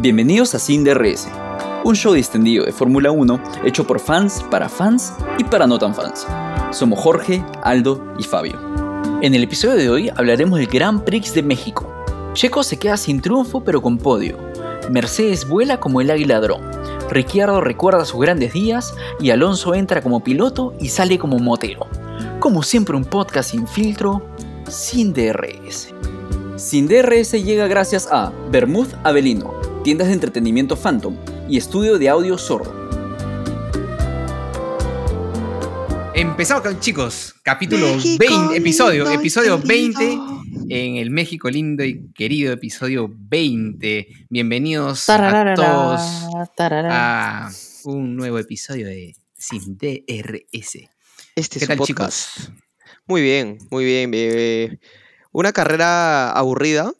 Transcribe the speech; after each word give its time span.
Bienvenidos 0.00 0.54
a 0.54 0.60
Sin 0.60 0.86
un 1.82 1.96
show 1.96 2.12
distendido 2.12 2.64
de 2.64 2.70
Fórmula 2.70 3.10
1 3.10 3.42
hecho 3.64 3.84
por 3.84 3.98
fans, 3.98 4.44
para 4.48 4.68
fans 4.68 5.12
y 5.38 5.42
para 5.44 5.66
no 5.66 5.76
tan 5.76 5.92
fans. 5.92 6.24
Somos 6.70 7.00
Jorge, 7.00 7.44
Aldo 7.64 8.14
y 8.16 8.22
Fabio. 8.22 8.60
En 9.22 9.34
el 9.34 9.42
episodio 9.42 9.74
de 9.74 9.90
hoy 9.90 10.08
hablaremos 10.14 10.60
del 10.60 10.68
Grand 10.68 11.02
Prix 11.02 11.34
de 11.34 11.42
México. 11.42 11.92
Checo 12.32 12.62
se 12.62 12.76
queda 12.76 12.96
sin 12.96 13.20
triunfo 13.20 13.64
pero 13.64 13.82
con 13.82 13.98
podio. 13.98 14.38
Mercedes 14.88 15.48
vuela 15.48 15.80
como 15.80 16.00
el 16.00 16.12
águila 16.12 16.38
dron. 16.38 16.62
Ricciardo 17.10 17.60
recuerda 17.60 18.04
sus 18.04 18.20
grandes 18.20 18.52
días 18.52 18.94
y 19.18 19.30
Alonso 19.30 19.74
entra 19.74 20.00
como 20.00 20.22
piloto 20.22 20.74
y 20.78 20.90
sale 20.90 21.18
como 21.18 21.40
motero. 21.40 21.88
Como 22.38 22.62
siempre 22.62 22.96
un 22.96 23.04
podcast 23.04 23.50
sin 23.50 23.66
filtro, 23.66 24.22
sin 24.68 25.12
DRS. 25.12 25.92
Sin 26.54 26.88
llega 27.42 27.66
gracias 27.66 28.08
a 28.10 28.32
Bermud 28.50 28.88
Avelino, 29.04 29.57
tiendas 29.82 30.08
de 30.08 30.14
entretenimiento 30.14 30.76
Phantom 30.76 31.16
y 31.48 31.56
estudio 31.56 31.98
de 31.98 32.08
audio 32.08 32.36
Sordo. 32.38 32.76
Empezamos, 36.14 36.80
chicos. 36.80 37.34
Capítulo 37.42 37.86
México 37.94 38.24
20, 38.28 38.56
episodio, 38.56 39.08
episodio 39.10 39.60
querido. 39.62 39.98
20 39.98 40.74
en 40.74 40.96
el 40.96 41.10
México 41.10 41.48
lindo 41.48 41.84
y 41.84 42.10
querido 42.12 42.52
episodio 42.52 43.08
20. 43.16 44.08
Bienvenidos 44.28 45.06
Tararara, 45.06 45.52
a 45.52 45.54
todos 45.54 46.54
tararara. 46.56 47.46
a 47.46 47.50
un 47.84 48.16
nuevo 48.16 48.38
episodio 48.38 48.86
de 48.86 49.14
Sin 49.34 49.78
DRS. 49.78 50.88
Este 51.36 51.58
¿Qué 51.58 51.64
es 51.64 51.68
tal, 51.68 51.80
un 51.80 51.86
chicos? 51.86 52.26
podcast. 52.34 52.50
Muy 53.06 53.22
bien, 53.22 53.58
muy 53.70 53.84
bien. 53.84 54.10
eh, 54.12 54.78
una 55.32 55.52
carrera 55.52 56.32
aburrida. 56.32 56.92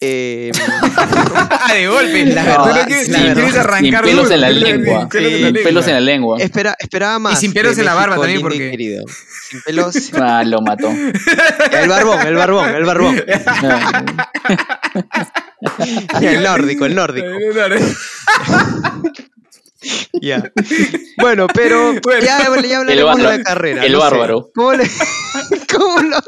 Eh, 0.00 0.52
ah, 0.98 1.72
de 1.72 1.86
golpe. 1.88 2.26
La 2.26 2.42
verdad, 2.44 2.66
no 2.80 2.86
quieres, 2.86 3.08
la 3.08 3.18
quieres 3.18 3.36
verdad. 3.36 3.60
arrancar 3.60 4.04
Sin 4.04 4.14
pelos 4.14 4.30
en 4.30 4.40
la 4.40 4.50
lengua. 4.50 5.00
sin 5.00 5.08
pelos 5.08 5.32
en 5.32 5.40
la 5.42 5.46
Sin 5.48 5.54
Sin 5.56 5.64
pelos 5.64 5.86
en 5.88 5.94
la 5.94 6.00
lengua. 6.00 6.38
espera, 6.38 6.76
esperaba 6.78 7.18
más. 7.18 7.40
sin 7.40 7.52
pelos 7.52 7.78
en 7.78 7.84
la 7.86 7.94
barba 7.94 8.16
también, 8.16 8.40
y 8.40 8.42
porque- 8.42 8.70
querido. 8.70 9.04
Sin 9.48 9.62
pelos. 9.66 10.12
Ah, 10.14 10.42
lo 10.44 10.60
mató. 10.60 10.88
el 10.90 11.88
barbón, 11.88 12.26
el 12.26 12.34
barbón, 12.34 12.68
el 12.74 12.84
barbón. 12.84 13.24
El 16.20 16.42
nórdico, 16.42 16.84
el 16.84 16.94
nórdico. 16.94 17.26
Ya. 20.20 20.42
Bueno, 21.18 21.46
pero 21.52 21.94
Bueno. 22.02 22.20
ya, 22.24 22.38
ya 22.40 22.46
hablaremos 22.46 23.16
de 23.16 23.22
la 23.24 23.42
carrera. 23.42 23.84
El 23.84 23.92
no 23.92 23.98
sé. 24.00 24.04
bárbaro. 24.04 24.50
¿Cómo, 24.54 24.72
le- 24.74 24.90
cómo 25.72 26.02
lo- 26.02 26.18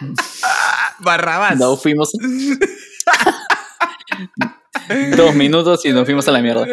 Barrabás. 1.00 1.58
No 1.58 1.76
fuimos. 1.76 2.12
Dos 5.16 5.34
minutos 5.34 5.84
y 5.84 5.90
nos 5.92 6.04
fuimos 6.04 6.26
a 6.28 6.32
la 6.32 6.42
mierda. 6.42 6.66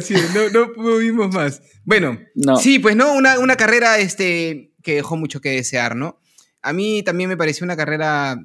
Sí, 0.00 0.14
no, 0.34 0.48
no 0.50 0.72
pudimos 0.72 1.34
más. 1.34 1.62
Bueno, 1.84 2.18
No. 2.34 2.56
sí, 2.56 2.78
pues 2.78 2.96
no, 2.96 3.12
una, 3.14 3.38
una 3.38 3.56
carrera 3.56 3.98
este, 3.98 4.72
que 4.82 4.94
dejó 4.96 5.16
mucho 5.16 5.40
que 5.40 5.50
desear, 5.50 5.94
¿no? 5.96 6.18
A 6.62 6.72
mí 6.72 7.02
también 7.02 7.28
me 7.28 7.36
pareció 7.36 7.64
una 7.64 7.76
carrera 7.76 8.36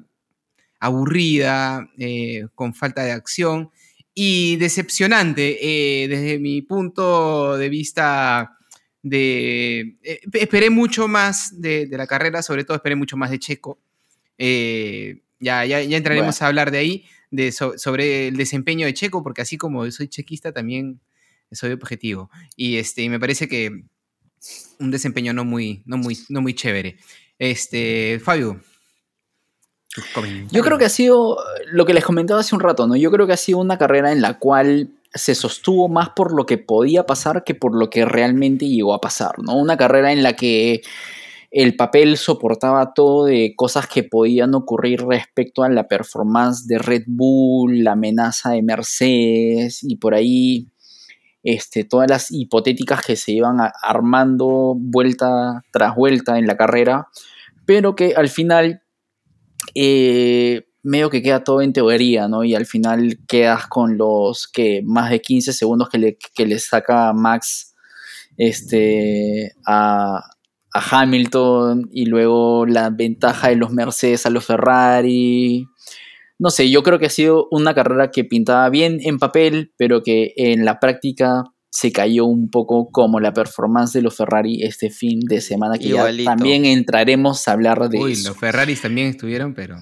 aburrida, 0.78 1.88
eh, 1.98 2.46
con 2.54 2.74
falta 2.74 3.02
de 3.02 3.12
acción 3.12 3.70
y 4.14 4.56
decepcionante 4.56 5.58
eh, 6.04 6.08
desde 6.08 6.38
mi 6.38 6.62
punto 6.62 7.56
de 7.56 7.68
vista 7.68 8.56
de... 9.02 9.96
eh, 10.02 10.20
esperé 10.34 10.70
mucho 10.70 11.08
más 11.08 11.60
de, 11.60 11.86
de 11.86 11.96
la 11.96 12.06
carrera, 12.06 12.42
sobre 12.42 12.64
todo 12.64 12.76
esperé 12.76 12.94
mucho 12.96 13.16
más 13.16 13.30
de 13.30 13.38
Checo. 13.38 13.80
Eh, 14.38 15.22
ya, 15.40 15.64
ya, 15.64 15.82
ya 15.82 15.96
entraremos 15.96 16.40
a 16.42 16.46
hablar 16.46 16.70
de 16.70 16.78
ahí, 16.78 17.04
de, 17.30 17.52
so- 17.52 17.76
sobre 17.78 18.28
el 18.28 18.36
desempeño 18.36 18.86
de 18.86 18.94
Checo, 18.94 19.22
porque 19.22 19.42
así 19.42 19.56
como 19.56 19.90
soy 19.90 20.08
chequista, 20.08 20.52
también 20.52 21.00
soy 21.52 21.72
objetivo. 21.72 22.30
Y 22.56 22.76
este, 22.76 23.02
y 23.02 23.08
me 23.08 23.20
parece 23.20 23.48
que 23.48 23.84
un 24.78 24.90
desempeño 24.90 25.32
no 25.32 25.44
muy, 25.44 25.82
no 25.86 25.96
muy, 25.96 26.18
no 26.28 26.40
muy 26.40 26.54
chévere. 26.54 26.96
Este, 27.38 28.20
Fabio. 28.22 28.60
Yo 30.50 30.62
creo 30.64 30.76
que 30.78 30.84
ha 30.86 30.88
sido 30.90 31.38
lo 31.66 31.86
que 31.86 31.94
les 31.94 32.04
comentaba 32.04 32.40
hace 32.40 32.54
un 32.54 32.60
rato, 32.60 32.86
¿no? 32.86 32.96
Yo 32.96 33.10
creo 33.12 33.26
que 33.26 33.32
ha 33.32 33.36
sido 33.36 33.58
una 33.58 33.78
carrera 33.78 34.10
en 34.10 34.20
la 34.22 34.38
cual 34.40 34.90
se 35.12 35.36
sostuvo 35.36 35.88
más 35.88 36.10
por 36.10 36.34
lo 36.34 36.46
que 36.46 36.58
podía 36.58 37.06
pasar 37.06 37.44
que 37.44 37.54
por 37.54 37.76
lo 37.76 37.88
que 37.90 38.04
realmente 38.04 38.66
llegó 38.68 38.92
a 38.94 39.00
pasar, 39.00 39.38
¿no? 39.38 39.56
Una 39.56 39.76
carrera 39.76 40.12
en 40.12 40.24
la 40.24 40.34
que 40.34 40.82
el 41.54 41.76
papel 41.76 42.16
soportaba 42.16 42.94
todo 42.94 43.26
de 43.26 43.54
cosas 43.54 43.86
que 43.86 44.02
podían 44.02 44.56
ocurrir 44.56 45.02
respecto 45.06 45.62
a 45.62 45.68
la 45.68 45.86
performance 45.86 46.66
de 46.66 46.78
Red 46.78 47.04
Bull, 47.06 47.84
la 47.84 47.92
amenaza 47.92 48.50
de 48.50 48.62
Mercedes 48.62 49.84
y 49.84 49.94
por 49.94 50.14
ahí 50.14 50.66
este, 51.44 51.84
todas 51.84 52.10
las 52.10 52.32
hipotéticas 52.32 53.06
que 53.06 53.14
se 53.14 53.30
iban 53.30 53.58
armando 53.82 54.74
vuelta 54.76 55.62
tras 55.70 55.94
vuelta 55.94 56.38
en 56.38 56.48
la 56.48 56.56
carrera, 56.56 57.06
pero 57.64 57.94
que 57.94 58.14
al 58.16 58.28
final 58.28 58.82
eh, 59.76 60.66
medio 60.82 61.08
que 61.08 61.22
queda 61.22 61.44
todo 61.44 61.62
en 61.62 61.72
teoría, 61.72 62.26
¿no? 62.26 62.42
Y 62.42 62.56
al 62.56 62.66
final 62.66 63.20
quedas 63.28 63.68
con 63.68 63.96
los 63.96 64.48
que 64.48 64.82
más 64.84 65.08
de 65.08 65.20
15 65.20 65.52
segundos 65.52 65.88
que 65.88 65.98
le, 65.98 66.18
que 66.34 66.46
le 66.46 66.58
saca 66.58 67.12
Max 67.12 67.76
este, 68.36 69.52
a, 69.64 70.33
a 70.74 71.00
Hamilton 71.02 71.88
y 71.92 72.06
luego 72.06 72.66
la 72.66 72.90
ventaja 72.90 73.48
de 73.48 73.56
los 73.56 73.70
Mercedes 73.72 74.26
a 74.26 74.30
los 74.30 74.44
Ferrari. 74.44 75.66
No 76.38 76.50
sé, 76.50 76.68
yo 76.68 76.82
creo 76.82 76.98
que 76.98 77.06
ha 77.06 77.10
sido 77.10 77.46
una 77.52 77.74
carrera 77.74 78.10
que 78.10 78.24
pintaba 78.24 78.68
bien 78.68 78.98
en 79.02 79.18
papel, 79.18 79.72
pero 79.78 80.02
que 80.02 80.32
en 80.36 80.64
la 80.64 80.80
práctica 80.80 81.44
se 81.70 81.92
cayó 81.92 82.24
un 82.26 82.50
poco 82.50 82.90
como 82.90 83.18
la 83.20 83.32
performance 83.32 83.92
de 83.92 84.02
los 84.02 84.16
Ferrari 84.16 84.62
este 84.62 84.90
fin 84.90 85.20
de 85.20 85.40
semana, 85.40 85.78
que 85.78 85.88
ya 85.88 86.08
también 86.24 86.64
entraremos 86.64 87.46
a 87.48 87.52
hablar 87.52 87.88
de 87.88 87.98
Uy, 87.98 88.12
eso. 88.12 88.28
los 88.30 88.38
Ferraris 88.38 88.80
también 88.82 89.08
estuvieron, 89.08 89.54
pero 89.54 89.76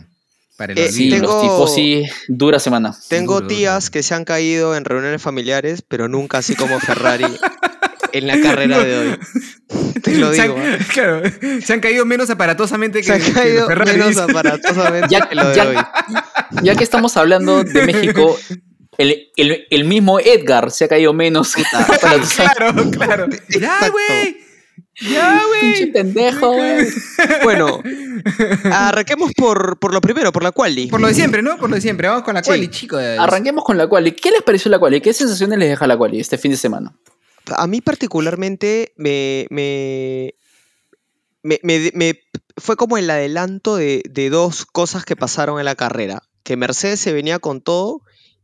para 0.59 0.75
el 0.75 0.79
Eh, 0.79 0.93
Sí, 0.93 1.09
tengo- 1.11 1.27
los 1.27 1.43
tipos 1.43 1.75
sí, 1.75 2.03
dura 2.29 2.59
semana. 2.59 2.95
Tengo 3.09 3.37
Duro, 3.37 3.47
tías 3.49 3.85
duro. 3.85 3.93
que 3.93 4.03
se 4.03 4.15
han 4.15 4.25
caído 4.25 4.77
en 4.77 4.85
reuniones 4.85 5.21
familiares, 5.23 5.83
pero 5.87 6.09
nunca 6.09 6.39
así 6.39 6.55
como 6.55 6.79
Ferrari 6.81 7.25
en 8.13 8.27
la 8.27 8.41
carrera 8.41 8.83
de 8.85 8.99
hoy. 8.99 9.17
Te 10.03 10.15
lo 10.17 10.33
se, 10.35 10.43
digo. 10.43 10.57
han, 10.57 10.63
¿eh? 10.75 10.79
claro, 10.93 11.23
se 11.65 11.73
han 11.73 11.81
caído 11.81 12.05
menos 12.05 12.29
aparatosamente 12.31 13.01
que, 13.01 13.05
Se 13.07 13.13
han 13.13 13.21
que 13.21 13.31
los 13.33 13.35
caído 13.69 13.69
menos 13.87 14.17
aparatosamente 14.19 15.09
Ya- 15.11 15.29
que 15.29 15.35
lo 15.35 15.49
de 15.49 15.55
ya- 15.55 15.69
hoy. 15.69 15.77
Ya 16.63 16.75
que 16.75 16.85
estamos 16.85 17.17
hablando 17.17 17.65
de 17.65 17.87
México, 17.87 18.39
el, 18.99 19.31
el- 19.37 19.67
el 19.71 19.85
mismo 19.85 20.21
Edgar 20.21 20.71
se 20.71 20.85
ha 20.85 20.89
caído 20.89 21.13
menos. 21.13 21.55
claro, 22.37 22.91
claro. 22.91 23.27
Ya, 23.49 23.89
güey. 23.89 24.37
Ya, 25.01 25.41
Pinche 25.61 25.81
güey. 25.85 25.93
pendejo, 25.93 26.53
güey. 26.53 26.87
Bueno, 27.43 27.81
arranquemos 28.71 29.33
por, 29.35 29.79
por 29.79 29.95
lo 29.95 30.01
primero, 30.03 30.31
por 30.33 30.43
la 30.43 30.53
quali. 30.53 30.87
Por 30.89 31.01
lo 31.01 31.09
de 31.09 31.15
siempre, 31.15 31.43
¿no? 31.43 31.57
Por 31.57 31.71
lo 31.71 31.77
de 31.77 31.81
siempre. 31.83 32.09
Vamos 32.09 32.23
con 32.25 32.35
la 32.35 32.43
Sí. 32.43 32.49
quali, 32.51 32.69
chicos. 32.69 33.03
Arranquemos 33.19 33.65
con 33.65 33.79
la 33.79 33.87
quali. 33.89 34.13
¿Qué 34.13 34.31
les 34.31 34.43
pareció 34.43 34.71
la 34.71 34.79
quali? 34.79 35.01
¿Qué 35.01 35.13
sensaciones 35.15 35.59
les 35.59 35.71
deja 35.71 35.87
la 35.87 35.97
quali 35.97 36.21
este 36.21 36.37
fin 36.37 36.51
de 36.51 36.57
semana? 36.59 36.93
A 37.57 37.67
mí 37.67 37.81
particularmente 37.81 38.93
me, 38.97 39.47
me, 39.51 40.35
me, 41.43 41.91
me- 41.95 42.21
fue 42.57 42.77
como 42.77 42.99
el 42.99 43.09
adelanto 43.11 43.77
de, 43.77 44.03
de 44.09 44.31
dos 44.31 44.67
cosas 44.67 45.05
que 45.05 45.17
pasaron 45.17 45.59
en 45.59 45.65
la 45.65 45.75
carrera. 45.75 46.23
Que 46.45 46.57
Mercedes 46.57 47.01
se 47.01 47.13
venía 47.13 47.39
con 47.39 47.61
todo 47.61 48.01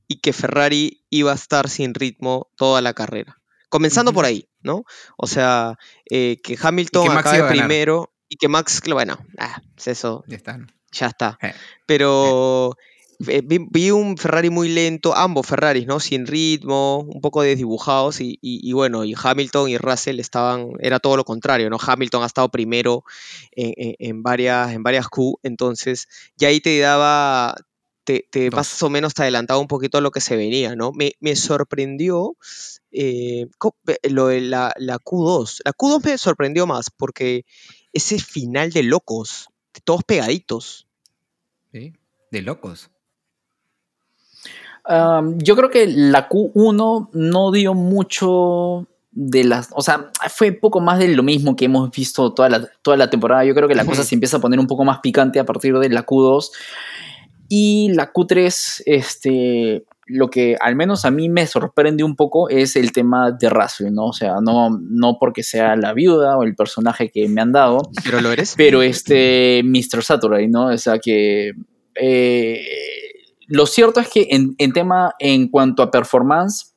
y 0.06 0.20
que 0.20 0.32
Ferrari 0.32 1.04
iba 1.10 1.32
a 1.32 1.34
estar 1.34 1.68
sin 1.68 1.94
ritmo 1.94 2.48
toda 2.56 2.80
la 2.80 2.94
carrera. 2.94 3.36
Comenzando 3.68 4.12
por 4.14 4.24
ahí, 4.24 4.48
¿no? 4.62 4.84
O 5.18 5.26
sea, 5.26 5.76
eh, 6.10 6.38
que 6.42 6.56
Hamilton 6.60 7.10
acabe 7.18 7.38
primero 7.50 8.10
y 8.28 8.36
que 8.36 8.48
Max, 8.48 8.80
bueno, 8.90 9.18
ah, 9.38 9.60
eso 9.84 10.24
Ya 10.26 10.36
está. 10.36 10.58
ya 10.90 11.06
está. 11.08 11.38
Eh. 11.42 11.52
Pero 11.84 12.72
eh, 12.80 12.97
vi, 13.18 13.58
vi 13.70 13.90
un 13.90 14.16
Ferrari 14.16 14.48
muy 14.50 14.68
lento, 14.68 15.14
ambos 15.16 15.46
Ferraris, 15.46 15.86
¿no? 15.86 15.98
Sin 16.00 16.26
ritmo, 16.26 17.00
un 17.00 17.20
poco 17.20 17.42
desdibujados 17.42 18.20
y, 18.20 18.38
y- 18.40 18.60
y 18.68 18.72
bueno, 18.72 19.04
y 19.04 19.14
Hamilton 19.20 19.68
y 19.70 19.76
Russell 19.78 20.20
estaban, 20.20 20.70
era 20.80 21.00
todo 21.00 21.16
lo 21.16 21.24
contrario, 21.24 21.68
¿no? 21.70 21.78
Hamilton 21.84 22.22
ha 22.22 22.26
estado 22.26 22.48
primero 22.50 23.04
en, 23.52 23.72
en- 23.76 23.94
en 23.98 24.22
varias, 24.22 24.72
en 24.72 24.82
varias 24.82 25.08
Q, 25.08 25.38
entonces 25.42 26.06
ya 26.36 26.48
ahí 26.48 26.60
te 26.60 26.78
daba, 26.78 27.56
te, 28.04 28.26
te 28.30 28.50
más 28.50 28.82
o 28.82 28.88
menos 28.90 29.14
te 29.14 29.22
adelantaba 29.22 29.60
un 29.60 29.66
poquito 29.68 29.98
a 29.98 30.00
lo 30.00 30.10
que 30.12 30.20
se 30.20 30.36
venía, 30.36 30.76
¿no? 30.76 30.92
Me, 30.92 31.12
me 31.20 31.34
sorprendió 31.36 32.36
eh, 32.92 33.46
eh, 33.86 34.08
lo 34.10 34.28
de 34.28 34.40
la, 34.40 34.72
la 34.76 34.98
Q2. 34.98 35.60
La 35.64 35.72
Q2 35.72 36.04
me 36.04 36.16
sorprendió 36.18 36.66
más 36.66 36.90
porque 36.90 37.44
ese 37.92 38.18
final 38.18 38.70
de 38.70 38.82
locos, 38.84 39.48
de 39.74 39.80
todos 39.82 40.04
pegaditos. 40.04 40.86
Sí, 41.72 41.92
De 42.30 42.42
locos. 42.42 42.90
Um, 44.88 45.36
yo 45.38 45.54
creo 45.54 45.68
que 45.68 45.86
la 45.86 46.28
Q1 46.30 47.10
no 47.12 47.52
dio 47.52 47.74
mucho 47.74 48.88
de 49.10 49.44
las. 49.44 49.68
O 49.72 49.82
sea, 49.82 50.10
fue 50.30 50.52
poco 50.52 50.80
más 50.80 50.98
de 50.98 51.08
lo 51.08 51.22
mismo 51.22 51.56
que 51.56 51.66
hemos 51.66 51.90
visto 51.90 52.32
toda 52.32 52.48
la, 52.48 52.68
toda 52.82 52.96
la 52.96 53.10
temporada. 53.10 53.44
Yo 53.44 53.54
creo 53.54 53.68
que 53.68 53.74
la 53.74 53.84
cosa 53.84 54.02
se 54.02 54.14
empieza 54.14 54.38
a 54.38 54.40
poner 54.40 54.58
un 54.58 54.66
poco 54.66 54.84
más 54.84 55.00
picante 55.00 55.40
a 55.40 55.44
partir 55.44 55.78
de 55.78 55.90
la 55.90 56.06
Q2. 56.06 56.50
Y 57.50 57.92
la 57.94 58.12
Q3, 58.12 58.82
este. 58.86 59.84
lo 60.06 60.30
que 60.30 60.56
al 60.58 60.74
menos 60.74 61.04
a 61.04 61.10
mí 61.10 61.28
me 61.28 61.46
sorprende 61.46 62.02
un 62.02 62.16
poco 62.16 62.48
es 62.48 62.74
el 62.76 62.92
tema 62.92 63.30
de 63.32 63.50
Russell, 63.50 63.92
¿no? 63.92 64.06
O 64.06 64.12
sea, 64.14 64.36
no, 64.40 64.70
no 64.70 65.18
porque 65.18 65.42
sea 65.42 65.76
la 65.76 65.92
viuda 65.92 66.38
o 66.38 66.44
el 66.44 66.54
personaje 66.54 67.10
que 67.10 67.28
me 67.28 67.42
han 67.42 67.52
dado. 67.52 67.90
Pero 68.04 68.22
lo 68.22 68.32
eres. 68.32 68.54
Pero 68.56 68.80
este 68.80 69.62
Mr. 69.64 70.02
Saturday, 70.02 70.48
¿no? 70.48 70.68
O 70.68 70.78
sea, 70.78 70.98
que... 70.98 71.52
Eh, 72.00 72.64
lo 73.48 73.66
cierto 73.66 74.00
es 74.00 74.08
que 74.08 74.28
en, 74.30 74.54
en 74.58 74.72
tema, 74.72 75.14
en 75.18 75.48
cuanto 75.48 75.82
a 75.82 75.90
performance, 75.90 76.74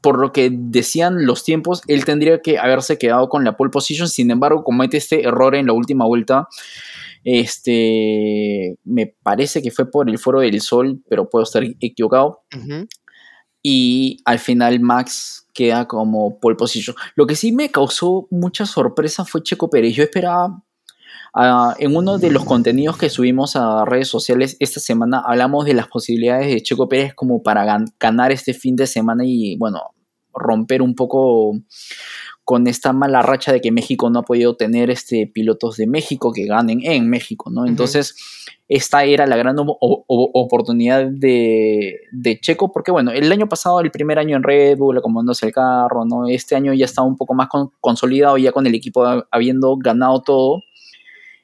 por 0.00 0.18
lo 0.18 0.32
que 0.32 0.50
decían 0.50 1.26
los 1.26 1.44
tiempos, 1.44 1.82
él 1.86 2.04
tendría 2.04 2.40
que 2.40 2.58
haberse 2.58 2.98
quedado 2.98 3.28
con 3.28 3.44
la 3.44 3.56
pole 3.56 3.70
position. 3.70 4.08
Sin 4.08 4.30
embargo, 4.30 4.64
comete 4.64 4.96
este 4.96 5.26
error 5.26 5.54
en 5.54 5.66
la 5.66 5.72
última 5.72 6.06
vuelta. 6.06 6.48
Este, 7.22 8.78
me 8.84 9.06
parece 9.22 9.60
que 9.60 9.70
fue 9.70 9.90
por 9.90 10.08
el 10.08 10.18
foro 10.18 10.40
del 10.40 10.60
sol, 10.60 11.02
pero 11.08 11.28
puedo 11.28 11.42
estar 11.42 11.62
equivocado. 11.80 12.42
Y 13.62 14.18
al 14.24 14.38
final 14.38 14.80
Max 14.80 15.46
queda 15.52 15.86
como 15.86 16.38
pole 16.40 16.56
position. 16.56 16.96
Lo 17.14 17.26
que 17.26 17.36
sí 17.36 17.52
me 17.52 17.70
causó 17.70 18.26
mucha 18.30 18.64
sorpresa 18.64 19.26
fue 19.26 19.42
Checo 19.42 19.68
Pérez. 19.68 19.94
Yo 19.94 20.02
esperaba 20.02 20.62
Ah, 21.32 21.74
en 21.78 21.94
uno 21.94 22.18
de 22.18 22.30
los 22.30 22.44
contenidos 22.44 22.96
que 22.96 23.08
subimos 23.08 23.54
a 23.54 23.84
redes 23.84 24.08
sociales 24.08 24.56
esta 24.58 24.80
semana 24.80 25.22
hablamos 25.24 25.64
de 25.64 25.74
las 25.74 25.86
posibilidades 25.86 26.48
de 26.48 26.60
Checo 26.60 26.88
Pérez 26.88 27.14
como 27.14 27.42
para 27.42 27.64
ganar 28.00 28.32
este 28.32 28.52
fin 28.52 28.74
de 28.74 28.88
semana 28.88 29.22
y 29.24 29.56
bueno, 29.56 29.80
romper 30.34 30.82
un 30.82 30.94
poco 30.94 31.56
con 32.44 32.66
esta 32.66 32.92
mala 32.92 33.22
racha 33.22 33.52
de 33.52 33.60
que 33.60 33.70
México 33.70 34.10
no 34.10 34.20
ha 34.20 34.24
podido 34.24 34.56
tener 34.56 34.90
este, 34.90 35.30
pilotos 35.32 35.76
de 35.76 35.86
México 35.86 36.32
que 36.32 36.46
ganen 36.46 36.80
en 36.82 37.08
México, 37.08 37.48
¿no? 37.48 37.64
Entonces, 37.64 38.16
esta 38.66 39.04
era 39.04 39.24
la 39.26 39.36
gran 39.36 39.54
oportunidad 39.58 41.06
de, 41.06 42.00
Checo, 42.40 42.72
porque 42.72 42.90
bueno, 42.90 43.12
el 43.12 43.30
año 43.30 43.48
pasado, 43.48 43.80
el 43.80 43.92
primer 43.92 44.18
año 44.18 44.36
en 44.36 44.42
Red 44.42 44.78
Bull, 44.78 44.98
acomodándose 44.98 45.46
el 45.46 45.52
carro, 45.52 46.04
¿no? 46.04 46.26
Este 46.26 46.56
año 46.56 46.74
ya 46.74 46.86
está 46.86 47.02
un 47.02 47.16
poco 47.16 47.34
más 47.34 47.48
consolidado, 47.80 48.36
ya 48.36 48.50
con 48.50 48.66
el 48.66 48.74
equipo 48.74 49.04
habiendo 49.30 49.76
ganado 49.76 50.20
todo 50.22 50.60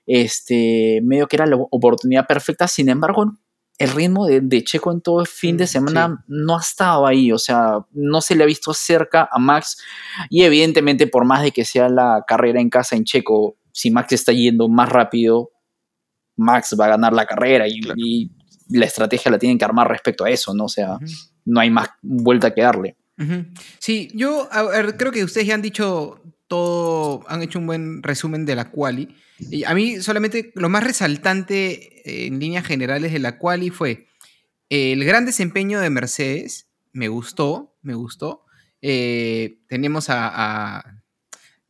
este, 0.06 1.00
medio 1.02 1.26
que 1.26 1.36
era 1.36 1.46
la 1.46 1.56
oportunidad 1.56 2.26
perfecta. 2.26 2.68
Sin 2.68 2.88
embargo, 2.88 3.32
el 3.78 3.90
ritmo 3.90 4.26
de, 4.26 4.64
Checo 4.64 4.92
en 4.92 5.00
todo 5.00 5.20
el 5.20 5.26
fin 5.26 5.56
de 5.56 5.64
mm, 5.64 5.68
semana 5.68 6.24
no 6.28 6.56
ha 6.56 6.60
estado 6.60 7.06
ahí, 7.06 7.32
o 7.32 7.38
sea, 7.38 7.84
no 7.92 8.20
se 8.20 8.34
le 8.34 8.44
ha 8.44 8.46
visto 8.46 8.72
cerca 8.72 9.28
a 9.30 9.38
Max 9.38 9.76
y 10.30 10.42
evidentemente 10.44 11.06
por 11.06 11.24
más 11.24 11.42
de 11.42 11.50
que 11.50 11.64
sea 11.64 11.88
la 11.88 12.24
carrera 12.26 12.60
en 12.60 12.70
casa 12.70 12.96
en 12.96 13.04
Checo, 13.04 13.58
si 13.72 13.90
Max 13.90 14.12
está 14.12 14.32
yendo 14.32 14.68
más 14.68 14.88
rápido, 14.88 15.50
Max 16.36 16.74
va 16.78 16.86
a 16.86 16.90
ganar 16.90 17.12
la 17.12 17.26
carrera 17.26 17.66
y, 17.68 18.30
la 18.68 18.84
estrategia 18.84 19.30
la 19.30 19.38
tienen 19.38 19.58
que 19.58 19.64
armar 19.64 19.88
respecto 19.88 20.24
a 20.24 20.30
eso, 20.30 20.52
¿no? 20.52 20.64
O 20.64 20.68
sea, 20.68 20.98
no 21.44 21.60
hay 21.60 21.70
más 21.70 21.88
vuelta 22.02 22.52
que 22.52 22.62
darle. 22.62 22.96
Sí, 23.78 24.10
yo 24.12 24.48
creo 24.98 25.12
que 25.12 25.22
ustedes 25.22 25.46
ya 25.46 25.54
han 25.54 25.62
dicho 25.62 26.20
todo, 26.48 27.24
han 27.28 27.42
hecho 27.42 27.58
un 27.58 27.66
buen 27.66 28.02
resumen 28.02 28.46
de 28.46 28.56
la 28.56 28.70
quali. 28.70 29.14
Y 29.38 29.64
a 29.64 29.74
mí 29.74 30.00
solamente 30.00 30.52
lo 30.54 30.68
más 30.68 30.84
resaltante 30.84 32.08
eh, 32.08 32.26
en 32.26 32.38
líneas 32.38 32.66
generales 32.66 33.12
de 33.12 33.18
la 33.18 33.38
quali 33.38 33.70
fue 33.70 34.06
el 34.68 35.04
gran 35.04 35.26
desempeño 35.26 35.80
de 35.80 35.90
Mercedes, 35.90 36.68
me 36.92 37.08
gustó, 37.08 37.76
me 37.82 37.94
gustó. 37.94 38.44
Eh, 38.82 39.58
tenemos 39.68 40.10
a, 40.10 41.00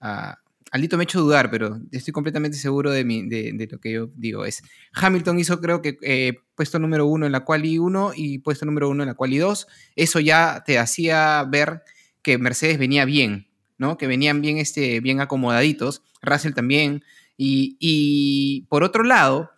a, 0.01 0.39
Alito 0.73 0.97
me 0.97 1.03
ha 1.03 1.05
hecho 1.05 1.21
dudar, 1.21 1.51
pero 1.51 1.81
estoy 1.93 2.13
completamente 2.13 2.57
seguro 2.57 2.91
de, 2.91 3.69
lo 3.71 3.79
que 3.79 3.93
yo 3.93 4.11
digo. 4.15 4.45
Es 4.45 4.63
Hamilton 4.93 5.39
hizo, 5.39 5.61
creo 5.61 5.81
que, 5.81 5.97
eh, 6.03 6.35
puesto 6.55 6.79
número 6.79 7.07
uno 7.07 7.27
en 7.27 7.33
la 7.33 7.45
quali 7.45 7.79
1 7.79 8.13
y 8.17 8.39
puesto 8.39 8.67
número 8.67 8.89
uno 8.89 9.03
en 9.03 9.09
la 9.09 9.15
quali 9.15 9.39
2. 9.39 9.67
Eso 9.95 10.21
ya 10.21 10.63
te 10.67 10.79
hacía 10.79 11.45
ver 11.45 11.83
que 12.23 12.39
Mercedes 12.39 12.79
venía 12.79 13.05
bien, 13.05 13.49
¿no? 13.79 13.99
Que 13.99 14.07
venían 14.07 14.41
bien, 14.41 14.59
este, 14.59 15.01
bien 15.01 15.21
acomodaditos. 15.21 16.03
Russell 16.23 16.53
también. 16.53 17.05
Y, 17.37 18.67
por 18.69 18.83
otro 18.83 19.05
lado, 19.05 19.51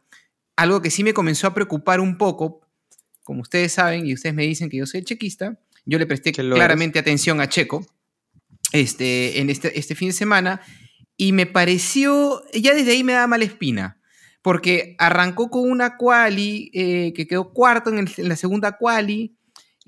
algo 0.56 0.82
que 0.82 0.90
sí 0.90 1.04
me 1.04 1.14
comenzó 1.14 1.46
a 1.46 1.54
preocupar 1.54 2.00
un 2.00 2.18
poco, 2.18 2.60
como 3.22 3.42
ustedes 3.42 3.72
saben 3.72 4.06
y 4.06 4.14
ustedes 4.14 4.34
me 4.34 4.44
dicen 4.44 4.68
que 4.68 4.78
yo 4.78 4.86
soy 4.86 5.04
chequista, 5.04 5.58
yo 5.84 5.98
le 5.98 6.06
presté 6.06 6.32
claramente 6.32 6.98
atención 6.98 7.40
a 7.40 7.48
Checo 7.48 7.86
este, 8.72 9.40
en 9.40 9.48
este, 9.48 9.78
este 9.78 9.94
fin 9.94 10.08
de 10.08 10.14
semana 10.14 10.60
y 11.16 11.32
me 11.32 11.46
pareció, 11.46 12.42
ya 12.52 12.74
desde 12.74 12.92
ahí 12.92 13.04
me 13.04 13.12
da 13.12 13.26
mala 13.26 13.44
espina, 13.44 14.00
porque 14.40 14.94
arrancó 14.98 15.50
con 15.50 15.68
una 15.68 15.96
quali 15.96 16.70
eh, 16.72 17.12
que 17.14 17.26
quedó 17.26 17.52
cuarto 17.52 17.90
en, 17.90 18.08
la 18.18 18.36
segunda 18.36 18.78
quali, 18.78 19.36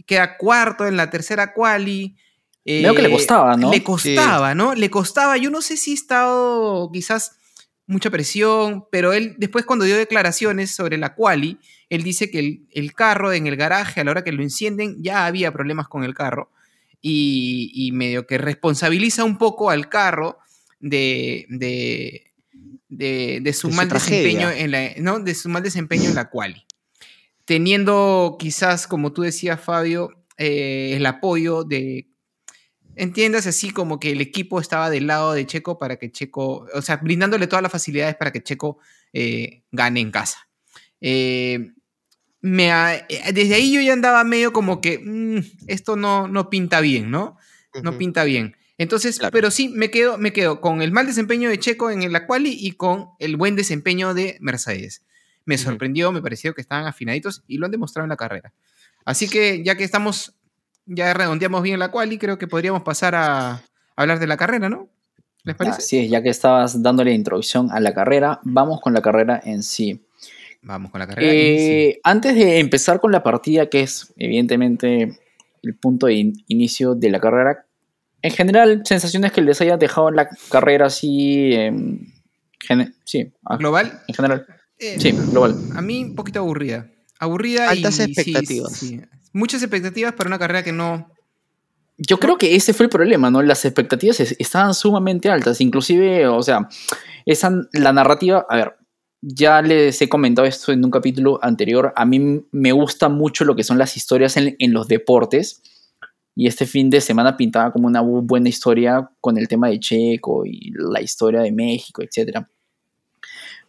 queda 0.07 0.37
cuarto 0.37 0.89
en 0.89 0.97
la 0.97 1.09
tercera 1.09 1.55
quali. 1.55 2.17
Creo 2.65 2.95
que 2.95 3.03
le 3.03 3.11
costaba, 3.11 3.57
¿no? 3.57 3.71
Le 3.71 3.83
costaba, 3.83 4.55
¿no? 4.55 4.75
Le 4.75 4.91
costaba. 4.91 5.37
Yo 5.37 5.51
no 5.51 5.63
sé 5.63 5.77
si 5.77 5.93
he 5.93 5.95
estado 5.95 6.91
quizás 6.93 7.37
mucha 7.87 8.11
presión, 8.11 8.85
pero 8.91 9.13
él 9.13 9.35
después 9.39 9.65
cuando 9.65 9.85
dio 9.85 9.97
declaraciones 9.97 10.71
sobre 10.71 10.97
la 10.97 11.15
quali, 11.15 11.59
él 11.89 12.05
dice 12.05 12.31
que 12.31 12.63
el, 12.71 12.93
carro 12.95 13.33
en 13.33 13.49
el 13.49 13.57
garaje 13.57 14.01
a 14.01 14.05
la 14.05 14.13
hora 14.13 14.25
que 14.25 14.33
lo 14.33 14.43
encienden 14.43 15.03
ya 15.03 15.27
había 15.27 15.53
problemas 15.53 15.89
con 15.89 16.05
el 16.05 16.15
carro 16.15 16.51
y, 17.03 17.91
medio 17.93 18.27
que 18.27 18.39
responsabiliza 18.39 19.25
un 19.25 19.39
poco 19.39 19.71
al 19.71 19.89
carro 19.89 20.39
de, 20.79 21.47
de, 22.89 23.53
su 23.53 23.71
mal 23.71 23.89
desempeño 23.89 24.51
en 24.51 24.71
la, 24.71 24.91
¿no? 24.99 25.19
de 25.19 25.35
su 25.35 25.49
mal 25.49 25.63
desempeño 25.63 26.09
en 26.09 26.15
la 26.15 26.31
quali. 26.31 26.65
Teniendo 27.45 28.37
quizás, 28.39 28.87
como 28.87 29.13
tú 29.13 29.23
decías, 29.23 29.61
Fabio, 29.61 30.11
eh, 30.37 30.93
el 30.95 31.05
apoyo 31.07 31.65
de 31.65 32.10
entiendas 32.97 33.47
así 33.47 33.71
como 33.71 33.99
que 34.01 34.13
el 34.13 34.21
equipo 34.21 34.61
estaba 34.61 34.91
del 34.91 35.07
lado 35.07 35.33
de 35.33 35.47
Checo 35.47 35.79
para 35.79 35.97
que 35.97 36.11
Checo, 36.11 36.67
o 36.73 36.83
sea, 36.83 36.97
brindándole 36.97 37.47
todas 37.47 37.63
las 37.63 37.73
facilidades 37.73 38.17
para 38.17 38.33
que 38.33 38.43
Checo 38.43 38.79
eh, 39.13 39.63
gane 39.73 40.01
en 40.01 40.11
casa. 40.11 40.49
Eh, 41.01 41.73
me 42.43 42.71
eh, 42.71 43.33
desde 43.33 43.55
ahí 43.55 43.73
yo 43.73 43.81
ya 43.81 43.93
andaba 43.93 44.25
medio 44.25 44.53
como 44.53 44.81
que 44.81 44.99
mm, 44.99 45.69
esto 45.69 45.97
no, 45.97 46.29
no 46.29 46.51
pinta 46.51 46.81
bien, 46.81 47.11
¿no? 47.11 47.37
No 47.83 47.97
pinta 47.97 48.25
bien. 48.25 48.57
Entonces, 48.79 49.21
pero 49.31 49.51
sí, 49.51 49.69
me 49.69 49.91
quedo, 49.91 50.17
me 50.17 50.33
quedo 50.33 50.61
con 50.61 50.81
el 50.83 50.91
mal 50.91 51.07
desempeño 51.07 51.51
de 51.51 51.59
Checo 51.59 51.91
en 51.91 52.11
la 52.13 52.27
quali 52.27 52.57
y 52.59 52.73
con 52.73 53.11
el 53.19 53.37
buen 53.37 53.55
desempeño 53.55 54.15
de 54.15 54.39
Mercedes. 54.41 55.05
Me 55.45 55.59
sorprendió, 55.59 56.13
me 56.13 56.23
pareció 56.23 56.55
que 56.55 56.63
estaban 56.63 56.87
afinaditos 56.87 57.45
y 57.47 57.59
lo 57.59 57.67
han 57.67 57.73
demostrado 57.73 58.05
en 58.07 58.09
la 58.11 58.17
carrera. 58.17 58.53
Así 59.05 59.29
que 59.29 59.63
ya 59.63 59.77
que 59.77 59.85
estamos 59.85 60.35
ya 60.87 61.13
redondeamos 61.15 61.63
bien 61.63 61.79
la 61.79 61.91
cual 61.91 62.13
y 62.13 62.19
creo 62.19 62.39
que 62.39 62.47
podríamos 62.47 62.83
pasar 62.83 63.15
a 63.15 63.63
hablar 63.97 64.19
de 64.19 64.27
la 64.27 64.37
carrera, 64.37 64.69
¿no? 64.69 64.89
¿Les 65.45 65.57
parece? 65.57 65.79
Así 65.79 65.99
es, 65.99 66.11
ya 66.11 66.23
que 66.23 66.29
estabas 66.29 66.83
dándole 66.83 67.13
introducción 67.13 67.71
a 67.71 67.81
la 67.81 67.95
carrera, 67.95 68.41
vamos 68.43 68.81
con 68.81 68.93
la 68.93 69.01
carrera 69.01 69.41
en 69.45 69.63
sí. 69.63 70.05
Vamos 70.63 70.91
con 70.91 70.99
la 70.99 71.07
carrera. 71.07 71.33
Eh, 71.33 72.01
antes 72.05 72.35
de 72.35 72.59
empezar 72.59 73.01
con 73.01 73.13
la 73.13 73.23
partida, 73.23 73.67
que 73.71 73.83
es 73.83 74.13
evidentemente 74.17 75.19
el 75.63 75.75
punto 75.75 76.07
de 76.07 76.33
inicio 76.49 76.95
de 76.95 77.11
la 77.11 77.21
carrera, 77.21 77.65
en 78.23 78.33
general, 78.33 78.83
sensaciones 78.85 79.33
que 79.33 79.41
les 79.41 79.61
haya 79.63 79.79
dejado 79.79 80.11
en 80.11 80.17
la 80.17 80.29
carrera 80.51 80.87
así. 80.87 81.55
sí. 83.05 83.33
¿Global? 83.59 84.03
En 84.09 84.15
general. 84.15 84.47
Eh, 84.79 84.97
sí, 84.99 85.13
global. 85.13 85.57
A 85.75 85.81
mí 85.81 86.05
un 86.05 86.15
poquito 86.15 86.41
aburrida. 86.41 86.91
Aburrida 87.19 87.69
Altas 87.71 88.01
expectativas 88.01 88.83
muchas 89.33 89.63
expectativas 89.63 90.13
para 90.15 90.29
una 90.29 90.39
carrera 90.39 90.63
que 90.63 90.73
no... 90.73 91.11
Yo 91.97 92.19
creo 92.19 92.39
que 92.39 92.57
ese 92.57 92.73
fue 92.73 92.87
el 92.87 92.91
problema, 92.91 93.31
¿no? 93.31 93.43
Las 93.43 93.65
expectativas 93.65 94.21
estaban 94.21 94.73
sumamente 94.73 95.29
altas, 95.29 95.61
inclusive, 95.61 96.27
o 96.29 96.43
sea, 96.43 96.67
esa, 97.27 97.53
la 97.73 97.93
narrativa, 97.93 98.47
a 98.49 98.57
ver, 98.57 98.77
ya 99.21 99.61
les 99.61 100.01
he 100.01 100.09
comentado 100.09 100.49
esto 100.49 100.73
en 100.73 100.83
un 100.83 100.91
capítulo 100.91 101.39
anterior, 101.43 101.93
a 101.95 102.07
mí 102.07 102.43
me 102.53 102.73
gusta 102.73 103.11
mucho 103.11 103.45
lo 103.45 103.55
que 103.55 103.65
son 103.65 103.77
las 103.77 103.99
historias 103.99 104.39
en, 104.39 104.57
en 104.59 104.73
los 104.73 104.89
deportes, 104.89 105.63
y 106.35 106.47
este 106.47 106.65
fin 106.65 106.89
de 106.89 107.03
semana 107.03 107.37
pintaba 107.37 107.71
como 107.71 107.87
una 107.87 108.01
buena 108.01 108.49
historia 108.49 109.11
con 109.21 109.37
el 109.37 109.47
tema 109.47 109.69
de 109.69 109.79
Checo 109.79 110.47
y 110.47 110.73
la 110.75 111.03
historia 111.03 111.41
de 111.41 111.53
México, 111.53 112.03
etc. 112.03 112.47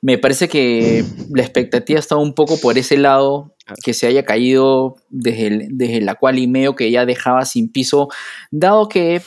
Me 0.02 0.18
parece 0.18 0.48
que 0.48 1.04
la 1.32 1.42
expectativa 1.42 2.00
estaba 2.00 2.22
un 2.22 2.34
poco 2.34 2.60
por 2.62 2.78
ese 2.78 2.98
lado 2.98 3.56
que 3.84 3.94
se 3.94 4.08
haya 4.08 4.26
caído 4.26 4.96
desde, 5.10 5.68
desde 5.70 6.02
la 6.02 6.16
cual 6.16 6.40
y 6.40 6.48
medio 6.48 6.76
que 6.76 6.92
ya 6.92 7.06
dejaba 7.06 7.46
sin 7.46 7.72
piso, 7.72 8.10
dado 8.52 8.88
que 8.90 9.22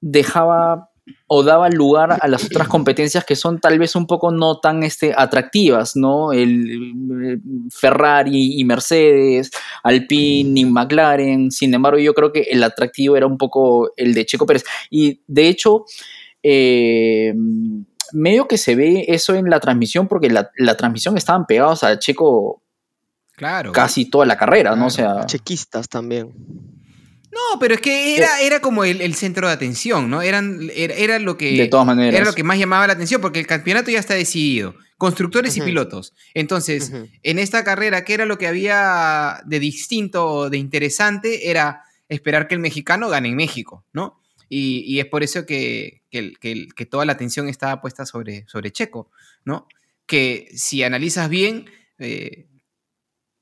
dejaba 0.00 0.90
o 1.26 1.42
daba 1.42 1.68
lugar 1.68 2.18
a 2.20 2.28
las 2.28 2.44
otras 2.44 2.68
competencias 2.68 3.24
que 3.24 3.36
son 3.36 3.60
tal 3.60 3.78
vez 3.78 3.96
un 3.96 4.06
poco 4.06 4.30
no 4.30 4.58
tan 4.58 4.82
este, 4.82 5.12
atractivas, 5.16 5.96
¿no? 5.96 6.32
El, 6.32 7.40
Ferrari 7.70 8.60
y 8.60 8.64
Mercedes, 8.64 9.50
Alpine 9.82 10.60
y 10.60 10.64
McLaren, 10.64 11.50
sin 11.50 11.74
embargo 11.74 11.98
yo 11.98 12.14
creo 12.14 12.32
que 12.32 12.42
el 12.42 12.62
atractivo 12.62 13.16
era 13.16 13.26
un 13.26 13.38
poco 13.38 13.90
el 13.96 14.14
de 14.14 14.26
Checo 14.26 14.46
Pérez. 14.46 14.64
Y 14.90 15.22
de 15.26 15.48
hecho, 15.48 15.84
eh, 16.42 17.34
medio 18.12 18.48
que 18.48 18.58
se 18.58 18.74
ve 18.74 19.04
eso 19.08 19.34
en 19.34 19.50
la 19.50 19.60
transmisión 19.60 20.08
porque 20.08 20.30
la, 20.30 20.50
la 20.56 20.76
transmisión 20.76 21.16
estaban 21.16 21.46
pegados 21.46 21.84
a 21.84 21.98
Checo 21.98 22.62
Claro. 23.40 23.72
casi 23.72 24.04
toda 24.04 24.26
la 24.26 24.36
carrera, 24.36 24.76
¿no? 24.76 24.88
O 24.88 24.90
sea, 24.90 25.24
Chequistas 25.24 25.88
también. 25.88 26.30
No, 27.32 27.58
pero 27.58 27.74
es 27.74 27.80
que 27.80 28.14
era, 28.14 28.38
era 28.42 28.60
como 28.60 28.84
el, 28.84 29.00
el 29.00 29.14
centro 29.14 29.46
de 29.46 29.54
atención, 29.54 30.10
¿no? 30.10 30.20
Eran, 30.20 30.68
era, 30.74 30.92
era 30.92 31.18
lo 31.18 31.38
que. 31.38 31.56
de 31.56 31.68
todas 31.68 31.86
maneras. 31.86 32.14
Era 32.14 32.26
lo 32.26 32.34
que 32.34 32.44
más 32.44 32.58
llamaba 32.58 32.86
la 32.86 32.92
atención, 32.92 33.22
porque 33.22 33.38
el 33.38 33.46
campeonato 33.46 33.90
ya 33.90 33.98
está 33.98 34.12
decidido. 34.12 34.74
Constructores 34.98 35.56
y 35.56 35.62
pilotos. 35.62 36.12
Entonces, 36.34 36.92
en 37.22 37.38
esta 37.38 37.64
carrera, 37.64 38.04
¿qué 38.04 38.12
era 38.12 38.26
lo 38.26 38.36
que 38.36 38.46
había 38.46 39.40
de 39.46 39.58
distinto 39.58 40.26
o 40.26 40.50
de 40.50 40.58
interesante? 40.58 41.48
Era 41.48 41.84
esperar 42.10 42.46
que 42.46 42.56
el 42.56 42.60
mexicano 42.60 43.08
gane 43.08 43.30
en 43.30 43.36
México, 43.36 43.86
¿no? 43.94 44.20
Y, 44.50 44.80
y 44.80 45.00
es 45.00 45.06
por 45.06 45.22
eso 45.22 45.46
que, 45.46 46.02
que 46.10 46.34
que 46.76 46.84
toda 46.84 47.06
la 47.06 47.12
atención 47.12 47.48
estaba 47.48 47.80
puesta 47.80 48.04
sobre, 48.04 48.44
sobre 48.48 48.70
Checo, 48.70 49.10
¿no? 49.46 49.66
Que 50.04 50.48
si 50.54 50.82
analizas 50.82 51.30
bien, 51.30 51.70
eh, 51.98 52.49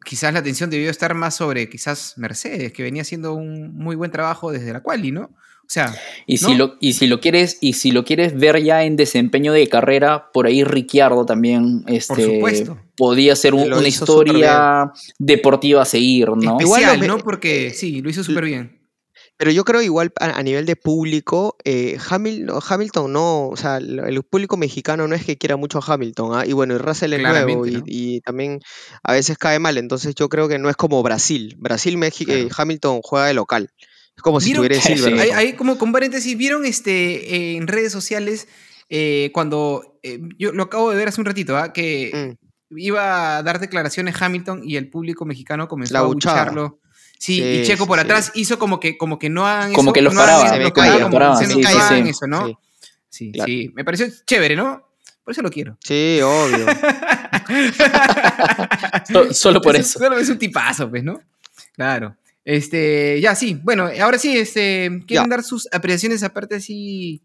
quizás 0.04 0.32
la 0.32 0.40
atención 0.40 0.70
debió 0.70 0.90
estar 0.90 1.14
más 1.14 1.36
sobre 1.36 1.68
quizás 1.68 2.14
Mercedes, 2.16 2.72
que 2.72 2.82
venía 2.82 3.02
haciendo 3.02 3.34
un 3.34 3.74
muy 3.74 3.96
buen 3.96 4.10
trabajo 4.10 4.50
desde 4.52 4.72
la 4.72 4.80
quali, 4.82 5.12
¿no? 5.12 5.22
O 5.22 5.70
sea, 5.70 5.94
Y 6.26 6.38
si, 6.38 6.52
¿no? 6.52 6.54
lo, 6.56 6.76
y 6.80 6.94
si 6.94 7.06
lo 7.06 7.20
quieres, 7.20 7.58
y 7.60 7.74
si 7.74 7.90
lo 7.90 8.02
quieres 8.02 8.34
ver 8.34 8.62
ya 8.62 8.84
en 8.84 8.96
desempeño 8.96 9.52
de 9.52 9.68
carrera, 9.68 10.30
por 10.32 10.46
ahí 10.46 10.64
Ricciardo 10.64 11.26
también 11.26 11.84
este, 11.88 12.24
supuesto. 12.24 12.78
podía 12.96 13.36
ser 13.36 13.52
un- 13.52 13.70
una 13.74 13.86
historia 13.86 14.92
deportiva 15.18 15.82
a 15.82 15.84
seguir, 15.84 16.28
¿no? 16.30 16.56
Igual 16.58 16.82
especial, 16.84 17.00
lo- 17.06 17.16
¿no? 17.18 17.22
Porque 17.22 17.70
sí, 17.74 18.00
lo 18.00 18.08
hizo 18.08 18.24
súper 18.24 18.44
bien. 18.46 18.77
Pero 19.38 19.52
yo 19.52 19.64
creo 19.64 19.80
igual 19.80 20.12
a, 20.20 20.26
a 20.36 20.42
nivel 20.42 20.66
de 20.66 20.74
público, 20.76 21.56
eh, 21.64 21.96
Hamil- 22.10 22.50
Hamilton 22.68 23.12
no, 23.12 23.48
o 23.48 23.56
sea, 23.56 23.76
el, 23.78 24.22
público 24.24 24.56
mexicano 24.56 25.06
no 25.06 25.14
es 25.14 25.24
que 25.24 25.38
quiera 25.38 25.56
mucho 25.56 25.78
a 25.78 25.94
Hamilton, 25.94 26.34
¿ah? 26.34 26.44
Y 26.44 26.52
bueno, 26.52 26.74
y 26.74 26.78
Russell 26.78 27.12
es 27.12 27.22
nuevo 27.22 27.64
y, 27.66 27.82
y 27.86 28.20
también 28.20 28.60
a 29.04 29.12
veces 29.12 29.38
cae 29.38 29.58
mal, 29.60 29.78
entonces 29.78 30.14
yo 30.16 30.28
creo 30.28 30.48
que 30.48 30.58
no 30.58 30.68
es 30.68 30.76
como 30.76 31.02
Brasil. 31.02 31.54
Brasil, 31.58 31.96
México, 31.96 32.32
Claro. 32.32 32.48
Hamilton 32.56 33.00
juega 33.02 33.26
de 33.28 33.34
local. 33.34 33.70
Es 34.16 34.22
como 34.22 34.40
si 34.40 34.48
Sí, 34.50 34.54
Silverstone. 34.56 35.20
Hay, 35.20 35.30
hay 35.30 35.52
como 35.52 35.78
con 35.78 35.92
paréntesis, 35.92 36.36
¿vieron 36.36 36.66
este 36.66 37.34
eh, 37.36 37.56
en 37.56 37.68
redes 37.68 37.92
sociales 37.92 38.48
eh, 38.88 39.30
cuando 39.32 40.00
eh, 40.02 40.18
yo 40.36 40.50
lo 40.52 40.64
acabo 40.64 40.90
de 40.90 40.96
ver 40.96 41.06
hace 41.08 41.20
un 41.20 41.26
ratito, 41.26 41.56
¿ah? 41.56 41.72
que 41.72 42.36
Mm. 42.70 42.78
iba 42.78 43.36
a 43.38 43.42
dar 43.44 43.60
declaraciones 43.60 44.20
Hamilton 44.20 44.62
y 44.64 44.76
el 44.76 44.90
público 44.90 45.24
mexicano 45.24 45.68
comenzó 45.68 45.94
La 45.94 46.00
a 46.00 46.02
bucharlo. 46.02 46.80
Sí, 47.18 47.36
Sí, 47.36 47.42
y 47.42 47.62
Checo 47.64 47.84
sí, 47.84 47.88
por 47.88 47.98
sí. 47.98 48.04
atrás 48.04 48.32
hizo 48.34 48.58
como 48.58 48.78
que, 48.80 48.96
como 48.96 49.18
que 49.18 49.28
no 49.28 49.46
hagan 49.46 49.72
Como 49.72 49.90
eso, 49.90 49.94
que 49.94 50.02
los 50.02 50.14
no 50.14 50.20
hagan 50.20 50.34
paraba, 50.36 50.44
eso, 50.46 50.52
se 50.54 50.58
me 50.58 50.64
los 50.64 50.72
paraba, 50.72 50.98
como 51.00 51.12
paraba, 51.12 51.40
que 51.40 51.46
sí, 51.46 51.60
no 51.60 51.68
hagan 51.68 52.04
sí. 52.04 52.10
eso, 52.10 52.26
¿no? 52.26 52.46
Sí. 52.46 52.56
Sí, 53.10 53.32
Claro. 53.32 53.46
sí, 53.46 53.72
me 53.74 53.84
pareció 53.84 54.06
chévere, 54.26 54.54
¿no? 54.54 54.86
Por 55.24 55.32
eso 55.32 55.42
lo 55.42 55.50
quiero. 55.50 55.76
Sí, 55.84 56.20
obvio. 56.22 56.66
So- 59.12 59.32
solo 59.34 59.60
por 59.60 59.76
Es- 59.76 59.86
eso. 59.90 59.98
Solo 59.98 60.18
es 60.18 60.28
un 60.28 60.38
tipazo, 60.38 60.88
pues, 60.88 61.02
¿no? 61.02 61.20
Claro. 61.74 62.16
Este, 62.44 63.20
ya 63.20 63.34
sí, 63.34 63.58
bueno, 63.62 63.88
ahora 64.00 64.18
sí, 64.18 64.36
este, 64.36 64.88
¿quieren 65.06 65.24
Ya. 65.24 65.36
dar 65.36 65.42
sus 65.42 65.68
apreciaciones 65.70 66.22
aparte 66.22 66.56
así? 66.56 67.20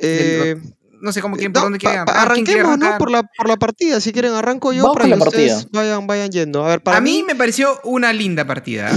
Eh, 0.00 0.56
No 1.00 1.12
sé 1.12 1.20
cómo 1.22 1.36
quieren, 1.36 1.52
no, 1.52 1.60
por 1.60 1.62
dónde 1.64 1.78
quieren 1.78 2.00
arrancar, 2.00 2.32
quién 2.34 2.60
arranquemos, 2.60 2.78
¿no? 2.78 2.98
Por 2.98 3.10
la, 3.10 3.22
por 3.22 3.48
la 3.48 3.56
partida. 3.56 4.00
Si 4.00 4.12
quieren, 4.12 4.32
arranco 4.32 4.72
yo 4.72 4.82
Vamos 4.82 4.96
para 4.96 5.04
que 5.04 5.16
la 5.16 5.24
ustedes 5.24 5.52
partida. 5.64 5.80
vayan, 5.80 6.06
vayan 6.06 6.30
yendo. 6.30 6.64
A 6.64 6.68
ver, 6.68 6.80
para 6.80 6.96
a 6.96 7.00
mí 7.00 7.22
me 7.26 7.34
pareció 7.34 7.78
una 7.84 8.12
linda 8.12 8.44
partida. 8.46 8.90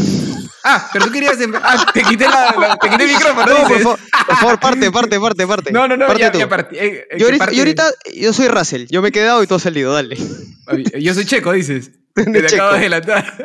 Ah, 0.63 0.89
pero 0.93 1.05
tú 1.05 1.11
querías. 1.11 1.39
em- 1.41 1.53
Ah, 1.55 1.85
te 1.93 2.01
quité, 2.03 2.25
la, 2.27 2.55
la- 2.59 2.77
te 2.77 2.89
quité 2.89 3.03
el 3.03 3.09
micrófono. 3.13 3.45
No, 3.45 3.67
por 3.67 3.79
favor, 3.81 3.99
por 4.27 4.35
favor, 4.37 4.59
parte, 4.59 4.91
parte, 4.91 5.19
parte, 5.19 5.47
parte. 5.47 5.71
No, 5.71 5.87
no, 5.87 5.97
no, 5.97 6.05
Parte 6.07 6.21
ya, 6.21 6.31
tú. 6.31 6.39
ya 6.39 6.49
partí. 6.49 6.75
Eh, 6.77 7.07
eh, 7.09 7.17
Yo 7.17 7.25
ahorita, 7.25 7.45
parte- 7.45 7.55
yo 7.55 7.61
ahorita, 7.61 7.83
yo 8.15 8.33
soy 8.33 8.47
Russell. 8.47 8.85
Yo 8.89 9.01
me 9.01 9.09
he 9.09 9.11
quedado 9.11 9.41
y 9.43 9.47
tú 9.47 9.55
has 9.55 9.61
salido, 9.63 9.93
dale. 9.93 10.17
Yo 10.99 11.13
soy 11.13 11.25
checo, 11.25 11.51
dices. 11.53 11.91
Te 12.13 12.45
acabo 12.55 12.73
de 12.73 12.79
delatar. 12.81 13.37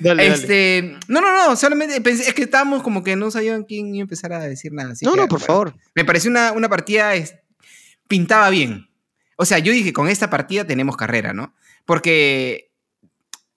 Dale, 0.00 0.22
dale. 0.22 0.26
este, 0.28 0.96
no, 1.08 1.20
no, 1.20 1.32
no, 1.48 1.56
solamente 1.56 2.00
pensé, 2.00 2.28
es 2.28 2.34
que 2.34 2.42
estábamos 2.44 2.82
como 2.82 3.02
que 3.02 3.16
no 3.16 3.30
sabían 3.32 3.64
quién 3.64 3.92
iba 3.94 4.02
a 4.02 4.04
empezar 4.04 4.32
a 4.32 4.38
decir 4.40 4.72
nada. 4.72 4.92
así 4.92 5.04
No, 5.04 5.12
que, 5.14 5.16
no, 5.20 5.28
por 5.28 5.40
bueno, 5.40 5.46
favor. 5.46 5.74
Me 5.96 6.04
pareció 6.04 6.30
una, 6.30 6.52
una 6.52 6.68
partida, 6.68 7.14
es- 7.14 7.34
pintaba 8.08 8.50
bien. 8.50 8.88
O 9.36 9.44
sea, 9.44 9.58
yo 9.58 9.72
dije, 9.72 9.92
con 9.92 10.08
esta 10.08 10.30
partida 10.30 10.66
tenemos 10.66 10.96
carrera, 10.96 11.32
¿no? 11.32 11.54
Porque 11.84 12.70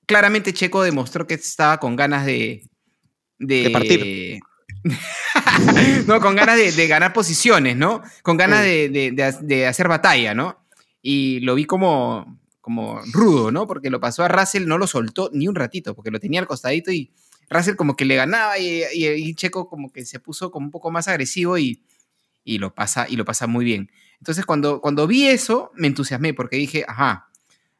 claramente 0.05 0.53
Checo 0.53 0.81
demostró 0.83 1.27
que 1.27 1.35
estaba 1.35 1.79
con 1.79 1.95
ganas 1.95 2.25
de... 2.25 2.67
De, 3.39 3.63
De 3.63 3.69
partir. 3.69 4.39
no, 6.07 6.19
con 6.21 6.35
ganas 6.35 6.57
de, 6.57 6.71
de 6.71 6.87
ganar 6.87 7.13
posiciones, 7.13 7.75
¿no? 7.75 8.01
Con 8.23 8.37
ganas 8.37 8.63
de, 8.63 8.89
de- 8.89 9.11
de 9.11 9.23
ha- 9.23 9.31
de 9.31 9.67
hacer 9.67 9.87
batalla, 9.87 10.33
¿no? 10.33 10.65
Y 11.01 11.39
lo 11.41 11.55
vi 11.55 11.65
como, 11.65 12.39
como 12.61 12.99
rudo, 13.13 13.51
¿no? 13.51 13.67
Porque 13.67 13.89
lo 13.89 13.99
pasó 13.99 14.23
a 14.23 14.27
Russell, 14.27 14.65
no 14.67 14.77
lo 14.77 14.87
soltó 14.87 15.29
ni 15.33 15.47
un 15.47 15.55
ratito, 15.55 15.95
porque 15.95 16.11
lo 16.11 16.19
tenía 16.19 16.39
al 16.39 16.47
costadito 16.47 16.91
y 16.91 17.11
Russell 17.49 17.75
como 17.75 17.95
que 17.95 18.05
le 18.05 18.15
ganaba 18.15 18.57
y, 18.57 18.83
y- 18.93 19.07
y 19.07 19.35
Checo 19.35 19.69
como 19.69 19.91
que 19.91 20.05
se 20.05 20.19
puso 20.19 20.51
como 20.51 20.65
un 20.65 20.71
poco 20.71 20.89
más 20.91 21.07
agresivo 21.07 21.57
y, 21.57 21.83
y 22.43 22.57
lo 22.57 22.73
pasa 22.73 23.05
y 23.09 23.15
lo 23.15 23.25
pasa 23.25 23.45
muy 23.47 23.65
bien. 23.65 23.91
Entonces 24.19 24.45
cuando, 24.45 24.81
cuando 24.81 25.05
vi 25.07 25.27
eso 25.27 25.71
me 25.75 25.87
entusiasmé 25.87 26.33
porque 26.33 26.55
dije, 26.57 26.83
ajá, 26.87 27.27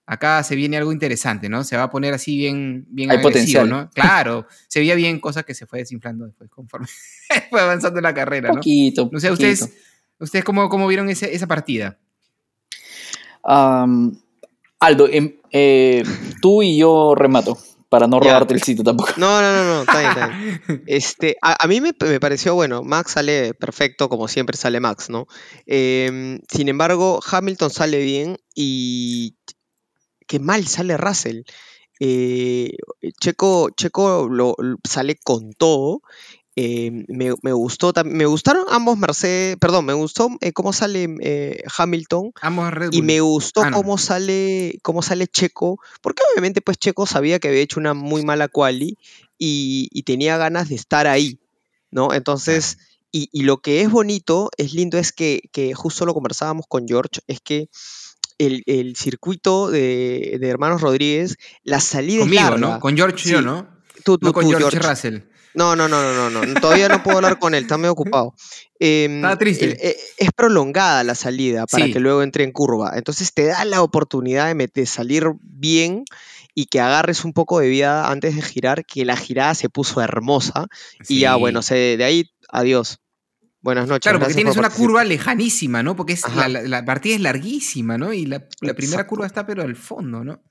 acá 0.06 0.42
se 0.44 0.56
viene 0.56 0.78
algo 0.78 0.92
interesante, 0.94 1.50
¿no? 1.50 1.64
Se 1.64 1.76
va 1.76 1.84
a 1.84 1.90
poner 1.90 2.14
así 2.14 2.38
bien, 2.38 2.86
bien 2.90 3.10
Hay 3.12 3.18
agresivo, 3.18 3.62
potencial. 3.62 3.70
¿no? 3.70 3.90
Claro, 3.92 4.48
se 4.68 4.80
veía 4.80 4.96
bien, 4.96 5.20
cosa 5.20 5.44
que 5.44 5.54
se 5.54 5.66
fue 5.66 5.80
desinflando 5.80 6.26
después 6.26 6.50
conforme 6.50 6.88
fue 7.50 7.60
avanzando 7.62 8.00
la 8.02 8.14
carrera, 8.14 8.50
¿no? 8.50 8.56
Poquito. 8.56 9.10
No 9.12 9.20
sé, 9.20 9.30
poquito. 9.30 9.34
ustedes, 9.52 9.74
ustedes 10.20 10.46
cómo, 10.46 10.70
cómo 10.70 10.88
vieron 10.88 11.10
ese- 11.10 11.34
esa 11.36 11.48
partida. 11.48 11.98
Aldo, 14.80 15.08
em, 15.10 15.34
eh, 15.52 16.04
tú 16.42 16.62
y 16.62 16.78
yo 16.78 17.16
remato, 17.16 17.58
para 17.90 18.08
no 18.08 18.20
Ya. 18.22 18.32
robarte 18.34 18.54
el 18.54 18.62
sitio 18.64 18.84
tampoco. 18.84 19.12
No, 19.18 19.42
no, 19.42 19.52
no, 19.54 19.64
no, 19.64 19.82
está 19.84 20.00
bien, 20.00 20.10
está 20.12 20.28
bien. 20.28 20.62
Este, 20.88 21.36
a, 21.42 21.64
a 21.64 21.68
mí 21.68 21.82
me, 21.82 21.94
me 22.02 22.20
pareció, 22.20 22.54
bueno, 22.56 22.82
Max 22.84 23.12
sale 23.12 23.54
perfecto, 23.54 24.10
como 24.10 24.28
siempre 24.28 24.58
sale 24.58 24.80
Max, 24.80 25.10
¿no? 25.10 25.26
Em, 25.66 26.40
sin 26.50 26.68
embargo, 26.70 27.20
Hamilton 27.30 27.70
sale 27.70 28.00
bien 28.00 28.38
y 28.56 29.36
qué 30.28 30.40
mal 30.40 30.66
sale 30.68 30.98
Russell. 30.98 31.42
Eh, 32.00 32.72
Checo, 33.20 33.70
Checo 33.72 34.28
lo, 34.30 34.56
lo- 34.60 34.78
sale 34.88 35.16
con 35.24 35.52
todo. 35.54 36.02
Eh, 36.60 37.06
me, 37.08 37.36
me 37.44 37.54
gustó, 37.54 37.94
me 38.04 38.26
gustaron 38.26 38.66
ambos 38.70 38.98
Mercedes, 38.98 39.58
perdón, 39.58 39.86
me 39.86 39.94
gustó 39.94 40.30
eh, 40.42 40.54
cómo 40.54 40.74
sale 40.74 41.08
eh, 41.22 41.62
Hamilton 41.78 42.32
Ambos 42.42 42.74
Red 42.74 42.90
y 42.94 43.04
me 43.04 43.22
gustó 43.22 43.62
Ah, 43.62 43.70
no. 43.70 43.78
cómo 43.78 44.00
sale, 44.00 44.80
cómo 44.82 45.04
sale 45.04 45.28
Checo, 45.28 45.80
porque 46.02 46.24
obviamente 46.34 46.62
pues 46.62 46.80
Checo 46.80 47.06
sabía 47.06 47.38
que 47.38 47.50
había 47.50 47.62
hecho 47.62 47.80
una 47.80 47.94
muy 47.94 48.24
mala 48.26 48.48
quali 48.48 48.98
y, 49.38 49.88
y 49.92 50.02
tenía 50.02 50.38
ganas 50.38 50.68
de 50.70 50.74
estar 50.76 51.06
ahí, 51.06 51.38
¿no? 51.92 52.12
Entonces, 52.12 52.80
y, 53.12 53.30
y 53.32 53.44
lo 53.44 53.58
que 53.62 53.82
es 53.82 53.92
bonito, 53.92 54.50
es 54.58 54.74
lindo, 54.74 54.98
es 54.98 55.12
que, 55.12 55.42
que 55.52 55.76
justo 55.76 56.08
lo 56.08 56.16
conversábamos 56.16 56.66
con 56.68 56.88
George, 56.88 57.22
es 57.28 57.40
que 57.40 57.70
el, 58.40 58.64
el 58.66 58.96
circuito 58.96 59.70
de, 59.70 60.38
de 60.42 60.48
Hermanos 60.50 60.82
Rodríguez, 60.82 61.38
la 61.64 61.80
salida 61.82 62.22
Conmigo, 62.22 62.42
es 62.42 62.50
larga. 62.50 62.58
¿no? 62.74 62.80
Con 62.80 62.96
George 62.98 63.30
yo, 63.30 63.40
Sí. 63.40 63.46
¿no? 63.46 63.68
Tú, 64.04 64.18
tú, 64.18 64.26
No 64.26 64.34
con 64.34 64.44
tú, 64.46 64.50
George, 64.50 64.72
George. 64.72 64.90
Russell. 64.90 65.20
No, 65.58 65.76
no, 65.76 65.88
no, 65.88 66.02
no, 66.14 66.30
no, 66.30 66.46
no. 66.46 66.60
Todavía 66.62 66.88
no 66.88 67.02
puedo 67.04 67.18
hablar 67.18 67.40
con 67.40 67.56
él, 67.56 67.64
está 67.64 67.78
medio 67.78 67.92
ocupado. 67.94 68.34
Em, 68.80 69.16
Estaba 69.18 69.38
triste. 69.38 69.66
el- 69.66 69.72
e- 69.82 69.98
es 70.18 70.30
prolongada 70.36 71.04
la 71.04 71.16
salida 71.16 71.66
para 71.66 71.86
Sí. 71.86 71.94
que 71.94 72.00
luego 72.00 72.22
entre 72.22 72.44
en 72.44 72.52
curva. 72.52 72.92
Entonces 72.96 73.34
te 73.34 73.46
da 73.46 73.66
la 73.66 73.82
oportunidad 73.82 74.54
de, 74.56 74.86
salir 74.86 75.26
bien 75.42 76.06
y 76.54 76.66
que 76.68 76.80
agarres 76.80 77.26
un 77.26 77.34
poco 77.34 77.60
de 77.60 77.70
vida 77.70 78.10
antes 78.12 78.36
de 78.36 78.42
girar, 78.44 78.86
que 78.86 79.04
la 79.04 79.18
girada 79.18 79.56
se 79.56 79.68
puso 79.70 80.00
hermosa. 80.02 80.68
Y 81.10 81.20
ya, 81.22 81.36
bueno, 81.36 81.62
se, 81.64 81.98
de 81.98 82.04
ahí, 82.04 82.32
adiós. 82.50 83.00
Buenas 83.62 83.88
noches. 83.88 84.04
Claro, 84.04 84.20
porque 84.20 84.36
tienes 84.36 84.54
por 84.56 84.64
una 84.66 84.74
curva 84.74 85.04
lejanísima, 85.04 85.82
¿no? 85.82 85.96
Porque 85.96 86.14
es 86.14 86.22
la, 86.36 86.48
la- 86.48 86.62
la 86.62 86.86
partida 86.86 87.16
es 87.16 87.22
larguísima, 87.22 87.98
¿no? 87.98 88.14
Y 88.14 88.26
la, 88.28 88.48
la 88.62 88.74
primera 88.76 89.08
curva 89.08 89.26
está 89.26 89.46
pero 89.48 89.64
al 89.64 89.76
fondo, 89.76 90.24
¿no? 90.24 90.44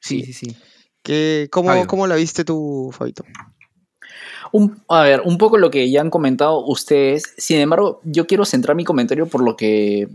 Sí, 0.00 0.22
sí, 0.22 0.32
Sí. 0.32 0.46
sí. 0.50 0.56
¿Qué- 1.02 1.48
cómo. 1.50 1.86
¿Cómo 1.88 2.06
la 2.06 2.14
viste 2.14 2.44
tú, 2.44 2.90
Fabito? 2.96 3.24
Un- 4.52 4.82
a 4.88 5.02
ver, 5.02 5.22
un 5.24 5.38
poco 5.38 5.56
lo 5.56 5.70
que 5.70 5.90
ya 5.90 6.00
han 6.00 6.10
comentado 6.10 6.64
ustedes. 6.66 7.34
Sin 7.38 7.58
embargo, 7.58 8.00
yo 8.04 8.26
quiero 8.26 8.44
centrar 8.44 8.76
mi 8.76 8.84
comentario 8.84 9.26
por 9.26 9.42
lo 9.42 9.56
que 9.56 10.08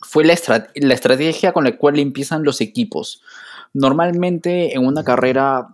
fue 0.00 0.24
la, 0.24 0.32
estra- 0.32 0.68
la 0.74 0.94
estrategia 0.94 1.52
con 1.52 1.64
la 1.64 1.76
cual 1.76 1.98
empiezan 1.98 2.44
los 2.44 2.60
equipos. 2.60 3.22
Normalmente 3.74 4.74
en 4.74 4.84
una 4.86 5.04
carrera, 5.04 5.68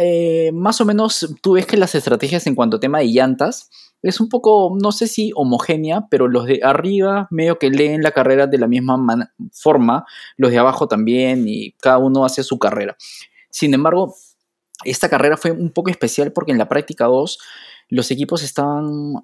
eh, 0.00 0.50
más 0.52 0.80
o 0.80 0.84
menos, 0.84 1.34
tú 1.42 1.52
ves 1.52 1.66
que 1.66 1.76
las 1.76 1.94
estrategias 1.94 2.46
en 2.46 2.54
cuanto 2.56 2.76
a 2.78 2.80
tema 2.80 2.98
de 2.98 3.06
llantas 3.06 3.70
es 4.02 4.20
un 4.20 4.28
poco, 4.28 4.76
no 4.80 4.92
sé 4.92 5.06
si 5.06 5.30
homogénea, 5.34 6.06
pero 6.10 6.28
los 6.28 6.46
de 6.46 6.60
arriba 6.62 7.26
medio 7.30 7.58
que 7.58 7.70
leen 7.70 8.02
la 8.02 8.10
carrera 8.12 8.46
de 8.46 8.58
la 8.58 8.66
misma 8.66 8.98
forma, 9.52 10.04
los 10.36 10.50
de 10.50 10.58
abajo 10.58 10.88
también, 10.88 11.44
y 11.48 11.72
cada 11.80 11.98
uno 11.98 12.24
hace 12.24 12.42
su 12.42 12.58
carrera. 12.58 12.96
Sin 13.48 13.72
embargo, 13.72 14.14
esta 14.84 15.08
carrera 15.08 15.36
fue 15.36 15.50
un 15.50 15.70
poco 15.70 15.90
especial 15.90 16.32
porque 16.32 16.52
en 16.52 16.58
la 16.58 16.68
práctica 16.68 17.06
2 17.06 17.38
los 17.88 18.10
equipos 18.10 18.42
estaban 18.42 19.14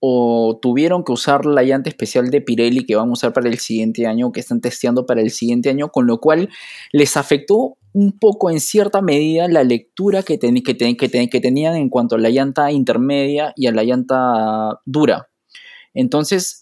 o 0.00 0.58
tuvieron 0.62 1.02
que 1.04 1.12
usar 1.12 1.44
la 1.44 1.62
llanta 1.62 1.88
especial 1.88 2.30
de 2.30 2.40
Pirelli 2.40 2.86
que 2.86 2.94
van 2.94 3.08
a 3.08 3.12
usar 3.12 3.32
para 3.32 3.48
el 3.48 3.58
siguiente 3.58 4.06
año, 4.06 4.30
que 4.30 4.40
están 4.40 4.60
testeando 4.60 5.06
para 5.06 5.20
el 5.20 5.30
siguiente 5.30 5.70
año, 5.70 5.88
con 5.88 6.06
lo 6.06 6.20
cual 6.20 6.48
les 6.92 7.16
afectó 7.16 7.78
un 7.92 8.16
poco 8.18 8.50
en 8.50 8.60
cierta 8.60 9.02
medida 9.02 9.48
la 9.48 9.64
lectura 9.64 10.22
que, 10.22 10.38
que, 10.38 10.96
que 10.96 11.40
tenían 11.40 11.76
en 11.76 11.88
cuanto 11.88 12.14
a 12.14 12.18
la 12.18 12.30
llanta 12.30 12.70
intermedia 12.70 13.52
y 13.56 13.66
a 13.66 13.72
la 13.72 13.82
llanta 13.82 14.80
dura. 14.84 15.28
Entonces, 15.94 16.60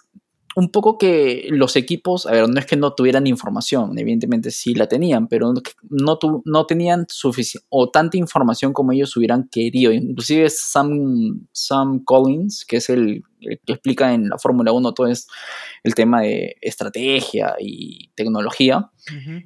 un 0.56 0.70
poco 0.70 0.96
que 0.96 1.48
los 1.50 1.76
equipos, 1.76 2.24
a 2.24 2.30
ver, 2.30 2.48
no 2.48 2.58
es 2.58 2.64
que 2.64 2.76
no 2.76 2.94
tuvieran 2.94 3.26
información, 3.26 3.98
evidentemente 3.98 4.50
sí 4.50 4.74
la 4.74 4.88
tenían, 4.88 5.28
pero 5.28 5.52
no, 5.90 6.18
no 6.46 6.66
tenían 6.66 7.04
suficiente 7.10 7.66
o 7.68 7.90
tanta 7.90 8.16
información 8.16 8.72
como 8.72 8.92
ellos 8.92 9.14
hubieran 9.18 9.48
querido. 9.50 9.92
Inclusive 9.92 10.48
Sam, 10.48 11.46
Sam 11.52 12.02
Collins, 12.04 12.64
que 12.64 12.78
es 12.78 12.88
el, 12.88 13.22
que 13.38 13.72
explica 13.74 14.14
en 14.14 14.30
la 14.30 14.38
Fórmula 14.38 14.72
1 14.72 14.94
todo 14.94 15.08
es 15.08 15.28
el 15.84 15.94
tema 15.94 16.22
de 16.22 16.56
estrategia 16.62 17.54
y 17.60 18.08
tecnología, 18.14 18.90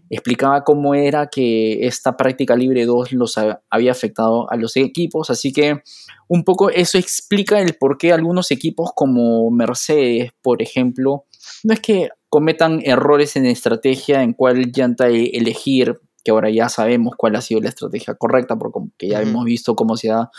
explicaba 0.09 0.64
cómo 0.64 0.95
era 0.95 1.29
que 1.29 1.87
esta 1.87 2.17
práctica 2.17 2.57
libre 2.57 2.87
2 2.87 3.12
los 3.12 3.37
había 3.69 3.93
afectado 3.93 4.50
a 4.50 4.57
los 4.57 4.76
equipos, 4.76 5.31
así 5.31 5.52
que 5.52 5.83
un 6.29 6.45
poco 6.45 6.71
eso 6.71 6.99
explica 6.99 7.61
el 7.61 7.75
por 7.75 7.99
qué 7.99 8.12
algunos 8.12 8.50
equipos 8.50 8.90
como 8.95 9.50
Mercedes, 9.50 10.33
por 10.43 10.62
ejemplo, 10.62 11.25
no 11.64 11.75
es 11.75 11.81
que 11.81 12.09
cometan 12.29 12.81
errores 12.85 13.37
en 13.37 13.47
estrategia 13.47 14.23
en 14.23 14.33
cuál 14.33 14.73
llanta 14.73 15.09
elegir, 15.09 16.00
que 16.23 16.31
ahora 16.31 16.50
ya 16.50 16.69
sabemos 16.69 17.14
cuál 17.17 17.37
ha 17.37 17.40
sido 17.40 17.61
la 17.61 17.71
estrategia 17.71 18.14
correcta, 18.14 18.57
porque 18.57 19.09
ya 19.09 19.21
hemos 19.21 19.45
visto 19.45 19.75
cómo 19.75 19.97
se 19.97 20.11
ha 20.11 20.31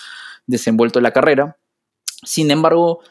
desenvuelto 0.47 1.01
la 1.01 1.11
carrera. 1.11 1.57
Sin 2.23 2.51
embargo, 2.51 3.01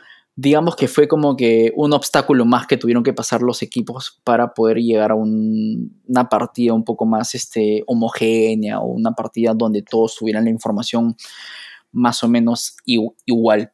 digamos 0.40 0.74
que 0.74 0.88
fue 0.88 1.06
como 1.06 1.36
que 1.36 1.70
un 1.76 1.92
obstáculo 1.92 2.46
más 2.46 2.66
que 2.66 2.78
tuvieron 2.78 3.02
que 3.02 3.12
pasar 3.12 3.42
los 3.42 3.60
equipos 3.60 4.22
para 4.24 4.54
poder 4.54 4.78
llegar 4.78 5.10
a 5.10 5.14
una 5.14 6.30
partida 6.30 6.72
un 6.72 6.82
poco 6.82 7.04
más 7.04 7.34
este, 7.34 7.84
homogénea 7.86 8.80
o 8.80 8.86
una 8.86 9.12
partida 9.12 9.52
donde 9.52 9.82
todos 9.82 10.16
tuvieran 10.16 10.44
la 10.44 10.50
información 10.50 11.14
más 11.92 12.24
o 12.24 12.28
menos 12.28 12.76
igual. 13.26 13.70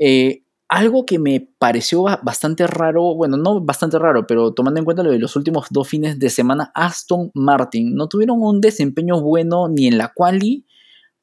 Eh, 0.00 0.44
algo 0.68 1.04
que 1.04 1.18
me 1.18 1.48
pareció 1.58 2.04
bastante 2.22 2.68
raro, 2.68 3.16
bueno, 3.16 3.36
no 3.36 3.60
bastante 3.60 3.98
raro, 3.98 4.24
pero 4.24 4.52
tomando 4.52 4.78
en 4.78 4.84
cuenta 4.84 5.02
lo 5.02 5.10
de 5.10 5.18
los 5.18 5.34
últimos 5.34 5.66
dos 5.70 5.88
fines 5.88 6.20
de 6.20 6.30
semana, 6.30 6.70
Aston 6.76 7.32
Martin 7.34 7.92
no 7.96 8.06
tuvieron 8.06 8.40
un 8.40 8.60
desempeño 8.60 9.20
bueno 9.20 9.68
ni 9.68 9.88
en 9.88 9.98
la 9.98 10.12
quali 10.14 10.64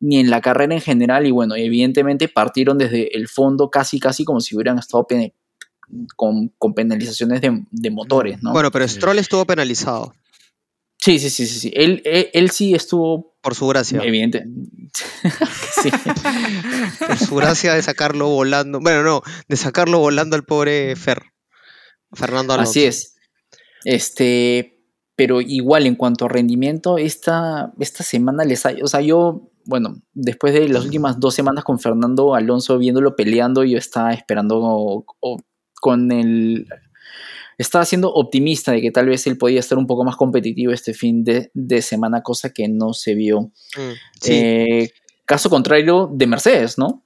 ni 0.02 0.20
en 0.20 0.30
la 0.30 0.42
carrera 0.42 0.74
en 0.74 0.82
general 0.82 1.26
y 1.26 1.32
bueno, 1.32 1.56
evidentemente 1.56 2.28
partieron 2.28 2.78
desde 2.78 3.16
el 3.16 3.28
fondo 3.28 3.70
casi 3.70 4.00
casi 4.00 4.26
como 4.26 4.42
si 4.42 4.56
hubieran 4.56 4.78
estado 4.80 5.08
con, 6.16 6.74
penalizaciones 6.76 7.42
de, 7.42 7.90
motores, 7.92 8.42
¿no? 8.42 8.52
Bueno, 8.52 8.72
pero 8.72 8.88
Stroll 8.88 9.20
estuvo 9.20 9.46
penalizado. 9.46 10.14
Sí, 10.98 11.18
sí, 11.20 11.30
sí, 11.30 11.48
sí, 11.48 11.60
sí. 11.60 11.72
Él, 11.76 12.02
él 12.04 12.52
sí 12.52 12.76
estuvo 12.76 13.36
por 13.42 13.56
su 13.56 13.68
gracia. 13.68 14.02
Evidente. 14.04 14.46
sí. 15.82 15.90
Por 17.00 17.18
su 17.18 17.36
gracia 17.36 17.74
de 17.74 17.82
sacarlo 17.82 18.30
volando. 18.30 18.80
Bueno, 18.80 19.02
no, 19.04 19.24
de 19.48 19.58
sacarlo 19.58 20.00
volando 20.00 20.36
al 20.36 20.44
pobre 20.44 20.96
Fer. 20.96 21.24
Fernando 22.14 22.54
Alonso. 22.54 22.72
Así 22.72 22.84
es. 22.84 23.16
Este, 23.84 24.80
pero 25.16 25.42
igual 25.42 25.88
en 25.88 25.96
cuanto 25.96 26.26
a 26.26 26.30
rendimiento, 26.30 26.98
esta, 26.98 27.74
esta 27.80 28.04
semana 28.04 28.44
les 28.44 28.66
hay, 28.66 28.82
o 28.82 28.88
sea, 28.88 29.02
yo, 29.02 29.51
bueno, 29.66 30.02
después 30.14 30.54
de 30.54 30.68
las 30.70 30.86
últimas 30.86 31.20
dos 31.20 31.34
semanas 31.34 31.64
con 31.64 31.80
Fernando 31.80 32.36
Alonso 32.36 32.78
viéndolo 32.78 33.16
peleando, 33.16 33.64
yo 33.64 33.78
estaba 33.78 34.14
esperando 34.14 35.06
con 35.82 36.12
el 36.12 36.68
estaba 37.58 37.86
siendo 37.86 38.12
optimista 38.12 38.72
de 38.72 38.82
que 38.82 38.92
tal 38.92 39.08
vez 39.08 39.28
él 39.28 39.38
podía 39.38 39.60
estar 39.60 39.78
un 39.78 39.86
poco 39.86 40.04
más 40.04 40.16
competitivo 40.16 40.72
este 40.72 40.94
fin 40.94 41.24
de, 41.24 41.82
semana, 41.82 42.24
cosa 42.24 42.50
que 42.50 42.68
no 42.68 42.94
se 42.94 43.14
vio. 43.14 43.52
Mm, 43.78 43.92
eh, 44.28 44.90
caso 45.26 45.50
contrario 45.50 46.10
de 46.12 46.28
Mercedes, 46.28 46.78
¿no? 46.78 47.06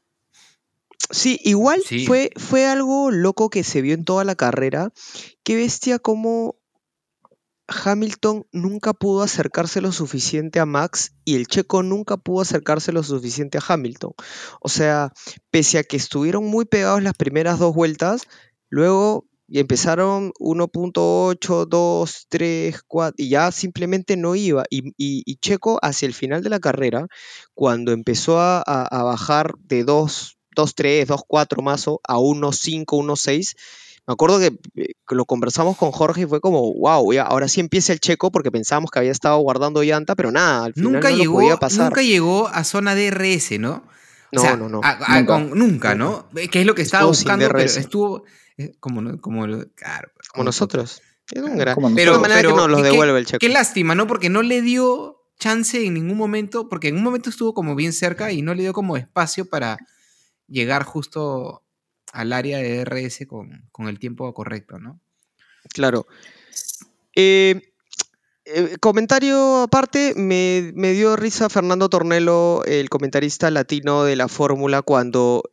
Sí, 1.11 1.39
igual 1.43 1.81
Fue, 2.07 2.31
fue 2.37 2.65
algo 2.65 3.11
loco 3.11 3.49
que 3.49 3.63
se 3.63 3.81
vio 3.81 3.93
en 3.93 4.05
toda 4.05 4.23
la 4.23 4.35
carrera. 4.35 4.91
Qué 5.43 5.55
bestia 5.55 5.99
como 5.99 6.55
Hamilton 7.67 8.45
nunca 8.51 8.93
pudo 8.93 9.23
acercarse 9.23 9.81
lo 9.81 9.91
suficiente 9.91 10.59
a 10.59 10.65
Max 10.65 11.13
y 11.23 11.35
el 11.35 11.47
checo 11.47 11.83
nunca 11.83 12.17
pudo 12.17 12.41
acercarse 12.41 12.91
lo 12.91 13.03
suficiente 13.03 13.57
a 13.57 13.63
Hamilton. 13.67 14.13
O 14.61 14.69
sea, 14.69 15.11
pese 15.49 15.79
a 15.79 15.83
que 15.83 15.97
estuvieron 15.97 16.45
muy 16.45 16.65
pegados 16.65 17.01
las 17.01 17.13
primeras 17.13 17.59
dos 17.59 17.73
vueltas, 17.73 18.23
luego 18.69 19.25
empezaron 19.49 20.31
1.8, 20.39 21.67
2, 21.67 22.25
3, 22.29 22.81
4, 22.87 23.15
y 23.17 23.29
ya 23.29 23.51
simplemente 23.51 24.17
no 24.17 24.35
iba. 24.35 24.63
Y, 24.69 25.35
Checo, 25.37 25.79
hacia 25.81 26.07
el 26.07 26.13
final 26.13 26.43
de 26.43 26.49
la 26.49 26.59
carrera, 26.59 27.07
cuando 27.53 27.91
empezó 27.91 28.39
a, 28.39 28.63
bajar 28.91 29.53
de 29.59 29.83
2, 29.83 30.37
2, 30.55 30.75
3, 30.75 31.07
2, 31.07 31.21
4 31.27 31.61
más 31.61 31.85
a 31.87 32.17
1, 32.19 32.51
5, 32.51 32.97
1, 32.97 33.15
6, 33.15 33.55
me 34.07 34.13
acuerdo 34.13 34.39
que, 34.39 34.57
eh, 34.75 34.93
lo 35.09 35.25
conversamos 35.25 35.77
con 35.77 35.91
Jorge 35.91 36.21
y 36.21 36.25
fue 36.25 36.41
como, 36.41 36.73
wow, 36.73 37.11
ahora 37.21 37.47
sí 37.47 37.59
empieza 37.59 37.91
el 37.93 37.99
Checo 37.99 38.31
porque 38.31 38.51
pensábamos 38.51 38.91
que 38.91 38.99
había 38.99 39.11
estado 39.11 39.37
guardando 39.39 39.81
llanta, 39.83 40.15
pero 40.15 40.31
nada, 40.31 40.65
al 40.65 40.73
final 40.73 40.93
nunca 40.93 41.09
no 41.09 41.17
llegó, 41.17 41.33
podía 41.35 41.57
pasar. 41.57 41.89
Nunca 41.89 42.01
llegó 42.01 42.47
a 42.47 42.63
zona 42.63 42.95
DRS, 42.95 43.59
¿no? 43.59 43.83
No, 44.31 44.57
no, 44.57 44.69
no. 44.69 44.81
nunca. 44.81 45.39
nunca, 45.39 45.95
¿no? 45.95 46.29
Que 46.51 46.61
es 46.61 46.65
lo 46.65 46.75
que 46.75 46.81
estaba 46.81 47.05
buscando, 47.05 47.47
pero 47.47 47.59
estuvo 47.61 48.23
eh, 48.57 48.73
como, 48.79 49.19
como, 49.19 49.45
claro, 49.75 50.11
como 50.31 50.43
nosotros. 50.43 51.01
Es 51.31 51.41
un 51.41 51.57
gran... 51.57 51.75
Pero, 51.95 52.19
manera 52.19 52.41
que 52.41 52.49
nos 52.49 52.69
los 52.69 52.83
devuelve 52.83 53.19
el 53.19 53.25
checo. 53.25 53.39
Qué 53.39 53.49
lástima, 53.49 53.95
¿no? 53.95 54.05
Porque 54.05 54.29
no 54.29 54.43
le 54.43 54.61
dio 54.61 55.23
chance 55.39 55.83
en 55.83 55.95
ningún 55.95 56.17
momento, 56.17 56.69
porque 56.69 56.89
en 56.89 56.97
un 56.97 57.03
momento 57.03 57.29
estuvo 57.29 57.53
como 57.53 57.75
bien 57.75 57.93
cerca 57.93 58.31
y 58.31 58.41
no 58.41 58.53
le 58.53 58.63
dio 58.63 58.73
como 58.73 58.97
espacio 58.97 59.45
para 59.45 59.77
llegar 60.47 60.83
justo 60.83 61.64
al 62.15 62.33
área 62.33 62.57
de 62.57 62.83
DRS 62.83 63.25
con, 63.27 63.67
con 63.71 63.87
el 63.87 63.99
tiempo 63.99 64.33
correcto, 64.33 64.79
¿no? 64.79 64.99
Claro. 65.73 66.07
Eh, 67.15 67.73
eh, 68.45 68.77
comentario 68.79 69.63
aparte, 69.63 70.13
me, 70.15 70.71
me, 70.75 70.93
dio 70.93 71.15
risa 71.15 71.49
Fernando 71.49 71.89
Tornelo, 71.89 72.63
el 72.65 72.89
comentarista 72.89 73.49
latino 73.51 74.03
de 74.03 74.15
la 74.15 74.27
Fórmula, 74.27 74.81
cuando 74.81 75.43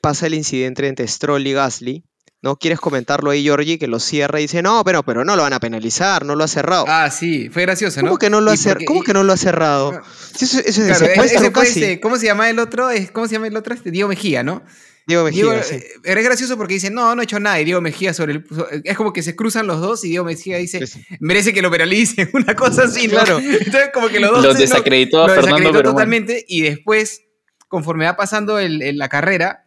pasa 0.00 0.26
el 0.26 0.32
incidente 0.34 0.88
entre 0.88 1.06
Stroll 1.06 1.46
y 1.46 1.52
Gasly, 1.52 2.04
¿no? 2.42 2.56
¿Quieres 2.56 2.78
comentarlo 2.78 3.30
ahí, 3.30 3.42
Georgie, 3.42 3.78
que 3.78 3.88
lo 3.88 3.98
cierra 3.98 4.38
y 4.38 4.42
dice, 4.42 4.62
no, 4.62 4.84
pero, 4.84 5.02
pero 5.02 5.24
no 5.24 5.36
lo 5.36 5.42
van 5.42 5.52
a 5.52 5.60
penalizar, 5.60 6.24
no 6.24 6.36
lo 6.36 6.44
ha 6.44 6.48
cerrado? 6.48 6.84
Ah, 6.86 7.10
sí, 7.10 7.48
fue 7.48 7.62
gracioso, 7.62 8.00
¿no? 8.02 8.08
¿Cómo 8.08 8.18
que 8.18 8.30
no 8.30 8.40
lo, 8.40 8.52
ha, 8.52 8.56
¿cómo 8.86 9.02
que 9.02 9.12
no 9.12 9.24
lo 9.24 9.32
ha 9.32 9.36
cerrado? 9.36 10.00
eso, 10.40 10.60
es 10.60 10.78
ese 10.78 12.00
¿Cómo 12.00 12.16
se 12.16 12.26
llama 12.26 12.48
el 12.48 12.58
otro? 12.58 12.88
¿Cómo 13.12 13.26
se 13.26 13.32
llama 13.34 13.48
el 13.48 13.56
otro? 13.56 13.74
Este, 13.74 13.90
Diego 13.90 14.08
Mejía, 14.08 14.42
¿no? 14.42 14.62
Diego 15.06 15.24
Mejía. 15.24 15.62
sí. 15.62 15.76
Eh, 15.76 15.84
es 16.04 16.24
gracioso 16.24 16.56
porque 16.56 16.74
dice, 16.74 16.90
no, 16.90 17.14
no 17.14 17.20
ha 17.20 17.24
hecho 17.24 17.38
nada. 17.38 17.60
Y 17.60 17.64
Diego 17.64 17.80
Mejía 17.80 18.12
sobre 18.12 18.32
el. 18.34 18.44
Es 18.84 18.96
como 18.96 19.12
que 19.12 19.22
se 19.22 19.36
cruzan 19.36 19.66
los 19.66 19.80
dos 19.80 20.04
y 20.04 20.08
Diego 20.08 20.24
Mejía 20.24 20.58
dice, 20.58 20.80
merece 21.20 21.52
que 21.52 21.62
lo 21.62 21.70
penalicen, 21.70 22.28
una 22.34 22.54
cosa 22.56 22.84
así, 22.84 23.08
Claro. 23.08 23.38
Entonces, 23.38 23.90
como 23.94 24.08
que 24.08 24.18
los 24.18 24.32
dos. 24.32 24.44
Lo 24.44 24.54
desacreditó 24.54 25.22
a 25.22 25.28
Fernando, 25.28 25.82
totalmente. 25.82 26.44
Y 26.48 26.62
después, 26.62 27.22
conforme 27.68 28.04
va 28.04 28.16
pasando 28.16 28.58
el, 28.58 28.98
la 28.98 29.08
carrera, 29.08 29.66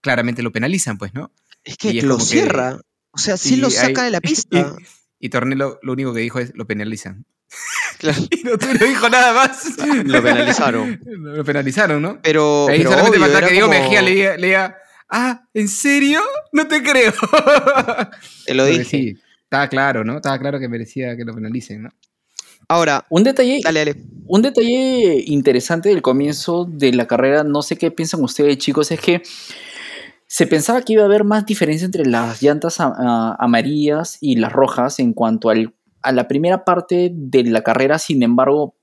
claramente 0.00 0.42
lo 0.42 0.52
penalizan, 0.52 0.96
pues, 0.96 1.12
¿no? 1.12 1.32
Es 1.64 1.76
que 1.76 1.92
lo 2.02 2.20
cierra. 2.20 2.80
o 3.10 3.18
sea, 3.18 3.36
sí 3.36 3.56
lo 3.56 3.70
saca 3.70 4.04
de 4.04 4.10
la 4.10 4.20
pista. 4.22 4.76
Y, 5.18 5.30
Tornelo 5.30 5.80
lo 5.82 5.92
único 5.92 6.14
que 6.14 6.20
dijo 6.20 6.38
es 6.38 6.52
lo 6.54 6.66
penalizan. 6.68 7.26
Claro. 7.98 8.18
y 8.30 8.44
no, 8.44 8.56
dijo 8.56 9.08
nada 9.08 9.32
más. 9.32 9.76
Lo 10.04 10.22
penalizaron. 10.22 11.00
Lo 11.06 11.44
penalizaron, 11.44 12.00
¿no? 12.00 12.18
Pero. 12.22 12.68
Ahí 12.68 12.82
solamente 12.82 13.18
falta 13.18 13.46
que 13.46 13.52
Diego 13.52 13.68
Mejía 13.68 14.02
le 14.02 14.36
diga, 14.36 14.76
ah, 15.10 15.42
¿en 15.54 15.68
serio? 15.68 16.20
No 16.52 16.66
te 16.66 16.82
creo. 16.82 17.12
Te 18.46 18.54
lo 18.54 18.64
dije. 18.64 18.84
Sí, 18.84 19.16
estaba 19.42 19.68
claro, 19.68 20.04
¿no? 20.04 20.16
Estaba 20.16 20.38
claro 20.38 20.58
que 20.58 20.68
merecía 20.68 21.16
que 21.16 21.24
lo 21.24 21.34
penalicen, 21.34 21.84
¿no? 21.84 21.90
Ahora, 22.70 23.06
un 23.08 23.24
detalle, 23.24 23.60
dale, 23.64 23.80
dale. 23.80 23.96
un 24.26 24.42
detalle 24.42 25.24
interesante 25.26 25.88
del 25.88 26.02
comienzo 26.02 26.66
de 26.66 26.92
la 26.92 27.06
carrera, 27.06 27.42
no 27.42 27.62
sé 27.62 27.76
qué 27.76 27.90
piensan 27.90 28.22
ustedes, 28.22 28.58
chicos, 28.58 28.90
es 28.90 29.00
que 29.00 29.22
se 30.26 30.46
pensaba 30.46 30.82
que 30.82 30.92
iba 30.92 31.02
a 31.02 31.06
haber 31.06 31.24
más 31.24 31.46
diferencia 31.46 31.86
entre 31.86 32.04
las 32.04 32.42
llantas 32.42 32.76
amarillas 32.78 34.18
y 34.20 34.36
las 34.36 34.52
rojas 34.52 34.98
en 34.98 35.14
cuanto 35.14 35.48
a 36.08 36.12
la 36.12 36.26
primera 36.26 36.64
parte 36.64 37.10
de 37.12 37.44
la 37.44 37.62
carrera, 37.62 37.98
sin 37.98 38.22
embargo, 38.22 38.76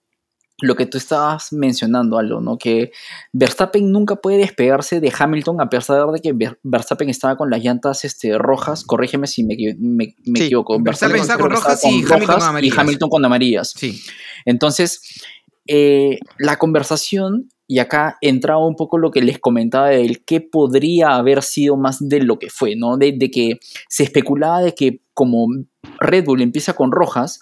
lo 0.62 0.76
que 0.76 0.86
tú 0.86 1.00
estabas 1.00 1.52
mencionando, 1.52 2.20
Aldo, 2.20 2.40
¿no? 2.40 2.60
Que 2.60 2.92
Verstappen 3.34 3.92
nunca 3.92 4.18
puede 4.18 4.38
despegarse 4.38 5.00
de 5.00 5.12
Hamilton 5.18 5.60
a 5.60 5.70
pesar 5.70 6.12
de 6.12 6.22
que 6.22 6.34
Verstappen 6.62 7.10
estaba 7.10 7.36
con 7.36 7.50
las 7.50 7.64
llantas 7.64 8.06
este, 8.06 8.38
rojas. 8.38 8.84
Corrígeme 8.84 9.26
si 9.26 9.44
me, 9.44 9.58
me, 9.80 10.14
equivoco. 10.36 10.78
Verstappen, 10.80 11.20
estaba 11.20 11.42
con 11.42 11.52
rojas, 11.52 11.84
y, 11.84 12.04
Hamilton 12.04 12.26
con 12.26 12.64
y 12.64 12.72
Hamilton 12.78 13.10
con 13.10 13.26
amarillas. 13.26 13.74
Sí. 13.76 14.00
Entonces, 14.46 15.02
eh, 15.66 16.20
la 16.38 16.58
conversación 16.58 17.50
y 17.68 17.80
acá 17.80 18.18
entraba 18.22 18.66
un 18.66 18.76
poco 18.76 18.98
lo 18.98 19.12
que 19.12 19.22
les 19.22 19.40
comentaba 19.40 19.90
del 19.90 20.24
qué 20.24 20.42
podría 20.42 21.16
haber 21.16 21.42
sido 21.42 21.78
más 21.78 21.98
de 22.08 22.22
lo 22.22 22.38
que 22.38 22.50
fue, 22.50 22.76
¿no? 22.76 22.98
De, 22.98 23.18
que 23.32 23.60
se 23.90 24.04
especulaba 24.04 24.62
de 24.62 24.76
que 24.76 25.02
como 25.14 25.48
Red 26.00 26.26
Bull 26.26 26.42
empieza 26.42 26.74
con 26.74 26.92
rojas, 26.92 27.40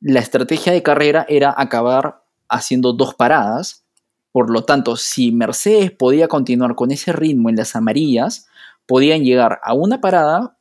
la 0.00 0.20
estrategia 0.20 0.72
de 0.72 0.82
carrera 0.82 1.24
era 1.28 1.54
acabar 1.56 2.22
haciendo 2.48 2.92
dos 2.92 3.14
paradas. 3.14 3.84
Por 4.32 4.50
lo 4.50 4.64
tanto, 4.64 4.96
si 4.96 5.30
Mercedes 5.30 5.92
podía 5.92 6.26
continuar 6.26 6.74
con 6.74 6.90
ese 6.90 7.12
ritmo 7.12 7.48
en 7.48 7.56
las 7.56 7.76
amarillas, 7.76 8.48
podían 8.86 9.22
llegar 9.22 9.60
a 9.62 9.74
una 9.74 10.00
parada 10.00 10.56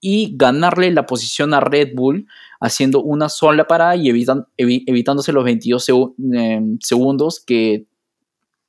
y 0.00 0.34
ganarle 0.36 0.90
la 0.92 1.06
posición 1.06 1.52
a 1.52 1.60
Red 1.60 1.94
Bull 1.94 2.26
haciendo 2.60 3.02
una 3.02 3.28
sola 3.28 3.66
parada 3.66 3.96
y 3.96 4.08
evitándose 4.56 5.32
los 5.32 5.44
22 5.44 5.84
seg 5.84 5.96
eh, 6.34 6.60
segundos 6.80 7.42
que 7.44 7.86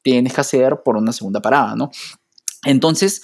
tienes 0.02 0.34
que 0.34 0.42
hacer 0.42 0.82
por 0.84 0.98
una 0.98 1.12
segunda 1.12 1.42
parada, 1.42 1.76
¿no? 1.76 1.92
Entonces, 2.66 3.22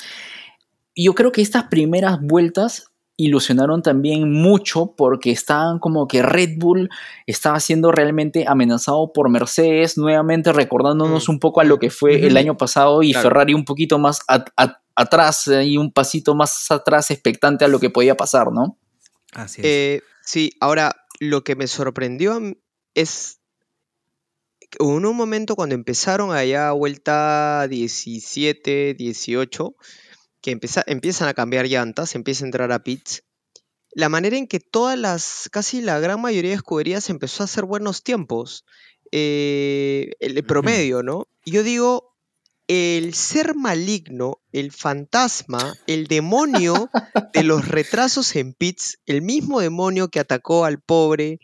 yo 0.96 1.16
creo 1.16 1.32
que 1.32 1.42
estas 1.42 1.66
primeras 1.66 2.20
vueltas 2.22 2.94
ilusionaron 3.16 3.84
también 3.84 4.32
mucho 4.32 4.96
porque 4.98 5.32
estaban 5.32 5.80
como 5.80 6.08
que 6.08 6.24
Red 6.24 6.58
Bull 6.58 6.90
estaba 7.28 7.60
siendo 7.60 7.92
realmente 7.92 8.46
amenazado 8.48 9.14
por 9.14 9.30
Mercedes, 9.30 9.98
nuevamente 9.98 10.52
recordándonos 10.52 11.30
un 11.30 11.40
poco 11.40 11.62
a 11.62 11.64
lo 11.64 11.78
que 11.78 11.90
fue 11.90 12.26
el 12.26 12.38
año 12.38 12.58
pasado 12.58 13.04
y 13.04 13.12
claro. 13.12 13.30
Ferrari 13.30 13.54
un 13.54 13.66
poquito 13.66 14.00
más 14.00 14.22
a, 14.28 14.44
a, 14.58 14.82
atrás 14.96 15.48
y 15.48 15.78
un 15.78 15.92
pasito 15.92 16.34
más 16.34 16.72
atrás 16.72 17.12
expectante 17.12 17.66
a 17.66 17.68
lo 17.68 17.80
que 17.80 17.92
podía 17.92 18.18
pasar, 18.18 18.52
¿no? 18.52 18.78
Así 19.34 19.62
es. 19.62 19.68
Eh, 19.68 20.02
sí, 20.24 20.52
ahora 20.60 20.96
lo 21.20 21.44
que 21.44 21.56
me 21.56 21.68
sorprendió 21.68 22.40
es 22.96 23.40
hubo 24.80 24.96
un 24.96 25.16
momento 25.16 25.56
cuando 25.56 25.76
empezaron 25.76 26.32
allá 26.32 26.70
a 26.70 26.74
vuelta 26.74 27.68
17, 27.68 28.94
18, 28.94 29.76
que 30.42 30.52
empieza, 30.52 30.84
empiezan 30.88 31.28
a 31.28 31.34
cambiar 31.34 31.68
llantas, 31.68 32.16
empieza 32.16 32.44
a 32.44 32.48
entrar 32.48 32.72
a 32.72 32.84
pits, 32.84 33.24
la 33.96 34.10
manera 34.10 34.38
en 34.38 34.48
que 34.48 34.60
todas 34.60 34.98
las, 34.98 35.50
casi 35.52 35.82
la 35.82 36.00
gran 36.00 36.20
mayoría 36.20 36.52
de 36.52 36.58
escuderías 36.58 37.10
empezó 37.10 37.44
a 37.44 37.46
hacer 37.46 37.66
buenos 37.66 38.04
tiempos, 38.04 38.66
eh, 39.12 40.14
el 40.20 40.44
promedio, 40.44 41.04
¿no? 41.04 41.28
Y 41.46 41.52
yo 41.52 41.64
digo, 41.64 42.13
el 42.68 43.14
ser 43.14 43.56
maligno, 43.56 44.40
el 44.52 44.72
fantasma, 44.72 45.76
el 45.86 46.08
demonio 46.08 46.90
de 47.34 47.44
los 47.44 47.68
retrasos 47.68 48.36
en 48.36 48.54
pits, 48.54 49.00
el 49.06 49.22
mismo 49.22 49.60
demonio 49.60 50.08
que 50.10 50.20
atacó 50.20 50.64
al 50.66 50.80
pobre 50.80 51.40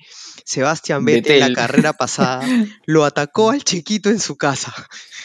Sebastián 0.46 1.04
Vettel 1.04 1.44
en 1.44 1.54
la 1.54 1.54
carrera 1.54 1.94
pasada, 1.94 2.42
lo 2.86 3.04
atacó 3.06 3.52
al 3.52 3.64
chiquito 3.64 4.10
en 4.10 4.20
su 4.20 4.38
casa. 4.38 4.74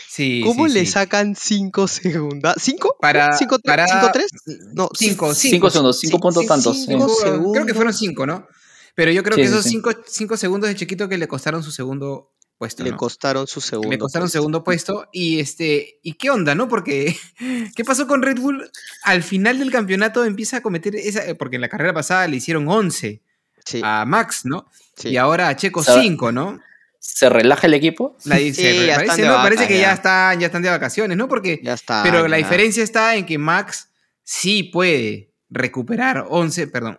Sí, 0.08 0.42
¿Cómo 0.44 0.68
sí, 0.68 0.74
le 0.74 0.80
sí. 0.80 0.92
sacan 0.92 1.34
5 1.36 1.88
segundos? 1.88 2.54
¿5? 2.56 2.96
Para, 3.00 3.36
¿5 3.38 3.60
para... 3.62 4.12
3? 4.12 4.26
No, 4.72 4.88
5 4.92 5.34
5 5.34 5.70
segundos, 5.70 6.00
5 6.00 6.20
puntos 6.20 6.46
tantos. 6.46 6.84
Cinco, 6.84 7.08
segundos. 7.08 7.52
Creo 7.52 7.66
que 7.66 7.74
fueron 7.74 7.92
5, 7.92 8.26
¿no? 8.26 8.46
Pero 8.94 9.10
yo 9.10 9.24
creo 9.24 9.36
Sí, 9.36 9.42
que 9.42 9.48
esos 9.48 9.64
sí. 9.64 9.80
5 10.06 10.36
segundos 10.36 10.68
de 10.68 10.76
chiquito 10.76 11.08
que 11.08 11.18
le 11.18 11.26
costaron 11.26 11.64
su 11.64 11.72
segundo 11.72 12.30
puesto. 12.58 12.82
Le 12.84 12.90
¿no? 12.90 12.96
costaron 12.96 13.46
su 13.46 13.60
segundo. 13.60 13.90
Le 13.90 13.98
costaron 13.98 14.24
puesto. 14.26 14.38
segundo 14.38 14.64
puesto. 14.64 15.08
Y 15.12 15.40
este. 15.40 15.98
¿Y 16.02 16.14
qué 16.14 16.30
onda, 16.30 16.54
no? 16.54 16.68
Porque. 16.68 17.16
¿Qué 17.76 17.84
pasó 17.84 18.06
con 18.06 18.22
Red 18.22 18.38
Bull? 18.38 18.70
Al 19.02 19.22
final 19.22 19.58
del 19.58 19.70
campeonato 19.70 20.24
empieza 20.24 20.58
a 20.58 20.62
cometer 20.62 20.96
esa. 20.96 21.22
Porque 21.38 21.56
en 21.56 21.62
la 21.62 21.68
carrera 21.68 21.92
pasada 21.92 22.26
le 22.28 22.36
hicieron 22.36 22.68
11 22.68 23.22
Sí, 23.64 23.80
a 23.82 24.04
Max, 24.04 24.42
¿no? 24.44 24.66
sí. 24.96 25.08
Y 25.08 25.16
ahora 25.16 25.48
a 25.48 25.56
Checo 25.56 25.80
O 25.80 25.82
sea, 25.82 26.00
5, 26.00 26.32
¿no? 26.32 26.60
¿Se 26.98 27.28
relaja 27.28 27.66
el 27.66 27.74
equipo? 27.74 28.16
La 28.24 28.36
dice, 28.36 28.72
Sí, 28.80 28.86
ya 28.86 28.92
están 28.92 29.06
parece, 29.06 29.22
¿no? 29.22 29.30
vaca, 29.32 29.42
parece 29.42 29.68
que 29.68 29.74
ya. 29.78 29.88
ya. 29.88 29.92
están, 29.92 30.40
ya 30.40 30.46
están 30.46 30.62
de 30.62 30.70
vacaciones, 30.70 31.16
¿no? 31.16 31.28
Porque. 31.28 31.60
Ya 31.62 31.74
está. 31.74 32.02
Pero 32.02 32.28
la 32.28 32.36
diferencia 32.36 32.82
está 32.82 33.14
en 33.16 33.26
que 33.26 33.38
Max 33.38 33.88
sí 34.22 34.64
puede 34.64 35.32
recuperar 35.50 36.26
11, 36.28 36.66
perdón. 36.68 36.98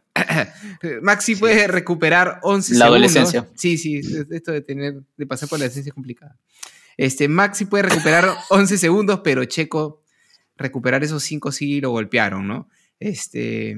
Max 1.01 1.25
sí, 1.25 1.35
puede 1.35 1.67
recuperar 1.67 2.39
11 2.43 2.73
La 2.73 2.85
segundos. 2.85 2.85
adolescencia. 2.87 3.47
Sí, 3.55 3.77
sí, 3.77 4.01
esto 4.31 4.51
de 4.51 4.61
tener 4.61 5.01
de 5.17 5.25
pasar 5.27 5.47
por 5.49 5.59
la 5.59 5.65
adolescencia 5.65 5.89
es 5.89 5.93
complicado. 5.93 6.35
Este 6.97 7.27
Max 7.27 7.57
sí 7.57 7.65
puede 7.65 7.83
recuperar 7.83 8.29
11 8.49 8.77
segundos, 8.77 9.21
pero 9.23 9.43
Checo 9.45 10.01
recuperar 10.57 11.03
esos 11.03 11.23
5 11.23 11.51
sí 11.51 11.81
lo 11.81 11.91
golpearon, 11.91 12.47
¿no? 12.47 12.69
Este 12.99 13.75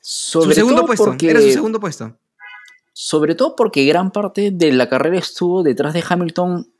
Sobre 0.00 0.50
su 0.50 0.54
segundo 0.54 0.76
todo 0.80 0.86
puesto, 0.86 1.04
porque, 1.04 1.30
era 1.30 1.40
su 1.40 1.50
segundo 1.50 1.80
puesto. 1.80 2.18
Sobre 2.92 3.34
todo 3.34 3.56
porque 3.56 3.84
gran 3.84 4.10
parte 4.12 4.50
de 4.52 4.72
la 4.72 4.88
carrera 4.88 5.18
estuvo 5.18 5.62
detrás 5.62 5.94
de 5.94 6.04
Hamilton 6.08 6.70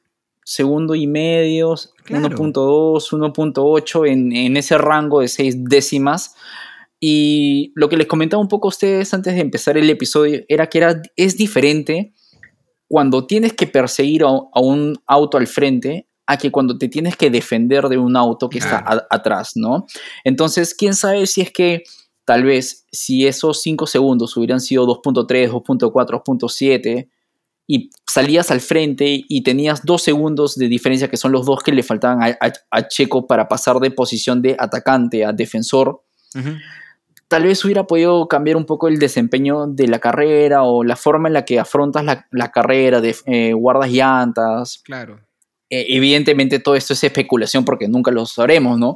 segundo 0.44 0.94
y 0.94 1.06
medio, 1.06 1.74
Claro. 2.04 2.28
1.2, 2.28 3.32
1.8 3.34 4.08
en, 4.08 4.32
en 4.32 4.56
ese 4.58 4.76
rango 4.78 5.20
de 5.20 5.28
seis 5.28 5.56
décimas. 5.64 6.36
Y 7.06 7.70
lo 7.74 7.90
que 7.90 7.98
les 7.98 8.06
comentaba 8.06 8.40
un 8.40 8.48
poco 8.48 8.68
a 8.68 8.70
ustedes 8.70 9.12
antes 9.12 9.34
de 9.34 9.40
empezar 9.42 9.76
el 9.76 9.90
episodio 9.90 10.40
era 10.48 10.68
que 10.70 10.78
era, 10.78 11.02
es 11.16 11.36
diferente 11.36 12.14
cuando 12.88 13.26
tienes 13.26 13.52
que 13.52 13.66
perseguir 13.66 14.24
a, 14.24 14.28
a 14.28 14.60
un 14.62 14.96
auto 15.06 15.36
al 15.36 15.46
frente 15.46 16.08
a 16.26 16.38
que 16.38 16.50
cuando 16.50 16.78
te 16.78 16.88
tienes 16.88 17.14
que 17.18 17.28
defender 17.28 17.90
de 17.90 17.98
un 17.98 18.16
auto 18.16 18.48
que 18.48 18.56
está 18.56 18.78
a- 18.78 19.06
atrás, 19.10 19.50
¿no? 19.54 19.84
Entonces, 20.24 20.74
quién 20.74 20.94
sabe 20.94 21.26
si 21.26 21.42
es 21.42 21.50
que 21.52 21.82
tal 22.24 22.44
vez 22.44 22.86
si 22.90 23.26
esos 23.26 23.60
5 23.60 23.86
segundos 23.86 24.34
hubieran 24.38 24.60
sido 24.62 24.86
2.3, 24.86 25.50
2.4, 25.50 26.22
2.7 26.24 27.10
y 27.66 27.90
salías 28.10 28.50
al 28.50 28.62
frente 28.62 29.24
y 29.28 29.42
tenías 29.42 29.84
dos 29.84 30.00
segundos 30.02 30.56
de 30.56 30.68
diferencia, 30.68 31.08
que 31.10 31.18
son 31.18 31.32
los 31.32 31.44
dos 31.44 31.62
que 31.62 31.72
le 31.72 31.82
faltaban 31.82 32.22
a, 32.22 32.28
a- 32.40 32.52
a 32.70 32.88
Checo 32.88 33.26
para 33.26 33.46
pasar 33.46 33.78
de 33.80 33.90
posición 33.90 34.40
de 34.40 34.56
atacante 34.58 35.22
a 35.26 35.34
defensor, 35.34 36.00
Ujú. 36.34 36.48
Tal 37.34 37.42
vez 37.42 37.64
hubiera 37.64 37.84
podido 37.84 38.28
cambiar 38.28 38.56
un 38.56 38.64
poco 38.64 38.86
el 38.86 39.00
desempeño 39.00 39.66
de 39.66 39.88
la 39.88 39.98
carrera 39.98 40.62
o 40.62 40.84
la 40.84 40.94
forma 40.94 41.28
en 41.28 41.32
la 41.34 41.44
que 41.44 41.58
afrontas 41.58 42.04
la, 42.04 42.28
la 42.30 42.52
carrera, 42.52 43.00
de, 43.00 43.16
eh, 43.26 43.52
guardas 43.54 43.90
llantas. 43.90 44.80
Claro. 44.84 45.18
Eh, 45.68 45.84
evidentemente 45.88 46.60
todo 46.60 46.76
esto 46.76 46.92
es 46.92 47.02
especulación 47.02 47.64
porque 47.64 47.88
nunca 47.88 48.12
lo 48.12 48.24
sabremos, 48.24 48.78
¿no? 48.78 48.94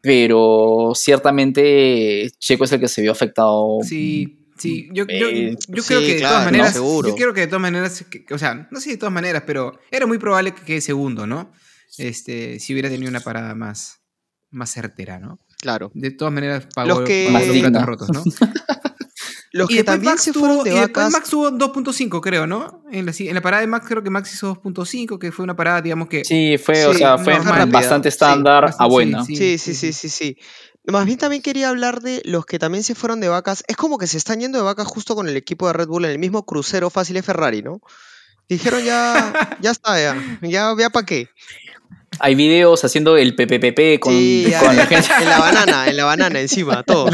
Pero 0.00 0.92
ciertamente 0.94 2.30
Checo 2.38 2.62
es 2.62 2.72
el 2.72 2.78
que 2.78 2.86
se 2.86 3.02
vio 3.02 3.10
afectado. 3.10 3.78
Sí, 3.82 4.46
sí, 4.56 4.88
yo, 4.92 5.04
yo, 5.08 5.28
Eh, 5.28 5.56
sí, 5.58 5.72
creo 5.72 6.00
que 6.00 6.14
de 6.14 6.16
claro, 6.18 6.28
todas 6.28 6.44
no, 6.44 6.50
maneras, 6.52 6.72
seguro. 6.74 7.08
yo 7.08 7.14
creo 7.16 7.34
que 7.34 7.40
de 7.40 7.46
todas 7.48 7.62
maneras, 7.62 8.04
que- 8.08 8.24
o 8.32 8.38
sea, 8.38 8.68
no 8.70 8.78
sé 8.80 8.90
de 8.90 8.96
todas 8.98 9.12
maneras, 9.12 9.42
pero 9.44 9.80
era 9.90 10.06
muy 10.06 10.18
probable 10.18 10.54
que 10.54 10.62
quede 10.62 10.80
segundo, 10.80 11.26
¿no? 11.26 11.50
Este, 11.96 12.60
si 12.60 12.72
hubiera 12.72 12.88
tenido 12.88 13.10
una 13.10 13.18
parada 13.20 13.56
más, 13.56 14.00
más 14.50 14.70
certera, 14.72 15.18
¿no? 15.18 15.40
Claro. 15.58 15.90
De 15.94 16.10
todas 16.10 16.32
maneras 16.32 16.66
pagó, 16.74 16.88
Los 16.88 17.00
que- 17.02 17.28
pagó 17.32 17.46
los 17.46 17.56
platos 17.58 17.86
rotos, 17.86 18.08
¿no? 18.10 18.22
Los 19.50 19.70
y 19.70 19.74
que 19.74 19.76
después 19.78 19.94
también 19.96 20.12
Max 20.12 20.22
se 20.24 20.32
tuvo, 20.32 20.46
fueron 20.46 20.64
de 20.64 20.70
y 20.70 20.74
vacas. 20.74 21.10
Max 21.10 21.30
tuvo 21.30 21.50
2.5, 21.50 22.20
creo, 22.20 22.46
¿no? 22.46 22.84
En 22.92 23.06
la, 23.06 23.12
en 23.18 23.34
la 23.34 23.40
parada 23.40 23.62
de 23.62 23.66
Max 23.66 23.86
creo 23.88 24.02
que 24.04 24.10
Max 24.10 24.32
hizo 24.34 24.54
2.5, 24.62 25.18
que 25.18 25.32
fue 25.32 25.42
una 25.42 25.56
parada, 25.56 25.80
digamos 25.80 26.08
que... 26.08 26.22
Sí, 26.22 26.58
fue, 26.58 26.84
o 26.86 26.92
sea, 26.92 27.16
fue 27.16 27.34
normal. 27.38 27.70
bastante 27.70 28.10
estándar 28.10 28.74
a 28.78 28.86
buena. 28.86 29.24
sí, 29.24 29.34
Sí, 29.36 29.56
sí, 29.58 29.74
sí, 29.74 29.92
sí, 29.94 30.08
sí. 30.10 30.36
Más 30.84 31.06
bien 31.06 31.16
también 31.18 31.40
quería 31.42 31.70
hablar 31.70 32.00
de 32.02 32.20
los 32.26 32.44
que 32.44 32.58
también 32.58 32.84
se 32.84 32.94
fueron 32.94 33.20
de 33.20 33.28
vacas. 33.28 33.64
Es 33.68 33.76
como 33.76 33.96
que 33.98 34.06
se 34.06 34.18
están 34.18 34.38
yendo 34.40 34.58
de 34.58 34.64
vacas 34.64 34.86
justo 34.86 35.14
con 35.14 35.28
el 35.28 35.36
equipo 35.36 35.66
de 35.66 35.72
Red 35.72 35.88
Bull 35.88 36.04
en 36.04 36.10
el 36.10 36.18
mismo 36.18 36.44
crucero 36.44 36.90
fácil 36.90 37.14
de 37.14 37.22
Ferrari, 37.22 37.62
¿no? 37.62 37.80
Dijeron 38.50 38.82
ya, 38.84 39.56
ya 39.60 39.70
está, 39.70 39.98
ya, 40.00 40.16
ya, 40.42 40.74
ya 40.78 40.90
para 40.90 41.04
qué. 41.06 41.28
Hay 42.20 42.34
videos 42.34 42.84
haciendo 42.84 43.16
el 43.16 43.34
PPPP 43.34 44.00
con, 44.00 44.12
Sí, 44.12 44.46
ya, 44.50 44.60
con 44.60 44.76
la 44.76 44.86
gente. 44.86 45.08
en 45.22 45.28
la 45.28 45.38
banana, 45.38 45.88
en 45.88 45.96
la 45.96 46.04
banana 46.04 46.40
encima, 46.40 46.82
todo. 46.82 47.10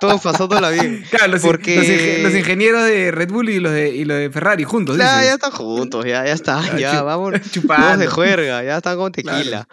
Todos 0.00 0.20
pasándola 0.20 0.70
bien. 0.70 1.04
Claro, 1.10 1.28
los, 1.32 1.42
Porque- 1.42 1.76
los 1.76 1.86
inge- 1.86 2.22
los 2.22 2.34
ingenieros 2.34 2.84
de 2.84 3.10
Red 3.10 3.30
Bull 3.30 3.48
y 3.48 3.60
los 3.60 3.72
de, 3.72 3.90
y 3.94 4.04
los 4.04 4.18
de 4.18 4.30
Ferrari 4.30 4.64
juntos. 4.64 4.96
Ya, 4.98 5.14
dices. 5.14 5.26
ya 5.28 5.34
están 5.34 5.50
juntos, 5.52 6.04
ya, 6.04 6.24
ya 6.26 6.32
está, 6.32 6.78
ya, 6.78 7.02
vamos. 7.02 7.34
chupando. 7.52 7.86
Todos 7.86 7.98
de 7.98 8.06
juerga, 8.06 8.62
ya 8.64 8.76
están 8.78 8.96
con 8.96 9.12
Claro. 9.12 9.38
tequila. 9.38 9.68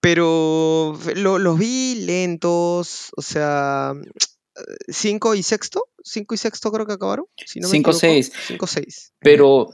Pero 0.00 0.98
lo- 1.16 1.38
los 1.38 1.58
vi 1.58 1.96
lentos, 2.06 3.10
o 3.16 3.22
sea, 3.22 3.92
cinco 4.88 5.34
y 5.34 5.42
sexto, 5.42 5.84
cinco 6.02 6.34
y 6.34 6.38
sexto 6.38 6.70
creo 6.72 6.86
que 6.86 6.94
acabaron. 6.94 7.26
Si 7.46 7.60
no 7.60 7.68
me 7.68 7.72
Cinco, 7.72 7.90
equivoco. 7.90 8.00
seis. 8.00 8.32
Cinco, 8.46 8.66
seis. 8.66 9.12
Pero 9.20 9.68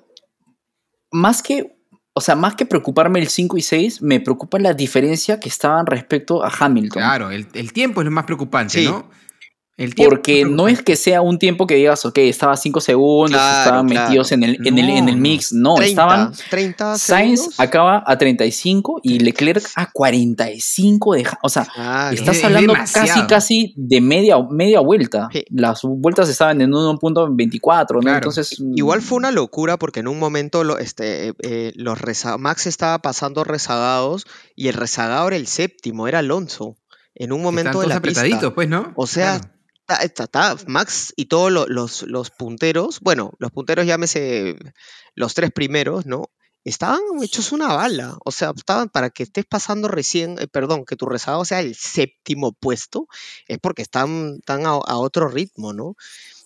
más 1.10 1.42
que, 1.42 1.73
o 2.16 2.20
sea, 2.20 2.36
más 2.36 2.54
que 2.54 2.64
preocuparme 2.64 3.18
el 3.18 3.28
5 3.28 3.56
y 3.58 3.62
6, 3.62 4.02
me 4.02 4.20
preocupa 4.20 4.58
la 4.60 4.72
diferencia 4.72 5.40
que 5.40 5.48
estaban 5.48 5.84
respecto 5.86 6.44
a 6.44 6.52
Hamilton. 6.56 7.02
Claro, 7.02 7.30
el, 7.30 7.46
el 7.54 7.72
tiempo 7.72 8.00
es 8.00 8.04
lo 8.04 8.10
más 8.12 8.24
preocupante, 8.24 8.78
Sí. 8.78 8.84
¿no? 8.86 9.08
El 9.76 9.92
tiempo 9.96 10.10
Porque 10.14 10.44
no 10.44 10.68
es 10.68 10.82
que 10.82 10.94
sea 10.94 11.20
un 11.20 11.36
tiempo 11.40 11.66
que 11.66 11.74
digas, 11.74 12.04
ok, 12.04 12.18
estaba 12.18 12.56
5 12.56 12.80
segundos, 12.80 13.32
Claro, 13.40 13.58
estaban 13.58 13.88
claro. 13.88 14.06
metidos 14.08 14.30
en 14.30 14.44
el, 14.44 14.58
en, 14.66 14.78
el, 14.78 14.88
en 14.90 15.08
el 15.08 15.16
mix. 15.16 15.52
No, 15.52 15.74
30, 15.74 15.88
estaban 15.90 16.32
30 16.48 16.96
Sainz 16.98 17.40
segundos. 17.40 17.60
acaba 17.60 18.04
a 18.06 18.16
35 18.16 19.00
y 19.02 19.18
Leclerc 19.18 19.64
a 19.74 19.90
45 19.90 21.14
de... 21.14 21.26
O 21.42 21.48
sea, 21.48 21.64
Claro. 21.74 22.14
estás 22.14 22.36
es 22.36 22.44
hablando 22.44 22.72
casi, 22.74 23.22
casi 23.26 23.74
de 23.76 24.00
media, 24.00 24.36
media 24.48 24.78
vuelta. 24.78 25.28
Sí. 25.32 25.44
Las 25.50 25.80
vueltas 25.82 26.28
estaban 26.28 26.60
en 26.60 26.70
1.24, 26.70 27.94
¿no? 27.94 28.00
Claro. 28.00 28.16
Entonces... 28.18 28.56
Igual 28.76 29.02
fue 29.02 29.18
una 29.18 29.32
locura 29.32 29.76
porque 29.76 30.00
en 30.00 30.08
un 30.08 30.18
momento 30.18 30.62
lo- 30.64 30.78
este, 30.78 31.28
eh, 31.28 31.34
eh, 31.42 31.72
los 31.74 32.00
reza- 32.00 32.38
Max 32.38 32.66
estaba 32.66 32.98
pasando 33.00 33.44
rezagados 33.44 34.26
y 34.54 34.68
el 34.68 34.74
rezagado 34.74 35.26
era 35.28 35.36
el 35.36 35.46
séptimo, 35.46 36.06
era 36.08 36.20
Alonso. 36.20 36.76
En 37.16 37.32
un 37.32 37.42
momento 37.42 37.70
Están 37.70 37.82
de 37.82 37.88
la 37.88 37.94
apretaditos, 37.96 38.38
pista. 38.40 38.54
pues, 38.54 38.68
¿no? 38.68 38.92
O 38.96 39.06
sea, 39.06 39.40
Ta- 39.86 40.02
Max 40.66 41.12
y 41.16 41.26
todos 41.26 41.52
lo- 41.52 41.66
los, 41.66 42.02
los 42.02 42.30
punteros, 42.30 43.00
bueno, 43.00 43.32
los 43.38 43.50
punteros 43.50 43.86
llámese 43.86 44.56
los 45.14 45.34
tres 45.34 45.50
primeros, 45.52 46.06
¿no? 46.06 46.30
Estaban 46.64 47.00
hechos 47.22 47.52
una 47.52 47.68
bala. 47.74 48.16
O 48.24 48.30
sea, 48.32 48.52
estaban 48.56 48.88
para 48.88 49.10
que 49.10 49.22
estés 49.24 49.44
pasando 49.44 49.86
recién, 49.88 50.38
eh, 50.38 50.46
perdón, 50.48 50.84
que 50.86 50.96
tu 50.96 51.04
rezagado 51.04 51.44
sea 51.44 51.60
el 51.60 51.74
séptimo 51.74 52.52
puesto, 52.52 53.06
es 53.46 53.58
porque 53.58 53.82
están, 53.82 54.36
están 54.38 54.64
a, 54.64 54.70
a 54.70 54.96
otro 54.96 55.28
ritmo, 55.28 55.74
¿no? 55.74 55.94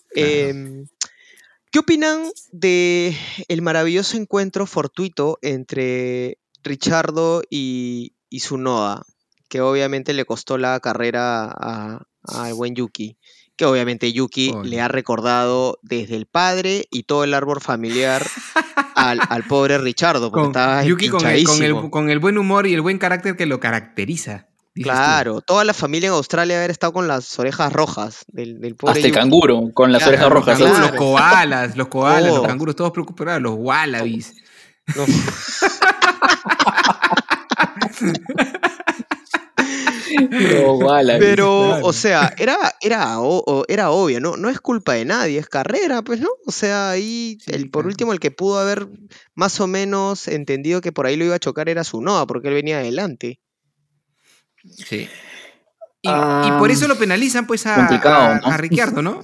Claro. 0.09 0.27
Em, 0.29 0.87
¿Qué 1.71 1.79
opinan 1.79 2.29
de 2.51 3.15
el 3.47 3.61
maravilloso 3.61 4.17
encuentro 4.17 4.65
fortuito 4.65 5.37
entre 5.41 6.39
Richardo 6.63 7.41
y, 7.49 8.13
y? 8.29 9.05
Que 9.49 9.61
obviamente 9.61 10.13
le 10.13 10.25
costó 10.25 10.57
la 10.57 10.79
carrera 10.79 11.45
a- 11.45 12.03
al 12.23 12.53
buen 12.53 12.75
Yuki. 12.75 13.17
Que 13.55 13.65
obviamente 13.65 14.13
Yuki 14.13 14.53
le 14.63 14.79
ha 14.79 14.87
recordado 14.87 15.79
desde 15.81 16.15
el 16.15 16.25
padre 16.27 16.85
y 16.91 17.03
todo 17.03 17.25
el 17.25 17.33
árbol 17.33 17.59
familiar 17.59 18.25
al, 18.95 19.19
al 19.29 19.43
pobre 19.43 19.77
Richardo, 19.77 20.31
porque 20.31 20.41
Con 20.43 20.51
estaba 20.51 20.83
Yuki 20.85 21.09
con 21.09 21.17
el, 21.19 21.21
con, 21.21 21.31
el, 21.31 21.39
empinchadísimo. 21.41 21.91
con 21.91 22.09
el 22.09 22.19
buen 22.19 22.37
humor 22.37 22.67
y 22.67 22.73
el 22.73 22.79
buen 22.81 22.97
carácter 22.99 23.35
que 23.35 23.45
lo 23.45 23.59
caracteriza. 23.59 24.47
tú. 24.73 24.83
Claro, 24.83 25.41
toda 25.41 25.65
la 25.65 25.73
familia 25.73 26.07
en 26.07 26.13
Australia 26.13 26.55
haber 26.57 26.71
estado 26.71 26.93
con 26.93 27.09
las 27.09 27.37
orejas 27.37 27.73
rojas 27.73 28.23
del, 28.29 28.61
del 28.61 28.77
pobre 28.77 28.93
Hasta 28.93 29.07
el 29.07 29.13
canguro, 29.13 29.61
con 29.73 29.91
las 29.91 30.03
Claro, 30.03 30.15
orejas 30.15 30.31
rojas. 30.31 30.57
canguros, 30.57 30.77
Claro. 30.77 30.91
los 30.93 30.97
koalas, 31.01 31.75
los 31.75 31.87
koalas, 31.89 32.23
los 32.23 32.35
Todo. 32.35 32.47
canguros, 32.47 32.75
todos 32.77 32.91
preocupados, 32.91 33.41
los 33.41 33.55
wallabies. 33.57 34.35
No. 34.95 35.03
No. 40.17 40.79
Pero, 41.19 41.85
o 41.85 41.93
sea, 41.93 42.33
era, 42.37 42.57
era, 42.81 43.19
o- 43.19 43.43
o- 43.45 43.65
era 43.67 43.91
obvio, 43.91 44.19
¿no? 44.19 44.37
No 44.37 44.49
es 44.49 44.59
culpa 44.59 44.93
de 44.93 45.05
nadie, 45.05 45.39
es 45.39 45.47
carrera, 45.47 46.01
pues, 46.01 46.19
¿no? 46.19 46.29
O 46.45 46.51
sea, 46.51 46.91
ahí, 46.91 47.37
Sí, 47.41 47.51
el, 47.53 47.69
por 47.69 47.83
claro. 47.83 47.89
último, 47.89 48.13
el 48.13 48.19
que 48.19 48.31
pudo 48.31 48.59
haber 48.59 48.87
más 49.35 49.59
o 49.59 49.67
menos 49.67 50.27
entendido 50.27 50.81
que 50.81 50.91
por 50.91 51.05
ahí 51.05 51.15
lo 51.15 51.25
iba 51.25 51.35
a 51.35 51.39
chocar 51.39 51.69
era 51.69 51.83
su 51.83 52.01
Noah, 52.01 52.25
porque 52.27 52.47
él 52.49 52.53
venía 52.55 52.79
adelante. 52.79 53.39
Sí. 54.75 55.07
Y, 56.01 56.07
Ah, 56.09 56.45
y 56.47 56.59
por 56.59 56.71
eso 56.71 56.87
lo 56.87 56.97
penalizan, 56.97 57.45
pues, 57.45 57.65
a, 57.65 57.85
a, 57.87 58.39
¿no? 58.39 58.47
a 58.47 58.57
Ricciardo, 58.57 59.01
¿no? 59.01 59.21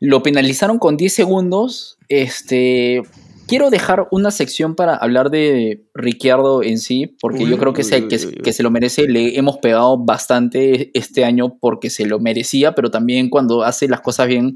Lo 0.00 0.22
penalizaron 0.22 0.78
con 0.78 0.96
10 0.96 1.12
segundos. 1.14 1.98
Este. 2.08 3.02
Quiero 3.46 3.70
dejar 3.70 4.06
una 4.10 4.30
sección 4.30 4.74
para 4.74 4.94
hablar 4.96 5.30
de 5.30 5.84
Ricciardo 5.94 6.62
en 6.62 6.78
sí, 6.78 7.16
porque 7.20 7.44
yo 7.46 7.58
creo 7.58 7.72
que, 7.72 7.82
se, 7.82 8.02
uy, 8.02 8.08
que, 8.08 8.16
uy. 8.26 8.34
que 8.42 8.52
se 8.52 8.62
lo 8.62 8.70
merece. 8.70 9.06
Le 9.08 9.36
hemos 9.38 9.58
pegado 9.58 9.98
bastante 9.98 10.90
este 10.98 11.24
año 11.24 11.58
porque 11.60 11.90
se 11.90 12.06
lo 12.06 12.18
merecía, 12.18 12.74
pero 12.74 12.90
también 12.90 13.28
cuando 13.28 13.62
hace 13.62 13.88
las 13.88 14.00
cosas 14.00 14.28
bien, 14.28 14.54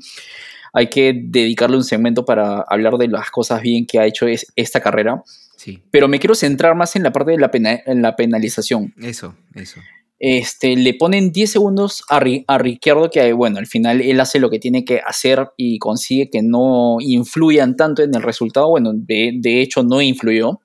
hay 0.72 0.88
que 0.88 1.12
dedicarle 1.24 1.76
un 1.76 1.84
segmento 1.84 2.24
para 2.24 2.60
hablar 2.68 2.96
de 2.96 3.08
las 3.08 3.30
cosas 3.30 3.60
bien 3.60 3.86
que 3.86 3.98
ha 3.98 4.06
hecho 4.06 4.26
es- 4.28 4.46
esta 4.56 4.80
carrera. 4.80 5.22
Sí, 5.56 5.82
Pero 5.90 6.06
me 6.06 6.18
quiero 6.18 6.34
centrar 6.34 6.74
más 6.76 6.96
en 6.96 7.02
la 7.02 7.12
parte 7.12 7.32
de 7.32 7.38
la, 7.38 7.50
pena- 7.50 7.80
en 7.86 8.02
la 8.02 8.14
penalización. 8.14 8.94
eso, 9.02 9.34
eso. 9.54 9.80
Este, 10.18 10.76
le 10.76 10.94
ponen 10.94 11.30
10 11.30 11.50
segundos 11.50 12.02
a, 12.08 12.18
Ri- 12.20 12.44
a 12.48 12.56
Ricciardo 12.58 13.10
que, 13.10 13.32
bueno, 13.34 13.58
al 13.58 13.66
final 13.66 14.00
él 14.00 14.18
hace 14.20 14.38
lo 14.38 14.48
que 14.48 14.58
tiene 14.58 14.84
que 14.84 15.00
hacer 15.06 15.48
y 15.58 15.78
consigue 15.78 16.30
que 16.30 16.42
no 16.42 16.96
influyan 17.00 17.76
tanto 17.76 18.02
en 18.02 18.14
el 18.14 18.22
resultado. 18.22 18.70
Bueno, 18.70 18.92
de, 18.94 19.32
de 19.38 19.60
hecho 19.60 19.82
no 19.82 20.00
influyó. 20.00 20.60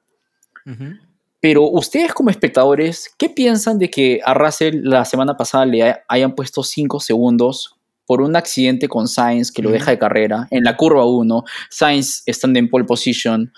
Pero 1.40 1.64
ustedes 1.68 2.14
como 2.14 2.30
espectadores, 2.30 3.10
¿qué 3.18 3.28
piensan 3.30 3.80
de 3.80 3.90
que 3.90 4.20
a 4.24 4.34
Russell 4.34 4.82
la 4.84 5.06
semana 5.06 5.36
pasada 5.36 5.66
le 5.66 5.84
ha- 5.84 6.04
hayan 6.08 6.36
puesto 6.36 6.64
5 6.64 7.00
segundos 7.00 7.76
por 8.06 8.22
un 8.22 8.36
accidente 8.36 8.88
con 8.88 9.08
Sainz 9.08 9.52
que 9.52 9.62
lo 9.64 9.72
deja 9.72 9.92
de 9.92 9.98
carrera 10.00 10.48
en 10.52 10.64
la 10.64 10.78
curva 10.78 11.06
1? 11.06 11.44
Sainz 11.70 12.22
estando 12.28 12.60
en 12.60 12.70
pole 12.70 12.86
position 12.86 13.52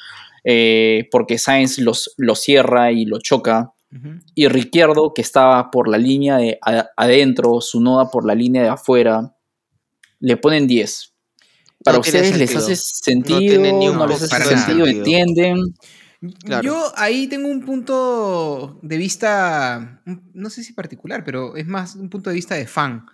eh, 0.45 1.07
porque 1.11 1.37
Sainz 1.37 1.77
los, 1.79 2.13
lo 2.17 2.35
cierra 2.35 2.91
y 2.93 3.05
lo 3.05 3.19
choca 3.19 3.73
Ujú. 3.95 4.19
y 4.33 4.47
Ricciardo 4.47 5.13
que 5.13 5.21
estaba 5.21 5.69
por 5.69 5.87
la 5.87 5.97
línea 5.97 6.37
de 6.37 6.59
adentro, 6.97 7.61
su 7.61 7.79
noda 7.79 8.09
por 8.09 8.25
la 8.25 8.33
línea 8.33 8.63
de 8.63 8.69
afuera, 8.69 9.35
le 10.19 10.37
ponen 10.37 10.65
10. 10.65 11.13
¿Para 11.83 11.97
No 11.97 12.01
ustedes 12.01 12.37
les 12.37 12.55
hace 12.55 12.75
sentido? 12.75 13.61
No 13.61 13.77
ni 13.79 13.89
un 13.89 13.97
¿No 13.97 14.07
les 14.07 14.23
hace 14.23 14.57
sentido? 14.57 14.85
¿Entienden? 14.87 15.75
Claro. 16.45 16.63
Yo 16.63 16.91
ahí 16.95 17.27
tengo 17.27 17.49
un 17.49 17.65
punto 17.65 18.79
de 18.81 18.97
vista, 18.97 20.01
no 20.33 20.49
sé 20.49 20.63
si 20.63 20.71
particular, 20.71 21.23
pero 21.25 21.57
es 21.57 21.67
más 21.67 21.95
un 21.95 22.09
punto 22.09 22.29
de 22.29 22.37
vista 22.37 22.55
de 22.55 22.65
fan, 22.65 23.05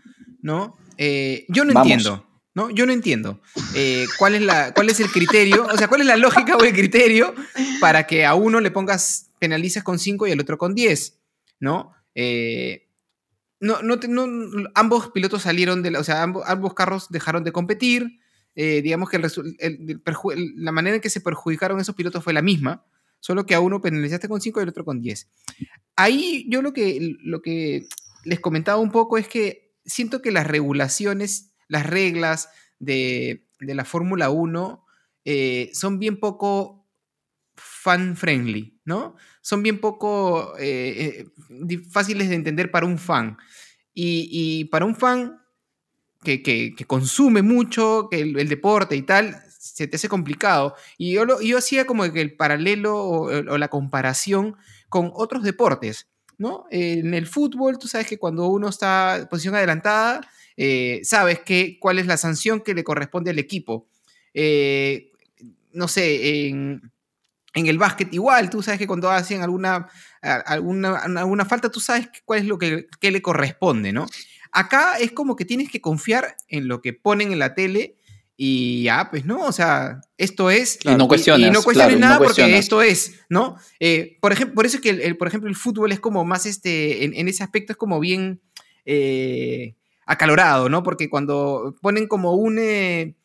¿no? 0.44 0.78
Eh, 0.98 1.46
yo 1.50 1.66
no 1.66 1.74
Vamos. 1.74 1.92
entiendo, 1.92 2.26
Yo 2.68 2.86
no 2.86 2.92
entiendo 2.92 3.40
eh, 3.76 4.06
cuál, 4.18 4.36
es 4.36 4.42
la, 4.42 4.74
cuál 4.74 4.90
es 4.90 5.00
el 5.00 5.10
criterio, 5.10 5.66
o 5.72 5.78
sea, 5.78 5.88
cuál 5.88 6.02
es 6.02 6.08
la 6.08 6.18
lógica 6.18 6.58
o 6.58 6.64
el 6.66 6.74
criterio 6.74 7.34
para 7.80 8.06
que 8.08 8.26
a 8.26 8.34
uno 8.36 8.60
le 8.60 8.72
pongas, 8.72 9.30
penalices 9.40 9.84
con 9.84 10.00
5 10.00 10.28
y 10.28 10.32
al 10.34 10.40
otro 10.42 10.58
con 10.58 10.76
10, 10.76 11.18
¿no? 11.62 11.94
Eh, 12.16 12.88
no, 13.62 13.82
no, 13.82 13.96
no- 13.96 14.70
ambos 14.76 15.12
pilotos 15.12 15.44
salieron 15.44 15.82
de 15.82 15.92
la, 15.92 16.00
o 16.00 16.04
sea, 16.04 16.24
ambos, 16.24 16.44
ambos 16.46 16.74
carros 16.74 17.08
dejaron 17.10 17.46
de 17.46 17.54
competir, 17.54 18.20
eh, 18.56 18.82
digamos 18.82 19.10
que 19.10 19.20
la 20.58 20.72
manera 20.74 20.96
en 20.96 21.02
que 21.02 21.10
se 21.10 21.22
perjudicaron 21.22 21.80
esos 21.80 21.96
pilotos 21.96 22.24
fue 22.24 22.34
la 22.34 22.42
misma, 22.42 22.84
solo 23.22 23.46
que 23.46 23.56
a 23.56 23.60
uno 23.62 23.80
penalizaste 23.82 24.28
con 24.28 24.42
5 24.42 24.60
y 24.60 24.64
al 24.64 24.70
otro 24.70 24.84
con 24.84 25.02
10. 25.02 25.30
Ahí 25.96 26.46
yo 26.50 26.62
lo 26.62 26.74
que, 26.74 27.16
lo 27.24 27.42
que 27.42 27.86
les 28.26 28.40
comentaba 28.40 28.78
un 28.80 28.92
poco 28.92 29.18
es 29.18 29.28
que 29.28 29.74
siento 29.86 30.22
que 30.22 30.32
las 30.32 30.48
regulaciones, 30.48 31.49
las 31.70 31.86
reglas 31.88 32.50
de, 32.80 33.48
de 33.62 33.76
la 33.76 33.86
Fórmula 33.86 34.32
1 34.32 34.86
eh, 35.26 35.72
son 35.74 36.00
bien 36.00 36.20
poco 36.20 36.88
fan-friendly, 37.56 38.80
¿no? 38.86 39.16
Son 39.42 39.64
bien 39.64 39.80
poco 39.80 40.56
eh, 40.58 41.26
eh, 41.50 41.80
fáciles 41.92 42.30
de 42.30 42.36
entender 42.36 42.72
para 42.72 42.86
un 42.86 42.98
fan. 42.98 43.38
Y, 43.94 44.30
y 44.32 44.66
para 44.66 44.86
un 44.86 44.96
fan 44.96 45.40
que, 46.24 46.44
que- 46.44 46.76
consume 46.86 47.42
mucho, 47.42 48.08
que 48.12 48.22
el, 48.22 48.40
el 48.40 48.50
deporte 48.50 48.96
y 48.96 49.04
tal, 49.04 49.36
se 49.60 49.88
te 49.88 49.96
hace 49.98 50.10
complicado. 50.10 50.76
Y 50.98 51.14
yo, 51.14 51.26
lo- 51.26 51.42
yo 51.42 51.58
hacía 51.58 51.86
como 51.86 52.12
que 52.12 52.22
el 52.22 52.36
paralelo 52.36 52.98
o, 52.98 53.26
o 53.28 53.58
la 53.58 53.68
comparación 53.70 54.56
con 54.90 55.12
otros 55.16 55.44
deportes, 55.44 56.10
¿no? 56.38 56.66
En 56.72 57.14
el 57.14 57.28
fútbol, 57.28 57.78
tú 57.80 57.88
sabes 57.88 58.08
que 58.08 58.18
cuando 58.20 58.48
uno 58.48 58.70
está 58.70 59.18
en 59.18 59.28
posición 59.28 59.56
adelantada, 59.56 60.22
eh, 60.62 61.00
sabes 61.04 61.40
que, 61.40 61.78
cuál 61.80 62.00
es 62.00 62.06
la 62.06 62.18
sanción 62.18 62.60
que 62.60 62.74
le 62.74 62.84
corresponde 62.84 63.32
al 63.32 63.40
equipo. 63.40 63.88
Eh, 64.34 65.12
no 65.72 65.88
sé, 65.88 66.48
en, 66.50 66.92
en 67.54 67.68
el 67.68 67.78
básquet 67.78 68.14
igual, 68.14 68.50
tú 68.50 68.62
sabes 68.62 68.78
que 68.78 68.86
cuando 68.88 69.10
hacen 69.10 69.42
alguna, 69.42 69.88
alguna, 70.22 70.98
alguna 70.98 71.46
falta, 71.46 71.72
tú 71.72 71.80
sabes 71.80 72.10
cuál 72.26 72.40
es 72.42 72.46
lo 72.46 72.58
que, 72.58 72.88
que 73.00 73.10
le 73.10 73.22
corresponde, 73.22 73.94
¿no? 73.94 74.06
Acá 74.52 74.98
es 75.00 75.14
como 75.14 75.38
que 75.38 75.46
tienes 75.46 75.72
que 75.72 75.80
confiar 75.80 76.36
en 76.50 76.68
lo 76.68 76.82
que 76.82 76.92
ponen 76.92 77.32
en 77.32 77.40
la 77.40 77.56
tele 77.56 77.96
y 78.36 78.84
ya, 78.84 79.10
pues, 79.10 79.24
¿no? 79.24 79.46
O 79.46 79.52
sea, 79.54 80.02
esto 80.18 80.50
es... 80.50 80.80
Y 80.84 80.90
no 80.98 81.60
Y, 81.60 81.64
cuestiones 81.64 81.88
claro, 81.88 81.92
y 81.92 81.96
no 82.02 82.08
nada 82.08 82.18
porque 82.18 82.58
esto 82.58 82.82
es, 82.82 83.22
¿no? 83.30 83.56
Eh, 83.80 84.18
por, 84.20 84.34
ejemplo, 84.34 84.56
por 84.56 84.66
eso 84.66 84.76
es 84.78 84.82
que, 84.82 84.90
el, 84.90 85.00
el- 85.02 85.16
por 85.18 85.28
ejemplo, 85.30 85.50
el 85.50 85.56
fútbol 85.56 85.94
es 85.94 86.00
como 86.02 86.26
más, 86.26 86.46
este, 86.46 87.06
en, 87.06 87.14
en 87.14 87.28
ese 87.30 87.44
aspecto 87.44 87.72
es 87.74 87.78
como 87.78 88.00
bien 88.02 88.42
eh, 88.86 89.76
acalorado, 90.12 90.70
¿no? 90.70 90.82
Porque 90.84 91.10
cuando 91.10 91.76
ponen 91.82 92.08
como 92.08 92.34
un... 92.34 92.58
eh, 92.60 93.16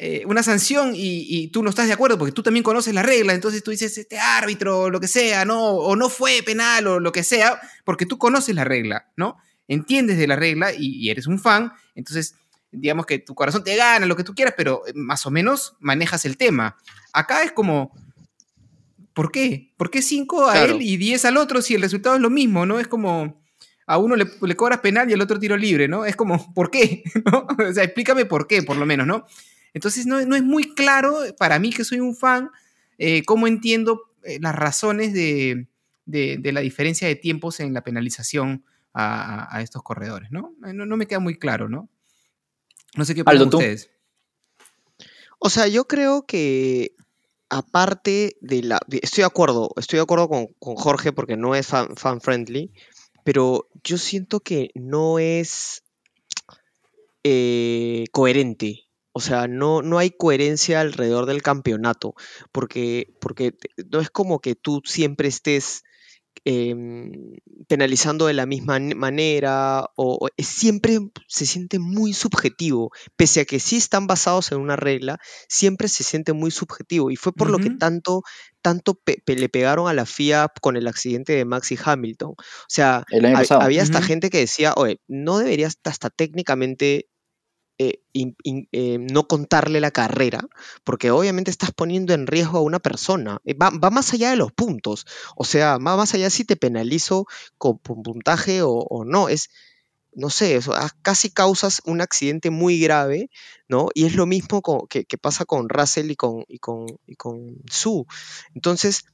eh, 0.00 0.22
una 0.26 0.44
sanción 0.44 0.92
y, 0.94 1.26
y 1.26 1.48
tú 1.48 1.64
no 1.64 1.70
estás 1.70 1.88
de 1.88 1.92
acuerdo 1.92 2.16
porque 2.18 2.30
tú 2.30 2.44
también 2.44 2.62
conoces 2.62 2.94
la 2.94 3.02
regla, 3.02 3.34
entonces 3.34 3.64
tú 3.64 3.72
dices, 3.72 3.98
este 3.98 4.16
árbitro, 4.16 4.90
lo 4.90 5.00
que 5.00 5.08
sea, 5.08 5.44
¿no? 5.44 5.60
O 5.72 5.96
no 5.96 6.08
fue 6.08 6.40
penal 6.46 6.86
o 6.86 7.00
lo 7.00 7.10
que 7.10 7.24
sea, 7.24 7.60
porque 7.84 8.06
tú 8.06 8.16
conoces 8.16 8.54
la 8.54 8.62
regla, 8.62 9.10
¿no? 9.16 9.38
Entiendes 9.66 10.16
de 10.16 10.28
la 10.28 10.36
regla 10.36 10.72
y, 10.72 10.86
y 11.04 11.10
eres 11.10 11.26
un 11.26 11.40
fan, 11.40 11.72
entonces 11.96 12.36
digamos 12.70 13.06
que 13.06 13.18
tu 13.18 13.34
corazón 13.34 13.64
te 13.64 13.74
gana, 13.74 14.06
lo 14.06 14.14
que 14.14 14.22
tú 14.22 14.36
quieras, 14.36 14.54
pero 14.56 14.86
eh, 14.86 14.92
más 14.94 15.26
o 15.26 15.32
menos 15.32 15.74
manejas 15.80 16.24
el 16.26 16.36
tema. 16.36 16.76
Acá 17.12 17.42
es 17.42 17.50
como, 17.50 17.90
¿por 19.14 19.32
qué? 19.32 19.74
¿Por 19.76 19.90
qué 19.90 20.00
5 20.00 20.48
a 20.48 20.52
Claro. 20.52 20.74
él 20.76 20.82
y 20.82 20.96
10 20.96 21.24
al 21.24 21.36
otro 21.38 21.60
si 21.60 21.74
el 21.74 21.82
resultado 21.82 22.14
es 22.14 22.22
lo 22.22 22.30
mismo, 22.30 22.66
¿no? 22.66 22.78
Es 22.78 22.86
como, 22.86 23.42
a 23.88 23.98
uno 23.98 24.14
le, 24.16 24.26
le 24.42 24.54
cobras 24.54 24.80
penal 24.80 25.10
y 25.10 25.14
al 25.14 25.20
otro 25.22 25.38
tiro 25.38 25.56
libre, 25.56 25.88
¿no? 25.88 26.04
Es 26.04 26.14
como, 26.14 26.52
¿por 26.54 26.70
qué? 26.70 27.02
¿No? 27.24 27.46
O 27.68 27.72
sea, 27.72 27.82
explícame 27.82 28.26
por 28.26 28.46
qué, 28.46 28.62
por 28.62 28.76
lo 28.76 28.86
menos, 28.86 29.06
¿no? 29.06 29.26
Entonces 29.74 30.06
no, 30.06 30.24
no 30.24 30.36
es 30.36 30.42
muy 30.42 30.74
claro 30.74 31.18
para 31.38 31.58
mí 31.58 31.70
que 31.72 31.84
soy 31.84 32.00
un 32.00 32.14
fan, 32.14 32.50
eh, 32.98 33.24
cómo 33.24 33.46
entiendo 33.46 34.02
eh, 34.22 34.38
las 34.40 34.54
razones 34.54 35.12
de, 35.12 35.66
de- 36.04 36.36
de 36.38 36.52
la 36.52 36.60
diferencia 36.60 37.08
de 37.08 37.16
tiempos 37.16 37.60
en 37.60 37.72
la 37.74 37.82
penalización 37.82 38.64
a, 38.94 39.60
estos 39.62 39.82
corredores, 39.82 40.30
¿no? 40.32 40.54
Eh, 40.66 40.72
¿no? 40.72 40.84
no 40.84 40.96
me 40.96 41.06
queda 41.06 41.20
muy 41.20 41.38
claro, 41.38 41.68
¿no? 41.68 41.88
No 42.96 43.04
sé 43.04 43.14
qué 43.14 43.22
¿tú? 43.22 43.58
ustedes. 43.58 43.90
O 45.38 45.50
sea, 45.50 45.68
yo 45.68 45.86
creo 45.86 46.26
que 46.26 46.96
aparte 47.48 48.36
de 48.40 48.62
la... 48.62 48.80
Estoy 48.90 49.22
de 49.22 49.26
acuerdo, 49.26 49.70
estoy 49.76 49.98
de 49.98 50.02
acuerdo 50.02 50.28
con, 50.28 50.48
con 50.58 50.74
Jorge 50.74 51.12
porque 51.12 51.36
no 51.36 51.54
es 51.54 51.66
fan, 51.68 51.94
fan 51.96 52.20
friendly, 52.20 52.72
pero 53.28 53.68
yo 53.84 53.98
siento 53.98 54.40
que 54.40 54.70
no 54.74 55.18
es 55.18 55.82
eh, 57.24 58.06
coherente. 58.10 58.86
O 59.12 59.20
sea, 59.20 59.46
no, 59.46 59.82
no 59.82 59.98
hay 59.98 60.12
coherencia 60.12 60.80
alrededor 60.80 61.26
del 61.26 61.42
campeonato, 61.42 62.14
porque, 62.52 63.14
porque 63.20 63.52
no 63.92 64.00
es 64.00 64.08
como 64.08 64.40
que 64.40 64.54
tú 64.54 64.80
siempre 64.86 65.28
estés 65.28 65.82
em, 66.44 67.36
penalizando 67.66 68.26
de 68.26 68.34
la 68.34 68.46
misma 68.46 68.78
manera, 68.78 69.86
o, 69.96 70.28
siempre 70.38 70.98
se 71.26 71.46
siente 71.46 71.78
muy 71.78 72.12
subjetivo, 72.14 72.90
pese 73.16 73.40
a 73.40 73.44
que 73.44 73.60
sí 73.60 73.76
están 73.76 74.06
basados 74.06 74.52
en 74.52 74.58
una 74.60 74.76
regla, 74.76 75.18
siempre 75.48 75.88
se 75.88 76.04
siente 76.04 76.32
muy 76.32 76.50
subjetivo, 76.50 77.10
y 77.10 77.16
fue 77.16 77.32
por 77.32 77.50
lo 77.50 77.58
que 77.58 77.70
tanto, 77.78 78.22
tanto 78.62 78.94
pe- 78.94 79.22
pe- 79.24 79.36
le 79.36 79.48
pegaron 79.48 79.88
a 79.88 79.92
la 79.94 80.06
FIA 80.06 80.48
con 80.60 80.76
el 80.76 80.86
accidente 80.86 81.32
de 81.34 81.44
Max 81.44 81.72
y 81.72 81.78
Hamilton. 81.82 82.30
O 82.30 82.34
sea, 82.68 83.04
había 83.60 83.82
hasta 83.82 83.98
Ujú. 83.98 84.06
gente 84.08 84.30
que 84.30 84.38
decía, 84.38 84.74
oye, 84.76 85.00
no 85.08 85.38
deberías 85.38 85.78
hasta 85.84 86.10
técnicamente 86.10 87.08
eh, 87.78 88.00
eh, 88.72 88.98
no 88.98 89.28
contarle 89.28 89.80
la 89.80 89.90
carrera, 89.90 90.40
porque 90.84 91.10
obviamente 91.10 91.50
estás 91.50 91.70
poniendo 91.72 92.12
en 92.14 92.26
riesgo 92.26 92.58
a 92.58 92.62
una 92.62 92.78
persona. 92.80 93.40
Eh, 93.44 93.54
Va, 93.54 93.70
va 93.70 93.90
más 93.90 94.12
allá 94.12 94.30
de 94.30 94.36
los 94.36 94.52
puntos, 94.52 95.06
o 95.36 95.44
sea, 95.44 95.78
va 95.78 95.96
más 95.96 96.14
allá 96.14 96.30
si 96.30 96.44
te 96.44 96.56
penalizo 96.56 97.26
con 97.58 97.74
pu- 97.80 98.02
puntaje 98.02 98.62
o, 98.62 98.84
no. 99.04 99.28
Es, 99.28 99.50
no 100.12 100.30
sé, 100.30 100.56
eso, 100.56 100.74
casi 101.02 101.30
causas 101.30 101.80
un 101.84 102.00
accidente 102.00 102.50
muy 102.50 102.80
grave, 102.80 103.30
¿no? 103.68 103.88
Y 103.94 104.06
es 104.06 104.14
lo 104.16 104.26
mismo 104.26 104.62
que, 104.88 105.04
pasa 105.18 105.44
con 105.44 105.68
Russell 105.68 106.10
y 106.10 106.16
con, 106.16 106.44
y 106.48 106.58
con, 106.58 106.86
y 107.06 107.14
con 107.16 107.56
Su. 107.70 108.06
Entonces, 108.54 109.04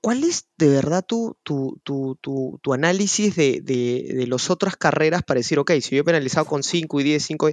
¿cuál 0.00 0.24
es 0.24 0.46
de 0.56 0.68
verdad 0.68 1.04
tu, 1.06 1.36
tu, 1.42 1.80
tu, 1.84 2.18
tu, 2.20 2.58
tu 2.62 2.74
análisis 2.74 3.34
de, 3.36 3.60
de, 3.62 4.12
de 4.14 4.26
las 4.26 4.50
otras 4.50 4.76
carreras 4.76 5.22
para 5.22 5.38
decir, 5.38 5.58
ok, 5.58 5.72
si 5.80 5.96
yo 5.96 6.02
he 6.02 6.04
penalizado 6.04 6.46
con 6.46 6.62
5 6.62 7.00
y 7.00 7.04
10, 7.04 7.24
5, 7.24 7.50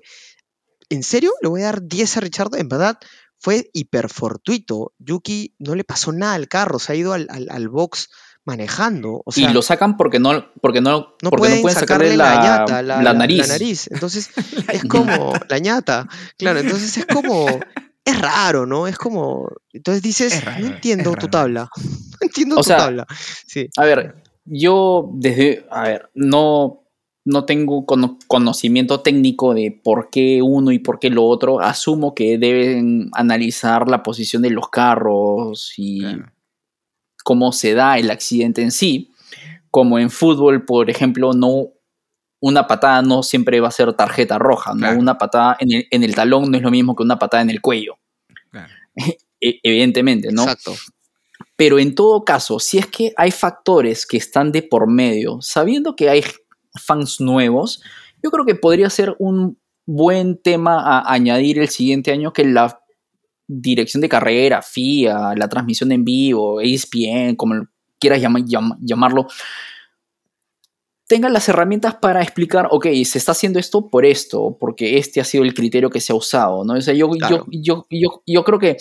¿en 0.90 1.04
serio 1.04 1.32
le 1.42 1.50
voy 1.50 1.62
a 1.62 1.66
dar 1.66 1.84
10 1.84 2.18
a 2.18 2.20
Richard? 2.20 2.56
En 2.56 2.70
verdad, 2.70 2.98
fue 3.40 3.70
hiper 3.74 4.10
fortuito. 4.10 4.94
Yuki 5.00 5.56
no 5.60 5.76
le 5.76 5.84
pasó 5.84 6.12
nada 6.12 6.36
al 6.36 6.48
carro, 6.48 6.80
se 6.80 6.94
ha 6.94 6.96
ido 6.96 7.14
al, 7.14 7.28
al, 7.30 7.48
al 7.50 7.70
box 7.70 8.10
manejando. 8.46 9.22
O 9.26 9.32
sea, 9.32 9.50
y 9.50 9.54
lo 9.54 9.62
sacan 9.62 9.98
porque 9.98 10.20
no, 10.20 10.46
porque 10.62 10.82
no, 10.82 11.16
no 11.22 11.30
porque 11.30 11.38
pueden, 11.38 11.58
no 11.58 11.62
pueden 11.64 11.80
sacarle, 11.80 12.12
sacarle 12.12 12.18
la, 12.18 12.36
la, 12.36 12.44
ñata, 12.44 12.82
la, 12.82 13.02
la 13.02 13.14
nariz. 13.14 13.40
la 13.40 13.48
nariz. 13.48 13.90
Entonces, 13.92 14.30
es 14.72 14.84
como 14.86 15.34
la 15.50 15.60
ñata. 15.60 16.08
Claro, 16.38 16.60
entonces 16.60 16.98
es 16.98 17.06
como. 17.06 17.48
Es 18.04 18.20
raro, 18.20 18.66
¿no? 18.66 18.88
Es 18.88 18.98
como. 18.98 19.48
Entonces 19.74 20.02
dices, 20.02 20.34
Es 20.34 20.46
raro, 20.46 20.62
no 20.62 20.68
entiendo 20.68 21.16
tu 21.16 21.28
tabla. 21.28 21.70
Entiendo 22.32 22.56
O 22.56 22.60
tu 22.60 22.64
sea, 22.64 22.78
tabla. 22.78 23.08
Sí. 23.46 23.68
A 23.78 23.86
ver, 23.86 24.16
yo 24.46 25.10
desde, 25.14 25.66
a 25.70 25.84
ver, 25.84 26.10
no, 26.16 26.84
no 27.26 27.46
tengo 27.46 27.86
cono- 27.86 28.18
conocimiento 28.28 29.02
técnico 29.02 29.54
de 29.54 29.80
por 29.84 30.10
qué 30.10 30.42
uno 30.42 30.72
y 30.72 30.80
por 30.80 30.98
qué 31.00 31.10
lo 31.10 31.26
otro. 31.26 31.60
Asumo 31.60 32.16
que 32.16 32.38
deben 32.38 33.10
analizar 33.14 33.88
la 33.88 34.02
posición 34.04 34.42
de 34.42 34.50
los 34.50 34.70
carros 34.70 35.74
y 35.78 36.00
Claro. 36.00 36.32
cómo 37.24 37.52
se 37.52 37.74
da 37.74 37.98
el 38.00 38.10
accidente 38.10 38.62
en 38.62 38.72
sí. 38.72 39.12
Como 39.70 40.00
en 40.00 40.10
fútbol, 40.10 40.66
por 40.66 40.90
ejemplo, 40.90 41.34
no 41.34 41.68
una 42.44 42.66
patada 42.66 43.04
no 43.04 43.22
siempre 43.22 43.60
va 43.60 43.68
a 43.68 43.72
ser 43.72 43.94
tarjeta 43.94 44.40
roja, 44.40 44.72
¿no? 44.74 44.80
Claro. 44.80 45.00
Una 45.00 45.18
patada 45.20 45.58
en 45.60 45.72
el, 45.74 45.88
en 45.92 46.04
el 46.04 46.16
talón 46.16 46.50
no 46.50 46.58
es 46.58 46.64
lo 46.64 46.72
mismo 46.72 46.96
que 46.96 47.04
una 47.04 47.20
patada 47.20 47.44
en 47.44 47.52
el 47.52 47.62
cuello, 47.62 48.00
Claro. 48.50 48.74
e- 49.40 49.60
evidentemente, 49.62 50.32
¿no? 50.32 50.42
Exacto. 50.42 50.74
Pero 51.62 51.78
en 51.78 51.94
todo 51.94 52.26
caso, 52.26 52.58
si 52.60 52.80
es 52.80 52.88
que 52.88 53.14
hay 53.18 53.30
factores 53.30 54.08
que 54.08 54.18
están 54.18 54.52
de 54.52 54.64
por 54.64 54.90
medio, 54.90 55.38
sabiendo 55.42 55.96
que 55.96 56.10
hay 56.10 56.24
fans 56.74 57.22
nuevos, 57.22 57.84
yo 58.24 58.32
creo 58.32 58.46
que 58.48 58.56
podría 58.56 58.90
ser 58.90 59.16
un 59.20 59.60
buen 59.86 60.42
tema 60.42 60.80
a 60.82 61.14
añadir 61.14 61.60
el 61.60 61.70
siguiente 61.70 62.12
año 62.12 62.34
que 62.34 62.46
la 62.46 62.82
dirección 63.48 64.02
de 64.02 64.10
carrera, 64.10 64.64
FIA, 64.64 65.36
la 65.38 65.48
transmisión 65.50 65.92
en 65.92 66.04
vivo, 66.04 66.62
ESPN, 66.62 67.36
como 67.36 67.68
quieras 68.00 68.20
llama- 68.20 68.40
llam- 68.40 68.78
llamarlo, 68.82 69.28
tengan 71.08 71.32
las 71.34 71.48
herramientas 71.48 71.94
para 71.96 72.24
explicar, 72.24 72.70
ok, 72.72 72.88
se 73.06 73.20
está 73.20 73.34
haciendo 73.34 73.60
esto 73.60 73.88
por 73.88 74.04
esto, 74.04 74.58
porque 74.60 74.98
este 74.98 75.22
ha 75.22 75.26
sido 75.26 75.44
el 75.44 75.54
criterio 75.54 75.92
que 75.92 76.02
se 76.02 76.12
ha 76.12 76.16
usado, 76.16 76.64
¿no? 76.66 76.74
O 76.74 76.82
sea, 76.82 76.96
yo, 76.96 77.08
Claro. 77.10 77.46
yo, 77.52 77.62
yo, 77.62 77.88
yo, 77.92 78.24
yo 78.26 78.44
creo 78.44 78.58
que 78.58 78.78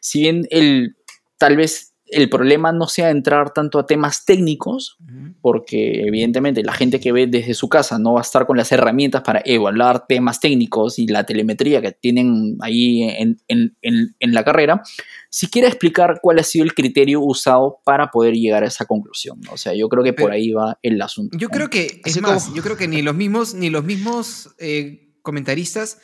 si 0.00 0.20
bien 0.20 0.46
el, 0.50 0.96
tal 1.36 1.56
vez 1.58 1.93
el 2.14 2.28
problema 2.28 2.72
no 2.72 2.86
sea 2.86 3.10
entrar 3.10 3.52
tanto 3.52 3.78
a 3.78 3.86
temas 3.86 4.24
técnicos, 4.24 4.96
porque 5.40 6.02
evidentemente 6.06 6.62
la 6.62 6.72
gente 6.72 7.00
que 7.00 7.12
ve 7.12 7.26
desde 7.26 7.54
su 7.54 7.68
casa 7.68 7.98
no 7.98 8.14
va 8.14 8.20
a 8.20 8.22
estar 8.22 8.46
con 8.46 8.56
las 8.56 8.70
herramientas 8.72 9.22
para 9.22 9.42
evaluar 9.44 10.06
temas 10.06 10.40
técnicos 10.40 10.98
y 10.98 11.06
la 11.06 11.24
telemetría 11.24 11.80
que 11.82 11.92
tienen 11.92 12.56
ahí 12.60 13.02
en, 13.02 13.38
en- 13.48 13.76
en- 13.82 14.14
en 14.18 14.34
la 14.34 14.44
carrera, 14.44 14.82
si 15.30 15.48
quiere 15.48 15.68
explicar 15.68 16.20
cuál 16.22 16.38
ha 16.38 16.42
sido 16.44 16.64
el 16.64 16.74
criterio 16.74 17.20
usado 17.20 17.78
para 17.84 18.10
poder 18.10 18.34
llegar 18.34 18.62
a 18.62 18.68
esa 18.68 18.84
conclusión. 18.86 19.40
¿no? 19.40 19.52
O 19.52 19.56
sea, 19.56 19.74
yo 19.74 19.88
creo 19.88 20.04
que 20.04 20.12
por 20.12 20.26
Pero- 20.26 20.34
ahí 20.34 20.52
va 20.52 20.78
el 20.82 21.00
asunto. 21.02 21.36
Yo 21.36 21.48
creo 21.48 21.68
que, 21.70 22.00
es 22.04 22.20
más, 22.22 22.44
como- 22.44 22.56
yo 22.56 22.62
creo 22.62 22.76
que 22.76 22.88
ni 22.88 23.02
los 23.02 23.14
mismos, 23.14 23.54
ni 23.54 23.70
los 23.70 23.84
mismos 23.84 24.54
eh, 24.58 25.10
comentaristas 25.22 25.98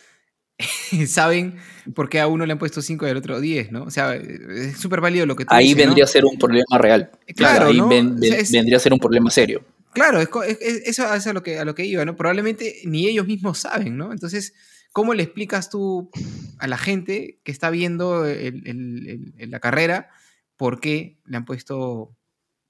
saben 1.06 1.56
por 1.94 2.08
qué 2.08 2.20
a 2.20 2.26
uno 2.26 2.46
le 2.46 2.52
han 2.52 2.58
puesto 2.58 2.82
5 2.82 3.06
y 3.06 3.10
al 3.10 3.16
otro 3.16 3.40
10, 3.40 3.72
¿no? 3.72 3.84
O 3.84 3.90
sea, 3.90 4.14
es 4.14 4.76
súper 4.78 5.00
válido 5.00 5.26
lo 5.26 5.36
que 5.36 5.44
tú 5.44 5.54
Ahí 5.54 5.68
dices, 5.68 5.78
¿no? 5.78 5.82
vendría 5.86 6.04
a 6.04 6.08
ser 6.08 6.24
un 6.24 6.38
problema 6.38 6.78
real. 6.78 7.10
Claro, 7.36 7.66
ahí 7.66 7.76
¿no? 7.78 7.88
ven- 7.88 8.14
O 8.14 8.18
sea, 8.18 8.30
ven- 8.30 8.40
es- 8.40 8.52
vendría 8.52 8.76
a 8.76 8.80
ser 8.80 8.92
un 8.92 8.98
problema 8.98 9.30
serio. 9.30 9.64
Claro, 9.92 10.20
es 10.20 10.28
es- 10.60 10.82
eso 10.86 11.12
es 11.14 11.26
a 11.26 11.32
lo, 11.32 11.42
que, 11.42 11.58
a 11.58 11.64
lo 11.64 11.74
que 11.74 11.84
iba, 11.84 12.04
¿no? 12.04 12.14
Probablemente 12.16 12.76
ni 12.84 13.08
ellos 13.08 13.26
mismos 13.26 13.58
saben, 13.58 13.96
¿no? 13.96 14.12
Entonces, 14.12 14.54
¿cómo 14.92 15.14
le 15.14 15.22
explicas 15.24 15.68
tú 15.70 16.10
a 16.58 16.66
la 16.68 16.78
gente 16.78 17.40
que 17.44 17.50
está 17.52 17.70
viendo 17.70 18.24
el- 18.26 18.66
el- 18.68 19.08
el- 19.08 19.34
el- 19.38 19.50
la 19.50 19.58
carrera 19.60 20.10
por 20.56 20.78
qué 20.80 21.18
le 21.24 21.36
han 21.38 21.44
puesto 21.44 22.16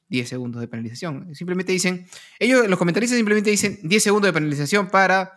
10 0.09 0.29
segundos 0.31 0.61
de 0.63 0.69
penalización? 0.69 1.35
Simplemente 1.35 1.73
dicen, 1.73 2.07
ellos, 2.39 2.67
los 2.69 2.79
comentaristas 2.79 3.17
simplemente 3.19 3.51
dicen 3.51 3.79
10 3.83 4.03
segundos 4.03 4.29
de 4.29 4.33
penalización 4.33 4.89
para 4.89 5.33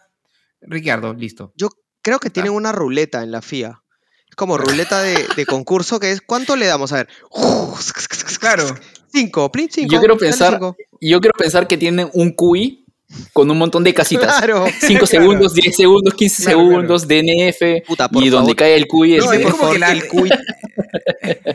Ricciardo, 0.61 1.13
listo. 1.13 1.51
Yo 1.57 1.67
creo 2.03 2.19
que 2.19 2.29
tienen 2.29 2.51
una 2.51 2.71
ruleta 2.71 3.23
en 3.23 3.31
la 3.31 3.41
FIA. 3.41 3.81
Es 4.29 4.35
como 4.35 4.57
ruleta 4.57 5.01
de, 5.01 5.25
de 5.35 5.45
concurso 5.47 5.99
que 5.99 6.11
es 6.11 6.21
¿cuánto 6.21 6.55
le 6.55 6.67
damos? 6.67 6.91
A 6.93 6.97
ver. 6.97 7.07
Claro. 8.39 8.65
Cinco, 9.11 9.51
plin, 9.51 9.69
cinco. 9.71 9.93
Yo 9.93 9.99
quiero 9.99 10.17
pensar- 10.17 10.53
cinco. 10.53 10.75
Y 10.99 11.09
yo 11.09 11.19
quiero 11.21 11.33
pensar 11.37 11.67
que 11.67 11.77
tienen 11.77 12.09
un 12.13 12.31
QI 12.31 12.85
con 13.31 13.49
un 13.51 13.57
montón 13.57 13.83
de 13.83 13.93
casitas. 13.93 14.37
Claro. 14.37 14.65
5 14.81 15.05
segundos, 15.05 15.53
10 15.53 15.75
segundos, 15.75 16.13
15 16.15 16.43
Claro, 16.43 16.57
segundos, 16.59 17.07
DNF. 17.07 17.85
Puta, 17.85 18.09
por 18.09 18.23
y 18.23 18.29
donde 18.29 18.47
favor. 18.53 18.55
cae 18.55 18.75
el 18.75 18.87
QI 18.87 19.15
es 19.15 19.23
No, 19.25 19.31
es 19.33 19.41
por 19.41 19.51
como 19.51 19.71
que 19.71 19.79
favor, 19.79 19.79
la- 19.79 19.87
que 19.87 19.93
el 19.93 20.07
CUI, 20.07 20.29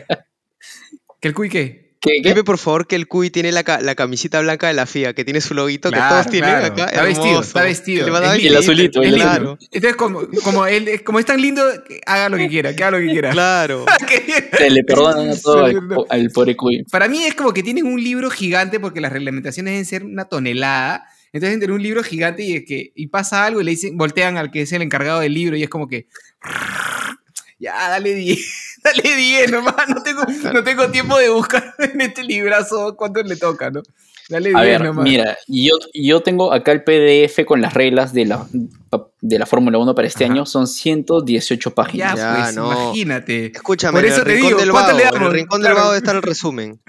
¿Que 1.19 1.27
el 1.27 1.33
Cui 1.33 1.49
qué? 1.49 1.88
¿Qué- 2.01 2.21
qué? 2.23 2.29
dime, 2.29 2.43
por 2.45 2.57
favor 2.57 2.87
que 2.87 2.95
el 2.95 3.07
CUI 3.07 3.29
tiene 3.29 3.51
la, 3.51 3.63
la 3.81 3.95
camisita 3.95 4.39
blanca 4.39 4.67
de 4.67 4.73
la 4.73 4.85
FIA, 4.85 5.13
que 5.13 5.25
tiene 5.25 5.41
su 5.41 5.53
loguito, 5.53 5.91
que 5.91 5.99
todos 5.99 6.29
tienen 6.29 6.49
claro. 6.49 6.65
acá. 6.67 6.85
Está 6.85 7.03
vestido, 7.03 7.41
está 7.41 7.61
vestido. 7.63 8.05
Le 8.05 8.11
van 8.11 8.23
a 8.23 8.27
dar 8.27 8.35
Es 8.37 8.43
lindo. 8.43 8.57
El 8.57 8.63
azulito, 8.63 9.01
el 9.01 9.13
claro, 9.15 9.57
Entonces, 9.71 9.95
como, 9.97 10.21
como, 10.43 10.65
él, 10.65 11.03
como 11.03 11.19
es 11.19 11.25
tan 11.25 11.41
lindo, 11.41 11.61
haga 12.05 12.29
lo 12.29 12.37
que 12.37 12.47
quiera, 12.47 12.73
que 12.75 12.83
haga 12.83 12.97
lo 12.97 13.05
que 13.05 13.11
quiera. 13.11 13.31
claro. 13.31 13.85
Se 14.57 14.69
le 14.69 14.83
perdonan 14.85 15.29
a 15.29 15.35
todo 15.41 15.65
al, 16.09 16.29
pobre 16.31 16.55
QI. 16.55 16.83
Para 16.89 17.07
mí 17.09 17.25
es 17.25 17.35
como 17.35 17.53
que 17.53 17.63
tienen 17.63 17.85
un 17.85 18.01
libro 18.01 18.29
gigante 18.29 18.79
porque 18.79 19.01
las 19.01 19.11
reglamentaciones 19.11 19.71
deben 19.73 19.85
ser 19.85 20.05
una 20.05 20.25
tonelada. 20.25 21.03
Entonces 21.33 21.59
tienen 21.59 21.75
un 21.75 21.83
libro 21.83 22.01
gigante 22.01 22.43
y, 22.43 22.55
es 22.55 22.63
que, 22.65 22.91
y 22.95 23.07
pasa 23.07 23.45
algo 23.45 23.59
y 23.61 23.65
le 23.65 23.71
dicen, 23.71 23.97
voltean 23.97 24.37
al 24.37 24.51
que 24.51 24.61
es 24.61 24.71
el 24.71 24.81
encargado 24.81 25.19
del 25.19 25.33
libro 25.33 25.57
y 25.57 25.63
es 25.63 25.69
como 25.69 25.87
que. 25.87 26.07
Ya, 27.59 27.89
dale 27.89 28.15
10, 28.15 28.68
dale 28.83 29.15
10 29.15 29.51
nomás. 29.51 29.75
No 29.89 30.01
tengo, 30.03 30.23
no 30.53 30.63
tengo 30.63 30.89
tiempo 30.91 31.17
de 31.17 31.29
buscar 31.29 31.73
en 31.79 32.01
este 32.01 32.23
librazo 32.23 32.95
cuánto 32.95 33.21
le 33.23 33.35
toca, 33.35 33.69
¿no? 33.71 33.81
Dale 34.29 34.49
10 34.49 34.55
A 34.55 34.61
ver, 34.61 34.83
nomás. 34.83 35.03
mira, 35.03 35.37
yo, 35.47 35.73
yo 35.93 36.21
tengo 36.21 36.53
acá 36.53 36.71
el 36.71 36.83
PDF 36.83 37.43
con 37.45 37.61
las 37.61 37.73
reglas 37.73 38.13
de 38.13 38.25
la, 38.27 38.45
de 39.21 39.39
la 39.39 39.45
Fórmula 39.47 39.79
1 39.79 39.95
para 39.95 40.07
este 40.07 40.25
Ajá. 40.25 40.33
año. 40.33 40.45
Son 40.45 40.67
118 40.67 41.69
Ya, 41.69 41.73
páginas. 41.75 42.15
Ya, 42.15 42.35
pues, 42.43 42.55
no. 42.55 42.71
imagínate. 42.71 43.47
Escúchame, 43.55 43.93
Por 43.99 44.05
en 44.05 44.11
eso 44.11 44.21
el 44.21 44.27
te 44.27 44.33
rincón 44.33 44.47
digo, 44.49 44.59
del 44.59 44.69
¿cuánto 44.71 44.87
vago, 44.93 44.97
le 44.99 45.03
en 45.03 45.07
el 45.09 45.13
damos? 45.19 45.33
rincón 45.33 45.59
Claro. 45.61 45.75
del 45.75 45.83
vago 45.83 45.95
está 45.95 46.11
el 46.11 46.21
resumen. 46.21 46.79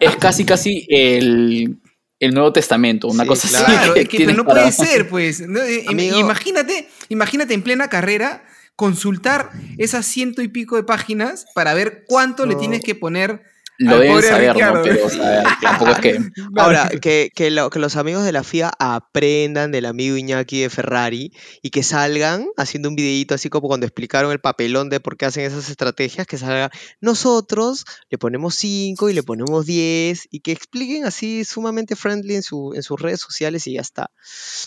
Es 0.00 0.16
casi, 0.16 0.44
casi 0.44 0.84
el, 0.88 1.78
el 2.18 2.34
Nuevo 2.34 2.52
Testamento, 2.52 3.06
una 3.06 3.22
Sí, 3.22 3.28
cosa 3.28 3.48
claro. 3.48 3.66
así. 3.66 3.76
Claro, 3.76 3.94
es 3.94 4.08
que 4.08 4.18
pero 4.18 4.32
no 4.36 4.44
para- 4.44 4.62
puede 4.62 4.72
ser, 4.72 5.08
pues. 5.08 5.40
¿no? 5.46 5.60
Im- 5.60 5.88
Amigo. 5.90 6.18
Imagínate, 6.18 6.88
imagínate 7.08 7.54
en 7.54 7.62
plena 7.62 7.88
carrera 7.88 8.42
consultar 8.80 9.50
esas 9.76 10.06
ciento 10.06 10.40
y 10.40 10.48
pico 10.48 10.76
de 10.76 10.84
páginas 10.84 11.44
para 11.54 11.74
ver 11.74 12.06
cuánto 12.08 12.46
le 12.46 12.54
tienes 12.54 12.82
que 12.82 12.94
poner. 12.94 13.42
Lo 13.82 13.94
al 13.96 14.00
deben 14.02 14.22
saber, 14.22 14.56
¿no? 14.56 14.82
Pero, 14.82 15.06
o 15.06 15.08
sea, 15.10 15.42
tampoco 15.62 15.90
es 15.92 15.98
que... 16.00 16.18
Ahora, 16.56 16.90
que, 17.00 17.30
que, 17.34 17.50
lo- 17.50 17.70
que 17.70 17.78
los 17.78 17.96
amigos 17.96 18.24
de 18.24 18.32
la 18.32 18.42
FIA 18.44 18.70
aprendan 18.78 19.72
del 19.72 19.86
amigo 19.86 20.16
Iñaki 20.16 20.60
de 20.60 20.70
Ferrari 20.70 21.32
y 21.62 21.70
que 21.70 21.82
salgan 21.82 22.46
haciendo 22.56 22.88
un 22.90 22.96
videito 22.96 23.34
así 23.34 23.48
como 23.48 23.68
cuando 23.68 23.86
explicaron 23.86 24.32
el 24.32 24.40
papelón 24.40 24.90
de 24.90 25.00
por 25.00 25.16
qué 25.16 25.26
hacen 25.26 25.44
esas 25.44 25.68
estrategias, 25.70 26.26
que 26.26 26.36
salga 26.38 26.70
nosotros 27.00 27.84
le 28.10 28.18
ponemos 28.18 28.54
5 28.56 29.08
y 29.10 29.14
le 29.14 29.22
ponemos 29.22 29.64
10 29.66 30.28
y 30.30 30.40
que 30.40 30.52
expliquen 30.52 31.04
así 31.06 31.44
sumamente 31.44 31.96
friendly 31.96 32.34
en, 32.36 32.42
su, 32.42 32.72
en 32.74 32.82
sus 32.82 33.00
redes 33.00 33.20
sociales 33.20 33.66
y 33.66 33.74
ya 33.74 33.80
está. 33.80 34.10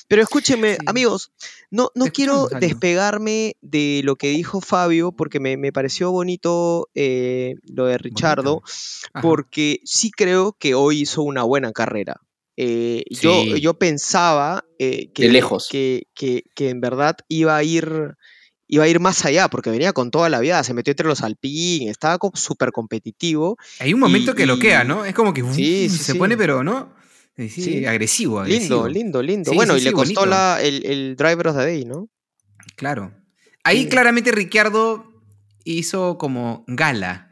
Pero 0.07 0.21
escúchenme, 0.21 0.73
Sí. 0.73 0.77
amigos, 0.87 1.31
no, 1.69 1.89
no 1.93 2.05
quiero 2.07 2.47
despegarme 2.59 3.55
de 3.61 4.01
lo 4.03 4.15
que 4.15 4.29
dijo 4.29 4.59
Fabio 4.61 5.11
porque 5.11 5.39
me, 5.39 5.55
me 5.57 5.71
pareció 5.71 6.11
bonito 6.11 6.89
eh, 6.95 7.55
lo 7.63 7.85
de 7.85 7.97
Richardo 7.97 8.61
Ajá. 9.13 9.21
porque 9.21 9.79
sí 9.83 10.11
creo 10.11 10.55
que 10.59 10.75
hoy 10.75 11.01
hizo 11.01 11.23
una 11.23 11.43
buena 11.43 11.71
carrera. 11.71 12.17
Eh, 12.55 13.03
yo, 13.09 13.41
Sí. 13.43 13.61
yo 13.61 13.73
pensaba 13.73 14.63
eh, 14.79 15.11
que, 15.13 15.27
lejos. 15.29 15.67
Que, 15.71 16.03
que- 16.13 16.43
que 16.55 16.69
en 16.69 16.79
verdad 16.81 17.15
iba 17.27 17.55
a 17.57 17.63
ir 17.63 18.15
iba 18.67 18.85
a 18.85 18.87
ir 18.87 18.99
más 18.99 19.23
allá, 19.25 19.49
porque 19.49 19.69
venía 19.69 19.93
con 19.93 20.09
toda 20.09 20.29
la 20.29 20.39
vida, 20.39 20.63
se 20.63 20.73
metió 20.73 20.91
entre 20.91 21.07
los 21.07 21.21
Alpine, 21.21 21.91
estaba 21.91 22.17
súper 22.33 22.71
competitivo. 22.71 23.55
Hay 23.79 23.93
un 23.93 23.99
momento 23.99 24.31
y- 24.31 24.35
que 24.35 24.45
lo 24.47 24.57
queda, 24.57 24.83
¿no? 24.83 25.05
Es 25.05 25.13
como 25.13 25.31
que 25.33 25.43
uf, 25.43 25.53
Sí, 25.55 25.89
sí, 25.89 25.97
se 25.97 26.15
pone, 26.15 26.35
pero 26.37 26.63
no. 26.63 26.93
Sí, 27.37 27.49
sí, 27.49 27.85
agresivo, 27.85 28.39
agresivo. 28.39 28.87
Lindo, 28.87 29.21
lindo, 29.21 29.21
lindo. 29.21 29.53
Bueno, 29.53 29.77
y 29.77 29.81
le 29.81 29.91
costó 29.91 30.25
la, 30.25 30.59
el, 30.61 30.85
el 30.85 31.15
Driver 31.15 31.49
of 31.49 31.57
the 31.57 31.63
Day, 31.63 31.85
¿no? 31.85 32.07
Claro. 32.75 33.13
Ahí 33.63 33.87
claramente 33.87 34.31
Ricciardo 34.31 35.05
hizo 35.63 36.17
como 36.17 36.63
gala 36.67 37.29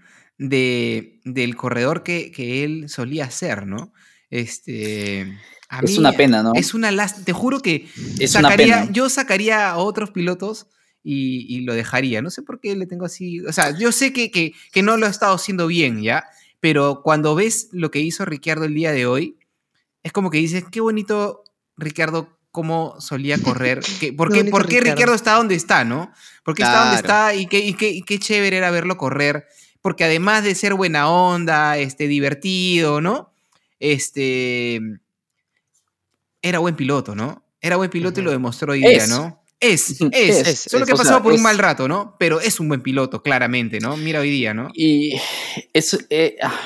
de, 0.50 1.20
del 1.24 1.56
corredor 1.56 2.02
que, 2.04 2.32
que 2.32 2.64
él 2.64 2.90
solía 2.90 3.30
ser, 3.30 3.68
¿no? 3.68 3.94
Este. 4.30 5.38
a 5.70 5.80
Es 5.82 5.92
mí 5.92 5.98
una 6.00 6.14
pena, 6.14 6.42
¿no? 6.42 6.54
Es 6.56 6.74
una 6.74 6.92
lástima. 6.92 7.26
Te 7.26 7.34
juro 7.34 7.60
que 7.60 7.88
Es 8.20 8.34
una 8.36 8.50
sacaría, 8.50 8.80
pena. 8.82 8.92
yo 8.92 9.08
sacaría 9.10 9.70
a 9.70 9.78
otros 9.78 10.10
pilotos 10.12 10.68
y, 11.04 11.46
y 11.56 11.62
lo 11.62 11.74
dejaría. 11.76 12.22
No 12.22 12.30
sé 12.32 12.42
por 12.42 12.60
qué 12.60 12.76
le 12.76 12.88
tengo 12.88 13.06
así. 13.06 13.42
O 13.42 13.54
sea, 13.54 13.78
yo 13.78 13.92
sé 13.92 14.14
que, 14.14 14.32
que, 14.32 14.54
que 14.72 14.82
no 14.84 14.98
lo 14.98 15.06
ha 15.06 15.10
estado 15.10 15.36
haciendo 15.36 15.68
bien, 15.68 16.02
¿ya? 16.02 16.26
Pero 16.60 17.02
cuando 17.04 17.36
ves 17.36 17.70
lo 17.72 17.92
que 17.92 18.00
hizo 18.00 18.26
Ricciardo 18.26 18.66
el 18.66 18.74
día 18.74 18.92
de 18.92 19.06
hoy, 19.06 19.38
es 20.04 20.12
como 20.12 20.30
que 20.32 20.40
dices, 20.40 20.64
qué 20.72 20.82
bonito 20.82 21.44
Ricciardo 21.78 22.40
cómo 22.52 23.00
solía 23.00 23.38
correr. 23.38 23.82
que- 24.00 24.12
¿Por 24.18 24.32
Qué 24.34 24.44
qué, 24.46 24.50
por. 24.52 24.68
Ricciardo 24.68 25.14
está 25.14 25.34
donde 25.34 25.56
está, 25.56 25.84
no? 25.86 26.12
¿Por 26.44 26.56
qué 26.56 26.64
está 26.64 26.82
donde 26.86 26.96
está? 26.98 27.36
Y 27.36 27.46
qué, 27.46 27.60
y, 27.60 27.74
qué, 27.76 27.90
y 27.90 28.02
qué 28.02 28.18
chévere 28.18 28.58
era 28.58 28.72
verlo 28.72 28.98
correr. 28.98 29.46
Porque 29.82 30.04
además 30.04 30.44
de 30.44 30.54
ser 30.56 30.74
buena 30.76 31.10
onda, 31.10 31.78
este, 31.78 32.08
divertido, 32.08 33.02
¿no? 33.02 33.34
Este. 33.80 34.80
Era 36.42 36.60
buen 36.60 36.76
piloto, 36.76 37.16
¿no? 37.16 37.44
Era 37.62 37.76
buen 37.76 37.90
piloto 37.90 38.20
y 38.20 38.22
Ujú. 38.22 38.26
lo 38.26 38.32
demostró 38.32 38.74
hoy 38.74 38.80
día, 38.80 38.92
Es. 39.04 39.10
¿no? 39.10 39.44
Es, 39.60 39.92
es. 40.12 40.48
Es, 40.48 40.60
Solo 40.72 40.84
es, 40.84 40.88
que 40.88 40.94
ha 40.94 40.96
pasado 40.96 41.22
por 41.22 41.32
un 41.34 41.38
es- 41.38 41.44
mal 41.44 41.58
rato, 41.60 41.88
¿no? 41.88 42.16
Pero 42.18 42.40
es 42.42 42.60
un 42.60 42.68
buen 42.68 42.82
piloto, 42.82 43.22
claramente, 43.22 43.80
¿no? 43.80 43.96
Mira 43.98 44.20
hoy 44.20 44.32
día, 44.32 44.54
¿no? 44.56 44.70
Y 44.74 45.20
es, 45.74 45.98
eh, 46.10 46.38
ah, 46.42 46.60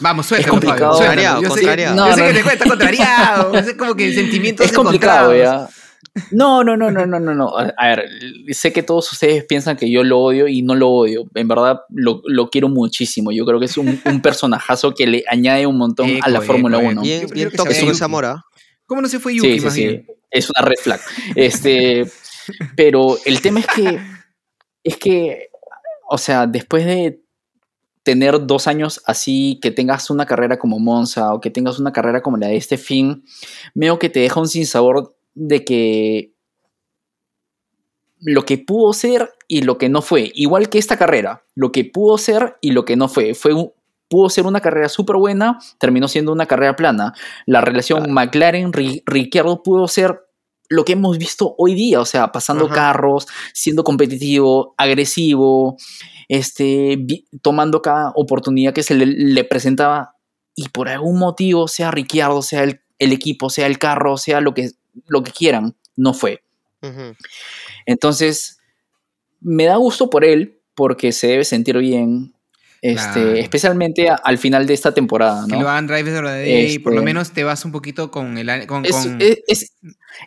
Vamos, 0.00 0.26
suéltalo, 0.26 0.52
complicado. 0.52 0.92
Fabio. 0.92 0.98
Contrariado, 0.98 1.42
Yo 1.42 1.48
sé, 1.48 1.54
contrariado. 1.54 1.96
yo 1.96 2.04
No, 2.06 2.14
sé 2.14 2.20
no, 2.20 2.26
que 2.26 2.32
no. 2.32 2.38
te 2.38 2.44
cuesta 2.44 2.68
contrariado. 2.68 3.54
Es 3.58 3.74
como 3.74 3.94
que 3.96 4.14
sentimientos 4.14 4.66
es 4.70 4.72
complicado. 4.72 5.34
¿ya? 5.36 5.68
No, 6.30 6.64
no, 6.64 6.76
no, 6.76 6.90
no, 6.90 7.06
no, 7.06 7.20
no, 7.20 7.34
no. 7.34 7.52
A 7.56 7.86
ver, 7.88 8.08
sé 8.52 8.72
que 8.72 8.82
todos 8.82 9.12
ustedes 9.12 9.44
piensan 9.44 9.76
que 9.76 9.90
yo 9.90 10.02
lo 10.02 10.20
odio 10.20 10.48
y 10.48 10.62
no 10.62 10.74
lo 10.74 10.90
odio. 10.90 11.24
En 11.34 11.48
verdad, 11.48 11.80
lo, 11.90 12.22
lo 12.24 12.48
quiero 12.50 12.68
muchísimo. 12.68 13.32
Yo 13.32 13.44
creo 13.44 13.58
que 13.58 13.66
es 13.66 13.76
un, 13.76 14.00
un 14.04 14.22
personajazo 14.22 14.94
que 14.94 15.06
le 15.06 15.24
añade 15.28 15.66
un 15.66 15.76
montón 15.76 16.10
a 16.22 16.28
la 16.28 16.40
Fórmula 16.40 16.78
eco, 16.78 16.88
1. 16.88 17.02
Yo 17.02 17.02
Bien, 17.02 17.26
bien 17.32 17.50
que 17.50 17.56
se 17.56 17.62
vaya 17.62 17.68
tóxico 17.68 17.86
Yuki. 17.86 17.96
esa 17.96 18.08
mora. 18.08 18.44
¿Cómo 18.86 19.02
no 19.02 19.08
se 19.08 19.18
fue 19.18 19.34
Yuki, 19.34 19.60
Sí, 19.60 19.70
sí, 19.70 19.70
sí. 19.70 20.06
Es 20.30 20.50
una 20.50 20.66
red 20.66 20.76
flag. 20.82 21.00
Este, 21.34 22.06
pero 22.76 23.18
el 23.24 23.40
tema 23.40 23.60
es 23.60 23.66
que, 23.66 24.00
es 24.84 24.96
que, 24.96 25.50
o 26.08 26.18
sea, 26.18 26.46
después 26.46 26.84
de 26.84 27.20
tener 28.02 28.46
dos 28.46 28.68
años 28.68 29.02
así, 29.04 29.58
que 29.60 29.72
tengas 29.72 30.10
una 30.10 30.26
carrera 30.26 30.58
como 30.58 30.78
Monza 30.78 31.34
o 31.34 31.40
que 31.40 31.50
tengas 31.50 31.80
una 31.80 31.92
carrera 31.92 32.22
como 32.22 32.36
la 32.36 32.46
de 32.46 32.56
este 32.56 32.78
fin, 32.78 33.24
veo 33.74 33.98
que 33.98 34.08
te 34.08 34.20
deja 34.20 34.38
un 34.38 34.46
sinsabor 34.46 35.15
de 35.36 35.64
que 35.64 36.32
lo 38.20 38.44
que 38.44 38.58
pudo 38.58 38.92
ser 38.92 39.30
y 39.46 39.62
lo 39.62 39.78
que 39.78 39.88
no 39.88 40.02
fue, 40.02 40.32
igual 40.34 40.68
que 40.68 40.78
esta 40.78 40.96
carrera, 40.96 41.44
lo 41.54 41.70
que 41.70 41.84
pudo 41.84 42.18
ser 42.18 42.56
y 42.60 42.72
lo 42.72 42.84
que 42.84 42.96
no 42.96 43.08
fue, 43.08 43.34
fue 43.34 43.52
un- 43.52 43.72
pudo 44.08 44.30
ser 44.30 44.46
una 44.46 44.60
carrera 44.60 44.88
súper 44.88 45.16
buena, 45.16 45.58
terminó 45.78 46.08
siendo 46.08 46.32
una 46.32 46.46
carrera 46.46 46.76
plana. 46.76 47.12
La 47.44 47.60
relación 47.60 48.10
McLaren-Ricciardo 48.12 49.62
pudo 49.62 49.88
ser 49.88 50.20
lo 50.68 50.84
que 50.84 50.92
hemos 50.94 51.18
visto 51.18 51.54
hoy 51.58 51.74
día, 51.74 52.00
o 52.00 52.04
sea, 52.04 52.32
pasando 52.32 52.66
Ajá. 52.66 52.74
carros, 52.74 53.26
siendo 53.52 53.84
competitivo, 53.84 54.74
agresivo, 54.78 55.76
este, 56.28 57.04
tomando 57.42 57.82
cada 57.82 58.12
oportunidad 58.14 58.72
que 58.72 58.82
se 58.82 58.94
le, 58.94 59.06
le 59.06 59.44
presentaba 59.44 60.14
y 60.54 60.68
por 60.70 60.88
algún 60.88 61.18
motivo, 61.18 61.68
sea 61.68 61.90
Ricciardo, 61.90 62.42
sea 62.42 62.64
el, 62.64 62.80
el 62.98 63.12
equipo, 63.12 63.50
sea 63.50 63.66
el 63.66 63.78
carro, 63.78 64.16
sea 64.16 64.40
lo 64.40 64.54
que, 64.54 64.70
lo 65.08 65.22
que 65.22 65.32
quieran, 65.32 65.74
no 65.96 66.14
fue. 66.14 66.42
Entonces, 67.86 68.58
me 69.40 69.64
da 69.64 69.76
gusto 69.76 70.10
por 70.10 70.24
él 70.24 70.60
porque 70.74 71.12
se 71.12 71.28
debe 71.28 71.44
sentir 71.44 71.76
bien, 71.78 72.34
este, 72.82 73.12
Claro. 73.22 73.34
especialmente 73.34 74.10
a- 74.10 74.14
al 74.16 74.36
final 74.38 74.66
de 74.66 74.74
esta 74.74 74.92
temporada, 74.92 75.46
Que 75.48 75.54
¿no? 75.56 75.62
lo 75.62 75.68
hagan 75.70 75.86
Drive 75.86 76.10
de 76.10 76.22
la 76.22 76.32
Day 76.32 76.72
y 76.74 76.78
por 76.78 76.92
lo 76.92 76.98
Este- 77.00 77.04
menos 77.06 77.32
te 77.32 77.42
vas 77.42 77.64
un 77.64 77.72
poquito 77.72 78.10
con 78.10 78.36
el... 78.38 78.66
Con, 78.66 78.84
Es, 78.84 78.92
con- 78.94 79.20
es, 79.20 79.38
es- 79.48 79.72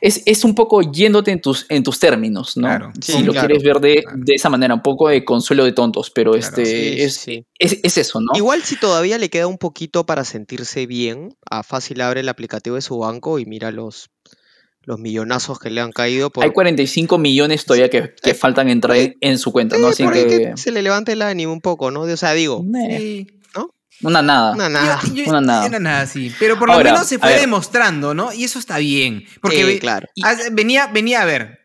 es- 0.01 0.23
es 0.25 0.43
un 0.43 0.55
poco 0.55 0.81
yéndote 0.81 1.31
en 1.31 1.39
tus, 1.41 1.65
en 1.69 1.83
tus 1.83 1.99
términos, 1.99 2.57
¿no? 2.57 2.67
Claro. 2.67 2.91
si 2.99 3.13
Sí, 3.13 3.23
lo 3.23 3.31
claro. 3.33 3.47
quieres 3.47 3.63
ver 3.63 3.79
de, 3.79 4.01
Claro. 4.03 4.17
de 4.19 4.33
esa 4.35 4.49
manera, 4.49 4.73
un 4.73 4.81
poco 4.81 5.07
de 5.09 5.23
consuelo 5.23 5.63
de 5.63 5.71
tontos, 5.73 6.09
pero 6.09 6.31
Claro. 6.31 6.45
este 6.47 6.65
Sí, 6.65 7.01
es, 7.01 7.15
sí. 7.15 7.45
es- 7.59 7.79
es 7.83 7.97
eso, 7.99 8.19
¿no? 8.19 8.31
Igual 8.35 8.63
si 8.63 8.75
todavía 8.77 9.17
le 9.19 9.29
queda 9.29 9.45
un 9.47 9.57
poquito 9.59 10.05
para 10.07 10.25
sentirse 10.25 10.87
bien, 10.87 11.35
a 11.49 11.61
fácil 11.63 12.01
abre 12.01 12.21
el 12.21 12.29
aplicativo 12.29 12.75
de 12.75 12.81
su 12.81 12.97
banco 12.97 13.37
y 13.39 13.45
mira 13.45 13.71
los, 13.71 14.09
los 14.83 14.99
millonazos 14.99 15.59
que 15.59 15.69
le 15.69 15.81
han 15.81 15.91
caído 15.91 16.29
por, 16.31 16.43
Hay 16.43 16.51
45 16.51 17.17
millones 17.17 17.65
todavía 17.65 17.89
que, 17.89 18.13
que 18.21 18.31
Eh, 18.31 18.33
faltan 18.33 18.69
entrar 18.69 18.97
en 19.19 19.37
su 19.37 19.51
cuenta, 19.51 19.75
Eh, 19.75 19.79
¿no? 19.79 19.87
Así 19.87 20.03
por 20.03 20.13
que, 20.13 20.25
que 20.27 20.53
se 20.57 20.71
le 20.71 20.81
levante 20.81 21.11
el 21.11 21.21
ánimo 21.21 21.53
un 21.53 21.61
poco, 21.61 21.91
¿no? 21.91 22.01
O 22.01 22.17
sea, 22.17 22.33
digo, 22.33 22.63
Sí. 22.87 23.27
una 24.01 24.21
nada. 24.21 24.53
una 24.53 24.69
nada. 24.69 24.99
Yo- 25.13 25.23
yo- 25.25 25.29
Una 25.29 25.41
nada. 25.41 25.65
Era 25.65 25.79
nada 25.79 26.01
así. 26.01 26.31
Pero 26.39 26.57
por 26.57 26.69
lo 26.69 26.77
menos 26.81 27.05
se 27.07 27.19
fue 27.19 27.37
demostrando, 27.39 28.13
¿no? 28.13 28.31
Y 28.33 28.45
eso 28.45 28.57
está 28.57 28.77
bien. 28.77 29.25
Porque 29.41 29.65
Sí, 29.73 29.79
claro. 29.79 30.07
venía, 30.53 30.87
venía 30.87 31.21
a 31.21 31.25
ver, 31.25 31.59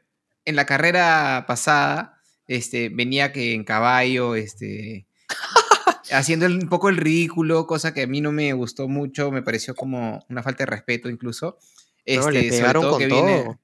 en 0.45 0.57
la 0.57 0.67
carrera 0.67 1.45
pasada, 1.47 2.21
este, 2.49 2.89
venía 2.91 3.33
que 3.33 3.55
en 3.55 3.63
caballo, 3.65 4.35
este, 4.35 5.07
haciendo 6.13 6.47
un 6.47 6.69
poco 6.69 6.89
el 6.89 6.97
ridículo, 6.97 7.67
cosa 7.67 7.95
que 7.95 8.03
a 8.03 8.07
mí 8.07 8.21
no 8.21 8.33
me 8.33 8.53
gustó 8.53 8.89
mucho, 8.89 9.31
me 9.31 9.43
pareció 9.43 9.75
como 9.75 10.25
una 10.29 10.43
falta 10.43 10.65
de 10.65 10.67
respeto 10.67 11.09
incluso. 11.09 11.59
Este, 12.05 12.33
le 12.33 12.49
pegaron 12.51 12.83
todo 12.83 12.91
con 12.93 13.01
que 13.01 13.07
viene- 13.07 13.43
todo. 13.43 13.61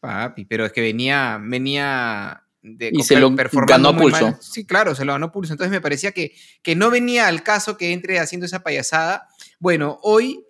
Papi, 0.00 0.44
pero 0.44 0.66
es 0.66 0.72
que 0.72 0.80
venía, 0.82 1.38
venía 1.42 2.42
de 2.60 2.90
Y 2.92 3.02
se 3.02 3.18
lo 3.18 3.30
ganó 3.66 3.96
pulso. 3.96 4.24
mal. 4.26 4.38
Sí, 4.40 4.64
claro, 4.66 4.94
se 4.94 5.04
lo 5.04 5.12
ganó 5.12 5.32
pulso. 5.32 5.52
Entonces 5.54 5.70
me 5.70 5.80
parecía 5.80 6.12
que, 6.12 6.34
que 6.62 6.76
no 6.76 6.90
venía 6.90 7.26
al 7.26 7.42
caso 7.42 7.76
que 7.76 7.92
entre 7.92 8.18
haciendo 8.18 8.44
esa 8.46 8.62
payasada. 8.62 9.28
Bueno, 9.58 9.98
hoy 10.02 10.44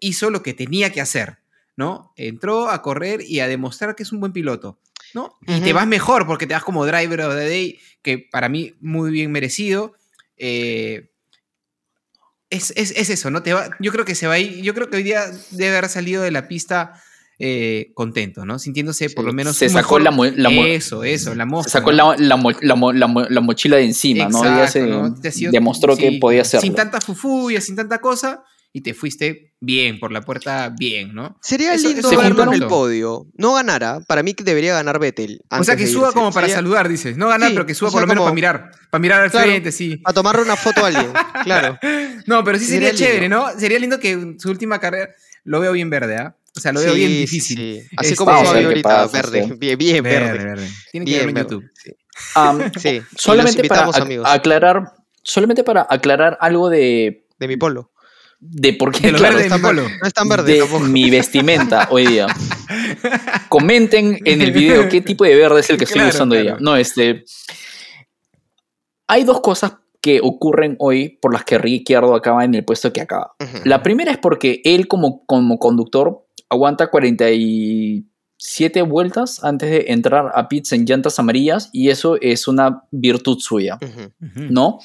hizo 0.00 0.30
lo 0.30 0.42
que 0.42 0.54
tenía 0.54 0.90
que 0.92 1.00
hacer, 1.00 1.38
¿no? 1.76 2.12
Entró 2.16 2.68
a 2.70 2.82
correr 2.82 3.20
y 3.22 3.40
a 3.40 3.48
demostrar 3.48 3.94
que 3.96 4.02
es 4.04 4.12
un 4.12 4.20
buen 4.20 4.32
piloto, 4.32 4.78
¿no? 5.14 5.38
Y 5.46 5.60
te 5.60 5.72
vas 5.72 5.86
mejor 5.88 6.26
porque 6.26 6.46
te 6.46 6.54
vas 6.54 6.64
como 6.64 6.86
driver 6.86 7.20
of 7.22 7.34
the 7.34 7.48
day, 7.48 7.78
que 8.02 8.18
para 8.18 8.48
mí 8.48 8.74
muy 8.80 9.10
bien 9.10 9.30
merecido. 9.32 9.94
Eh, 10.36 11.09
es, 12.50 12.72
es- 12.76 12.92
es 12.96 13.10
eso, 13.10 13.30
¿no? 13.30 13.42
Te 13.42 13.52
va, 13.54 13.70
yo 13.80 13.92
creo 13.92 14.04
que 14.04 14.14
se 14.14 14.26
va 14.26 14.34
a 14.34 14.38
ir, 14.38 14.60
yo 14.62 14.74
creo 14.74 14.90
que 14.90 14.96
hoy 14.98 15.02
día 15.02 15.24
debe 15.50 15.76
haber 15.76 15.88
salido 15.90 16.22
de 16.22 16.30
la 16.30 16.48
pista 16.48 16.92
eh, 17.42 17.90
contento, 17.94 18.44
¿no? 18.44 18.58
Sintiéndose 18.58 19.08
por 19.08 19.24
lo 19.24 19.32
menos 19.32 19.56
se 19.56 19.68
sacó 19.70 19.98
mejor- 19.98 20.02
la, 20.02 20.10
mo- 20.10 20.26
la 20.26 20.50
mo- 20.50 20.64
eso, 20.66 21.04
eso, 21.04 21.34
la 21.34 21.44
se 21.44 21.50
mosca. 21.50 21.70
sacó 21.70 21.90
¿no? 21.90 22.14
la, 22.14 22.16
la 22.18 22.36
mo- 22.36 22.50
la 22.60 22.74
mo- 22.74 22.92
la 22.92 23.06
mo- 23.06 23.24
la 23.30 23.40
mochila 23.40 23.78
de 23.78 23.84
encima, 23.84 24.28
¿no? 24.28 24.44
Ya 24.44 24.68
se 24.68 24.82
¿no? 24.82 25.16
Sido- 25.30 25.50
demostró 25.50 25.96
que 25.96 26.18
podía 26.20 26.42
hacerlo. 26.42 26.60
Sin 26.62 26.74
tanta 26.74 27.00
fufuya, 27.00 27.62
sin 27.62 27.76
tanta 27.76 27.98
cosa, 27.98 28.42
y 28.72 28.82
te 28.82 28.94
fuiste 28.94 29.52
bien, 29.60 29.98
por 29.98 30.12
la 30.12 30.20
puerta 30.22 30.72
bien, 30.78 31.14
¿no? 31.14 31.36
Sería 31.42 31.74
Eso- 31.74 31.88
lindo 31.88 32.08
verlo 32.10 32.44
en 32.44 32.52
el 32.62 32.66
podio. 32.66 33.26
No 33.34 33.54
ganara, 33.54 34.00
para 34.06 34.22
mí 34.22 34.32
que 34.34 34.44
debería 34.44 34.74
ganar 34.74 34.98
Vettel. 34.98 35.42
o 35.50 35.64
sea, 35.64 35.76
que 35.76 35.86
suba 35.86 36.08
irse. 36.08 36.14
como 36.18 36.32
para 36.32 36.46
Sería- 36.46 36.56
saludar, 36.56 36.88
dices. 36.88 37.16
No 37.16 37.28
ganar, 37.28 37.48
Sí, 37.48 37.54
pero 37.54 37.66
que 37.66 37.74
suba 37.74 37.88
o 37.88 37.92
por 37.92 38.00
lo 38.02 38.06
menos 38.06 38.20
como- 38.20 38.26
para 38.26 38.34
mirar. 38.34 38.70
Para 38.90 39.00
mirar 39.02 39.20
al 39.22 39.30
Claro. 39.30 39.46
frente, 39.48 39.72
sí. 39.72 40.00
A 40.04 40.12
tomarle 40.12 40.42
una 40.42 40.56
foto 40.56 40.84
a 40.84 40.88
alguien, 40.88 41.12
claro. 41.44 41.78
No, 42.26 42.44
pero 42.44 42.58
sí 42.58 42.64
sería, 42.66 42.90
Sería 42.90 43.06
chévere, 43.06 43.22
lindo. 43.28 43.36
¿no? 43.52 43.58
Sería 43.58 43.78
lindo 43.78 43.98
que 44.00 44.34
su 44.38 44.48
última 44.50 44.78
carrera. 44.78 45.10
lo 45.44 45.58
veo 45.58 45.72
bien 45.72 45.88
verde, 45.90 46.16
¿ah? 46.16 46.36
O 46.56 46.60
sea, 46.60 46.70
lo 46.72 46.80
veo 46.80 46.92
bien 46.94 47.08
Sí, 47.08 47.14
sí, 47.14 47.20
difícil. 47.22 47.56
sí. 47.56 47.88
Así 47.96 48.12
Es 48.12 48.18
como 48.18 48.32
Fabio 48.32 48.52
¿qué 48.60 48.64
ahorita, 48.66 48.88
pasa? 48.88 49.22
verde, 49.22 49.44
Sí. 49.48 49.52
bien, 49.58 49.78
bien 49.78 50.02
Verde, 50.04 50.32
verde. 50.32 50.44
verde. 50.44 50.68
Tiene 50.92 51.06
que 51.06 51.10
Bien 51.12 51.26
verlo 51.26 51.28
en 51.28 51.34
verde. 51.34 51.50
YouTube. 51.50 51.70
Sí. 51.74 51.90
Solamente 53.16 53.64
para 53.68 53.82
invitamos, 53.82 53.96
ac- 53.96 54.02
amigos, 54.02 54.26
aclarar, 54.28 54.92
solamente 55.22 55.64
para 55.64 55.86
aclarar 55.88 56.36
algo 56.40 56.68
de, 56.68 57.26
de 57.38 57.48
mi 57.48 57.56
polo. 57.56 57.90
De 58.40 58.72
por 58.72 58.90
qué 58.92 59.08
De 59.08 59.12
claro, 59.18 59.34
verde 59.36 59.48
está 59.48 59.58
polo. 59.58 59.82
No 59.82 60.06
es 60.06 60.14
tan 60.14 60.28
verde 60.28 60.54
de 60.54 60.78
mi 60.80 61.10
vestimenta 61.10 61.88
hoy 61.90 62.06
día. 62.06 62.26
Comenten 63.48 64.18
en 64.24 64.40
el 64.40 64.50
video 64.52 64.88
qué 64.88 65.00
tipo 65.02 65.24
de 65.24 65.34
verde 65.34 65.60
es 65.60 65.70
el 65.70 65.76
que 65.76 65.84
estoy 65.84 66.00
Claro, 66.00 66.14
usando 66.14 66.34
hoy 66.34 66.42
claro. 66.42 66.56
día. 66.58 66.64
No, 66.64 66.76
este. 66.76 67.24
Hay 69.08 69.24
dos 69.24 69.40
cosas 69.40 69.74
que 70.00 70.20
ocurren 70.22 70.76
hoy 70.78 71.18
por 71.20 71.32
las 71.32 71.44
que 71.44 71.58
Ricciardo 71.58 72.14
acaba 72.14 72.44
en 72.44 72.54
el 72.54 72.64
puesto 72.64 72.92
que 72.92 73.02
acaba. 73.02 73.32
La 73.64 73.82
primera 73.82 74.10
es 74.10 74.18
porque 74.18 74.62
él 74.64 74.88
como, 74.88 75.26
como 75.26 75.58
conductor 75.58 76.26
aguanta 76.48 76.90
47 78.40 78.82
vueltas 78.82 79.44
antes 79.44 79.70
de 79.70 79.84
entrar 79.88 80.32
a 80.34 80.48
pits 80.48 80.72
en 80.72 80.86
llantas 80.86 81.18
amarillas 81.18 81.68
y 81.72 81.90
eso 81.90 82.16
es 82.20 82.48
una 82.48 82.84
virtud 82.90 83.38
suya. 83.38 83.78
¿no? 84.50 84.78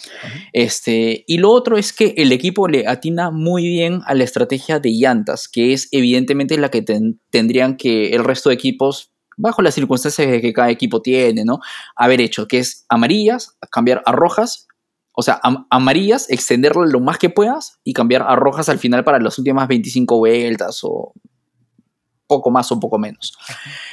Este, 0.51 1.23
y 1.27 1.37
lo 1.37 1.51
otro 1.51 1.77
es 1.77 1.93
que 1.93 2.13
el 2.17 2.31
equipo 2.31 2.67
le 2.67 2.85
atina 2.87 3.31
muy 3.31 3.63
bien 3.67 4.01
a 4.05 4.13
la 4.13 4.23
estrategia 4.25 4.79
de 4.79 4.91
llantas, 4.91 5.47
que 5.47 5.73
es 5.73 5.87
evidentemente 5.91 6.57
la 6.57 6.69
que 6.69 6.81
ten- 6.81 7.19
tendrían 7.29 7.77
que 7.77 8.09
el 8.09 8.23
resto 8.23 8.49
de 8.49 8.55
equipos, 8.55 9.11
bajo 9.37 9.61
las 9.61 9.73
circunstancias 9.75 10.27
que 10.41 10.53
cada 10.53 10.69
equipo 10.69 11.01
tiene, 11.01 11.43
¿no? 11.45 11.59
Haber 11.95 12.21
hecho, 12.21 12.47
que 12.47 12.59
es 12.59 12.85
amarillas, 12.89 13.57
cambiar 13.71 14.01
a 14.05 14.11
rojas, 14.11 14.67
o 15.13 15.21
sea, 15.23 15.39
am- 15.43 15.65
amarillas, 15.69 16.29
extenderla 16.29 16.85
lo 16.87 16.99
más 16.99 17.17
que 17.17 17.29
puedas 17.29 17.79
y 17.85 17.93
cambiar 17.93 18.23
a 18.23 18.35
rojas 18.35 18.67
al 18.69 18.79
final 18.79 19.03
para 19.05 19.19
las 19.19 19.37
últimas 19.37 19.67
25 19.69 20.17
vueltas 20.17 20.79
o 20.83 21.13
poco 22.27 22.49
más 22.51 22.71
o 22.71 22.79
poco 22.79 22.97
menos. 22.97 23.37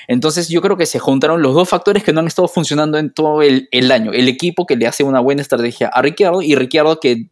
Entonces 0.09 0.49
yo 0.49 0.61
creo 0.63 0.77
que 0.77 0.87
se 0.87 0.99
juntaron 0.99 1.43
los 1.43 1.55
dos 1.55 1.69
factores 1.69 2.03
que 2.03 2.13
no 2.13 2.21
han 2.21 2.27
estado 2.27 2.49
funcionando 2.49 2.99
en 2.99 3.13
todo 3.13 3.43
el, 3.43 3.69
el 3.73 3.91
año. 3.93 4.13
El 4.13 4.29
equipo 4.29 4.67
que 4.67 4.77
le 4.77 4.87
hace 4.87 5.05
una 5.05 5.21
buena 5.21 5.43
estrategia 5.43 5.89
a 5.89 6.01
Ricciardo 6.03 6.43
y 6.43 6.55
Ricciardo 6.55 6.99
que 7.01 7.31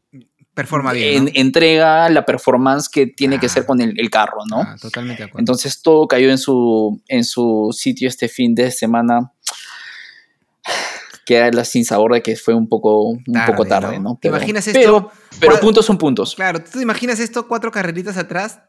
Performa 0.53 0.93
bien. 0.93 1.17
en- 1.17 1.25
¿no? 1.27 1.31
entrega 1.35 2.09
la 2.11 2.27
performance 2.27 2.89
que 2.89 3.07
tiene 3.07 3.39
que 3.39 3.47
Ah. 3.47 3.51
ser 3.51 3.65
con 3.67 3.81
el, 3.81 3.99
el 3.99 4.11
carro, 4.11 4.39
¿no? 4.51 4.61
Ah, 4.63 4.77
totalmente 4.81 5.23
de 5.23 5.29
acuerdo. 5.29 5.41
Entonces 5.41 5.81
todo 5.81 6.07
cayó 6.09 6.29
en 6.31 6.39
su, 6.39 7.01
en 7.09 7.25
su 7.25 7.71
sitio 7.73 8.09
este 8.09 8.29
fin 8.29 8.55
de 8.55 8.71
semana. 8.71 9.33
Queda 11.25 11.51
la 11.53 11.65
sin 11.65 11.85
sabor 11.85 12.13
de 12.15 12.23
que 12.23 12.35
fue 12.37 12.55
un 12.55 12.69
poco, 12.69 13.03
un 13.11 13.23
poco 13.47 13.65
tarde, 13.65 14.01
¿no? 14.01 14.19
¿Te 14.21 14.29
imaginas 14.29 14.67
esto? 14.67 14.79
Pero, 14.81 15.11
pero 15.39 15.61
puntos 15.61 15.87
son 15.87 15.97
puntos. 15.97 16.35
Claro, 16.35 16.59
¿tú 16.63 16.71
te 16.73 16.83
imaginas 16.83 17.21
esto 17.21 17.47
cuatro 17.47 17.71
carreritas 17.71 18.17
atrás? 18.17 18.61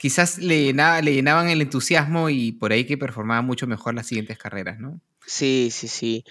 Quizás 0.00 0.38
le, 0.38 0.64
llenaba- 0.64 1.02
le 1.02 1.12
llenaban 1.12 1.50
el 1.50 1.60
entusiasmo 1.60 2.30
y 2.30 2.52
por 2.52 2.72
ahí 2.72 2.86
que 2.86 2.96
performaba 2.96 3.42
mucho 3.42 3.66
mejor 3.66 3.94
las 3.94 4.06
siguientes 4.06 4.38
carreras, 4.38 4.78
¿no? 4.80 4.98
Sí, 5.26 5.68
sí, 5.70 5.88
sí. 5.88 6.24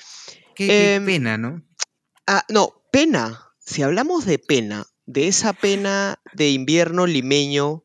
Qué, 0.56 0.66
qué 0.68 0.96
Em, 0.96 1.06
pena, 1.06 1.38
¿no? 1.38 1.62
Ah, 2.26 2.44
no, 2.50 2.74
pena. 2.92 3.52
Si 3.60 3.84
hablamos 3.84 4.26
de 4.26 4.40
pena, 4.40 4.88
de 5.06 5.28
esa 5.28 5.54
pena 5.54 6.20
de 6.34 6.50
invierno 6.50 7.06
limeño 7.06 7.84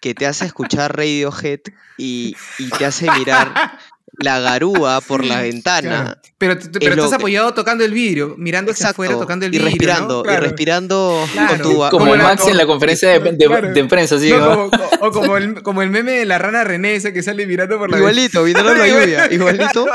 que 0.00 0.14
te 0.14 0.26
hace 0.26 0.46
escuchar 0.46 0.96
Radiohead 0.96 1.60
y, 1.98 2.36
y 2.58 2.70
te 2.70 2.86
hace 2.86 3.10
mirar 3.10 3.46
la 4.18 4.40
garúa 4.40 5.00
por 5.00 5.24
la 5.24 5.42
ventana. 5.42 5.88
Claro. 6.04 6.20
Pero, 6.38 6.52
estás 6.94 7.12
apoyado 7.14 7.54
tocando 7.54 7.82
el 7.84 7.92
vidrio, 7.92 8.34
mirando 8.36 8.72
hacia 8.72 8.90
afuera, 8.90 9.14
tocando 9.14 9.46
el 9.46 9.54
y 9.54 9.58
vidrio. 9.58 9.70
¿no? 9.70 9.70
respirando, 9.74 10.20
y 10.20 10.24
Claro. 10.24 10.42
respirando 10.42 11.24
Claro. 11.32 11.48
con 11.48 11.58
tu 11.62 11.68
Como 11.78 11.90
como 11.90 12.14
el 12.14 12.20
Max 12.22 12.46
en 12.46 12.56
la 12.58 12.66
conferencia 12.66 13.08
de, 13.18 13.32
de- 13.32 13.46
Claro. 13.46 13.72
de 13.72 13.84
prensa, 13.86 14.18
¿sí? 14.20 14.30
No, 14.30 14.38
¿no? 14.38 14.70
como- 14.70 14.84
o 15.00 15.10
como 15.12 15.36
el, 15.38 15.62
como 15.62 15.82
el 15.82 15.90
meme 15.90 16.12
de 16.12 16.24
la 16.26 16.38
rana 16.38 16.62
René 16.64 16.94
ese 16.96 17.12
que 17.12 17.22
sale 17.22 17.46
mirando 17.46 17.78
por 17.78 17.90
la 17.90 17.98
Igualito, 17.98 18.42
mirando 18.44 18.74
la 18.74 18.86
lluvia, 18.86 19.28
igualito. 19.32 19.86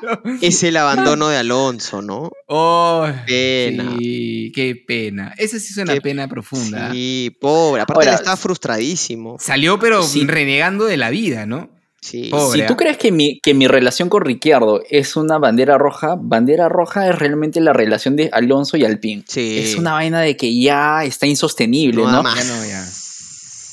Claro. 0.00 0.22
Es 0.42 0.62
el 0.62 0.76
abandono 0.76 1.28
de 1.28 1.38
Alonso, 1.38 2.02
¿no? 2.02 2.30
Oh, 2.46 3.06
Pena. 3.26 3.94
Sí, 3.98 4.52
qué 4.54 4.74
pena. 4.86 5.34
Esa 5.38 5.58
sí 5.58 5.68
es 5.70 5.76
una 5.78 5.94
Qué- 5.94 6.00
pena 6.00 6.28
profunda. 6.28 6.90
Sí, 6.92 7.36
pobre. 7.40 7.82
Aparte 7.82 8.00
Ahora- 8.00 8.10
él 8.12 8.16
estaba 8.18 8.36
frustradísimo. 8.36 9.36
Salió 9.40 9.78
pero 9.78 10.02
Sí. 10.02 10.26
renegando 10.26 10.84
de 10.84 10.96
la 10.96 11.10
vida, 11.10 11.46
¿no? 11.46 11.70
Sí. 12.02 12.28
Pobre. 12.30 12.60
Si 12.62 12.66
tú 12.66 12.76
crees 12.76 12.96
que 12.96 13.12
mi, 13.12 13.40
que 13.40 13.52
mi 13.52 13.66
relación 13.66 14.08
con 14.08 14.22
Ricciardo 14.24 14.80
es 14.88 15.16
una 15.16 15.38
bandera 15.38 15.76
roja, 15.76 16.16
bandera 16.18 16.68
roja 16.68 17.08
es 17.10 17.18
realmente 17.18 17.60
la 17.60 17.72
relación 17.74 18.16
de 18.16 18.30
Alonso 18.32 18.76
y 18.78 18.84
Alpine. 18.84 19.22
Sí. 19.28 19.58
Es 19.58 19.76
una 19.76 19.92
vaina 19.92 20.20
de 20.20 20.36
que 20.36 20.58
ya 20.58 21.04
está 21.04 21.26
insostenible, 21.26 22.02
No 22.02 22.10
¿no? 22.10 22.22
más. 22.22 22.36
Ya 22.36 22.54
no, 22.56 22.64
ya. 22.66 22.86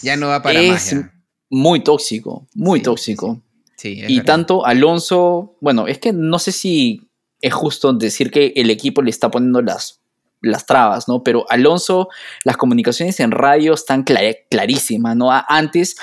Ya 0.02 0.18
no 0.18 0.28
va 0.28 0.42
para 0.42 0.60
Es 0.60 0.70
más. 0.72 0.92
ya. 0.92 1.14
muy 1.50 1.80
tóxico, 1.84 2.48
muy 2.54 2.80
Sí, 2.80 2.84
tóxico. 2.84 3.42
Sí, 3.78 3.90
Y 4.08 4.16
verdad. 4.18 4.26
tanto 4.26 4.66
Alonso, 4.66 5.56
bueno, 5.62 5.88
es 5.88 6.00
que 6.00 6.12
no 6.12 6.40
sé 6.40 6.52
si 6.52 7.10
es 7.42 7.54
justo 7.54 7.94
decir 7.94 8.32
que 8.32 8.52
el 8.56 8.70
equipo 8.72 9.02
le 9.04 9.10
está 9.12 9.30
poniendo 9.32 9.62
las, 9.62 10.02
las 10.42 10.66
trabas, 10.66 11.08
¿no? 11.08 11.24
Pero 11.24 11.46
Alonso, 11.50 12.10
las 12.44 12.58
comunicaciones 12.58 13.20
en 13.20 13.32
radio 13.32 13.74
están 13.76 14.04
cla- 14.04 14.36
clarísimas, 14.50 15.16
¿no? 15.16 15.30
Antes, 15.32 15.96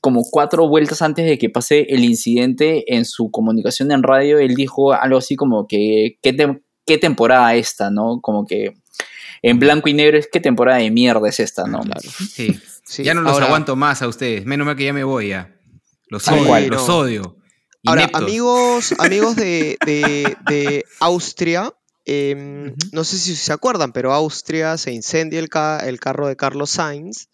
como 0.00 0.22
cuatro 0.30 0.68
vueltas 0.68 1.02
antes 1.02 1.26
de 1.26 1.36
que 1.38 1.50
pase 1.50 1.86
el 1.90 2.04
incidente, 2.04 2.94
en 2.94 3.04
su 3.04 3.30
comunicación 3.30 3.92
en 3.92 4.02
radio, 4.02 4.38
él 4.38 4.54
dijo 4.54 4.92
algo 4.92 5.18
así 5.18 5.36
como 5.36 5.66
que, 5.66 6.18
¿qué, 6.22 6.34
tem- 6.34 6.62
qué 6.86 6.96
temporada 6.98 7.54
esta, 7.54 7.90
¿no? 7.90 8.20
Como 8.20 8.46
que 8.46 8.74
en 9.42 9.58
blanco 9.58 9.88
y 9.88 9.94
negro 9.94 10.18
es 10.18 10.28
qué 10.32 10.40
temporada 10.40 10.78
de 10.78 10.90
mierda 10.90 11.28
es 11.28 11.40
esta, 11.40 11.64
¿no? 11.66 11.80
Claro. 11.80 12.00
Sí. 12.32 12.58
Sí, 12.84 13.04
Ya 13.04 13.14
no 13.14 13.20
los 13.22 13.32
ahora- 13.34 13.46
aguanto 13.46 13.76
más 13.76 14.02
a 14.02 14.08
ustedes. 14.08 14.44
Menos 14.46 14.66
mal 14.66 14.74
que 14.76 14.84
ya 14.84 14.92
me 14.92 15.04
voy 15.04 15.28
ya. 15.28 15.54
Los 16.08 16.26
odio, 16.28 16.46
cual. 16.46 16.66
los 16.68 16.88
no. 16.88 16.96
odio. 16.98 17.36
Ahora, 17.86 18.10
amigos, 18.14 18.92
amigos 18.98 19.36
de, 19.36 19.78
de- 19.86 20.36
de 20.48 20.84
Austria, 20.98 21.72
em, 22.04 22.74
no 22.92 23.04
sé 23.04 23.16
si 23.18 23.36
se 23.36 23.52
acuerdan, 23.52 23.92
pero 23.92 24.12
Austria 24.12 24.76
se 24.76 24.92
incendia 24.92 25.38
el, 25.38 25.48
ca- 25.48 25.78
el 25.86 26.00
carro 26.00 26.26
de 26.26 26.36
Carlos 26.36 26.70
Sainz 26.70 27.28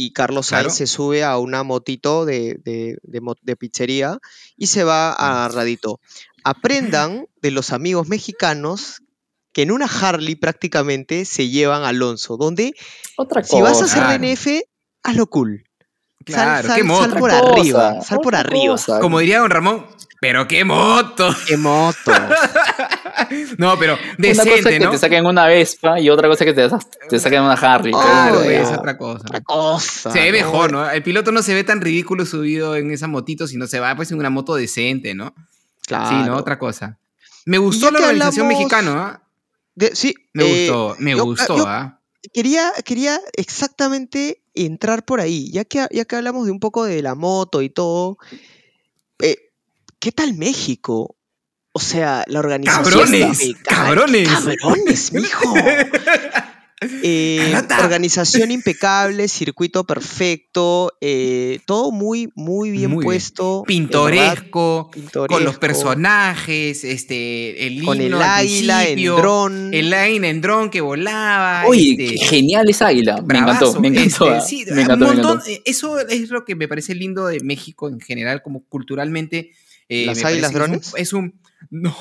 y 0.00 0.12
Carlos 0.12 0.46
Sainz 0.46 0.62
Claro. 0.66 0.74
se 0.76 0.86
sube 0.86 1.24
a 1.24 1.38
una 1.38 1.64
motito 1.64 2.24
de, 2.24 2.60
de- 2.64 2.98
de 3.02 3.56
pizzería 3.56 4.18
y 4.56 4.68
se 4.68 4.84
va 4.84 5.12
a 5.12 5.48
Radito. 5.48 5.98
Aprendan 6.44 7.26
de 7.42 7.50
los 7.50 7.72
amigos 7.72 8.06
mexicanos 8.08 9.02
que 9.52 9.62
en 9.62 9.72
una 9.72 9.86
Harley 9.86 10.36
prácticamente 10.36 11.24
se 11.24 11.48
llevan 11.48 11.82
a 11.82 11.88
Alonso, 11.88 12.36
donde 12.36 12.74
Otra 13.16 13.42
cosa. 13.42 13.56
si 13.56 13.60
vas 13.62 13.82
a 13.82 13.84
hacer 13.86 14.02
Claro. 14.04 14.18
DNF, 14.22 14.62
hazlo 15.02 15.26
cool. 15.26 15.64
Sal- 16.26 16.34
Claro, 16.34 16.68
sal, 16.68 16.76
qué 16.76 16.82
moto. 16.84 17.02
sal 17.10 17.18
por 17.18 17.30
cosa, 17.30 17.38
arriba, 17.52 18.00
sal 18.02 18.18
por 18.20 18.34
arriba. 18.36 18.72
cosa. 18.74 19.00
Como 19.00 19.18
diría 19.18 19.40
don 19.40 19.50
Ramón, 19.50 19.86
pero 20.20 20.46
qué 20.48 20.64
moto. 20.64 21.34
¡Qué 21.46 21.56
moto! 21.56 22.12
No, 23.58 23.78
pero 23.78 23.94
Una 24.18 24.28
cosa 24.28 24.44
decente, 24.44 24.58
es 24.58 24.64
que 24.78 24.84
¿no? 24.84 24.90
te 24.92 24.98
saquen 24.98 25.26
una 25.26 25.46
Vespa 25.46 26.00
y 26.00 26.08
otra 26.08 26.28
cosa 26.28 26.44
es 26.44 26.54
que 26.54 26.68
te, 26.68 26.76
te 27.10 27.18
saquen 27.18 27.42
una 27.42 27.54
Harley. 27.54 27.92
Claro, 27.92 28.42
es 28.42 28.68
otra 28.68 28.96
cosa. 28.96 29.24
Otra 29.26 29.40
cosa. 29.42 30.10
Se 30.12 30.20
ve 30.20 30.30
¿no? 30.30 30.36
mejor, 30.46 30.72
¿no? 30.72 30.88
El 30.88 31.02
piloto 31.02 31.32
no 31.32 31.42
se 31.42 31.52
ve 31.52 31.64
tan 31.64 31.80
ridículo 31.80 32.24
subido 32.24 32.76
en 32.76 32.90
esa 32.92 33.06
motito, 33.08 33.46
sino 33.46 33.66
se 33.66 33.80
va 33.80 33.94
pues 33.96 34.10
en 34.12 34.18
una 34.18 34.30
moto 34.30 34.54
decente, 34.54 35.14
¿no? 35.14 35.34
Claro. 35.86 36.08
Sí, 36.08 36.14
¿no? 36.28 36.36
Otra 36.36 36.58
cosa. 36.58 36.98
Me 37.44 37.58
gustó 37.58 37.90
la 37.90 37.98
organización 37.98 38.46
hablamos- 38.46 38.58
mexicana, 38.58 39.04
¿ah? 39.06 39.22
De- 39.74 39.94
sí, 39.96 40.14
Me 40.32 40.44
eh, 40.44 40.68
gustó, 40.70 40.96
me 41.00 41.10
yo- 41.16 41.24
gustó, 41.24 41.66
¿ah? 41.66 42.00
quería, 42.32 42.72
quería 42.84 43.20
exactamente 43.34 44.42
entrar 44.54 45.04
por 45.04 45.20
ahí, 45.20 45.50
ya 45.50 45.64
que, 45.64 45.86
ya 45.90 46.04
que 46.04 46.16
hablamos 46.16 46.46
de 46.46 46.52
un 46.52 46.60
poco 46.60 46.84
de 46.84 47.02
la 47.02 47.14
moto 47.14 47.62
y 47.62 47.68
todo. 47.70 48.16
eh, 49.20 49.47
¿Qué 50.00 50.12
tal 50.12 50.34
México? 50.34 51.16
O 51.72 51.80
sea, 51.80 52.24
la 52.28 52.38
organización. 52.40 52.84
¡Cabrones! 52.92 53.42
impecable. 53.42 53.94
¡Cabrones! 53.94 54.28
¡Cabrones, 54.60 55.12
mijo! 55.12 55.54
Eh, 57.02 57.60
organización 57.82 58.50
impecable, 58.52 59.26
circuito 59.26 59.82
perfecto, 59.82 60.92
eh, 61.00 61.58
todo 61.66 61.90
muy, 61.90 62.30
muy 62.36 62.70
bien 62.70 62.92
Muy 62.92 63.04
puesto. 63.04 63.64
Pintoresco, 63.66 64.88
con 65.28 65.42
los 65.42 65.58
personajes, 65.58 66.84
este, 66.84 67.66
el 67.66 67.84
Con 67.84 68.00
el 68.00 68.14
águila 68.14 68.86
en 68.86 69.04
dron. 69.04 69.74
El 69.74 69.92
águila 69.92 70.28
en 70.28 70.40
dron 70.40 70.70
que 70.70 70.80
volaba. 70.80 71.64
Oye, 71.66 71.96
este, 71.98 72.24
genial 72.24 72.70
esa 72.70 72.86
águila. 72.86 73.16
Me 73.16 73.22
bravazo, 73.22 73.70
encantó, 73.70 73.80
me 73.80 73.88
encantó. 73.88 74.34
este, 74.36 74.48
sí, 74.48 74.64
me 74.66 74.72
un 74.74 74.78
encantó, 74.78 75.06
me 75.08 75.12
montón, 75.14 75.30
encantó. 75.32 75.50
eh, 75.50 75.62
Eso 75.64 75.98
es 75.98 76.30
lo 76.30 76.44
que 76.44 76.54
me 76.54 76.68
parece 76.68 76.94
lindo 76.94 77.26
de 77.26 77.40
México 77.40 77.88
en 77.88 77.98
general, 77.98 78.40
como 78.40 78.64
culturalmente. 78.68 79.50
Eh, 79.88 80.06
¿Las 80.06 80.24
águilas 80.24 80.50
que 80.52 80.56
es 80.58 80.62
un- 80.64 80.70
drones? 80.70 80.92
Es 80.96 81.12
un. 81.12 81.40
No, 81.70 81.94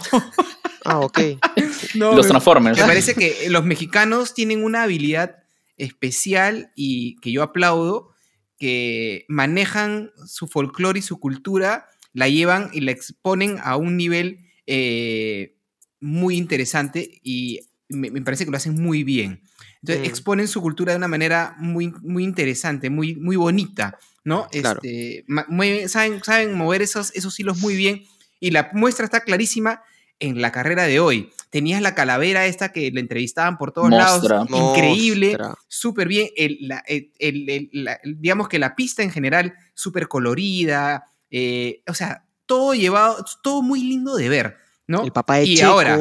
Ah, 0.86 1.00
ok. 1.00 1.20
no, 1.96 2.16
Los 2.16 2.26
me- 2.26 2.30
Transformers. 2.30 2.78
Me 2.80 2.86
parece 2.86 3.16
que 3.16 3.50
los 3.50 3.66
mexicanos 3.66 4.34
tienen 4.34 4.64
una 4.64 4.84
habilidad 4.84 5.38
especial 5.76 6.72
y 6.76 7.16
que 7.18 7.32
yo 7.32 7.44
aplaudo, 7.44 8.10
que 8.58 9.26
manejan 9.28 10.12
su 10.26 10.48
folclore 10.48 11.00
y 11.00 11.02
su 11.02 11.20
cultura, 11.20 11.88
la 12.14 12.30
llevan 12.30 12.70
y 12.74 12.82
la 12.82 12.92
exponen 12.92 13.58
a 13.62 13.76
un 13.78 13.98
nivel 13.98 14.40
eh, 14.66 15.56
muy 16.00 16.38
interesante 16.38 17.20
y 17.24 17.60
me, 17.90 18.10
me 18.12 18.22
parece 18.22 18.46
que 18.46 18.52
lo 18.52 18.58
hacen 18.58 18.76
muy 18.82 19.04
bien. 19.04 19.42
Entonces, 19.82 20.06
Mm. 20.06 20.10
exponen 20.10 20.48
su 20.48 20.62
cultura 20.62 20.92
de 20.94 20.98
una 20.98 21.08
manera 21.08 21.56
muy, 21.60 21.94
muy 22.02 22.24
interesante, 22.24 22.90
muy, 22.90 23.16
muy 23.16 23.36
bonita, 23.36 23.98
¿no? 24.28 24.48
Claro. 24.52 24.82
Este, 24.84 25.24
mueven- 25.28 25.88
saben, 25.88 26.22
saben 26.22 26.54
mover 26.54 26.82
esos, 26.82 27.16
esos 27.16 27.40
hilos 27.40 27.60
muy 27.60 27.78
bien 27.78 28.04
y 28.42 28.52
la 28.52 28.70
muestra 28.74 29.06
está 29.06 29.22
clarísima 29.22 29.82
en 30.20 30.42
la 30.42 30.52
carrera 30.52 30.84
de 30.84 31.00
hoy. 31.00 31.30
Tenías 31.50 31.82
la 31.82 31.96
calavera 31.96 32.46
esta 32.46 32.74
que 32.74 32.92
le 32.92 33.00
entrevistaban 33.00 33.58
por 33.58 33.72
todos 33.72 33.90
Mostra. 33.90 34.40
lados, 34.46 34.50
increíble, 34.52 35.38
súper 35.70 36.10
bien. 36.10 36.28
El- 36.36 36.58
la- 36.62 36.84
el- 36.88 37.14
el- 37.20 37.50
el- 37.50 37.70
la- 37.72 38.00
el- 38.04 38.20
digamos 38.20 38.50
que 38.50 38.60
la 38.60 38.76
pista 38.76 39.02
en 39.02 39.12
general, 39.12 39.54
súper 39.74 40.10
colorida, 40.10 41.06
eh, 41.32 41.84
o 41.88 41.94
sea, 41.94 42.26
todo 42.46 42.74
llevado, 42.74 43.24
todo 43.42 43.62
muy 43.62 43.82
lindo 43.82 44.16
de 44.18 44.28
ver, 44.28 44.58
¿no? 44.88 45.04
El 45.06 45.14
papá 45.14 45.38
de 45.38 45.46
y 45.46 45.56
Checo. 45.56 45.70
ahora, 45.70 45.96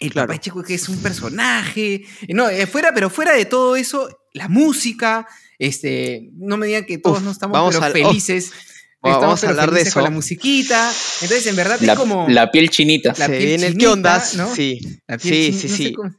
el 0.00 0.10
Claro. 0.12 0.28
papá 0.28 0.32
de 0.34 0.40
Checo 0.40 0.62
que 0.62 0.74
es 0.74 0.88
un 0.88 1.02
personaje. 1.02 2.04
No, 2.28 2.48
eh, 2.48 2.66
fuera, 2.66 2.94
pero 2.94 3.10
fuera 3.10 3.32
de 3.34 3.44
todo 3.44 3.76
eso, 3.76 4.08
la 4.34 4.48
música, 4.48 5.26
este, 5.58 6.28
no 6.34 6.56
me 6.58 6.66
digan 6.66 6.84
que 6.84 6.98
todos 6.98 7.18
Uf, 7.18 7.24
no 7.24 7.30
estamos 7.30 7.54
vamos 7.54 7.74
pero 7.74 7.86
al- 7.86 7.92
oh, 8.04 8.08
felices. 8.10 8.52
estamos 9.02 9.20
vamos 9.20 9.38
a 9.38 9.40
pero 9.46 9.50
hablar 9.52 9.70
de 9.70 9.76
felices 9.76 9.94
con 9.94 10.00
eso. 10.02 10.10
la 10.10 10.14
musiquita. 10.14 10.92
Entonces, 11.22 11.46
en 11.46 11.56
verdad 11.56 11.78
La, 11.80 11.92
es 11.94 11.98
como 11.98 12.26
la 12.28 12.50
piel 12.50 12.68
chinita. 12.70 13.10
la 13.16 13.26
Se 13.26 13.28
piel 13.28 13.38
viene 13.46 13.66
el 13.66 13.72
chinita, 13.72 13.78
qué 13.78 13.86
ondas. 13.88 14.34
¿no? 14.36 14.54
Sí. 14.54 14.80
la 15.06 15.16
piel 15.18 15.34
Sí, 15.34 15.50
chin- 15.52 15.58
sí, 15.60 15.68
no 15.68 15.76
sí. 15.76 15.92
cómo- 15.94 16.14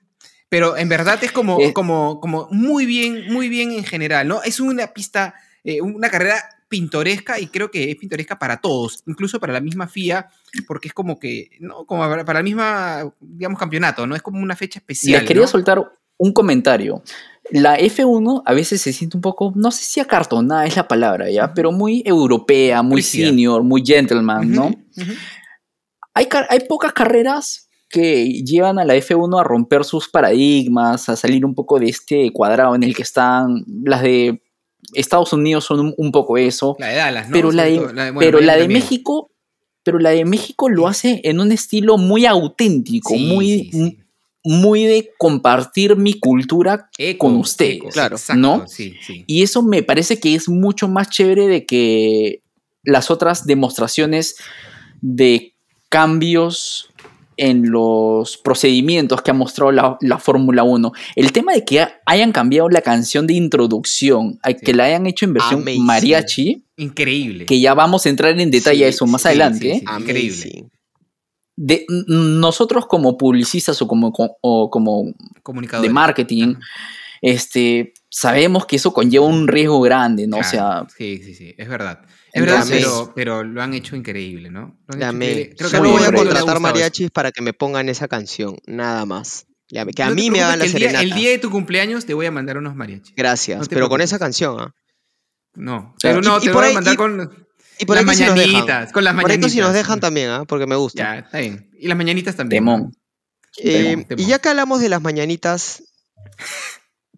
Pero 0.49 0.77
en 0.77 0.87
verdad 0.89 1.21
es 1.23 1.31
como, 1.31 1.59
Eh. 1.59 1.73
como, 1.73 2.19
como 2.21 2.47
muy 2.51 2.85
bien, 2.85 3.31
muy 3.33 3.49
bien 3.49 3.71
en 3.71 3.83
general, 3.83 4.27
¿no? 4.27 4.41
Es 4.43 4.59
una 4.59 4.87
pista, 4.93 5.35
eh, 5.63 5.81
una 5.81 6.09
carrera 6.09 6.41
pintoresca 6.69 7.39
y 7.39 7.47
creo 7.47 7.69
que 7.71 7.91
es 7.91 7.95
pintoresca 7.97 8.39
para 8.39 8.57
todos, 8.61 9.03
incluso 9.07 9.39
para 9.39 9.53
la 9.53 9.59
misma 9.61 9.87
FIA, 9.87 10.29
porque 10.67 10.87
es 10.87 10.93
como 10.93 11.19
que, 11.19 11.49
¿no? 11.59 11.85
Como 11.85 12.01
para 12.07 12.23
para 12.25 12.39
la 12.39 12.43
misma, 12.43 13.11
digamos, 13.19 13.59
campeonato, 13.59 14.07
¿no? 14.07 14.15
Es 14.15 14.21
como 14.21 14.39
una 14.39 14.55
fecha 14.55 14.79
especial. 14.79 15.19
Les 15.21 15.27
quería 15.27 15.41
¿no? 15.43 15.47
soltar 15.47 15.79
un 16.17 16.31
comentario. 16.33 17.03
La 17.51 17.77
F1 17.77 18.41
a 18.45 18.53
veces 18.53 18.81
se 18.81 18.91
siente 18.91 19.17
un 19.17 19.21
poco, 19.21 19.53
no 19.55 19.71
sé 19.71 19.83
si 19.83 19.99
acartonada 19.99 20.65
es 20.65 20.75
la 20.75 20.87
palabra, 20.87 21.29
¿ya? 21.29 21.53
Pero 21.53 21.71
muy 21.71 22.01
europea, 22.05 22.81
muy 22.81 23.03
senior, 23.03 23.63
muy 23.63 23.83
gentleman, 23.85 24.51
¿no? 24.51 24.73
Hay, 26.13 26.27
hay 26.49 26.59
pocas 26.61 26.93
carreras 26.93 27.69
que 27.89 28.43
llevan 28.43 28.79
a 28.79 28.85
la 28.85 28.95
F1 28.95 29.39
a 29.39 29.43
romper 29.43 29.85
sus 29.85 30.09
paradigmas, 30.09 31.07
a 31.07 31.15
salir 31.15 31.45
un 31.45 31.53
poco 31.53 31.79
de 31.79 31.87
este 31.87 32.31
cuadrado 32.31 32.75
en 32.75 32.83
el 32.83 32.95
que 32.95 33.03
están. 33.03 33.63
Las 33.83 34.01
de 34.01 34.41
Estados 34.93 35.31
Unidos 35.33 35.65
son 35.65 35.79
un, 35.79 35.93
un 35.97 36.11
poco 36.11 36.37
eso, 36.37 36.75
La 36.79 36.87
de 36.87 36.95
Dallas, 36.95 37.29
¿no? 37.29 37.33
pero 37.33 37.51
la 37.51 37.63
de, 37.63 37.79
bueno, 37.79 38.19
pero 38.19 38.41
la 38.41 38.57
de. 38.57 38.67
México, 38.67 39.31
pero 39.83 39.99
la 39.99 40.09
de 40.09 40.25
México 40.25 40.69
lo 40.69 40.87
hace 40.87 41.21
en 41.23 41.39
un 41.39 41.51
estilo 41.51 41.97
muy 41.97 42.25
auténtico, 42.25 43.13
Sí, 43.13 43.25
muy, 43.27 43.47
sí, 43.47 43.69
sí. 43.71 43.99
Muy 44.45 44.83
de 44.85 45.09
compartir 45.17 45.95
mi 45.97 46.13
cultura 46.19 46.89
Eco, 46.97 47.27
con 47.27 47.35
ustedes, 47.37 47.77
eco, 47.77 47.89
claro, 47.89 48.15
exacto, 48.15 48.39
¿no? 48.39 48.67
Sí, 48.67 48.93
sí. 49.05 49.23
y 49.27 49.41
eso 49.43 49.63
me 49.63 49.83
parece 49.83 50.19
que 50.19 50.35
es 50.35 50.47
mucho 50.47 50.87
más 50.87 51.09
chévere 51.09 51.47
de 51.47 51.65
que 51.65 52.41
las 52.83 53.09
otras 53.11 53.45
demostraciones 53.47 54.35
de 55.01 55.53
cambios 55.89 56.89
en 57.37 57.69
los 57.69 58.37
procedimientos 58.37 59.21
que 59.21 59.31
ha 59.31 59.33
mostrado 59.33 59.71
la, 59.71 59.97
la 59.99 60.19
Fórmula 60.19 60.63
1. 60.63 60.93
El 61.17 61.31
tema 61.33 61.51
de 61.53 61.65
que 61.65 61.81
ha- 61.81 61.99
hayan 62.05 62.31
cambiado 62.31 62.69
la 62.69 62.79
canción 62.81 63.27
de 63.27 63.33
introducción, 63.33 64.39
a- 64.41 64.53
que 64.53 64.73
la 64.73 64.85
hayan 64.85 65.05
hecho 65.05 65.25
en 65.25 65.33
versión 65.33 65.61
Amazing. 65.61 65.83
mariachi, 65.85 66.63
Increíble. 66.77 67.45
que 67.45 67.59
ya 67.59 67.73
vamos 67.73 68.05
a 68.05 68.09
entrar 68.09 68.39
en 68.39 68.51
detalle 68.51 68.77
Sí, 68.77 68.83
a 68.83 68.87
eso 68.87 69.05
más 69.05 69.23
sí, 69.23 69.27
adelante. 69.29 69.73
sí, 69.73 69.79
sí. 69.79 70.01
Increíble. 70.01 70.65
De, 71.57 71.85
nosotros 72.07 72.85
como 72.85 73.17
publicistas 73.17 73.81
o 73.81 73.87
como, 73.87 74.11
o 74.41 74.69
como 74.69 75.13
Comunicador. 75.41 75.85
de 75.87 75.93
marketing, 75.93 76.55
este, 77.21 77.93
sabemos 78.09 78.65
que 78.65 78.75
eso 78.75 78.93
conlleva 78.93 79.25
un 79.25 79.47
riesgo 79.47 79.79
grande, 79.81 80.27
¿no? 80.27 80.37
O 80.39 80.43
sea, 80.43 80.85
Sí, 80.97 81.21
sí, 81.23 81.33
sí, 81.33 81.55
es 81.57 81.67
verdad. 81.69 82.01
Es 82.33 82.41
verdad, 82.41 82.65
pero, 82.69 83.13
pero 83.15 83.43
lo 83.45 83.61
han 83.61 83.73
hecho 83.73 83.95
increíble, 83.95 84.49
¿no? 84.51 84.77
Lo 84.87 84.95
han 85.05 85.21
hecho 85.21 85.31
increíble. 85.31 85.55
Creo 85.57 85.69
que 85.71 85.77
todo 85.77 85.91
voy 85.91 86.03
a 86.03 86.11
contratar 86.11 86.49
eso. 86.55 86.59
mariachis 86.59 87.11
para 87.11 87.31
que 87.31 87.41
me 87.41 87.53
pongan 87.53 87.87
esa 87.87 88.09
canción. 88.09 88.57
Nada 88.67 89.05
más. 89.05 89.45
Ya, 89.69 89.85
que 89.85 90.03
a 90.03 90.09
No 90.09 90.15
mí 90.15 90.29
me 90.29 90.41
hagan 90.41 90.59
la 90.59 90.65
el 90.65 90.73
día, 90.73 91.01
el 91.01 91.11
día 91.13 91.29
de 91.31 91.37
tu 91.39 91.49
cumpleaños 91.49 92.05
te 92.05 92.13
voy 92.13 92.25
a 92.25 92.31
mandar 92.31 92.57
unos 92.57 92.75
mariachis. 92.75 93.15
Gracias. 93.15 93.61
no 93.61 93.65
pero 93.69 93.87
con 93.89 94.01
esa 94.01 94.19
canción, 94.19 94.57
¿ah? 94.59 94.75
No, 95.55 95.95
pero 96.01 96.21
no, 96.21 96.37
Y- 96.37 96.41
te 96.41 96.51
voy 96.51 96.69
a 96.69 96.73
mandar 96.73 96.93
y- 96.93 96.97
con 96.97 97.44
Y 97.79 97.85
por 97.85 97.95
las 97.97 98.07
ahí 98.07 98.15
si 98.15 98.23
nos 98.25 98.35
dejan. 98.35 98.51
mañanitas. 98.53 98.91
Con 98.91 99.03
las 99.03 99.13
Por 99.13 99.23
mañanitas. 99.23 99.47
esto 99.51 99.55
si 99.55 99.59
nos 99.61 99.73
dejan 99.73 99.99
también, 99.99 100.29
¿ah? 100.29 100.45
Porque 100.47 100.65
me 100.67 100.75
gusta. 100.75 101.03
Ya, 101.03 101.19
está 101.19 101.39
bien. 101.39 101.69
Y 101.79 101.87
las 101.87 101.97
mañanitas 101.97 102.35
también. 102.35 102.63
temón. 102.63 102.91
Eh, 103.57 103.83
Temón, 103.89 104.05
temón. 104.05 104.25
Y 104.25 104.27
ya 104.29 104.39
que 104.39 104.49
hablamos 104.49 104.81
de 104.81 104.89
las 104.89 105.01
mañanitas, 105.01 105.83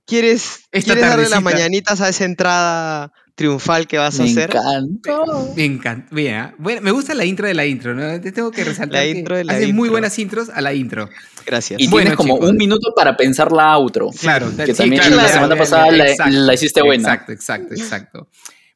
¿quieres, 0.06 0.62
Esta 0.72 0.94
¿quieres 0.94 1.10
darle 1.10 1.30
las 1.30 1.42
mañanitas 1.44 2.02
a 2.02 2.10
esa 2.10 2.26
entrada 2.26 3.12
triunfal 3.36 3.86
que 3.88 4.00
vas 4.00 4.20
a 4.20 4.24
Me 4.24 4.32
hacer? 4.32 4.50
encanta. 4.50 5.20
Me 5.56 5.66
encanta. 5.66 6.08
Bien. 6.16 6.56
Bueno, 6.58 6.82
me 6.82 6.90
gusta 6.92 7.14
la 7.14 7.24
intro 7.24 7.48
de 7.48 7.54
la 7.54 7.66
intro, 7.68 7.94
¿no? 7.94 8.20
Te 8.20 8.32
tengo 8.32 8.50
que 8.52 8.64
resaltar 8.64 9.04
La 9.06 9.12
que 9.12 9.20
intro 9.20 9.36
de 9.38 9.44
la 9.44 9.54
haces 9.54 9.74
muy 9.74 9.90
buenas 9.90 10.18
intros 10.18 10.50
a 10.50 10.60
la 10.62 10.74
intro. 10.74 11.08
Gracias. 11.46 11.80
Y 11.80 11.88
Bueno, 11.88 12.06
tienes 12.10 12.18
como 12.18 12.36
chicos. 12.36 12.50
un 12.50 12.58
minuto 12.58 12.94
para 12.96 13.16
pensar 13.16 13.52
la 13.52 13.74
outro. 13.76 14.10
Claro, 14.20 14.52
que 14.58 14.68
sí, 14.68 14.74
también 14.74 15.02
claro, 15.04 15.16
la 15.18 15.22
claro, 15.22 15.34
semana 15.36 15.54
bien, 15.54 15.60
pasada 15.64 15.84
bien, 15.84 15.98
la, 16.00 16.10
exacto, 16.12 16.32
la 16.34 16.54
hiciste 16.54 16.82
buena. 16.82 17.04
Exacto, 17.14 17.32
exacto, 17.32 17.74
exacto. 17.76 18.30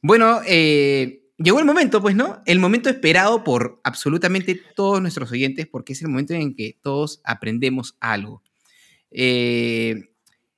Bueno, 0.04 0.42
eh, 0.46 1.21
llegó 1.44 1.60
el 1.60 1.66
momento, 1.66 2.02
pues, 2.02 2.16
¿no? 2.16 2.42
El 2.46 2.60
momento 2.60 2.90
esperado 2.90 3.44
por 3.44 3.80
absolutamente 3.84 4.60
todos 4.76 5.02
nuestros 5.02 5.32
oyentes, 5.32 5.68
porque 5.68 5.94
es 5.94 6.02
el 6.02 6.10
momento 6.10 6.34
en 6.34 6.56
que 6.56 6.78
todos 6.82 7.22
aprendemos 7.24 7.96
algo. 8.00 8.44
Eh, 9.12 10.14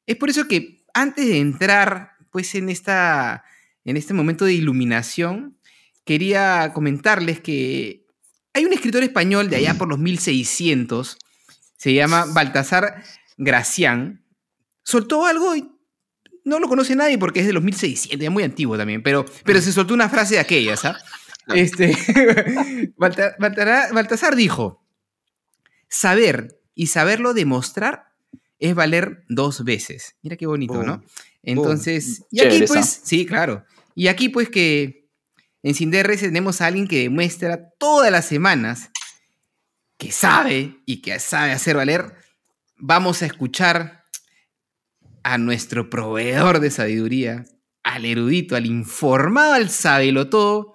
es 0.05 0.15
por 0.17 0.29
eso 0.29 0.47
que 0.47 0.85
antes 0.93 1.27
de 1.27 1.39
entrar, 1.39 2.11
pues, 2.31 2.55
en, 2.55 2.69
esta, 2.69 3.43
en 3.85 3.97
este 3.97 4.13
momento 4.13 4.45
de 4.45 4.53
iluminación, 4.53 5.57
quería 6.05 6.71
comentarles 6.73 7.39
que 7.39 8.05
hay 8.53 8.65
un 8.65 8.73
escritor 8.73 9.03
español 9.03 9.49
de 9.49 9.57
allá 9.57 9.75
por 9.75 9.87
los 9.87 9.99
1600, 9.99 11.17
se 11.77 11.93
llama 11.93 12.25
Baltasar 12.25 13.03
Gracián, 13.37 14.23
soltó 14.83 15.25
algo 15.25 15.53
no 16.43 16.59
lo 16.59 16.67
conoce 16.67 16.95
nadie 16.95 17.17
porque 17.17 17.39
es 17.41 17.47
de 17.47 17.53
los 17.53 17.63
1600, 17.63 18.19
ya 18.19 18.29
muy 18.29 18.43
antiguo 18.43 18.77
también, 18.77 19.01
pero, 19.03 19.25
pero 19.43 19.61
se 19.61 19.71
soltó 19.71 19.93
una 19.93 20.09
frase 20.09 20.35
de 20.35 20.39
aquellas, 20.39 20.85
¿ah? 20.85 20.97
Este, 21.47 21.95
Baltasar 22.97 24.35
dijo, 24.35 24.85
saber 25.89 26.59
y 26.73 26.87
saberlo 26.87 27.33
demostrar 27.33 28.13
es 28.59 28.75
valer 28.75 29.25
dos 29.27 29.63
veces. 29.63 30.15
Mira 30.21 30.37
qué 30.37 30.45
bonito, 30.45 30.75
Boom. 30.75 30.85
¿no? 30.85 31.03
Entonces, 31.41 32.23
y 32.31 32.37
Chévere 32.37 32.55
aquí 32.55 32.63
esa. 32.63 32.73
pues, 32.73 33.01
sí, 33.03 33.25
claro. 33.25 33.65
Y 33.93 34.07
aquí 34.07 34.29
pues 34.29 34.49
que 34.49 35.09
en 35.61 35.75
Sin 35.75 35.91
DRS 35.91 36.21
tenemos 36.21 36.61
a 36.61 36.67
alguien 36.67 36.87
que 36.87 37.03
demuestra 37.03 37.69
todas 37.77 38.11
las 38.11 38.25
semanas 38.25 38.89
que 39.97 40.11
sabe 40.11 40.77
y 40.85 41.01
que 41.01 41.19
sabe 41.19 41.51
hacer 41.51 41.75
valer. 41.75 42.15
Vamos 42.77 43.21
a 43.21 43.25
escuchar 43.25 44.02
a 45.23 45.37
nuestro 45.37 45.89
proveedor 45.89 46.59
de 46.59 46.69
sabiduría, 46.71 47.45
al 47.83 48.05
erudito, 48.05 48.55
al 48.55 48.65
informado, 48.65 49.53
al 49.53 49.69
todo, 50.29 50.73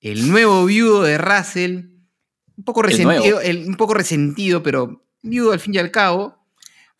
el 0.00 0.28
nuevo 0.30 0.64
viudo 0.64 1.02
de 1.02 1.18
Russell, 1.18 1.86
un 2.56 2.64
poco 2.64 2.82
resentido, 2.82 3.40
el- 3.40 3.66
un 3.68 3.76
poco 3.76 3.94
resentido, 3.94 4.62
pero 4.62 5.04
viudo 5.22 5.52
al 5.52 5.60
fin 5.60 5.74
y 5.74 5.78
al 5.78 5.90
cabo. 5.90 6.38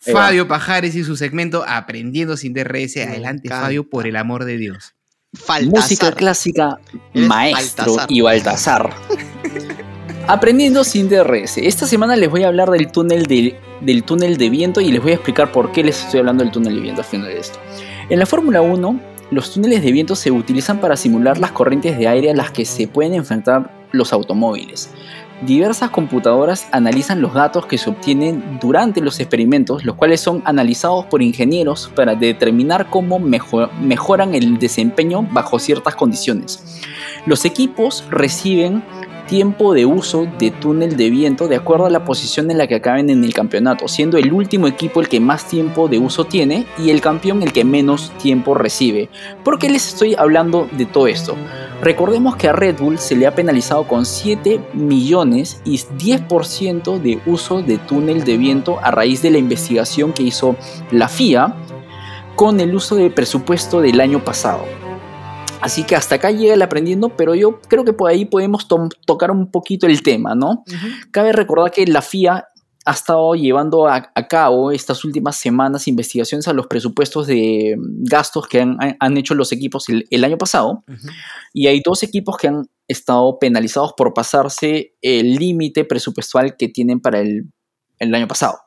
Ahí 0.06 0.12
va. 0.14 0.22
Fabio 0.26 0.48
Pajares 0.48 0.94
y 0.96 1.04
su 1.04 1.16
segmento 1.16 1.64
Aprendiendo 1.66 2.36
sin 2.36 2.52
DRS. 2.54 2.96
Adelante. 2.96 3.48
Fabio, 3.48 3.88
por 3.88 4.06
el 4.08 4.16
amor 4.16 4.44
de 4.44 4.56
Dios. 4.56 4.94
Faltazar. 5.32 5.70
Música 5.82 6.12
clásica, 6.12 6.78
maestro 7.14 7.84
Baltasar. 7.86 8.12
y 8.12 8.20
Baltasar. 8.20 8.94
Aprendiendo 10.28 10.84
sin 10.84 11.08
DRS. 11.08 11.58
Esta 11.58 11.86
semana 11.86 12.16
les 12.16 12.30
voy 12.30 12.44
a 12.44 12.48
hablar 12.48 12.70
del 12.70 12.90
túnel 12.90 13.26
de, 13.26 13.56
del 13.80 14.04
túnel 14.04 14.36
de 14.38 14.50
viento 14.50 14.80
y 14.80 14.90
les 14.92 15.02
voy 15.02 15.12
a 15.12 15.14
explicar 15.14 15.52
por 15.52 15.72
qué 15.72 15.82
les 15.84 16.04
estoy 16.04 16.20
hablando 16.20 16.42
del 16.44 16.52
túnel 16.52 16.76
de 16.76 16.80
viento 16.80 17.00
al 17.02 17.06
final 17.06 17.26
de 17.28 17.38
esto. 17.38 17.58
En 18.08 18.18
la 18.18 18.26
Fórmula 18.26 18.62
1, 18.62 19.00
los 19.30 19.52
túneles 19.52 19.82
de 19.82 19.92
viento 19.92 20.14
se 20.14 20.30
utilizan 20.30 20.78
para 20.80 20.96
simular 20.96 21.38
las 21.38 21.52
corrientes 21.52 21.98
de 21.98 22.08
aire 22.08 22.30
a 22.30 22.34
las 22.34 22.50
que 22.50 22.64
se 22.64 22.86
pueden 22.86 23.14
enfrentar 23.14 23.70
los 23.92 24.12
automóviles. 24.12 24.90
Diversas 25.44 25.90
computadoras 25.90 26.68
analizan 26.70 27.20
los 27.20 27.34
datos 27.34 27.66
que 27.66 27.76
se 27.76 27.90
obtienen 27.90 28.58
durante 28.60 29.00
los 29.00 29.18
experimentos, 29.18 29.84
los 29.84 29.96
cuales 29.96 30.20
son 30.20 30.40
analizados 30.44 31.04
por 31.06 31.20
ingenieros 31.20 31.90
para 31.96 32.14
determinar 32.14 32.88
cómo 32.88 33.18
mejo- 33.18 33.68
mejoran 33.80 34.34
el 34.36 34.58
desempeño 34.58 35.26
bajo 35.32 35.58
ciertas 35.58 35.96
condiciones. 35.96 36.80
Los 37.26 37.44
equipos 37.44 38.04
reciben 38.08 38.84
tiempo 39.32 39.72
de 39.72 39.86
uso 39.86 40.28
de 40.38 40.50
túnel 40.50 40.98
de 40.98 41.08
viento 41.08 41.48
de 41.48 41.56
acuerdo 41.56 41.86
a 41.86 41.90
la 41.90 42.04
posición 42.04 42.50
en 42.50 42.58
la 42.58 42.66
que 42.66 42.74
acaben 42.74 43.08
en 43.08 43.24
el 43.24 43.32
campeonato, 43.32 43.88
siendo 43.88 44.18
el 44.18 44.30
último 44.30 44.66
equipo 44.66 45.00
el 45.00 45.08
que 45.08 45.20
más 45.20 45.48
tiempo 45.48 45.88
de 45.88 45.98
uso 45.98 46.26
tiene 46.26 46.66
y 46.76 46.90
el 46.90 47.00
campeón 47.00 47.42
el 47.42 47.50
que 47.50 47.64
menos 47.64 48.12
tiempo 48.18 48.52
recibe. 48.52 49.08
¿Por 49.42 49.58
qué 49.58 49.70
les 49.70 49.88
estoy 49.88 50.14
hablando 50.16 50.68
de 50.72 50.84
todo 50.84 51.06
esto? 51.06 51.34
Recordemos 51.80 52.36
que 52.36 52.50
a 52.50 52.52
Red 52.52 52.76
Bull 52.78 52.98
se 52.98 53.16
le 53.16 53.26
ha 53.26 53.34
penalizado 53.34 53.88
con 53.88 54.04
7 54.04 54.60
millones 54.74 55.62
y 55.64 55.78
10% 55.78 57.00
de 57.00 57.18
uso 57.24 57.62
de 57.62 57.78
túnel 57.78 58.24
de 58.24 58.36
viento 58.36 58.80
a 58.82 58.90
raíz 58.90 59.22
de 59.22 59.30
la 59.30 59.38
investigación 59.38 60.12
que 60.12 60.24
hizo 60.24 60.56
la 60.90 61.08
FIA 61.08 61.56
con 62.36 62.60
el 62.60 62.74
uso 62.74 62.96
de 62.96 63.08
presupuesto 63.08 63.80
del 63.80 63.98
año 64.02 64.22
pasado. 64.22 64.81
Así 65.62 65.84
que 65.84 65.94
hasta 65.94 66.16
acá 66.16 66.30
llega 66.30 66.54
el 66.54 66.62
aprendiendo, 66.62 67.16
pero 67.16 67.34
yo 67.34 67.60
creo 67.62 67.84
que 67.84 67.92
por 67.92 68.10
ahí 68.10 68.24
podemos 68.24 68.66
tocar 69.06 69.30
un 69.30 69.50
poquito 69.50 69.86
el 69.86 70.02
tema, 70.02 70.34
¿no? 70.34 70.64
Cabe 71.12 71.32
recordar 71.32 71.70
que 71.70 71.86
la 71.86 72.02
FIA 72.02 72.48
ha 72.84 72.90
estado 72.90 73.34
llevando 73.34 73.86
a, 73.86 74.02
cabo 74.28 74.72
estas 74.72 75.04
últimas 75.04 75.36
semanas 75.36 75.86
investigaciones 75.86 76.48
a 76.48 76.52
los 76.52 76.66
presupuestos 76.66 77.28
de 77.28 77.76
gastos 77.78 78.48
que 78.48 78.60
han, 78.60 79.16
hecho 79.16 79.34
los 79.34 79.52
equipos 79.52 79.86
el, 79.88 80.24
año 80.24 80.36
pasado. 80.36 80.82
Y 81.52 81.68
hay 81.68 81.80
dos 81.84 82.02
equipos 82.02 82.36
que 82.36 82.48
han 82.48 82.68
estado 82.88 83.38
penalizados 83.38 83.92
por 83.96 84.12
pasarse 84.14 84.96
el 85.00 85.36
límite 85.36 85.84
presupuestal 85.84 86.56
que 86.56 86.68
tienen 86.68 87.00
para 87.00 87.20
el, 87.20 87.52
año 88.00 88.26
pasado. 88.26 88.58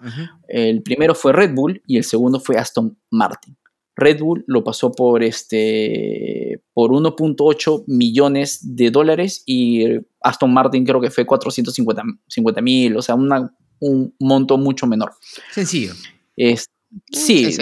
El 0.47 0.81
primero 0.81 1.13
fue 1.13 1.33
Red 1.33 1.53
Bull 1.53 1.81
y 1.85 1.97
el 1.97 2.05
segundo 2.05 2.39
fue 2.39 2.57
Aston 2.57 2.97
Martin. 3.11 3.57
Red 3.95 4.19
Bull 4.19 4.43
lo 4.47 4.63
pasó 4.63 4.91
por 4.91 5.23
este 5.23 6.61
por 6.73 6.91
1.8 6.91 7.85
millones 7.87 8.75
de 8.75 8.91
dólares 8.91 9.43
y 9.45 9.85
Aston 10.21 10.53
Martin 10.53 10.85
creo 10.85 10.99
que 10.99 11.11
fue 11.11 11.25
450 11.25 12.61
mil, 12.61 12.97
o 12.97 13.01
sea, 13.01 13.15
un 13.15 14.15
monto 14.19 14.57
mucho 14.57 14.87
menor. 14.87 15.13
Sencillo. 15.51 15.93
Es, 16.35 16.69
sí, 17.11 17.55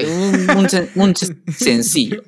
un, 0.95 1.15
sencillo. 1.55 2.23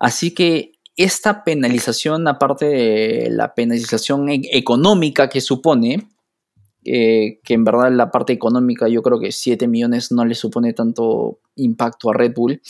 Así 0.00 0.32
que 0.32 0.72
esta 0.96 1.44
penalización, 1.44 2.26
aparte 2.28 2.66
de 2.66 3.28
la 3.30 3.54
penalización 3.54 4.28
e-, 4.28 4.42
económica 4.52 5.28
que 5.28 5.40
supone, 5.40 6.08
eh, 6.84 7.40
que 7.44 7.54
en 7.54 7.64
verdad 7.64 7.92
la 7.92 8.10
parte 8.10 8.32
económica 8.32 8.88
yo 8.88 9.02
creo 9.02 9.20
que 9.20 9.30
7 9.30 9.68
millones 9.68 10.10
no 10.10 10.24
le 10.24 10.34
supone 10.34 10.72
tanto 10.72 11.38
impacto 11.56 12.10
a 12.10 12.14
Red 12.14 12.34
Bull. 12.34 12.60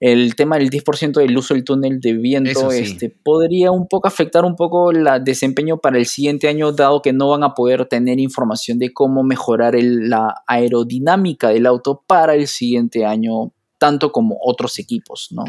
El 0.00 0.34
tema 0.34 0.58
del 0.58 0.70
10% 0.70 1.12
del 1.12 1.36
uso 1.36 1.54
del 1.54 1.64
túnel 1.64 2.00
de 2.00 2.14
viento 2.14 2.72
este, 2.72 3.08
podría 3.08 3.70
un 3.70 3.86
poco 3.86 4.08
afectar 4.08 4.44
un 4.44 4.56
poco 4.56 4.90
el 4.90 5.06
desempeño 5.24 5.78
para 5.78 5.98
el 5.98 6.06
siguiente 6.06 6.48
año, 6.48 6.72
dado 6.72 7.00
que 7.00 7.12
no 7.12 7.30
van 7.30 7.44
a 7.44 7.54
poder 7.54 7.86
tener 7.86 8.18
información 8.18 8.78
de 8.78 8.92
cómo 8.92 9.22
mejorar 9.22 9.74
la 9.80 10.42
aerodinámica 10.46 11.50
del 11.50 11.64
auto 11.66 12.02
para 12.06 12.34
el 12.34 12.48
siguiente 12.48 13.06
año, 13.06 13.52
tanto 13.78 14.10
como 14.10 14.36
otros 14.44 14.78
equipos, 14.78 15.28
¿no? 15.30 15.44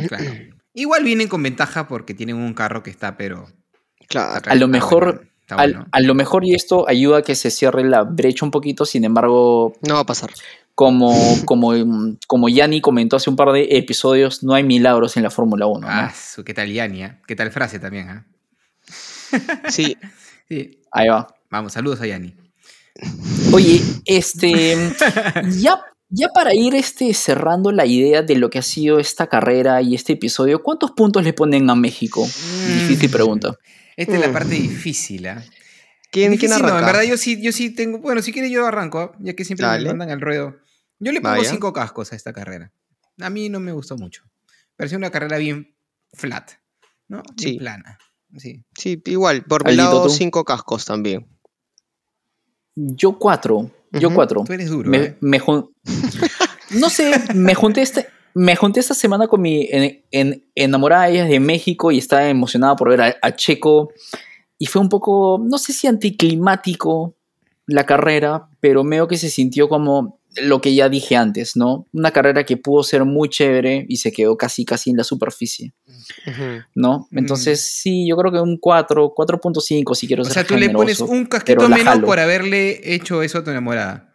Igual 0.73 1.03
vienen 1.03 1.27
con 1.27 1.41
ventaja 1.41 1.87
porque 1.87 2.13
tienen 2.13 2.37
un 2.37 2.53
carro 2.53 2.83
que 2.83 2.91
está, 2.91 3.17
pero... 3.17 3.47
Claro. 4.07 4.41
a 4.45 4.55
lo 4.55 4.67
mejor 4.67 5.27
a 5.49 5.99
lo 6.01 6.15
mejor 6.15 6.45
y 6.45 6.55
esto 6.55 6.87
ayuda 6.87 7.19
a 7.19 7.21
que 7.21 7.35
se 7.35 7.51
cierre 7.51 7.83
la 7.83 8.03
brecha 8.03 8.45
un 8.45 8.51
poquito, 8.51 8.85
sin 8.85 9.03
embargo... 9.03 9.73
No 9.81 9.95
va 9.95 10.01
a 10.01 10.05
pasar. 10.05 10.31
Como, 10.73 11.13
como, 11.45 11.71
como 12.27 12.49
Yanni 12.49 12.81
comentó 12.81 13.15
hace 13.15 13.29
un 13.29 13.35
par 13.35 13.51
de 13.51 13.67
episodios, 13.77 14.43
no 14.43 14.53
hay 14.53 14.63
milagros 14.63 15.15
en 15.17 15.23
la 15.23 15.29
Fórmula 15.29 15.67
1. 15.67 15.87
Ah, 15.89 16.13
¿qué 16.45 16.53
tal 16.53 16.71
Yanni? 16.71 17.03
Eh? 17.03 17.19
¿Qué 17.27 17.35
tal 17.35 17.51
frase 17.51 17.79
también? 17.79 18.09
¿eh? 18.09 18.23
Sí. 19.69 19.97
sí. 20.49 20.79
Ahí 20.91 21.07
va. 21.07 21.27
Vamos, 21.49 21.73
saludos 21.73 22.01
a 22.01 22.07
Yanni. 22.07 22.33
Oye, 23.53 23.81
este... 24.05 24.75
ya 25.59 25.81
ya 26.09 26.29
para 26.29 26.53
ir 26.53 26.75
este, 26.75 27.13
cerrando 27.13 27.71
la 27.71 27.85
idea 27.85 28.21
de 28.21 28.35
lo 28.35 28.49
que 28.49 28.59
ha 28.59 28.61
sido 28.61 28.99
esta 28.99 29.27
carrera 29.27 29.81
y 29.81 29.95
este 29.95 30.13
episodio, 30.13 30.61
¿cuántos 30.61 30.91
puntos 30.91 31.23
le 31.23 31.33
ponen 31.33 31.69
a 31.69 31.75
México? 31.75 32.21
Difícil 32.23 33.09
pregunta. 33.09 33.57
Esta 33.97 34.15
es 34.15 34.19
la 34.19 34.31
parte 34.31 34.55
difícil, 34.55 35.25
¿eh? 35.25 35.35
¿Quién, 36.11 36.37
¿quién 36.37 36.53
arranca? 36.53 36.73
No, 36.73 36.79
en 36.79 36.85
verdad 36.85 37.03
yo 37.03 37.17
sí, 37.17 37.41
yo 37.41 37.51
sí 37.51 37.69
tengo. 37.71 37.99
Bueno, 37.99 38.21
si 38.21 38.31
quieres 38.31 38.51
yo 38.51 38.65
arranco, 38.65 39.13
ya 39.19 39.33
que 39.33 39.43
siempre 39.43 39.67
me 39.67 39.85
mandan 39.85 40.11
al 40.11 40.21
ruedo. 40.21 40.57
Yo 40.99 41.11
le 41.11 41.21
pongo 41.21 41.43
cinco 41.43 41.73
cascos 41.73 42.13
a 42.13 42.15
esta 42.15 42.31
carrera. 42.31 42.71
A 43.19 43.29
mí 43.29 43.49
no 43.49 43.59
me 43.59 43.71
gustó 43.71 43.97
mucho. 43.97 44.23
Pareció 44.75 44.97
una 44.97 45.09
carrera 45.09 45.37
bien 45.37 45.75
flat, 46.13 46.51
¿no? 47.07 47.21
sí. 47.37 47.57
plana. 47.57 47.97
Sí. 48.37 48.63
sí, 48.77 49.01
igual, 49.05 49.43
por 49.43 49.65
mi 49.65 49.75
lado, 49.75 50.09
cinco 50.09 50.43
cascos 50.43 50.83
también. 50.83 51.25
Yo 52.75 53.17
cuatro. 53.17 53.71
Yo 53.91 54.13
cuatro. 54.13 54.43
Tú 54.45 54.51
eres 54.51 54.69
duro. 54.69 54.93
¿eh? 54.93 55.17
no 56.71 56.89
sé, 56.89 57.13
me 57.33 57.55
junté 57.55 57.81
este, 57.81 58.07
me 58.35 58.55
junté 58.57 58.81
esta 58.81 58.93
semana 58.93 59.27
con 59.27 59.41
mi 59.41 59.67
en, 59.71 60.43
enamorada 60.55 61.07
ella 61.07 61.25
de 61.25 61.39
México 61.39 61.91
y 61.91 61.97
estaba 61.97 62.27
emocionada 62.27 62.75
por 62.75 62.89
ver 62.89 63.17
a, 63.21 63.35
Checo. 63.35 63.93
Y 64.59 64.65
fue 64.67 64.81
un 64.81 64.89
poco, 64.89 65.41
no 65.41 65.57
sé 65.57 65.71
si 65.71 65.87
anticlimático 65.87 67.15
la 67.65 67.85
carrera, 67.85 68.49
pero 68.59 68.83
veo 68.83 69.07
que 69.07 69.17
se 69.17 69.29
sintió 69.29 69.69
como 69.69 70.19
lo 70.41 70.59
que 70.59 70.75
ya 70.75 70.89
dije 70.89 71.15
antes, 71.15 71.55
¿no? 71.55 71.87
Una 71.93 72.11
carrera 72.11 72.43
que 72.43 72.57
pudo 72.57 72.83
ser 72.83 73.05
muy 73.05 73.29
chévere 73.29 73.85
y 73.87 73.97
se 73.97 74.11
quedó 74.11 74.35
casi, 74.35 74.65
casi 74.65 74.89
en 74.89 74.97
la 74.97 75.05
superficie, 75.05 75.73
¿no? 76.75 77.07
Entonces, 77.11 77.61
sí, 77.61 78.05
yo 78.05 78.17
creo 78.17 78.33
que 78.33 78.39
un 78.41 78.57
4, 78.57 79.13
4.5 79.15 79.95
si 79.95 80.07
quiero 80.07 80.25
ser 80.25 80.31
O 80.31 80.33
sea, 80.33 80.43
tú 80.43 80.57
le 80.57 80.69
pones 80.71 80.99
un 80.99 81.25
casquito 81.25 81.69
menos 81.69 81.99
por 81.99 82.19
haberle 82.19 82.93
hecho 82.93 83.21
eso 83.21 83.37
a 83.37 83.43
tu 83.45 83.51
enamorada. 83.51 84.13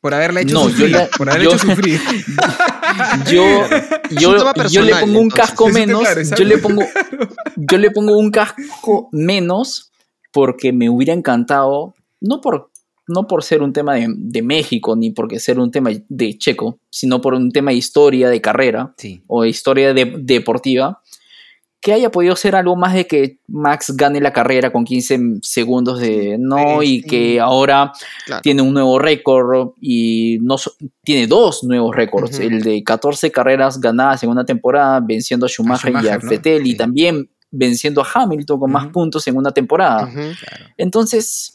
Por 0.00 0.14
haberla 0.14 0.40
hecho 0.40 0.58
sufrir. 0.60 0.96
por 1.18 1.28
haberla 1.28 1.48
hecho 1.48 1.58
sufrir. 1.58 2.00
Yo, 3.30 3.42
yo, 4.68 4.82
le 4.82 4.94
pongo 4.96 5.20
un 5.20 5.28
casco 5.28 5.68
menos. 5.68 6.02
yo, 6.36 6.44
le 6.44 6.58
pongo, 6.58 6.82
yo 7.56 7.78
le 7.78 7.90
pongo 7.90 8.18
un 8.18 8.30
casco 8.30 9.08
menos 9.12 9.90
porque 10.32 10.72
me 10.72 10.90
hubiera 10.90 11.12
encantado, 11.12 11.94
no 12.20 12.40
por, 12.40 12.70
no 13.08 13.26
por 13.26 13.42
ser 13.42 13.62
un 13.62 13.72
tema 13.72 13.94
de, 13.94 14.42
México 14.42 14.96
ni 14.96 15.10
porque 15.10 15.40
ser 15.40 15.58
un 15.58 15.70
tema 15.70 15.90
de 16.08 16.38
Checo, 16.38 16.78
sino 16.90 17.20
por 17.20 17.34
un 17.34 17.50
tema 17.52 17.70
de 17.70 17.78
historia, 17.78 18.28
de 18.28 18.40
carrera 18.40 18.94
o 19.26 19.42
de 19.42 19.48
historia 19.48 19.94
deportiva 19.94 21.00
que 21.80 21.92
haya 21.92 22.10
podido 22.10 22.34
ser 22.36 22.56
algo 22.56 22.74
más 22.74 22.94
de 22.94 23.06
que 23.06 23.38
Max 23.46 23.92
gane 23.96 24.20
la 24.20 24.32
carrera 24.32 24.72
con 24.72 24.84
15 24.84 25.38
segundos 25.42 26.00
de 26.00 26.36
no 26.38 26.82
y 26.82 27.02
que 27.02 27.38
ahora 27.38 27.92
tiene 28.42 28.62
un 28.62 28.74
nuevo 28.74 28.98
récord 28.98 29.74
y 29.80 30.38
no 30.42 30.56
tiene 31.04 31.26
dos 31.26 31.64
nuevos 31.64 31.94
récords, 31.94 32.40
el 32.40 32.62
de 32.62 32.82
14 32.82 33.30
carreras 33.30 33.80
ganadas 33.80 34.22
en 34.22 34.30
una 34.30 34.44
temporada 34.44 35.00
venciendo 35.00 35.46
a 35.46 35.48
Schumacher, 35.48 35.94
y 36.02 36.08
a 36.08 36.18
Vettel 36.18 36.66
y 36.66 36.76
también 36.76 37.30
venciendo 37.50 38.02
a 38.02 38.08
Hamilton 38.12 38.58
con 38.58 38.72
más 38.72 38.88
puntos 38.88 39.26
en 39.28 39.36
una 39.36 39.52
temporada. 39.52 40.10
Entonces, 40.76 41.54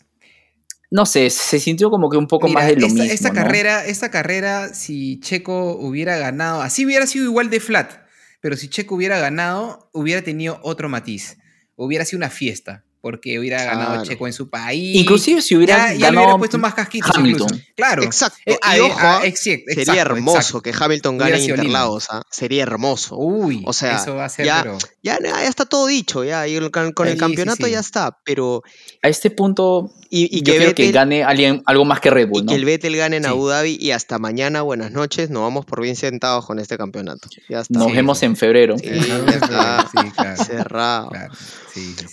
no 0.89 1.05
sé, 1.05 1.30
se 1.30 1.59
sintió 1.59 1.89
como 1.89 2.09
que 2.09 2.17
un 2.17 2.28
poco 2.28 2.47
más 2.47 2.67
de 2.67 2.76
lo 2.76 2.88
esta, 2.88 2.99
mismo. 3.01 3.13
Esta 3.13 3.32
carrera, 3.32 3.86
esta 3.86 4.11
carrera, 4.11 4.74
si 4.74 5.19
Checo 5.19 5.76
hubiera 5.78 6.17
ganado, 6.17 6.61
así 6.61 6.86
hubiera 6.86 7.07
sido 7.07 7.26
igual 7.26 7.49
de 7.49 7.59
flat 7.59 8.01
pero 8.41 8.57
si 8.57 8.67
Checo 8.69 8.95
hubiera 8.95 9.19
ganado, 9.19 9.89
hubiera 9.93 10.21
tenido 10.23 10.59
otro 10.63 10.89
matiz. 10.89 11.37
Hubiera 11.75 12.03
sido 12.05 12.17
una 12.17 12.29
fiesta 12.29 12.83
porque 13.01 13.39
hubiera 13.39 13.63
ganado 13.63 14.03
Checo 14.05 14.27
en 14.27 14.33
su 14.33 14.49
país. 14.49 14.95
Inclusive 14.95 15.41
si 15.41 15.55
hubiera 15.55 15.77
ganado 15.77 15.99
ya 15.99 16.11
le 16.11 16.17
hubiera 16.17 16.37
puesto 16.37 16.57
más 16.59 16.75
casquitos 16.75 17.11
Hamilton. 17.15 17.63
Claro. 17.75 18.03
Exacto. 18.03 18.37
Eh, 18.45 18.57
ah, 18.61 19.21
sería 19.33 20.01
hermoso 20.01 20.61
que 20.61 20.71
Hamilton 20.77 21.17
gane 21.17 21.37
en 21.37 21.49
Interlagos. 21.49 22.07
¿ah? 22.11 22.21
Sería 22.29 22.63
hermoso. 22.63 23.17
Uy, 23.17 23.63
o 23.65 23.73
sea, 23.73 23.97
eso 23.97 24.15
va 24.15 24.25
a 24.25 24.29
ser, 24.29 24.45
ya, 24.45 24.63
ya, 25.01 25.17
está 25.45 25.65
todo 25.65 25.87
dicho, 25.87 26.23
ya. 26.23 26.45
con, 26.71 27.07
el 27.07 27.17
campeonato 27.17 27.67
ya 27.67 27.79
está, 27.79 28.19
pero... 28.23 28.61
A 29.03 29.09
este 29.09 29.31
punto, 29.31 29.91
y, 30.09 30.43
que 30.43 30.73
que 30.75 30.91
gane 30.91 31.23
alguien, 31.23 31.63
algo 31.65 31.85
más 31.85 31.99
que 31.99 32.11
Red 32.11 32.29
Bull, 32.29 32.43
Y 32.43 32.45
que 32.45 32.55
el 32.55 32.65
Vettel 32.65 32.95
gane 32.95 33.17
en 33.17 33.25
Abu 33.25 33.47
Dhabi 33.47 33.77
y 33.79 33.91
hasta 33.91 34.19
mañana, 34.19 34.61
buenas 34.61 34.91
noches, 34.91 35.29
nos 35.29 35.41
vamos 35.41 35.65
por 35.65 35.81
bien 35.81 35.95
sentados 35.95 36.45
con 36.45 36.59
este 36.59 36.77
campeonato. 36.77 37.27
Ya 37.49 37.61
está. 37.61 37.79
Nos 37.79 37.91
vemos 37.91 38.21
en 38.21 38.35
febrero. 38.35 38.77
Sí, 38.77 38.87
está. 38.87 40.37
Cerrado. 40.37 41.11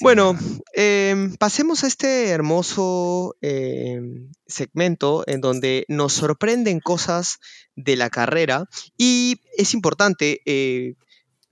bueno, 0.00 0.36
Em, 0.80 1.34
pasemos 1.34 1.82
a 1.82 1.88
este 1.88 2.28
hermoso 2.28 3.34
em, 3.40 4.30
segmento 4.46 5.24
en 5.26 5.40
donde 5.40 5.84
nos 5.88 6.12
sorprenden 6.12 6.78
cosas 6.78 7.40
de 7.74 7.96
la 7.96 8.10
carrera 8.10 8.66
y 8.96 9.40
es 9.56 9.74
importante 9.74 10.40
eh, 10.46 10.94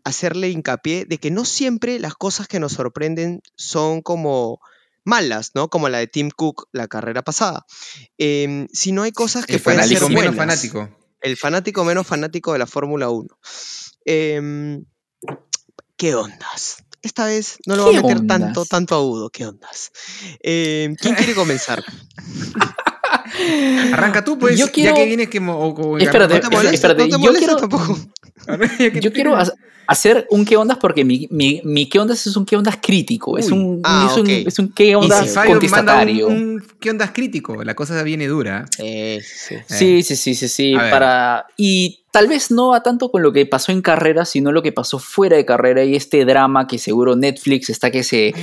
hacerle 0.04 0.50
hincapié 0.50 1.06
de 1.06 1.18
que 1.18 1.32
no 1.32 1.44
siempre 1.44 1.98
las 1.98 2.14
cosas 2.14 2.46
que 2.46 2.60
nos 2.60 2.74
sorprenden 2.74 3.40
son 3.56 4.00
como 4.00 4.60
malas, 5.06 5.52
¿no? 5.54 5.68
Como 5.68 5.88
la 5.88 5.98
de 5.98 6.08
Tim 6.08 6.30
Cook 6.30 6.68
la 6.72 6.88
carrera 6.88 7.22
pasada. 7.22 7.64
Eh, 8.18 8.66
no 8.92 9.02
hay 9.02 9.12
cosas 9.12 9.46
que 9.46 9.58
pueden 9.58 9.82
ser 9.88 10.00
buenas. 10.02 10.20
Menos 10.22 10.36
fanático. 10.36 10.90
El 11.22 11.36
fanático 11.38 11.84
menos 11.84 12.06
fanático 12.06 12.52
de 12.52 12.58
la 12.58 12.66
Fórmula 12.66 13.08
1. 13.08 13.28
¿Qué 14.04 14.84
ondas? 16.14 16.76
esta 17.06 17.26
vez 17.26 17.58
no 17.66 17.76
lo 17.76 17.84
voy 17.84 17.96
a 17.96 18.02
meter 18.02 18.26
tanto, 18.26 18.66
tanto 18.66 18.94
agudo. 18.96 19.30
¿Qué 19.30 19.46
ondas? 19.46 19.92
Eh, 20.42 20.94
¿Quién 21.00 21.14
quiere 21.14 21.34
comenzar? 21.34 21.82
Arranca 23.92 24.24
tú, 24.24 24.38
pues, 24.38 24.58
Yo 24.58 24.66
ya 24.66 24.72
quiero- 24.72 24.94
que 24.96 25.04
vienes 25.06 25.28
que... 25.28 25.38
Espérate, 26.00 26.34
No 26.34 26.40
te 26.40 26.48
molestes, 26.56 26.74
espérate, 26.74 27.08
no 27.08 27.18
te 27.18 27.24
yo 27.24 27.32
quiero- 27.34 27.56
tampoco. 27.56 27.98
Ya 28.78 28.90
que 28.92 29.00
Yo 29.00 29.12
quiero 29.12 29.36
hacer 29.86 30.26
un 30.30 30.44
qué 30.44 30.56
ondas 30.56 30.78
porque 30.78 31.04
mi, 31.04 31.28
mi, 31.30 31.60
mi 31.64 31.88
qué 31.88 31.98
ondas 31.98 32.26
es 32.26 32.36
un 32.36 32.44
qué 32.46 32.56
ondas 32.56 32.78
crítico. 32.82 33.38
Es 33.38 33.50
un, 33.50 33.80
Ah, 33.84 34.08
es 34.10 34.16
un, 34.18 34.28
es 34.30 34.58
un 34.58 34.68
qué 34.72 34.88
Y 34.90 34.94
ondas 34.94 35.30
si 35.32 35.38
contestatario. 35.46 36.26
un, 36.28 36.34
un- 36.34 36.66
¿Qué 36.80 36.90
onda 36.90 37.04
es 37.06 37.10
crítico? 37.12 37.62
La 37.64 37.74
cosa 37.74 38.02
viene 38.02 38.26
dura. 38.26 38.64
Eh, 38.78 39.20
sí. 39.24 39.56
Sí, 39.66 40.02
sí, 40.02 40.16
sí, 40.16 40.34
sí, 40.34 40.48
sí. 40.48 40.74
Para... 40.74 41.46
Y 41.56 42.04
tal 42.10 42.28
vez 42.28 42.50
no 42.50 42.68
va 42.70 42.82
tanto 42.82 43.10
con 43.10 43.22
lo 43.22 43.32
que 43.32 43.44
pasó 43.46 43.72
en 43.72 43.82
carrera, 43.82 44.24
sino 44.24 44.52
lo 44.52 44.62
que 44.62 44.72
pasó 44.72 44.98
fuera 44.98 45.36
de 45.36 45.44
carrera 45.44 45.84
y 45.84 45.94
este 45.96 46.24
drama 46.24 46.66
que 46.66 46.78
seguro 46.78 47.14
Netflix 47.16 47.70
está 47.70 47.90
que 47.90 48.02
se, 48.02 48.34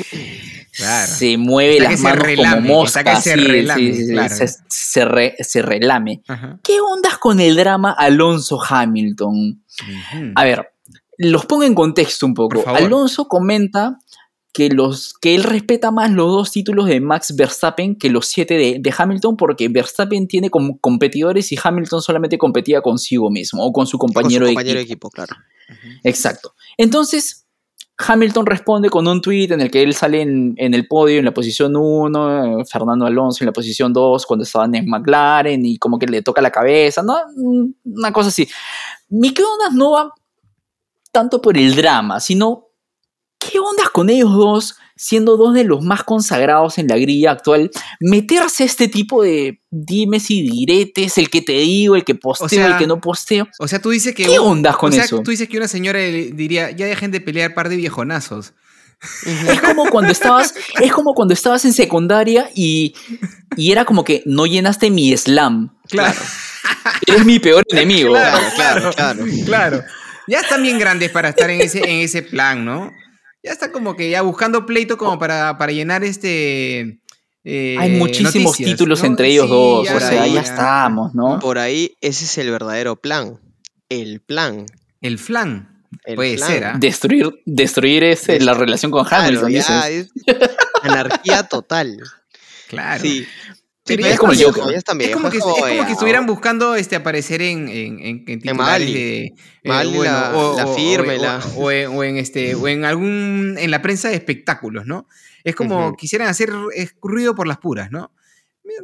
Claro. 0.75 1.11
se 1.11 1.37
mueve 1.37 1.77
Está 1.77 1.83
que 1.85 1.91
las 1.91 1.99
se 1.99 2.03
manos 2.03 2.25
relame, 2.25 2.67
como 2.69 2.85
está 2.85 2.99
mosca. 3.03 3.15
que 3.15 3.21
se 3.21 3.33
sí, 3.35 3.39
relame, 3.45 3.81
sí, 3.81 3.93
sí, 3.93 4.05
sí, 4.07 4.11
claro. 4.13 4.35
se, 4.35 4.47
se 4.67 5.05
re- 5.05 5.35
se 5.39 5.61
relame. 5.61 6.21
Ajá. 6.27 6.59
¿Qué 6.63 6.79
ondas 6.81 7.17
con 7.19 7.39
el 7.39 7.55
drama 7.55 7.91
Alonso 7.91 8.59
Hamilton? 8.63 9.63
A 10.35 10.43
ver, 10.43 10.67
los 11.17 11.45
pongo 11.45 11.63
en 11.63 11.75
contexto 11.75 12.25
un 12.25 12.33
poco. 12.33 12.63
Alonso 12.67 13.27
comenta 13.27 13.99
que, 14.53 14.69
los, 14.69 15.13
que 15.15 15.33
él 15.35 15.43
respeta 15.43 15.91
más 15.91 16.11
los 16.11 16.27
dos 16.27 16.51
títulos 16.51 16.85
de 16.85 17.01
Max 17.01 17.35
Verstappen 17.35 17.95
que 17.95 18.09
los 18.09 18.27
siete 18.27 18.53
de, 18.53 18.77
de 18.79 18.93
Hamilton 18.95 19.35
porque 19.35 19.67
Verstappen 19.67 20.27
tiene 20.27 20.49
como 20.49 20.77
competidores 20.79 21.51
y 21.51 21.57
Hamilton 21.61 22.01
solamente 22.01 22.37
competía 22.37 22.81
consigo 22.81 23.31
mismo 23.31 23.65
o 23.65 23.73
con 23.73 23.87
su 23.87 23.97
Con 23.97 24.09
su 24.09 24.13
compañero, 24.13 24.45
compañero 24.45 24.77
de 24.77 24.83
equipo. 24.83 25.07
equipo, 25.07 25.09
claro. 25.09 25.35
Exacto. 26.03 26.53
Entonces, 26.77 27.47
Hamilton 27.97 28.45
responde 28.45 28.89
con 28.89 29.07
un 29.07 29.21
tweet 29.21 29.51
en 29.51 29.61
el 29.61 29.71
que 29.71 29.81
él 29.81 29.93
sale 29.93 30.21
en, 30.21 30.53
en 30.57 30.73
el 30.73 30.87
podio 30.87 31.19
en 31.19 31.25
la 31.25 31.33
posición 31.33 31.75
1, 31.75 32.65
Fernando 32.65 33.05
Alonso 33.05 33.43
en 33.43 33.47
la 33.47 33.53
posición 33.53 33.91
2 33.91 34.25
cuando 34.25 34.43
estaban 34.43 34.73
en 34.75 34.87
McLaren 34.87 35.65
y 35.65 35.77
como 35.77 35.97
que 35.97 36.07
le 36.07 36.21
toca 36.21 36.41
la 36.41 36.51
cabeza, 36.51 37.01
¿no? 37.01 37.17
Una 37.85 38.11
cosa 38.11 38.29
así. 38.29 38.47
Mi 39.09 39.33
qué 39.33 39.43
ondas 39.43 39.73
no 39.73 39.91
va 39.91 40.13
tanto 41.13 41.41
por 41.41 41.57
el 41.57 41.75
drama, 41.75 42.19
sino 42.19 42.69
qué 43.39 43.59
ondas 43.59 43.89
con 43.89 44.09
ellos 44.09 44.33
dos, 44.33 44.75
siendo 44.95 45.37
dos 45.37 45.53
de 45.53 45.63
los 45.63 45.83
más 45.83 46.03
consagrados 46.03 46.77
en 46.77 46.87
la 46.87 46.97
grilla 46.97 47.31
actual, 47.31 47.71
meterse 47.99 48.63
a 48.63 48.65
este 48.65 48.87
tipo 48.87 49.23
de 49.23 49.61
dimes 49.69 50.31
y 50.31 50.41
diretes, 50.41 51.17
el 51.17 51.29
que 51.29 51.41
te 51.41 51.53
digo, 51.53 51.95
el 51.95 52.03
que 52.03 52.15
posteo, 52.15 52.47
sea, 52.47 52.67
el 52.67 52.77
que 52.77 52.87
no 52.87 52.99
posteo. 52.99 53.47
O 53.59 53.67
sea, 53.67 53.79
tú 53.79 53.91
dices 53.91 54.15
que... 54.15 54.25
¿Qué 54.25 54.39
ondas 54.39 54.75
con 54.75 54.89
o 54.89 54.93
sea, 54.93 55.03
eso? 55.03 55.21
tú 55.21 55.31
dices 55.31 55.47
que 55.47 55.57
una 55.57 55.67
señora 55.67 55.99
diría, 55.99 56.71
ya 56.71 56.87
dejen 56.87 57.11
de 57.11 57.21
pelear 57.21 57.53
par 57.53 57.69
de 57.69 57.75
viejonazos. 57.75 58.53
Es 59.25 59.61
como 59.61 59.89
cuando 59.89 60.11
estabas, 60.11 60.53
es 60.81 60.91
como 60.93 61.13
cuando 61.13 61.33
estabas 61.33 61.65
en 61.65 61.73
secundaria 61.73 62.49
y, 62.55 62.95
y 63.57 63.71
era 63.71 63.83
como 63.83 64.05
que 64.05 64.23
no 64.25 64.45
llenaste 64.45 64.89
mi 64.89 65.15
slam. 65.17 65.77
Claro. 65.89 66.19
Eres 67.05 67.25
mi 67.25 67.39
peor 67.39 67.63
enemigo. 67.69 68.13
Claro, 68.13 68.47
claro, 68.55 68.91
claro. 68.93 69.25
Claro. 69.45 69.83
Ya 70.27 70.39
están 70.39 70.61
bien 70.63 70.79
grandes 70.79 71.11
para 71.11 71.29
estar 71.29 71.49
en 71.49 71.61
ese, 71.61 71.79
en 71.79 71.99
ese 72.01 72.21
plan, 72.21 72.63
¿no? 72.65 72.91
Ya 73.43 73.51
está 73.51 73.71
como 73.71 73.95
que 73.95 74.09
ya 74.09 74.21
buscando 74.21 74.65
pleito 74.65 74.97
como 74.97 75.19
para, 75.19 75.57
para 75.57 75.71
llenar 75.73 76.03
este... 76.03 76.99
eh, 77.43 77.75
Hay 77.77 77.91
muchísimos 77.91 78.51
noticias, 78.53 78.69
títulos 78.71 79.01
¿no? 79.01 79.07
entre 79.07 79.27
ellos 79.27 79.45
Sí, 79.45 79.51
dos. 79.51 79.87
ya 79.87 79.95
o 79.95 79.99
sea, 79.99 80.23
ahí, 80.23 80.33
ya 80.33 80.41
ya. 80.43 80.49
estamos, 80.49 81.13
¿no? 81.13 81.39
Por 81.39 81.59
ahí, 81.59 81.97
ese 82.01 82.23
es 82.25 82.37
el 82.37 82.51
verdadero 82.51 82.95
plan. 82.95 83.39
El 83.89 84.21
plan. 84.21 84.65
El 85.01 85.19
flan. 85.19 85.83
El 86.05 86.15
Puede 86.15 86.35
plan. 86.37 86.49
ser, 86.49 86.63
¿ah? 86.65 86.75
Destruir, 86.79 87.31
destruir 87.45 88.03
ese, 88.05 88.39
la 88.39 88.53
relación 88.53 88.91
con 88.91 89.05
Claro, 89.05 89.25
Hamilton. 89.25 89.51
ya 89.51 89.87
dices. 89.87 90.09
es 90.25 90.35
anarquía 90.81 91.43
total. 91.43 91.97
Claro. 92.69 93.01
Sí. 93.03 93.27
Pero 93.85 94.01
Sí, 94.01 94.07
ya 94.07 94.13
es 94.13 94.19
como 94.19 94.31
el 94.31 94.43
Joker. 94.43 94.63
Es 94.73 94.83
como 95.13 95.29
que, 95.29 95.37
es 95.37 95.43
como, 95.43 95.85
que 95.85 95.91
estuvieran 95.91 96.25
buscando 96.25 96.75
este, 96.75 96.95
aparecer 96.95 97.41
en, 97.41 97.67
en, 97.67 97.99
en, 97.99 98.23
en 98.27 98.39
titulares 98.39 98.93
de. 98.93 99.23
eh, 99.25 99.33
la- 99.63 100.31
la 100.55 100.67
firme, 100.67 101.17
o, 101.17 101.21
la- 101.21 101.43
o 101.57 101.71
en, 101.71 101.87
o 101.89 102.03
en 102.03 102.17
este, 102.17 102.55
o 102.55 102.67
en 102.69 102.85
algún. 102.85 103.55
en 103.59 103.71
la 103.71 103.81
prensa 103.81 104.07
de 104.09 104.15
espectáculos, 104.15 104.85
¿no? 104.85 105.07
Es 105.43 105.55
como 105.55 105.87
Ujú. 105.87 105.95
quisieran 105.97 106.29
hacer 106.29 106.49
ruido 107.01 107.35
por 107.35 107.45
las 107.47 107.57
puras, 107.57 107.91
¿no? 107.91 108.11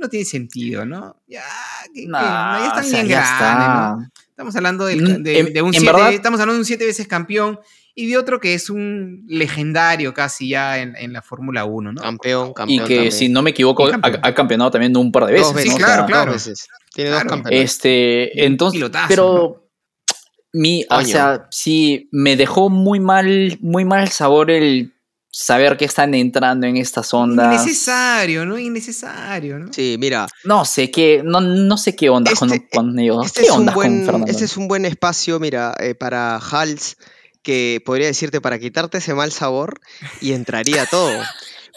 No 0.02 0.10
tiene 0.10 0.26
sentido, 0.26 0.86
¿no? 0.86 1.16
Ya, 1.28 1.44
que- 1.94 2.02
que- 2.02 2.08
Nah, 2.08 2.60
ya 2.60 2.68
están 2.68 2.84
o 2.86 2.88
sea, 2.88 2.94
bien 3.04 3.08
ya 3.08 3.20
grandes, 3.22 3.32
está. 3.32 3.96
¿no? 3.96 4.08
Estamos 4.30 4.56
hablando 4.58 4.86
del- 4.86 5.20
Mm, 5.20 5.24
de, 5.24 5.62
un 5.62 5.68
en 5.70 5.74
siete, 5.82 5.86
verdad- 5.94 6.14
estamos 6.14 6.40
hablando 6.42 6.54
de 6.56 6.60
un 6.60 6.66
siete 6.66 6.86
veces 6.86 7.08
campeón 7.08 7.60
y 8.04 8.08
de 8.08 8.18
otro 8.18 8.40
que 8.40 8.54
es 8.54 8.70
un 8.70 9.26
legendario 9.28 10.14
casi 10.14 10.50
ya 10.50 10.80
en, 10.80 10.96
en 10.96 11.12
la 11.14 11.22
Fórmula 11.22 11.66
1, 11.66 11.94
¿no? 11.94 12.02
Campeón, 12.02 12.50
Y 12.50 12.54
campeón. 12.54 12.88
que, 12.88 12.94
también. 12.96 13.12
si 13.12 13.30
no 13.30 13.42
me 13.42 13.50
equivoco, 13.52 13.90
Y 13.90 13.92
ha, 13.94 14.34
campeonado 14.34 14.72
también 14.72 14.96
un 14.96 15.12
par 15.12 15.26
de 15.26 15.34
veces. 15.34 15.52
Claro, 15.76 15.78
sea, 15.78 16.06
claro. 16.06 16.32
Dos 16.34 16.46
veces. 16.46 16.68
Tiene 16.94 17.10
Claro. 17.12 17.26
dos 17.26 17.32
campeonatos. 17.34 17.66
Este, 17.72 18.46
entonces, 18.46 18.78
pilotazo, 18.78 19.08
pero 19.10 19.70
mi, 20.54 20.86
o 20.90 21.02
sea, 21.04 21.48
sí, 21.52 22.10
me 22.12 22.36
dejó 22.36 22.70
muy 22.70 23.00
mal, 23.00 23.58
muy 23.62 23.86
mal 23.86 24.10
sabor 24.10 24.50
el 24.50 24.94
saber 25.32 25.78
que 25.78 25.86
están 25.86 26.16
entrando 26.16 26.66
en 26.66 26.76
estas 26.78 27.14
ondas. 27.14 27.54
Innecesario, 27.54 28.46
¿no? 28.48 28.58
Innecesario, 28.58 29.60
¿no? 29.60 29.72
Sí, 29.72 29.96
mira, 30.00 30.26
No 30.44 30.66
sé 30.66 30.90
qué, 30.90 31.22
no, 31.24 31.40
no 31.40 31.78
sé 31.78 31.96
qué 31.96 32.10
onda 32.10 32.32
con, 32.38 32.52
Este- 32.52 32.68
con 32.76 32.98
ellos. 32.98 33.26
este 33.28 33.42
¿Qué 33.42 33.46
es, 33.48 33.52
un 33.52 33.60
onda 33.60 33.74
con 33.74 33.84
buen, 33.84 34.06
Fernando? 34.06 34.32
este 34.32 34.46
es 34.46 34.58
un 34.58 34.68
buen 34.68 34.86
espacio, 34.86 35.40
mira, 35.40 35.76
eh, 35.80 35.94
para 35.94 36.38
Hals, 36.38 36.98
que 37.44 37.82
podría 37.86 38.08
decirte 38.08 38.42
para 38.42 38.60
quitarte 38.60 38.98
ese 39.00 39.14
mal 39.14 39.32
sabor 39.32 39.80
y 40.22 40.34
entraría 40.34 40.86
todo. 40.86 41.12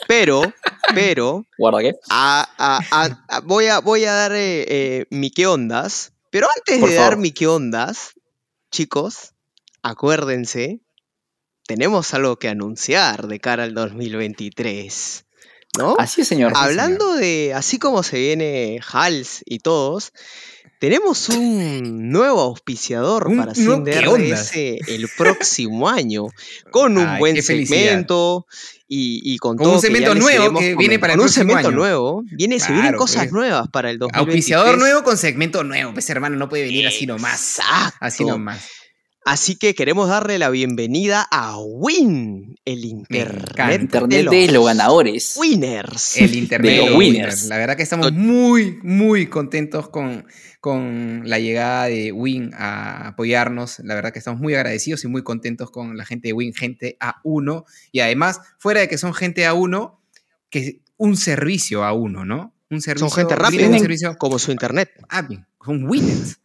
Pero, 0.09 0.53
pero, 0.95 1.47
Guarda 1.59 1.81
que. 1.81 1.93
a- 2.11 2.49
a- 2.59 2.81
a- 2.91 3.25
a- 3.29 3.41
voy, 3.41 3.67
a, 3.67 3.79
voy 3.81 4.05
a 4.05 4.13
dar 4.13 4.33
eh, 4.33 4.65
eh, 4.69 5.07
mi 5.11 5.31
qué 5.31 5.47
ondas. 5.47 6.13
Pero 6.31 6.49
antes 6.57 6.81
Por 6.81 6.89
de 6.91 6.97
dar 6.97 7.17
mi 7.19 7.31
qué 7.33 7.47
ondas, 7.47 8.15
chicos, 8.71 9.35
acuérdense, 9.83 10.81
tenemos 11.67 12.15
algo 12.15 12.37
que 12.39 12.49
anunciar 12.49 13.29
de 13.29 13.39
cara 13.39 13.63
al 13.65 13.75
2023. 13.75 15.27
¿No? 15.79 15.95
Así 15.99 16.21
es, 16.23 16.29
señor. 16.29 16.53
Hablando 16.55 17.15
de 17.15 17.53
así 17.55 17.79
como 17.79 18.03
se 18.03 18.19
viene 18.19 18.81
Hals 18.93 19.43
y 19.47 19.61
todos, 19.61 20.13
tenemos 20.83 21.29
un 21.29 22.11
nuevo 22.11 22.41
auspiciador 22.41 23.29
Un 23.29 23.37
para. 23.37 23.53
DRS 23.53 24.53
el 24.57 25.09
próximo 25.17 25.89
año, 25.89 26.27
con 26.73 26.99
un 26.99 27.07
Ay, 27.07 27.21
buen 27.21 27.41
segmento 27.41 28.49
y, 28.89 29.21
y 29.23 29.39
con, 29.39 29.57
Con 29.57 29.67
todo 29.67 29.75
un 29.77 29.81
segmento 29.81 30.13
nuevo 30.17 30.59
que 30.59 30.75
viene 30.75 30.99
para 30.99 31.13
el 31.13 31.21
con 31.21 31.27
un 31.29 31.33
segmento 31.33 31.69
año. 31.69 31.77
nuevo, 31.77 32.25
viene, 32.33 32.59
se 32.59 32.73
vienen 32.73 32.87
Claro, 32.87 32.99
cosas 32.99 33.23
pues. 33.23 33.33
nuevas 33.33 33.69
para 33.69 33.91
el 33.91 34.01
2023. 34.01 34.27
Auspiciador 34.27 34.77
nuevo 34.77 35.05
con 35.05 35.17
segmento 35.17 35.63
nuevo. 35.63 35.93
Pues 35.93 36.11
hermano, 36.11 36.35
no 36.35 36.49
puede 36.49 36.65
venir 36.65 36.89
así 36.89 37.07
nomás. 37.07 37.61
Así 38.01 38.25
nomás. 38.25 38.61
Así 39.25 39.55
que 39.55 39.75
queremos 39.77 40.09
darle 40.09 40.39
la 40.39 40.51
bienvenida 40.51 41.27
a 41.31 41.57
Win, 41.59 42.57
el 42.65 42.85
internet, 42.85 43.89
de 44.09 44.25
de 44.25 44.53
los 44.53 44.67
ganadores. 44.67 45.37
winners. 45.37 46.17
El 46.17 46.35
internet 46.35 46.71
De 46.73 46.77
los 46.79 46.85
de 46.87 46.91
los 46.91 46.99
winners. 46.99 47.19
winners. 47.19 47.45
La 47.47 47.57
verdad 47.59 47.77
que 47.77 47.85
estamos 47.85 48.11
muy, 48.13 48.79
muy 48.83 49.29
contentos 49.29 49.89
con, 49.91 50.27
con 50.61 51.23
la 51.25 51.39
llegada 51.39 51.85
de 51.87 52.11
Win 52.11 52.51
a 52.55 53.09
apoyarnos. 53.09 53.79
La 53.85 53.95
verdad 53.95 54.13
que 54.13 54.19
estamos 54.19 54.41
muy 54.41 54.55
agradecidos 54.55 55.05
y 55.05 55.09
muy 55.09 55.23
contentos 55.23 55.71
con 55.71 55.97
la 55.97 56.05
gente 56.05 56.29
de 56.29 56.33
Win, 56.33 56.53
gente 56.53 56.97
A1. 56.99 57.65
Y 57.93 58.01
además, 58.01 58.41
fuera 58.59 58.81
de 58.81 58.89
que 58.89 58.99
son 58.99 59.15
gente 59.15 59.47
A1, 59.49 59.99
que 60.51 60.81
un 60.97 61.17
servicio 61.17 61.85
A1, 61.85 62.27
¿no? 62.27 62.55
Un 62.71 62.81
servicio, 62.81 63.09
Son 63.09 63.17
gente 63.17 63.37
rápida, 63.37 63.69
un 63.69 63.79
servicio 63.79 64.17
como 64.19 64.41
su 64.41 64.51
internet. 64.51 64.91
Ah, 65.09 65.23
bien, 65.23 65.47
son 65.65 65.85
winners. 65.89 66.39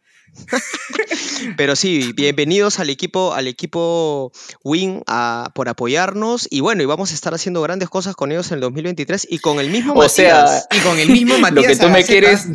Pero 1.56 1.76
sí, 1.76 2.12
bienvenidos 2.14 2.78
al 2.78 2.90
equipo, 2.90 3.32
al 3.34 3.46
equipo 3.46 4.32
Win 4.64 5.02
a- 5.06 5.50
por 5.54 5.68
apoyarnos. 5.68 6.46
Y 6.50 6.60
bueno, 6.60 6.82
y 6.82 6.86
vamos 6.86 7.10
a 7.10 7.14
estar 7.14 7.34
haciendo 7.34 7.60
grandes 7.62 7.88
cosas 7.88 8.14
con 8.16 8.32
ellos 8.32 8.50
en 8.50 8.56
el 8.56 8.60
2023 8.62 9.26
y 9.30 9.38
con 9.38 9.58
el 9.60 9.70
mismo 9.70 9.94
O 9.94 10.08
sea, 10.08 10.42
Matías. 10.44 10.68
Y 10.72 10.78
con 10.80 10.98
el 10.98 11.08
mismo 11.10 11.34
Lo 11.38 11.40
Matías 11.40 11.66
que 11.66 11.76
tú 11.76 11.82
me 11.88 11.98
Agaceta. 11.98 12.06
quieres, 12.12 12.46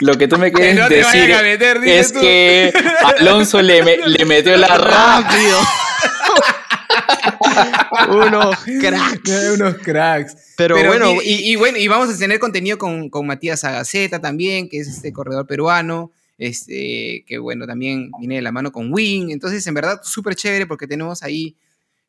lo 0.00 0.16
que 0.18 0.28
tú 0.28 0.38
me 0.38 0.52
quieres 0.52 0.76
no 0.76 0.88
te 0.88 0.96
decir 0.96 1.28
meter, 1.42 1.80
es 1.84 2.12
tú. 2.12 2.20
que 2.20 2.72
Alonso 3.18 3.62
le, 3.62 3.82
me- 3.82 3.96
le 4.06 4.24
metió 4.24 4.56
la 4.56 4.68
rap. 4.68 5.24
rápido. 5.30 5.58
Unos 8.08 8.56
cracks. 8.80 9.30
Unos 9.54 9.74
cracks. 9.78 10.36
Pero, 10.56 10.76
bueno, 10.86 11.12
y, 11.22 11.28
y- 11.32 11.52
y 11.52 11.56
bueno, 11.56 11.78
y 11.78 11.88
vamos 11.88 12.08
a 12.14 12.16
tener 12.18 12.38
contenido 12.38 12.78
con, 12.78 13.10
con 13.10 13.26
Matías 13.26 13.64
Agaceta 13.64 14.20
también, 14.20 14.68
que 14.68 14.78
es 14.80 14.88
este 14.88 15.12
corredor 15.12 15.46
peruano, 15.46 16.12
este, 16.38 17.24
que 17.26 17.38
bueno, 17.38 17.66
también 17.66 18.10
viene 18.18 18.36
de 18.36 18.42
la 18.42 18.52
mano 18.52 18.72
con 18.72 18.92
Win. 18.92 19.30
Entonces, 19.30 19.66
en 19.66 19.74
verdad, 19.74 20.00
súper 20.02 20.34
chévere 20.34 20.66
porque 20.66 20.86
tenemos 20.86 21.22
ahí 21.22 21.56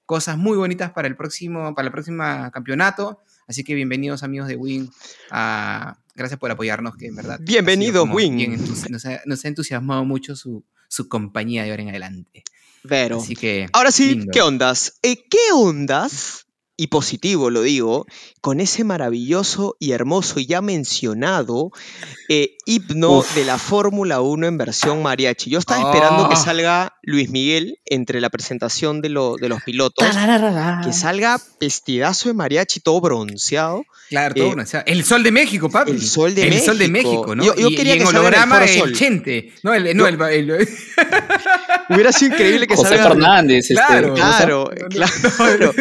cosas 0.05 0.38
muy 0.38 0.57
bonitas 0.57 0.91
para 0.91 1.07
el 1.07 1.15
próximo, 1.15 1.73
para 1.75 1.88
el 1.88 1.91
próximo 1.91 2.23
campeonato. 2.51 3.19
Así 3.47 3.63
que 3.63 3.73
bienvenidos 3.75 4.23
amigos 4.23 4.47
de 4.47 4.55
Win. 4.55 4.89
a- 5.32 5.97
gracias 6.15 6.39
por 6.39 6.49
apoyarnos, 6.51 6.95
que 6.97 7.07
en 7.07 7.15
verdad. 7.15 7.36
ha 7.36 7.38
sido 7.38 7.45
Bienvenido, 7.47 8.01
como 8.01 8.15
Win. 8.15 8.36
bien 8.38 8.57
entusi- 8.59 8.89
nos, 8.89 9.05
ha, 9.05 9.21
nos 9.25 9.43
ha 9.45 9.47
entusiasmado 9.47 10.03
mucho 10.05 10.36
su, 10.36 10.63
su 10.88 11.07
compañía 11.07 11.63
de 11.63 11.71
ahora 11.71 11.84
en 11.84 11.89
adelante. 11.89 12.43
pero. 12.88 13.19
Así 13.19 13.36
que. 13.36 13.67
Ahora 13.73 13.91
sí, 13.91 14.15
lindo. 14.15 14.32
¿qué 14.32 14.41
ondas? 14.41 14.97
Eh, 15.03 15.25
¿Qué 15.30 15.38
ondas 15.53 16.45
y 16.80 16.88
positivo 16.88 17.49
lo 17.49 17.63
digo, 17.63 18.05
con 18.39 18.59
ese 18.59 18.84
maravilloso 18.84 19.75
y 19.80 19.91
hermoso 19.91 20.39
y 20.39 20.45
ya 20.45 20.61
mencionado 20.61 21.71
eh, 22.30 22.46
himno 22.68 23.20
Uf. 23.20 23.34
de 23.34 23.45
la 23.45 23.57
Fórmula 23.57 24.22
1 24.22 24.45
en 24.45 24.57
versión 24.57 25.01
mariachi. 25.01 25.49
Yo 25.49 25.57
estaba 25.59 25.89
esperando 25.91 26.28
que 26.30 26.36
Ah. 26.36 26.38
salga 26.38 26.93
Luis 27.01 27.30
Miguel 27.32 27.80
entre 27.86 28.22
la 28.22 28.30
presentación 28.30 29.01
de, 29.01 29.09
lo- 29.09 29.38
de 29.38 29.49
los 29.49 29.63
pilotos, 29.63 30.05
Tararara. 30.07 30.82
que 30.84 30.93
salga 30.93 31.39
vestidazo 31.59 32.30
de 32.30 32.34
mariachi 32.36 32.80
todo 32.82 32.99
bronceado. 33.01 33.84
Claro, 34.09 34.36
todo 34.36 34.43
Eh, 34.45 34.47
bueno, 34.47 34.63
o 34.63 34.65
sea, 34.65 34.82
el 34.82 35.03
sol 35.03 35.24
de 35.24 35.32
México, 35.32 35.70
papi. 35.70 35.91
el 35.91 36.01
sol 36.01 36.36
de 36.36 36.47
el 36.47 36.61
sol 36.61 36.78
de 36.78 36.88
México. 36.88 37.11
México, 37.11 37.36
¿no? 37.36 37.43
Yo- 37.43 37.55
yo 37.55 37.68
y, 37.70 37.76
quería 37.76 37.95
y 37.95 37.97
que 37.97 38.03
en 38.03 38.07
salga 38.09 38.20
en 38.20 38.26
el 38.28 38.39
holograma 38.39 38.63
el 38.63 38.80
Sol. 38.80 38.93
Chente. 38.93 39.53
No, 39.63 39.74
el, 39.74 39.97
no, 39.97 40.07
el, 40.07 40.22
el- 40.22 40.70
Hubiera 41.89 42.11
sido 42.11 42.34
increíble 42.34 42.68
que 42.68 42.76
José 42.76 42.89
salga... 42.97 43.09
Fernández. 43.09 43.70
este, 43.70 43.74
Claro, 43.76 44.09
¿cómo 44.09 44.15
se 44.18 44.22
llama? 44.22 44.38
Claro, 44.38 44.72
claro. 44.89 45.74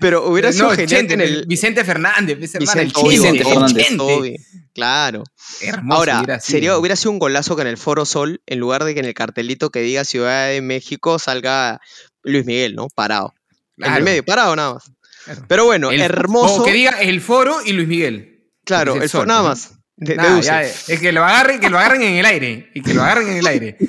Pero 0.00 0.28
hubiera 0.28 0.52
sido 0.52 0.74
Chente, 0.74 1.04
tener 1.04 1.26
el... 1.28 1.46
Vicente 1.46 1.84
Fernández, 1.84 2.34
el 2.34 2.40
Vicente 2.60 2.92
Chente, 2.92 3.08
Vicente 3.08 3.38
el 3.42 3.46
Fernández. 3.48 3.86
Chente. 3.86 4.02
Obvio, 4.04 4.32
Claro. 4.74 5.22
Hermoso 5.60 5.98
Ahora, 5.98 6.18
hubiera 6.18 6.40
sido. 6.40 6.52
sería, 6.56 6.78
hubiera 6.78 6.96
sido 6.96 7.12
un 7.12 7.18
golazo 7.20 7.54
que 7.56 7.62
en 7.62 7.68
el 7.68 7.76
Foro 7.76 8.04
Sol, 8.04 8.42
en 8.46 8.58
lugar 8.58 8.84
de 8.84 8.92
que 8.94 9.00
en 9.00 9.06
el 9.06 9.14
cartelito 9.14 9.70
que 9.70 9.80
diga 9.80 10.04
Ciudad 10.04 10.48
de 10.48 10.60
México, 10.60 11.18
salga 11.18 11.80
Luis 12.22 12.44
Miguel, 12.44 12.74
¿no? 12.74 12.88
Parado. 12.88 13.32
En 13.78 13.92
el 13.92 14.02
medio, 14.02 14.24
parado 14.24 14.54
nada 14.56 14.74
más. 14.74 14.84
claro. 15.24 15.44
Pero 15.48 15.64
bueno, 15.64 15.90
El- 15.90 16.00
hermoso. 16.00 16.62
O 16.62 16.64
que 16.64 16.72
diga 16.72 17.00
el 17.00 17.20
foro 17.20 17.58
y 17.64 17.72
Luis 17.72 17.88
Miguel. 17.88 18.50
claro, 18.64 18.96
el 18.96 19.02
el 19.02 19.08
foro, 19.08 19.26
nada 19.26 19.42
¿no? 19.42 19.48
más. 19.50 19.72
De, 19.96 20.16
ya, 20.42 20.62
es 20.62 20.98
que 21.00 21.12
lo 21.12 21.22
agarren, 21.24 21.60
que 21.60 21.70
lo 21.70 21.78
agarren 21.78 22.02
en 22.02 22.14
el 22.16 22.26
aire. 22.26 22.68
Y 22.74 22.82
que 22.82 22.92
lo 22.94 23.02
agarren 23.02 23.28
en 23.28 23.36
el 23.38 23.46
aire. 23.46 23.76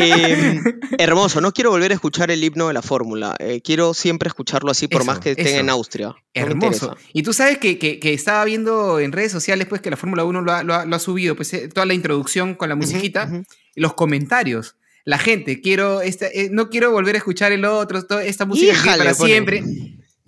Eh, 0.00 0.60
hermoso, 0.98 1.40
no 1.40 1.52
quiero 1.52 1.70
volver 1.70 1.90
a 1.90 1.94
escuchar 1.94 2.30
el 2.30 2.42
himno 2.42 2.68
de 2.68 2.74
la 2.74 2.82
fórmula. 2.82 3.34
eh, 3.38 3.60
quiero 3.62 3.94
siempre 3.94 4.28
escucharlo 4.28 4.70
así, 4.70 4.86
por 4.88 5.02
Eso, 5.02 5.10
más 5.10 5.18
que 5.20 5.30
estén 5.32 5.56
en 5.56 5.70
Austria. 5.70 6.14
Hermoso. 6.34 6.96
Y 7.12 7.22
tú 7.22 7.32
sabes 7.32 7.58
que, 7.58 7.78
que- 7.78 7.98
que 7.98 8.14
estaba 8.14 8.44
viendo 8.44 9.00
en 9.00 9.10
redes 9.12 9.32
sociales 9.32 9.66
pues 9.68 9.80
que 9.80 9.90
la 9.90 9.96
Fórmula 9.96 10.24
1 10.24 10.40
lo 10.42 10.52
ha, 10.52 10.62
lo 10.62 10.74
ha- 10.74 10.84
lo 10.84 10.94
ha 10.96 10.98
subido, 10.98 11.34
pues 11.36 11.52
eh, 11.54 11.68
toda 11.68 11.86
la 11.86 11.94
introducción 11.94 12.54
con 12.54 12.68
la 12.68 12.74
musiquita 12.76 13.28
y 13.74 13.80
los 13.80 13.94
comentarios. 13.94 14.76
La 15.04 15.18
gente, 15.18 15.60
quiero 15.60 16.00
esta, 16.00 16.26
eh, 16.26 16.48
no 16.52 16.68
quiero 16.68 16.90
volver 16.92 17.14
a 17.14 17.18
escuchar 17.18 17.50
el 17.52 17.64
otro, 17.64 18.04
toda 18.06 18.24
esta 18.24 18.44
música 18.44 18.72
Híjale, 18.72 18.98
para 19.04 19.14
pone. 19.14 19.30
siempre. 19.32 19.62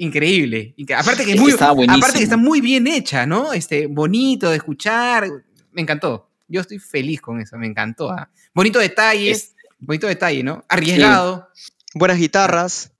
Increíble. 0.04 0.74
Incre- 0.78 0.94
Aparte 0.98 1.24
que 1.24 1.32
es 1.34 1.40
Es 1.40 1.54
aparte 1.60 2.22
está 2.22 2.36
muy 2.36 2.60
bien 2.60 2.86
hecha, 2.86 3.26
¿no? 3.26 3.52
Este, 3.52 3.86
bonito 3.86 4.48
de 4.50 4.56
escuchar. 4.56 5.28
Me 5.72 5.82
encantó. 5.82 6.30
Yo 6.48 6.60
estoy 6.62 6.78
feliz 6.78 7.20
con 7.20 7.40
eso, 7.40 7.56
me 7.58 7.66
encantó. 7.66 8.10
¿ah? 8.10 8.30
Bonito 8.54 8.78
detalle, 8.78 9.30
Es- 9.30 9.54
bonito 9.78 10.06
detalle, 10.06 10.42
¿no? 10.42 10.64
Arriesgado. 10.68 11.48
Buenas 11.94 12.18
guitarras. 12.18 12.92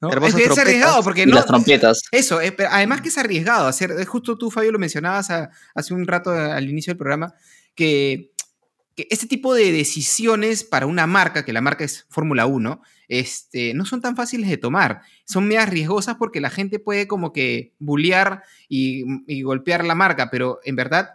¿no? 0.00 0.10
Es, 0.10 0.34
es 0.34 0.58
arriesgado 0.58 1.02
porque 1.04 1.22
Y 1.22 1.26
no, 1.26 1.36
las 1.36 1.46
trompetas. 1.46 2.02
eso, 2.10 2.40
pero 2.56 2.68
además 2.72 3.00
que 3.02 3.08
es 3.08 3.16
arriesgado 3.18 3.68
hacer, 3.68 4.04
justo 4.04 4.36
tú, 4.36 4.50
Fabio, 4.50 4.72
lo 4.72 4.78
mencionabas 4.80 5.30
a- 5.30 5.50
hace 5.76 5.94
un 5.94 6.06
rato 6.06 6.30
al 6.32 6.68
inicio 6.68 6.90
del 6.90 6.98
programa, 6.98 7.34
que, 7.76 8.32
que 8.96 9.06
este 9.10 9.26
tipo 9.28 9.54
de 9.54 9.70
decisiones 9.70 10.64
para 10.64 10.86
una 10.86 11.06
marca, 11.06 11.44
que 11.44 11.52
la 11.52 11.60
marca 11.60 11.84
es 11.84 12.04
Fórmula 12.10 12.46
1, 12.46 12.82
este, 13.08 13.74
no 13.74 13.84
son 13.84 14.00
tan 14.00 14.16
fáciles 14.16 14.48
de 14.48 14.56
tomar. 14.56 15.02
Son 15.24 15.46
medias 15.46 15.68
riesgosas 15.68 16.16
porque 16.16 16.40
la 16.40 16.50
gente 16.50 16.78
puede 16.78 17.06
como 17.06 17.32
que 17.32 17.74
bullear 17.78 18.42
y, 18.68 19.04
y 19.26 19.42
golpear 19.42 19.84
la 19.84 19.94
marca, 19.94 20.30
pero 20.30 20.60
en 20.64 20.76
verdad 20.76 21.10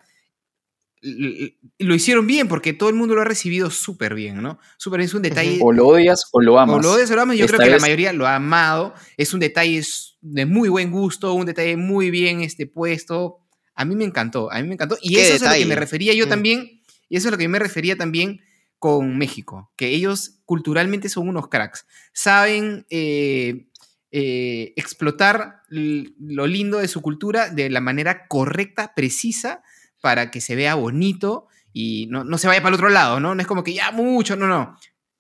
lo 1.78 1.94
hicieron 1.96 2.26
bien 2.26 2.48
porque 2.48 2.74
todo 2.74 2.90
el 2.90 2.96
mundo 2.96 3.14
lo 3.14 3.22
ha 3.22 3.26
recibido 3.26 3.70
súper 3.70 4.16
bien, 4.16 4.42
¿no? 4.42 4.60
Súper 4.78 4.98
bien, 5.00 5.06
es 5.08 5.14
un 5.14 5.22
detalle 5.22 5.60
O 5.62 5.72
lo 5.72 5.88
odias 5.88 6.24
o 6.32 6.42
lo 6.42 6.60
amas. 6.60 6.78
o 6.78 6.80
lo 6.82 6.92
odias 6.94 7.12
o 7.12 7.16
lo 7.16 7.22
amas, 7.22 7.38
yo 7.38 7.46
Esta 7.46 7.58
creo 7.58 7.66
que 7.66 7.70
la 7.72 7.76
vez- 7.76 7.82
mayoría 7.82 8.14
lo 8.14 8.26
ha 8.26 8.36
amado. 8.36 8.94
Es 9.16 9.34
un 9.34 9.40
detalle 9.40 9.84
de 10.22 10.46
muy 10.48 10.70
buen 10.70 10.90
gusto, 10.92 11.34
un 11.34 11.46
detalle 11.46 11.78
muy 11.78 12.10
bien 12.10 12.42
este, 12.42 12.66
puesto. 12.66 13.38
A 13.76 13.86
mí 13.86 13.96
me 13.96 14.06
encantó, 14.06 14.52
a 14.52 14.60
mí 14.60 14.68
me 14.68 14.74
encantó. 14.74 14.98
Y 15.02 15.18
eso 15.18 15.36
es 15.36 15.42
a 15.44 15.46
lo 15.46 15.52
que 15.52 15.58
detalle. 15.60 15.66
me 15.68 15.76
refería 15.76 16.14
yo 16.16 16.26
Mm. 16.26 16.30
también, 16.30 16.82
y 17.10 17.16
eso 17.18 17.28
es 17.28 17.28
a 17.28 17.32
lo 17.32 17.38
que 17.38 17.48
me 17.48 17.60
refería 17.60 17.96
también 17.96 18.42
con 18.80 19.18
México, 19.18 19.72
que 19.76 19.90
ellos 19.90 20.40
culturalmente 20.46 21.10
son 21.10 21.28
unos 21.30 21.48
cracks. 21.48 21.88
Saben 22.14 22.86
eh, 22.90 23.68
eh, 24.12 24.74
explotar 24.76 25.64
lo 25.70 26.48
lindo 26.48 26.78
de 26.78 26.88
su 26.88 27.02
cultura 27.02 27.50
de 27.50 27.70
la 27.70 27.82
manera 27.82 28.28
correcta, 28.28 28.94
precisa, 28.96 29.64
para 30.02 30.30
que 30.30 30.42
se 30.42 30.56
vea 30.56 30.76
bonito 30.76 31.48
y 31.74 32.08
no, 32.10 32.24
no 32.24 32.38
se 32.38 32.48
vaya 32.48 32.62
para 32.62 32.70
el 32.70 32.76
otro 32.76 32.90
lado, 32.90 33.20
¿no? 33.20 33.36
No 33.36 33.42
es 33.42 33.48
como 33.48 33.64
que 33.64 33.74
ya 33.74 33.92
mucho, 33.92 34.36
no, 34.36 34.48
no 34.48 34.78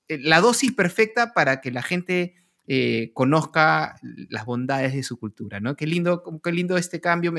eh, 0.07 0.19
la 0.21 0.39
dosis 0.39 0.71
perfecta 0.71 1.33
para 1.33 1.61
que 1.61 1.71
la 1.71 1.81
gente 1.81 2.35
conozca 3.13 3.95
las 4.29 4.43
bondades 4.45 4.93
de 4.93 5.01
su 5.01 5.17
cultura, 5.17 5.61
¿no? 5.61 5.77
Qué 5.77 5.87
lindo, 5.87 6.21
qué 6.43 6.51
lindo 6.51 6.75
este 6.75 6.99
cambio, 6.99 7.33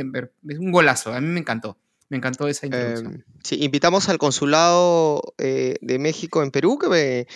es 0.49 0.59
un 0.59 0.73
golazo, 0.73 1.13
a 1.13 1.21
mí 1.21 1.27
me 1.27 1.41
encantó, 1.41 1.77
me 2.09 2.17
encantó 2.17 2.49
esa 2.49 2.67
introducción. 2.67 3.25
Eh, 3.27 3.33
sí, 3.45 3.59
invitamos 3.63 4.09
al 4.09 4.19
consulado 4.19 5.35
eh, 5.39 5.77
de 5.81 5.99
México 5.99 6.43
en 6.43 6.51
Perú 6.51 6.79
que 6.79 6.89
me- 6.89 7.27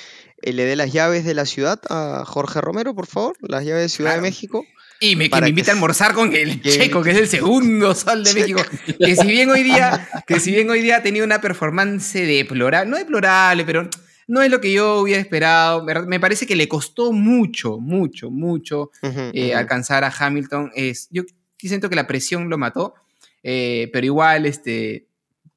eh, 0.45 0.53
le 0.53 0.65
dé 0.65 0.77
las 0.77 0.93
llaves 0.93 1.25
de 1.25 1.35
la 1.35 1.47
ciudad 1.47 1.81
a 1.89 2.25
Jorge 2.27 2.61
Romero, 2.61 2.95
por 2.95 3.07
favor. 3.07 3.37
Las 3.41 3.65
llaves 3.65 3.83
de 3.83 3.89
Ciudad 3.89 4.11
Claro. 4.13 4.23
de 4.23 4.29
México. 4.29 4.65
y 5.01 5.17
me, 5.17 5.29
que 5.29 5.37
me 5.37 5.43
que 5.43 5.49
invita 5.51 5.71
a 5.73 5.75
almorzar 5.75 6.15
con 6.15 6.33
el 6.35 6.63
Checo, 6.63 7.03
que 7.03 7.11
es 7.11 7.19
el 7.19 7.29
segundo 7.29 7.95
sol 7.95 8.23
de 8.25 8.35
México, 8.35 8.63
que 8.99 9.17
si 9.17 9.27
bien 9.27 9.51
hoy 9.51 9.63
día, 9.65 10.09
que 10.27 10.39
si 10.41 10.53
bien 10.53 10.71
hoy 10.71 10.81
día 10.81 10.97
ha 10.99 11.03
tenido 11.03 11.25
una 11.25 11.41
performance 11.41 12.13
deplorable, 12.15 12.89
no 12.91 12.97
deplorable, 12.97 13.65
pero 13.65 13.89
no 14.29 14.43
es 14.43 14.51
lo 14.51 14.61
que 14.61 14.73
yo 14.73 15.01
hubiera 15.01 15.21
esperado, 15.21 15.85
me 16.07 16.21
parece 16.21 16.47
que 16.47 16.55
le 16.57 16.69
costó 16.69 17.13
mucho, 17.13 17.79
mucho, 17.79 18.31
mucho 18.31 18.91
eh, 19.03 19.55
alcanzar 19.55 20.05
a 20.05 20.13
Hamilton. 20.17 20.71
Es, 20.75 21.09
yo 21.11 21.23
siento 21.59 21.89
que 21.91 21.97
la 21.97 22.07
presión 22.07 22.49
lo 22.49 22.57
mató, 22.59 22.95
eh, 23.43 23.91
pero 23.93 24.07
igual 24.07 24.47
este, 24.47 25.07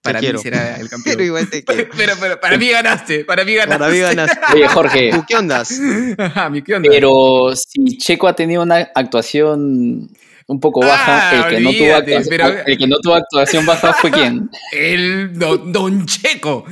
para 0.01 0.19
mí 0.19 0.25
quiero. 0.27 0.39
será 0.39 0.77
el 0.77 0.87
campeón. 0.89 1.15
Pero 1.17 1.23
igual 1.25 1.49
te 1.49 1.63
quiero. 1.63 1.89
Pero, 1.97 2.13
pero 2.19 2.39
para 2.39 2.57
mí 2.57 2.69
ganaste, 2.69 3.25
para 3.25 3.43
mí 3.43 3.55
ganaste. 3.55 3.79
Para 3.79 3.91
mí 3.91 3.99
ganaste. 3.99 4.39
Oye, 4.53 4.67
Jorge, 4.67 5.09
¿Tú 5.11 5.23
qué 5.27 5.35
ondas? 5.35 5.79
Ajá, 6.17 6.49
mi, 6.49 6.61
¿qué 6.61 6.75
onda? 6.75 6.89
pero 6.91 7.53
si 7.55 7.97
Checo 7.97 8.27
ha 8.27 8.35
tenido 8.35 8.61
una 8.61 8.91
actuación 8.93 10.09
un 10.47 10.59
poco 10.59 10.81
baja, 10.81 11.31
Ah, 11.41 11.47
el, 11.49 11.55
que 11.55 11.59
no 11.63 11.71
tuvo 11.71 11.79
olvídate, 11.81 12.15
actuación, 12.17 12.29
pero- 12.29 12.67
el 12.67 12.77
que 12.77 12.87
no 12.87 12.97
tuvo 12.99 13.15
actuación 13.15 13.65
baja 13.65 13.93
fue 13.93 14.11
quién. 14.11 14.49
El 14.71 15.39
don, 15.39 15.71
don 15.71 16.05
Checo, 16.05 16.65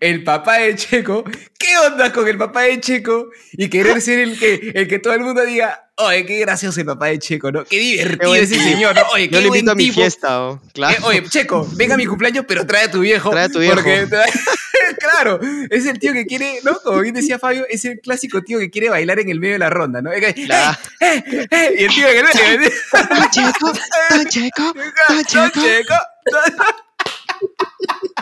el 0.00 0.24
papá 0.24 0.58
de 0.58 0.74
Checo. 0.74 1.22
¿Qué 1.56 1.78
onda 1.86 2.12
con 2.12 2.26
el 2.26 2.36
papá 2.38 2.62
de 2.62 2.80
Checo? 2.80 3.28
Y 3.52 3.68
querer 3.68 4.00
ser 4.00 4.18
el 4.18 4.36
que, 4.36 4.72
el 4.74 4.88
que 4.88 4.98
todo 4.98 5.14
el 5.14 5.20
mundo 5.20 5.44
diga, 5.46 5.89
oye, 6.04 6.26
qué 6.26 6.38
gracioso 6.40 6.80
el 6.80 6.86
papá 6.86 7.06
de 7.06 7.18
Checo, 7.18 7.50
¿no? 7.52 7.64
Qué 7.64 7.78
divertido 7.78 8.34
ese 8.34 8.56
señor, 8.60 8.94
¿no? 8.94 9.02
Oye, 9.12 9.26
Yo 9.28 9.30
qué 9.38 9.40
le 9.40 9.46
invito 9.48 9.70
a 9.70 9.74
mi 9.74 9.84
tipo. 9.84 9.94
fiesta, 10.00 10.42
oh, 10.48 10.60
claro. 10.72 10.96
Eh, 10.96 11.00
oye, 11.04 11.22
Checo, 11.28 11.68
venga 11.74 11.94
a 11.94 11.96
mi 11.96 12.06
cumpleaños, 12.06 12.44
pero 12.46 12.66
trae 12.66 12.84
a 12.84 12.90
tu 12.90 13.00
viejo. 13.00 13.30
Trae 13.30 13.44
a 13.44 13.48
tu 13.48 13.58
viejo. 13.60 13.74
Porque 13.74 14.06
claro, 14.98 15.38
es 15.70 15.86
el 15.86 15.98
tío 15.98 16.12
que 16.12 16.26
quiere, 16.26 16.60
¿no? 16.64 16.78
Como 16.82 17.00
bien 17.00 17.14
decía 17.14 17.38
Fabio, 17.38 17.64
es 17.68 17.84
el 17.84 18.00
clásico 18.00 18.42
tío 18.42 18.58
que 18.58 18.70
quiere 18.70 18.88
bailar 18.90 19.18
en 19.20 19.28
el 19.30 19.40
medio 19.40 19.54
de 19.54 19.58
la 19.60 19.70
ronda, 19.70 20.02
¿no? 20.02 20.12
¡Eh, 20.12 20.34
Claro. 20.46 20.78
eh, 21.00 21.46
eh! 21.50 21.74
Y 21.78 21.84
el 21.84 21.90
tío 21.94 22.06
en 22.08 22.16
el 22.18 22.24
medio. 22.58 22.70
Don 23.10 23.30
Checo, 23.30 23.72
¡No, 24.10 25.22
Checo. 25.22 25.60
Checo! 25.60 25.94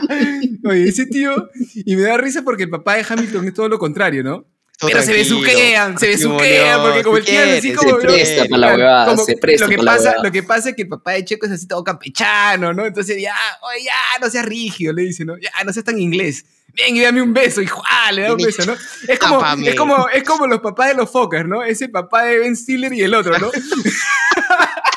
Oye, 0.68 0.88
ese 0.88 1.06
tío, 1.06 1.48
y 1.74 1.96
me 1.96 2.02
da 2.02 2.16
risa 2.16 2.42
porque 2.42 2.64
el 2.64 2.70
papá 2.70 2.94
de 2.96 3.04
Hamilton 3.08 3.46
es 3.48 3.54
todo 3.54 3.68
lo 3.68 3.78
contrario, 3.78 4.22
¿no? 4.22 4.46
Pero 4.80 5.02
se 5.02 5.12
besuquean, 5.12 5.98
se 5.98 6.06
besuquean, 6.06 6.80
porque 6.80 7.02
como 7.02 7.16
el 7.16 7.24
tío 7.24 7.42
es 7.42 7.58
así 7.58 7.72
como... 7.72 7.98
se 7.98 8.06
presta 8.06 8.44
para 8.44 8.58
la 8.58 8.74
huevada, 8.76 9.06
Como 9.06 9.24
se 9.24 9.36
presta 9.36 9.66
lo 9.66 9.70
que 9.70 9.78
pasa, 9.78 9.98
huevada. 9.98 10.22
Lo 10.22 10.32
que 10.32 10.42
pasa 10.44 10.68
es 10.70 10.76
que 10.76 10.82
el 10.82 10.88
papá 10.88 11.12
de 11.12 11.24
Checo 11.24 11.46
es 11.46 11.52
así 11.52 11.66
todo 11.66 11.82
campechano, 11.82 12.72
¿no? 12.72 12.86
Entonces 12.86 13.20
ya, 13.20 13.34
oye, 13.62 13.84
ya, 13.84 14.20
no 14.20 14.30
seas 14.30 14.44
rígido, 14.46 14.92
le 14.92 15.02
dice, 15.02 15.24
¿no? 15.24 15.36
Ya, 15.36 15.50
no 15.64 15.72
seas 15.72 15.84
tan 15.84 15.98
inglés. 15.98 16.44
Ven 16.74 16.96
y 16.96 17.00
dame 17.00 17.22
un 17.22 17.34
beso, 17.34 17.60
y 17.60 17.66
¡juá! 17.66 18.12
le 18.12 18.22
da 18.22 18.32
un 18.32 18.38
beso, 18.38 18.64
¿no? 18.66 18.74
Es 19.08 19.18
como, 19.18 19.44
es 19.64 19.74
como, 19.74 20.08
es 20.10 20.22
como 20.22 20.46
los 20.46 20.60
papás 20.60 20.88
de 20.88 20.94
los 20.94 21.10
Fokker, 21.10 21.48
¿no? 21.48 21.64
Ese 21.64 21.88
papá 21.88 22.24
de 22.24 22.38
Ben 22.38 22.56
Stiller 22.56 22.92
y 22.92 23.02
el 23.02 23.14
otro, 23.14 23.36
¿no? 23.38 23.50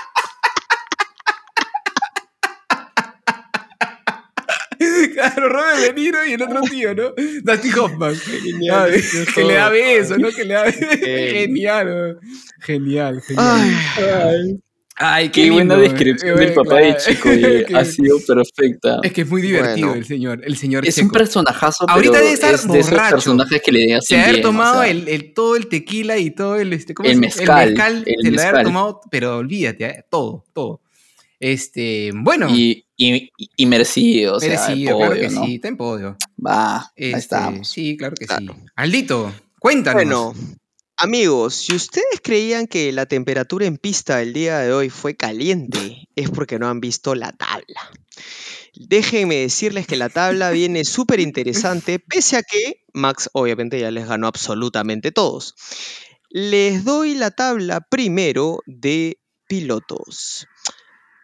Claro, 5.22 5.50
Robert 5.50 5.80
De 5.80 5.94
Niro 5.94 6.26
y 6.26 6.34
el 6.34 6.42
otro 6.42 6.62
tío, 6.62 6.94
¿no? 6.96 7.12
Dusty 7.44 7.70
Hoffman. 7.80 8.16
Genial, 8.44 8.92
Ay, 8.94 9.02
que 9.36 9.44
le 9.44 9.54
da 9.54 9.70
beso, 9.70 10.18
¿no? 10.18 10.30
Que 10.30 10.46
le 10.46 10.54
da 10.54 10.66
Eh. 10.68 11.32
Genial, 11.46 12.20
genial, 12.62 13.22
genial. 13.22 13.46
Ay, 13.48 13.76
Ay, 13.98 14.60
Ay, 15.04 15.30
qué 15.30 15.50
buena 15.50 15.76
lindo, 15.76 15.90
descripción 15.90 16.38
eh, 16.38 16.46
del 16.46 16.54
papá 16.54 16.76
de. 16.78 16.96
Chico, 16.98 17.30
ha 17.76 17.86
sido 17.86 18.18
perfecta. 18.28 19.00
Es 19.02 19.12
que 19.14 19.22
es 19.22 19.30
muy 19.30 19.42
divertido 19.42 19.88
Bueno. 19.88 20.00
el 20.02 20.06
señor, 20.06 20.42
el 20.44 20.58
señor 20.58 20.88
Es 20.88 20.96
Checo. 20.96 21.08
un 21.08 21.12
personajazo, 21.12 21.90
Ahorita 21.90 22.12
pero 22.12 22.24
debe 22.24 22.34
estar 22.34 22.54
es 22.54 22.68
de 22.72 22.80
esos 22.80 22.92
borracho. 22.92 23.16
personajes 23.16 23.62
que 23.64 23.72
le 23.72 24.02
Se 24.02 24.16
haber 24.16 24.34
bien, 24.36 24.46
o 24.46 24.50
tomado 24.50 24.82
sea, 24.82 24.92
el, 24.92 25.08
el- 25.08 25.34
todo 25.34 25.56
el 25.56 25.68
tequila 25.68 26.18
y 26.20 26.30
todo 26.32 26.56
el 26.60 26.74
este, 26.74 26.94
¿cómo 26.94 27.10
El 27.10 27.18
mezcal, 27.18 27.70
el 27.70 27.74
mezcal, 27.74 28.04
el 28.06 28.24
se 28.26 28.32
lo 28.32 28.42
haber 28.42 28.64
tomado, 28.64 29.02
pero 29.10 29.38
olvídate, 29.38 29.86
¿eh? 29.86 30.06
todo, 30.10 30.44
todo. 30.54 30.82
Este, 31.40 32.12
bueno, 32.14 32.48
y, 32.52 32.86
y, 33.06 33.32
y 33.56 33.66
merecido, 33.66 34.36
o 34.36 34.40
sea, 34.40 34.50
merecido, 34.50 34.98
podio, 34.98 35.10
claro 35.10 35.22
que 35.22 35.30
¿no? 35.36 35.46
sí, 35.46 35.56
está 35.56 35.68
en 35.68 35.78
podio. 35.78 36.18
Va, 36.46 36.78
ahí 36.78 36.92
Este, 36.96 37.18
estamos. 37.18 37.68
Sí, 37.70 37.98
claro 37.98 38.16
que 38.16 38.26
Claro. 38.28 38.54
sí. 38.58 38.66
Aldito, 38.76 39.34
cuéntanos. 39.60 40.04
Bueno, 40.04 40.34
Amigos, 40.98 41.56
si 41.56 41.74
ustedes 41.74 42.22
creían 42.22 42.68
que 42.68 42.92
la 42.92 43.08
temperatura 43.08 43.66
en 43.66 43.78
pista 43.78 44.22
el 44.22 44.34
día 44.34 44.60
de 44.60 44.72
hoy 44.72 44.90
fue 44.92 45.16
caliente, 45.16 46.08
es 46.16 46.30
porque 46.30 46.60
no 46.60 46.70
han 46.70 46.80
visto 46.80 47.16
la 47.16 47.32
tabla. 47.32 47.90
Déjenme 48.76 49.38
decirles 49.38 49.88
que 49.88 49.98
la 49.98 50.10
tabla 50.10 50.52
viene 50.52 50.86
súper 50.86 51.20
interesante, 51.20 51.98
pese 51.98 52.38
a 52.38 52.44
que 52.44 52.84
Max 52.94 53.32
obviamente 53.34 53.80
ya 53.80 53.90
les 53.90 54.08
ganó 54.08 54.28
absolutamente 54.28 55.12
todos. 55.12 55.56
Les 56.30 56.84
doy 56.86 57.16
la 57.16 57.32
tabla 57.32 57.82
primero 57.82 58.60
de 58.68 59.18
pilotos. 59.48 60.46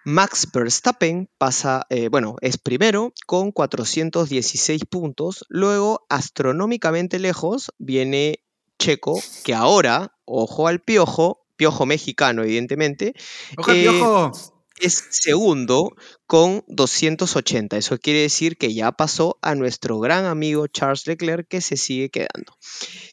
Max 0.09 0.47
Verstappen 0.53 1.29
pasa, 1.37 1.85
eh, 1.89 2.07
bueno, 2.07 2.37
es 2.39 2.57
primero 2.57 3.11
con 3.25 3.51
416 3.51 4.85
puntos. 4.85 5.45
Luego, 5.49 6.05
astronómicamente 6.07 7.19
lejos, 7.19 7.73
viene 7.77 8.39
Checo, 8.79 9.19
que 9.43 9.53
ahora, 9.53 10.15
ojo 10.23 10.69
al 10.69 10.79
piojo, 10.79 11.45
piojo 11.57 11.85
mexicano, 11.85 12.43
evidentemente. 12.43 13.15
¡Ojo 13.57 13.71
al 13.71 13.77
eh, 13.77 13.81
piojo! 13.81 14.31
Es 14.79 15.03
segundo 15.09 15.91
con 16.25 16.63
280. 16.67 17.77
Eso 17.77 17.97
quiere 17.97 18.21
decir 18.21 18.57
que 18.57 18.73
ya 18.73 18.91
pasó 18.91 19.37
a 19.41 19.55
nuestro 19.55 19.99
gran 19.99 20.25
amigo 20.25 20.67
Charles 20.67 21.07
Leclerc 21.07 21.47
que 21.47 21.61
se 21.61 21.77
sigue 21.77 22.09
quedando. 22.09 22.55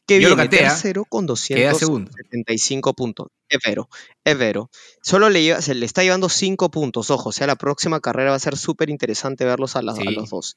Que 0.05 0.21
Yo 0.21 0.29
lo 0.29 0.35
viene 0.35 0.57
¿ah? 0.57 0.69
tercero 0.69 1.05
con 1.05 1.25
Queda 1.25 1.73
segundo. 1.73 2.11
275 2.11 2.93
puntos. 2.93 3.27
Es 3.47 3.59
vero, 3.65 3.89
es 4.23 4.37
vero. 4.37 4.69
Solo 5.03 5.29
le, 5.29 5.43
lleva- 5.43 5.61
se 5.61 5.75
le 5.75 5.85
está 5.85 6.03
llevando 6.03 6.29
5 6.29 6.69
puntos. 6.71 7.09
Ojo, 7.11 7.29
o 7.29 7.31
sea, 7.31 7.47
la 7.47 7.55
próxima 7.55 7.99
carrera 7.99 8.31
va 8.31 8.35
a 8.35 8.39
ser 8.39 8.57
súper 8.57 8.89
interesante 8.89 9.45
verlos 9.45 9.75
a, 9.75 9.81
las- 9.81 9.99
a 9.99 10.03
los 10.03 10.29
dos. 10.29 10.55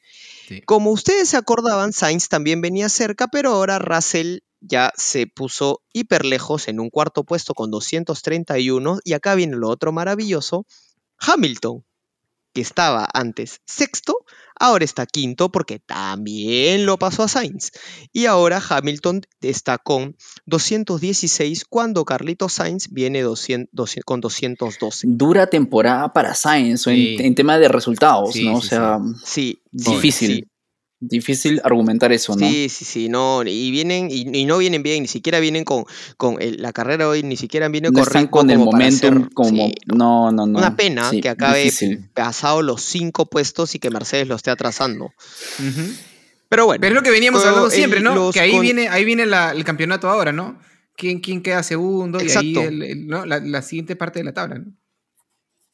Sí. 0.48 0.62
Como 0.62 0.90
ustedes 0.90 1.28
se 1.28 1.36
acordaban, 1.36 1.92
Sainz 1.92 2.28
también 2.28 2.60
venía 2.60 2.88
cerca, 2.88 3.28
pero 3.28 3.50
ahora 3.52 3.78
Russell 3.78 4.38
ya 4.60 4.92
se 4.96 5.26
puso 5.26 5.82
hiper 5.92 6.24
lejos 6.24 6.66
en 6.66 6.80
un 6.80 6.90
cuarto 6.90 7.24
puesto 7.24 7.54
con 7.54 7.70
231. 7.70 8.98
Y 9.04 9.12
acá 9.12 9.34
viene 9.34 9.56
lo 9.56 9.68
otro 9.68 9.92
maravilloso. 9.92 10.64
Hamilton, 11.20 11.84
que 12.54 12.60
estaba 12.62 13.06
antes 13.12 13.60
sexto, 13.66 14.24
ahora 14.58 14.84
está 14.84 15.06
quinto 15.06 15.50
porque 15.52 15.78
también 15.78 16.86
lo 16.86 16.98
pasó 16.98 17.22
a 17.24 17.28
Sainz. 17.28 17.70
Y 18.12 18.26
ahora 18.26 18.60
Hamilton 18.66 19.20
está 19.40 19.78
con 19.78 20.16
216 20.46 21.64
cuando 21.68 22.04
Carlito 22.04 22.48
Sainz 22.48 22.88
viene 22.90 23.22
200 23.22 23.68
200 23.72 24.04
con 24.04 24.20
212. 24.20 25.06
Dura 25.10 25.46
temporada 25.48 26.12
para 26.12 26.34
Sí. 26.34 27.16
en, 27.18 27.26
en 27.26 27.34
tema 27.34 27.58
de 27.58 27.68
resultados, 27.68 28.32
Sí, 28.32 28.44
¿no? 28.44 28.56
O 28.56 28.60
sí, 28.62 28.68
sea, 28.68 28.98
Sí, 29.24 29.62
sí, 29.76 29.94
difícil. 29.94 30.48
Difícil 31.00 31.60
argumentar 31.62 32.10
eso, 32.12 32.34
¿no? 32.34 32.48
Sí, 32.48 32.68
sí, 32.68 32.84
sí, 32.84 33.08
no, 33.08 33.44
y 33.44 33.70
vienen, 33.70 34.08
y, 34.10 34.26
y 34.36 34.44
no 34.46 34.58
vienen 34.58 34.82
bien, 34.82 35.02
ni 35.02 35.08
siquiera 35.08 35.38
vienen 35.38 35.64
con, 35.64 35.84
con 36.16 36.42
el- 36.42 36.60
la 36.60 36.72
carrera 36.72 37.08
hoy, 37.08 37.22
ni 37.22 37.36
siquiera 37.36 37.68
vienen 37.68 37.92
no 37.92 38.00
con 38.00 38.08
están 38.08 38.26
con 38.26 38.50
el 38.50 38.58
momentum 38.58 39.28
como... 39.32 39.68
sí, 39.68 39.74
no, 39.86 40.32
no, 40.32 40.46
no. 40.46 40.58
Una 40.58 40.74
pena 40.76 41.08
Sí, 41.10 41.20
que 41.20 41.28
acabe 41.28 41.60
difícil. 41.62 42.08
pasado 42.14 42.62
los 42.62 42.82
cinco 42.82 43.26
puestos 43.26 43.76
y 43.76 43.78
que 43.78 43.90
Mercedes 43.90 44.26
lo 44.26 44.34
esté 44.34 44.50
atrasando. 44.50 45.12
Pero 46.48 46.66
bueno. 46.66 46.80
Pero 46.80 46.94
es 46.94 46.96
lo 46.96 47.02
que 47.02 47.10
veníamos 47.10 47.44
hablando 47.44 47.66
el- 47.66 47.72
siempre, 47.72 48.00
¿no? 48.00 48.30
Que 48.32 48.40
ahí 48.40 48.52
con- 48.52 48.62
viene, 48.62 48.88
ahí 48.88 49.04
viene 49.04 49.26
la- 49.26 49.52
el 49.52 49.64
campeonato 49.64 50.08
ahora, 50.08 50.32
¿no? 50.32 50.58
¿Quién, 50.96 51.20
quién 51.20 51.42
queda 51.42 51.62
segundo? 51.62 52.18
Y 52.20 52.24
Exacto. 52.24 52.60
ahí 52.60 52.66
el- 52.66 52.82
el- 52.82 53.06
¿no? 53.06 53.24
la, 53.24 53.38
la 53.38 53.62
siguiente 53.62 53.94
parte 53.96 54.18
de 54.18 54.24
la 54.24 54.34
tabla, 54.34 54.58
¿no? 54.58 54.72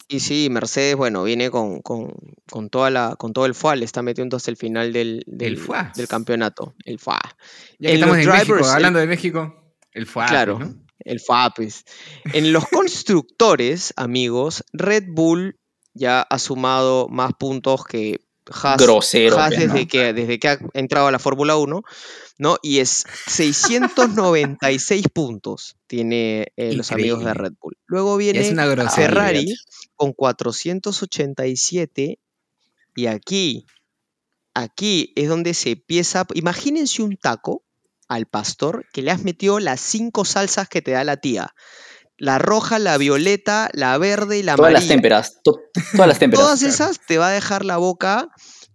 Y 0.09 0.21
sí, 0.21 0.49
Mercedes, 0.51 0.97
bueno, 0.97 1.23
viene 1.25 1.51
con, 1.51 1.81
con, 1.81 2.13
con 2.51 2.69
toda 2.69 2.91
la, 2.91 3.17
con 3.17 3.33
todo 3.33 3.47
el 3.47 3.55
FUA, 3.55 3.77
le 3.77 3.85
está 3.87 4.03
metiendo 4.03 4.37
hasta 4.37 4.51
el 4.51 4.57
final 4.59 4.93
del, 4.93 5.23
del, 5.27 5.57
FUA. 5.57 5.93
del 5.97 6.09
campeonato. 6.09 6.75
El 6.85 6.99
FUA. 6.99 7.21
Ya 7.79 7.89
que 7.89 7.95
En 7.95 7.95
estamos 7.95 8.17
los 8.19 8.27
en 8.27 8.33
México, 8.33 8.59
el- 8.59 8.65
hablando 8.65 8.99
de 8.99 9.07
México, 9.07 9.75
el 9.93 10.07
FUA, 10.07 10.27
Claro. 10.27 10.59
¿no? 10.59 10.75
El 10.99 11.21
FUA, 11.21 11.51
pues. 11.57 11.85
En 12.33 12.53
los 12.53 12.67
constructores, 12.69 13.93
amigos, 13.97 14.65
Red 14.73 15.05
Bull 15.09 15.59
ya 15.95 16.21
ha 16.23 16.39
sumado 16.39 17.09
más 17.09 17.33
puntos 17.39 17.85
que 17.85 18.21
Haas, 18.63 18.77
Grosero, 18.81 19.39
Haas 19.39 19.55
pues, 19.55 19.61
desde, 19.69 19.81
¿no? 19.83 19.89
que, 19.89 20.13
desde 20.13 20.39
que 20.39 20.49
ha 20.49 20.59
entrado 20.75 21.07
a 21.07 21.13
la 21.13 21.19
Fórmula 21.19 21.57
1, 21.57 21.83
¿no? 22.39 22.57
Y 22.63 22.81
es 22.81 23.05
696 23.27 25.07
puntos 25.13 25.77
tiene 25.87 26.49
eh, 26.57 26.73
los 26.75 26.93
amigos 26.93 27.25
de. 27.25 27.33
Red 27.35 27.53
Bull. 27.61 27.77
Luego 27.87 28.17
viene 28.17 28.41
es 28.41 28.51
una 28.53 28.67
grosería. 28.67 28.91
Ferrari. 29.09 29.55
Con 29.97 30.13
487 30.13 32.19
y 32.97 33.07
aquí, 33.07 33.67
aquí 34.55 35.13
es 35.17 35.29
donde 35.29 35.55
se 35.55 35.73
empieza, 35.73 36.27
imagínense 36.35 37.03
un 37.03 37.17
taco 37.17 37.65
al 38.09 38.27
pastor 38.27 38.87
que 38.93 39.03
le 39.03 39.11
has 39.11 39.23
metido 39.25 39.59
las 39.61 39.81
cinco 39.81 40.25
salsas 40.25 40.69
que 40.69 40.83
te 40.83 40.93
da 40.93 41.05
la 41.05 41.17
tía. 41.17 41.55
La 42.17 42.39
roja, 42.39 42.79
la 42.79 42.97
violeta, 42.97 43.71
la 43.73 43.99
verde 43.99 44.39
y 44.39 44.43
la 44.45 44.55
Todas 44.55 44.73
las 44.73 44.87
témperas. 44.87 45.41
to- 45.43 45.59
todas 45.93 46.07
las 46.09 46.19
témperas. 46.21 46.45
Todas 46.45 46.63
esas 46.63 47.01
te 47.07 47.19
va 47.19 47.29
a 47.29 47.33
dejar 47.33 47.65
la 47.65 47.77
boca 47.79 48.29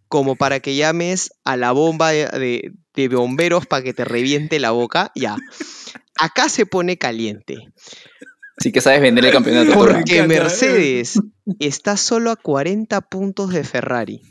como 0.09 0.35
para 0.35 0.59
que 0.59 0.75
llames 0.75 1.31
a 1.45 1.55
la 1.55 1.71
bomba 1.71 2.09
de, 2.11 2.25
de- 2.27 2.71
de 2.95 3.07
bomberos 3.15 3.65
para 3.65 3.81
que 3.83 3.93
te 3.93 4.03
reviente 4.03 4.59
la 4.59 4.71
boca. 4.71 5.11
Ya. 5.15 5.37
Acá 6.19 6.49
se 6.49 6.65
pone 6.65 6.97
caliente. 6.97 7.55
Sí 8.59 8.71
que 8.71 8.81
sabes 8.81 9.01
vender 9.01 9.25
el 9.25 9.31
campeonato. 9.31 9.73
Porque. 9.73 10.23
Mercedes 10.23 11.19
está 11.59 11.97
solo 11.97 12.31
a 12.31 12.35
40 12.35 12.99
puntos 13.01 13.51
de 13.51 13.63
Ferrari. 13.63 14.21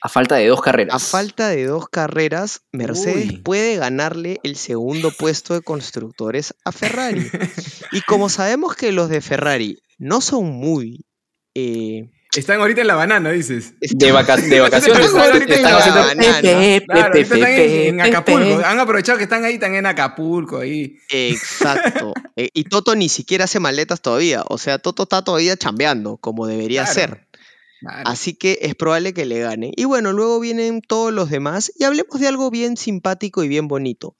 A 0.00 0.08
falta 0.10 0.36
de 0.36 0.48
dos 0.48 0.60
carreras. 0.60 0.94
A 0.94 0.98
falta 0.98 1.48
de 1.48 1.64
dos 1.64 1.88
carreras, 1.88 2.60
Mercedes 2.72 3.30
Uy. 3.30 3.36
puede 3.38 3.76
ganarle 3.76 4.38
el 4.42 4.56
segundo 4.56 5.10
puesto 5.10 5.54
de 5.54 5.62
constructores 5.62 6.54
a 6.64 6.72
Ferrari. 6.72 7.26
Y 7.92 8.00
como 8.02 8.28
sabemos 8.28 8.74
que 8.76 8.92
los 8.92 9.08
de 9.08 9.20
Ferrari 9.20 9.78
no 9.98 10.20
son 10.20 10.46
muy... 10.50 11.06
eh, 11.54 12.10
Están 12.36 12.60
ahorita 12.60 12.80
en 12.80 12.86
la 12.86 12.94
banana, 12.94 13.30
dices. 13.30 13.74
De, 13.80 14.12
vaca- 14.12 14.36
de 14.36 14.60
vacaciones. 14.60 15.06
Están 15.06 15.32
ahorita 15.32 15.54
en 15.54 15.62
la 15.62 15.76
banana. 15.76 16.40
Claro, 16.86 17.14
están 17.18 18.00
Acapulco. 18.00 18.62
Han 18.64 18.78
aprovechado 18.80 19.18
que 19.18 19.24
están 19.24 19.44
ahí, 19.44 19.54
están 19.54 19.74
en 19.74 19.86
Acapulco, 19.86 20.58
ahí. 20.58 20.98
exacto. 21.10 22.12
Eh, 22.36 22.48
y 22.52 22.64
Toto 22.64 22.96
ni 22.96 23.08
siquiera 23.08 23.44
hace 23.44 23.60
maletas 23.60 24.00
todavía. 24.00 24.42
O 24.48 24.58
sea, 24.58 24.78
Toto 24.80 25.04
está 25.04 25.22
todavía 25.22 25.56
chambeando, 25.56 26.16
como 26.16 26.48
debería 26.48 26.82
Claro. 26.82 26.94
ser. 26.94 27.28
Así 28.04 28.34
que 28.34 28.58
es 28.62 28.74
probable 28.74 29.12
que 29.14 29.24
le 29.24 29.38
gane. 29.38 29.70
Y 29.76 29.84
bueno, 29.84 30.12
luego 30.12 30.40
vienen 30.40 30.80
todos 30.80 31.12
los 31.12 31.30
demás 31.30 31.70
y 31.78 31.84
hablemos 31.84 32.18
de 32.18 32.26
algo 32.26 32.50
bien 32.50 32.76
simpático 32.76 33.44
y 33.44 33.48
bien 33.48 33.68
bonito. 33.68 34.16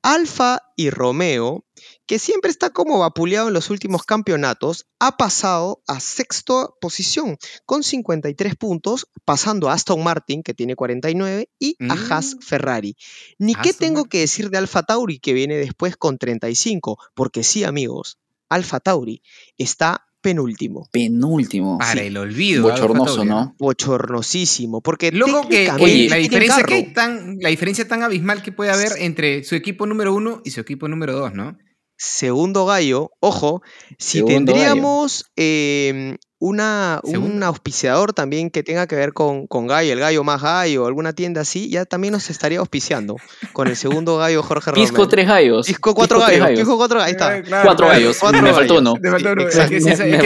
Alfa 0.00 0.60
y 0.76 0.88
Romeo, 0.88 1.66
que 2.06 2.18
siempre 2.18 2.50
está 2.50 2.70
como 2.70 2.98
vapuleado 2.98 3.48
en 3.48 3.54
los 3.54 3.70
últimos 3.70 4.02
campeonatos, 4.04 4.86
ha 4.98 5.16
pasado 5.16 5.82
a 5.86 6.00
sexta 6.00 6.68
posición 6.80 7.38
con 7.64 7.82
53 7.82 8.56
puntos, 8.56 9.06
pasando 9.24 9.70
a 9.70 9.72
Aston 9.72 10.02
Martin, 10.04 10.42
que 10.42 10.52
tiene 10.54 10.76
49, 10.76 11.48
y 11.58 11.76
a 11.88 11.94
Haas 11.94 12.34
Mm. 12.36 12.38
Ferrari. 12.40 12.96
Ni 13.38 13.54
qué 13.54 13.70
Aston 13.70 13.78
tengo 13.78 13.94
Martin. 14.00 14.10
que 14.10 14.18
decir 14.20 14.50
de 14.50 14.58
Alfa 14.58 14.82
Tauri, 14.82 15.18
que 15.18 15.32
viene 15.32 15.56
después 15.56 15.96
con 15.96 16.18
35, 16.18 16.98
porque 17.14 17.42
sí, 17.42 17.64
amigos, 17.64 18.18
Alfa 18.50 18.80
Tauri 18.80 19.22
está 19.56 20.04
penúltimo. 20.20 20.88
Penúltimo. 20.92 21.78
Para 21.78 21.92
Sí. 22.00 22.06
el 22.06 22.16
olvido. 22.16 22.62
Bochornoso, 22.64 23.24
¿no? 23.24 23.54
bochornosísimo. 23.58 24.80
Porque 24.80 25.12
Loco 25.12 25.48
que, 25.48 25.70
oye, 25.70 26.08
la 26.08 26.16
diferencia 26.16 26.62
que 26.64 26.74
hay 26.74 26.92
tan, 26.92 27.38
la 27.40 27.48
diferencia 27.50 27.86
tan 27.86 28.02
abismal 28.02 28.42
que 28.42 28.52
puede 28.52 28.70
haber 28.70 28.92
entre 28.98 29.44
su 29.44 29.54
equipo 29.54 29.86
número 29.86 30.14
uno 30.14 30.40
y 30.44 30.50
su 30.50 30.60
equipo 30.60 30.88
número 30.88 31.12
dos, 31.14 31.34
¿no? 31.34 31.56
Segundo 31.96 32.66
gallo, 32.66 33.10
ojo, 33.20 33.62
si 33.98 34.18
Segundo 34.18 34.34
tendríamos 34.52 35.30
eh, 35.36 36.16
una, 36.40 37.00
un 37.04 37.42
auspiciador 37.42 38.12
también 38.12 38.50
que 38.50 38.62
tenga 38.64 38.86
que 38.86 38.96
ver 38.96 39.12
con, 39.12 39.46
con 39.46 39.66
gallo, 39.68 39.92
el 39.92 40.00
gallo 40.00 40.24
más 40.24 40.42
gallo, 40.42 40.86
alguna 40.86 41.12
tienda 41.12 41.42
así, 41.42 41.70
ya 41.70 41.84
también 41.86 42.12
nos 42.12 42.28
estaría 42.30 42.58
auspiciando 42.58 43.16
con 43.52 43.68
el 43.68 43.76
segundo 43.76 44.18
gallo 44.18 44.42
Jorge 44.42 44.72
Pisco 44.72 44.96
Romero. 44.96 45.08
tres 45.08 45.26
gallos. 45.28 45.66
Pisco 45.66 45.94
cuatro 45.94 46.18
Pisco 46.18 46.30
gallos, 46.42 46.58
Pisco 46.58 46.76
cuatro 46.76 46.98
gallos, 46.98 47.06
ahí 47.06 47.12
está. 47.12 47.38
Eh, 47.38 47.42
claro, 47.44 47.64
Cuatro 47.68 47.86
claro. 47.86 48.00
gallos. 48.00 48.16
Cuatro 48.20 48.42
me 48.42 48.52
faltó 48.52 48.74
gallos. 48.74 48.80
uno. 48.92 49.00
Te 49.00 49.10
faltó 49.10 49.32
uno. 49.32 49.42
Es 49.42 49.54
Exacto. 49.54 49.70
que 49.70 49.76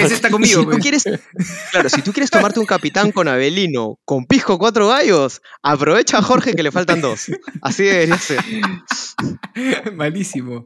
ese, 0.07 0.15
está 0.15 0.29
Si 0.29 0.33
conmigo. 0.33 0.63
tú 0.63 0.71
pues. 0.71 0.83
quieres, 0.83 1.05
claro, 1.71 1.89
si 1.91 2.03
tú 2.03 2.13
quieres 2.13 2.31
tomarte 2.31 2.59
un 2.59 2.67
capitán 2.67 3.13
con 3.13 3.29
Abelino, 3.29 3.99
con 4.07 4.25
pisco 4.27 4.59
cuatro 4.59 4.89
gallos, 4.89 5.43
aprovecha 5.63 6.19
a 6.19 6.23
Jorge 6.23 6.55
que 6.55 6.63
le 6.63 6.73
faltan 6.73 7.01
dos. 7.03 7.27
Así 7.63 7.85
debería 7.85 8.19
ser. 8.19 8.39
Malísimo. 9.95 10.65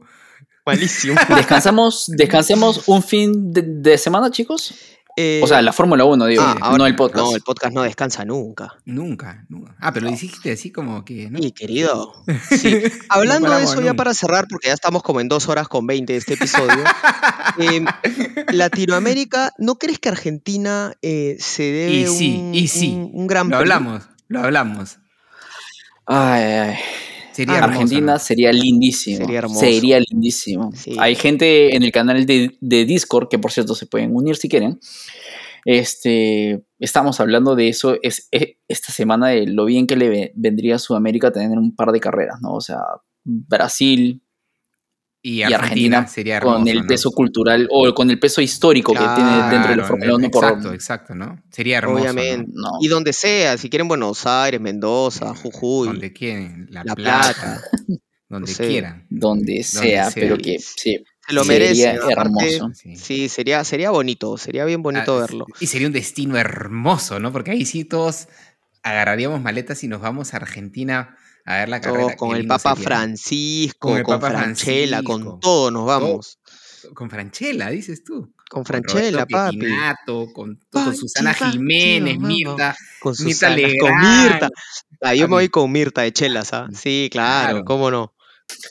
Malísimo. 0.65 1.15
Descansamos, 1.35 2.05
descansemos 2.07 2.87
un 2.87 3.03
fin 3.03 3.51
de, 3.51 3.61
de 3.63 3.97
semana, 3.97 4.31
chicos. 4.31 4.73
Eh, 5.15 5.41
O 5.43 5.47
sea, 5.47 5.61
la 5.61 5.71
Fórmula 5.73 6.05
1, 6.05 6.25
digo, 6.25 6.41
ah, 6.43 6.57
ahora- 6.59 6.77
no 6.79 6.85
el 6.87 6.95
podcast. 6.95 7.23
No, 7.23 7.35
el 7.35 7.41
podcast 7.43 7.71
no 7.75 7.83
descansa 7.83 8.25
nunca. 8.25 8.73
Nunca, 8.85 9.45
nunca. 9.47 9.75
Ah, 9.79 9.93
pero 9.93 10.05
lo 10.05 10.11
dijiste 10.11 10.51
así 10.51 10.71
como 10.71 11.05
que. 11.05 11.29
¿no? 11.29 11.37
Mi 11.37 11.51
querido. 11.51 12.13
Sí. 12.49 12.81
Hablando 13.09 13.51
de 13.55 13.63
eso, 13.63 13.79
ya 13.81 13.93
para 13.93 14.15
cerrar, 14.15 14.47
porque 14.49 14.69
ya 14.69 14.73
estamos 14.73 15.03
como 15.03 15.19
en 15.21 15.27
dos 15.29 15.49
horas 15.49 15.67
con 15.67 15.85
20 15.85 16.13
de 16.13 16.17
este 16.19 16.33
episodio. 16.33 16.83
eh, 17.59 17.85
Latinoamérica, 18.51 19.53
¿no 19.59 19.75
crees 19.75 19.99
que 19.99 20.09
Argentina 20.09 20.93
eh, 21.03 21.37
se 21.39 21.63
debe 21.63 21.91
Y 21.93 22.07
sí, 22.07 22.37
un, 22.41 22.55
y 22.55 22.67
sí. 22.67 22.93
un- 22.93 23.11
un 23.13 23.27
gran 23.27 23.49
Lo 23.49 23.57
hablamos, 23.57 24.03
lo 24.29 24.39
hablamos. 24.43 24.97
Ay, 26.07 26.43
ay. 26.43 26.75
Sería 27.33 27.57
hermoso, 27.57 27.73
Argentina 27.81 28.13
¿no? 28.13 28.19
sería 28.19 28.51
lindísimo. 28.53 29.17
Sería 29.17 29.39
hermoso. 29.39 29.59
Sería 29.59 29.99
lindísimo. 29.99 30.71
Sí. 30.75 30.95
Hay 30.99 31.15
gente 31.15 31.75
en 31.75 31.83
el 31.83 31.91
canal 31.91 32.25
de, 32.25 32.55
de 32.61 32.85
Discord, 32.85 33.27
que 33.29 33.39
por 33.39 33.51
cierto 33.51 33.75
se 33.75 33.85
pueden 33.87 34.15
unir 34.15 34.35
si 34.35 34.47
quieren. 34.49 34.79
Este, 35.65 36.63
estamos 36.79 37.19
hablando 37.19 37.55
de 37.55 37.69
eso 37.69 37.97
es, 38.01 38.27
es- 38.31 38.55
esta 38.67 38.91
semana 38.91 39.29
de 39.29 39.47
lo 39.47 39.65
bien 39.65 39.87
que 39.87 39.95
le 39.95 40.09
ve- 40.09 40.31
vendría 40.35 40.75
a 40.75 40.79
Sudamérica 40.79 41.31
tener 41.31 41.57
un 41.57 41.75
par 41.75 41.91
de 41.91 41.99
carreras, 41.99 42.41
¿no? 42.41 42.53
O 42.53 42.61
sea, 42.61 42.79
Brasil 43.23 44.21
Y 45.25 45.39
y 45.39 45.43
Argentina, 45.43 46.05
sería 46.05 46.35
hermoso, 46.37 46.57
con 46.57 46.67
el 46.67 46.81
¿no? 46.81 46.85
peso 46.87 47.09
cultural 47.11 47.67
o 47.71 47.93
con 47.93 48.09
el 48.09 48.19
peso 48.19 48.41
histórico 48.41 48.91
que 48.91 48.99
tiene 48.99 49.31
dentro 49.49 49.51
de 49.51 49.59
la 49.59 49.73
Claro, 49.75 49.87
Fórmula 49.87 50.15
1 50.15 50.29
por 50.31 50.43
Exacto, 50.43 50.73
exacto, 50.73 51.15
¿no? 51.15 51.41
Sería 51.49 51.77
hermoso. 51.77 52.01
Obviamente. 52.03 52.51
¿no? 52.53 52.71
Y 52.81 52.89
donde 52.89 53.13
sea, 53.13 53.57
si 53.57 53.69
quieren 53.69 53.87
Buenos 53.87 54.27
Aires, 54.27 54.59
Mendoza. 54.59 55.33
Jujuy, 55.33 55.87
Donde 55.87 56.11
quieren, 56.11 56.67
La, 56.71 56.83
La 56.83 56.93
Plata, 56.93 57.33
Plata. 57.33 57.61
donde 58.27 58.51
No 58.51 58.55
sé. 58.57 58.67
quieran. 58.67 59.07
donde 59.09 59.63
sea, 59.63 60.11
sea. 60.11 60.21
pero 60.21 60.37
que 60.37 60.59
sí, 60.59 61.05
se 61.25 61.33
lo 61.33 61.45
sería 61.45 61.57
merecen. 61.59 61.97
aparte, 62.11 62.55
hermoso. 62.55 62.71
Sí. 62.75 62.95
Sí, 62.97 63.29
sería, 63.29 63.63
sería 63.63 63.91
bonito, 63.91 64.35
sería 64.37 64.65
bien 64.65 64.83
bonito 64.83 65.15
Ah, 65.17 65.21
verlo. 65.21 65.45
Y 65.61 65.67
sería 65.67 65.87
un 65.87 65.93
destino 65.93 66.37
hermoso, 66.37 67.21
¿no? 67.21 67.31
Porque 67.31 67.51
ahí 67.51 67.63
sí 67.65 67.85
todos 67.85 68.27
agarraríamos 68.81 69.41
maletas 69.41 69.85
y 69.85 69.87
nos 69.87 70.01
vamos 70.01 70.33
a 70.33 70.37
Argentina 70.37 71.15
a 71.45 71.57
ver 71.57 71.69
la 71.69 71.81
carrera. 71.81 72.15
Con 72.15 72.35
el 72.35 72.47
Papa. 72.47 72.75
Francisco, 72.75 73.89
Con 73.89 74.03
con, 74.03 74.19
Papa 74.19 74.31
Franchella, 74.37 75.01
Francisco. 75.01 75.29
con 75.31 75.39
todo 75.39 75.71
nos 75.71 75.85
vamos. 75.85 76.39
Con 76.93 77.09
Franchella, 77.09 77.69
dices 77.69 78.03
tú. 78.03 78.33
Con 78.49 78.63
Con 78.63 78.65
Franchella, 78.65 79.25
papi. 79.25 79.59
Con, 80.05 80.31
con 80.33 80.59
Pachi, 80.69 80.97
Susana 80.97 81.33
Jiménez. 81.33 82.19
Mirta. 82.19 82.75
Con 82.99 83.13
Mirta 83.19 83.47
Susana, 83.49 83.55
con 83.55 83.89
Legrand. 83.91 84.29
Mirta. 84.31 84.49
Ah, 85.01 85.15
yo 85.15 85.27
me 85.27 85.35
voy 85.35 85.49
con 85.49 85.71
Mirta 85.71 86.01
de 86.01 86.13
Chelas, 86.13 86.53
¿ah? 86.53 86.67
Sí, 86.73 87.09
claro, 87.11 87.49
Claro. 87.49 87.65
cómo 87.65 87.89
no. 87.91 88.13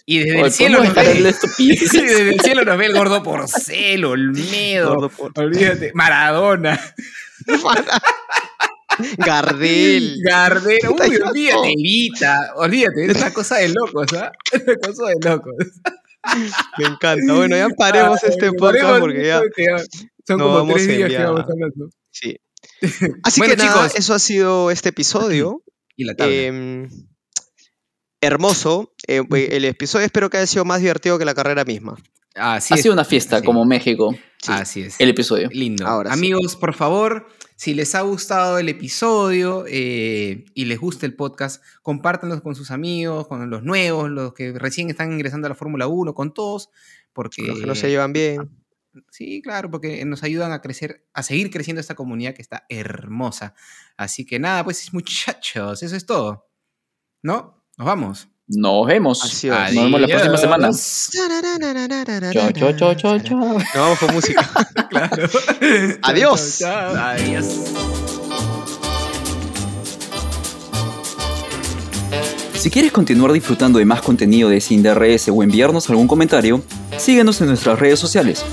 Y 0.06 0.18
desde 0.18 0.34
Oye, 0.36 0.44
el 0.46 0.52
cielo 0.52 0.78
¿podemos 0.78 0.96
nos 0.96 1.04
ve. 1.06 1.22
desde 2.02 2.28
el 2.30 2.40
cielo 2.40 2.64
nos 2.64 2.78
ve 2.78 2.86
el 2.86 2.92
gordo 2.94 3.22
Porcel, 3.22 4.04
Olmedo. 4.04 4.94
Gordo 4.94 5.08
por- 5.08 5.32
Olvídate. 5.36 5.90
Maradona. 5.94 6.78
Gardel. 9.18 10.20
Gardel. 10.22 10.78
Uy, 10.88 11.16
olvídate. 11.16 11.72
Evita. 11.72 12.52
Olvídate. 12.56 13.06
Es 13.06 13.16
una 13.16 13.32
cosa 13.32 13.56
de 13.56 13.68
locos, 13.70 14.12
¿ah? 14.14 14.32
Es 14.52 14.62
una 14.62 14.76
cosa 14.76 15.06
de 15.08 15.28
locos. 15.30 15.54
Me 16.78 16.84
encanta. 16.86 17.34
Bueno, 17.34 17.56
ya 17.56 17.68
paremos 17.70 18.22
este 18.22 18.52
podcast 18.52 19.00
porque 19.00 19.26
ya. 19.26 19.40
porque 19.40 19.64
ya 19.64 19.78
Son 20.26 20.38
nos 20.38 20.46
como 20.46 20.54
vamos 20.54 20.74
tres 20.74 20.88
a 20.88 20.92
días 20.92 21.08
que 21.08 21.14
enviar. 21.16 21.32
vamos 21.34 21.50
hablando. 21.50 21.88
Sí. 22.10 22.36
Así 23.24 23.40
Bueno, 23.40 23.54
que 23.54 23.62
nada, 23.62 23.72
chicos. 23.88 23.94
eso 23.98 24.14
ha 24.14 24.18
sido 24.18 24.70
este 24.70 24.90
episodio. 24.90 25.62
Y 25.96 26.04
la 26.04 26.14
tabla. 26.14 26.34
Em, 26.34 26.88
hermoso. 28.20 28.92
Eh, 29.06 29.22
el 29.50 29.64
episodio 29.64 30.06
espero 30.06 30.30
que 30.30 30.38
haya 30.38 30.46
sido 30.46 30.64
más 30.64 30.80
divertido 30.80 31.18
que 31.18 31.24
la 31.24 31.34
carrera 31.34 31.64
misma. 31.64 31.96
Así 32.34 32.72
Ha 32.72 32.76
es. 32.76 32.82
sido 32.82 32.94
una 32.94 33.04
fiesta, 33.04 33.40
Sí. 33.40 33.44
como 33.44 33.64
México, 33.66 34.16
Así 34.46 34.82
es. 34.82 34.96
el 34.98 35.10
episodio. 35.10 35.50
Lindo. 35.52 35.86
Ahora 35.86 36.10
sí. 36.12 36.18
Amigos, 36.18 36.56
por 36.56 36.72
favor, 36.74 37.26
si 37.62 37.74
les 37.74 37.94
ha 37.94 38.00
gustado 38.00 38.58
el 38.58 38.68
episodio 38.68 39.66
eh, 39.68 40.46
y 40.52 40.64
les 40.64 40.80
gusta 40.80 41.06
el 41.06 41.14
podcast, 41.14 41.62
compártanlo 41.82 42.42
con 42.42 42.56
sus 42.56 42.72
amigos, 42.72 43.28
con 43.28 43.48
los 43.50 43.62
nuevos, 43.62 44.10
los 44.10 44.34
que 44.34 44.50
recién 44.58 44.90
están 44.90 45.12
ingresando 45.12 45.46
a 45.46 45.50
la 45.50 45.54
Fórmula 45.54 45.86
1, 45.86 46.12
con 46.12 46.34
todos, 46.34 46.70
porque... 47.12 47.42
Los 47.42 47.60
que 47.60 47.66
no 47.66 47.76
se 47.76 47.88
llevan 47.88 48.12
bien. 48.12 48.50
Sí, 49.12 49.42
claro, 49.42 49.70
porque 49.70 50.04
nos 50.04 50.24
ayudan 50.24 50.50
a 50.50 50.60
crecer, 50.60 51.06
a 51.14 51.22
seguir 51.22 51.52
creciendo 51.52 51.80
esta 51.80 51.94
comunidad 51.94 52.34
que 52.34 52.42
está 52.42 52.66
hermosa. 52.68 53.54
Así 53.96 54.26
que 54.26 54.40
nada, 54.40 54.64
pues 54.64 54.92
muchachos, 54.92 55.84
eso 55.84 55.94
es 55.94 56.04
todo. 56.04 56.50
¿No? 57.22 57.64
Nos 57.78 57.86
vamos. 57.86 58.31
Nos 58.54 58.86
vemos. 58.86 59.44
Nos 59.44 59.74
vemos 59.74 60.00
la 60.00 60.06
próxima 60.06 60.36
semana. 60.36 60.70
Chao, 62.32 62.52
chao, 62.52 62.72
chao, 62.72 62.94
chao, 62.94 63.18
chao. 63.20 63.38
Nos 63.38 63.74
vamos 63.74 63.98
con 63.98 64.14
música. 64.14 64.48
Claro. 64.92 65.28
Adiós. 66.02 66.62
Adiós. 66.62 67.46
Si 72.54 72.70
quieres 72.70 72.92
continuar 72.92 73.32
disfrutando 73.32 73.78
de 73.78 73.86
más 73.86 74.02
contenido 74.02 74.50
de 74.50 74.60
Sin 74.60 74.82
DRS 74.82 75.28
o 75.30 75.42
enviarnos 75.42 75.88
algún 75.88 76.06
comentario, 76.06 76.62
síguenos 76.98 77.40
en 77.40 77.48
nuestras 77.48 77.78
redes 77.78 77.98
sociales. 77.98 78.44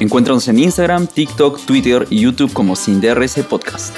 Encuéntranos 0.00 0.48
en 0.48 0.58
Instagram, 0.58 1.06
TikTok, 1.06 1.64
Twitter 1.64 2.06
y 2.10 2.20
YouTube 2.20 2.52
como 2.52 2.74
Sin 2.74 3.00
DRS 3.00 3.38
Podcast. 3.48 3.94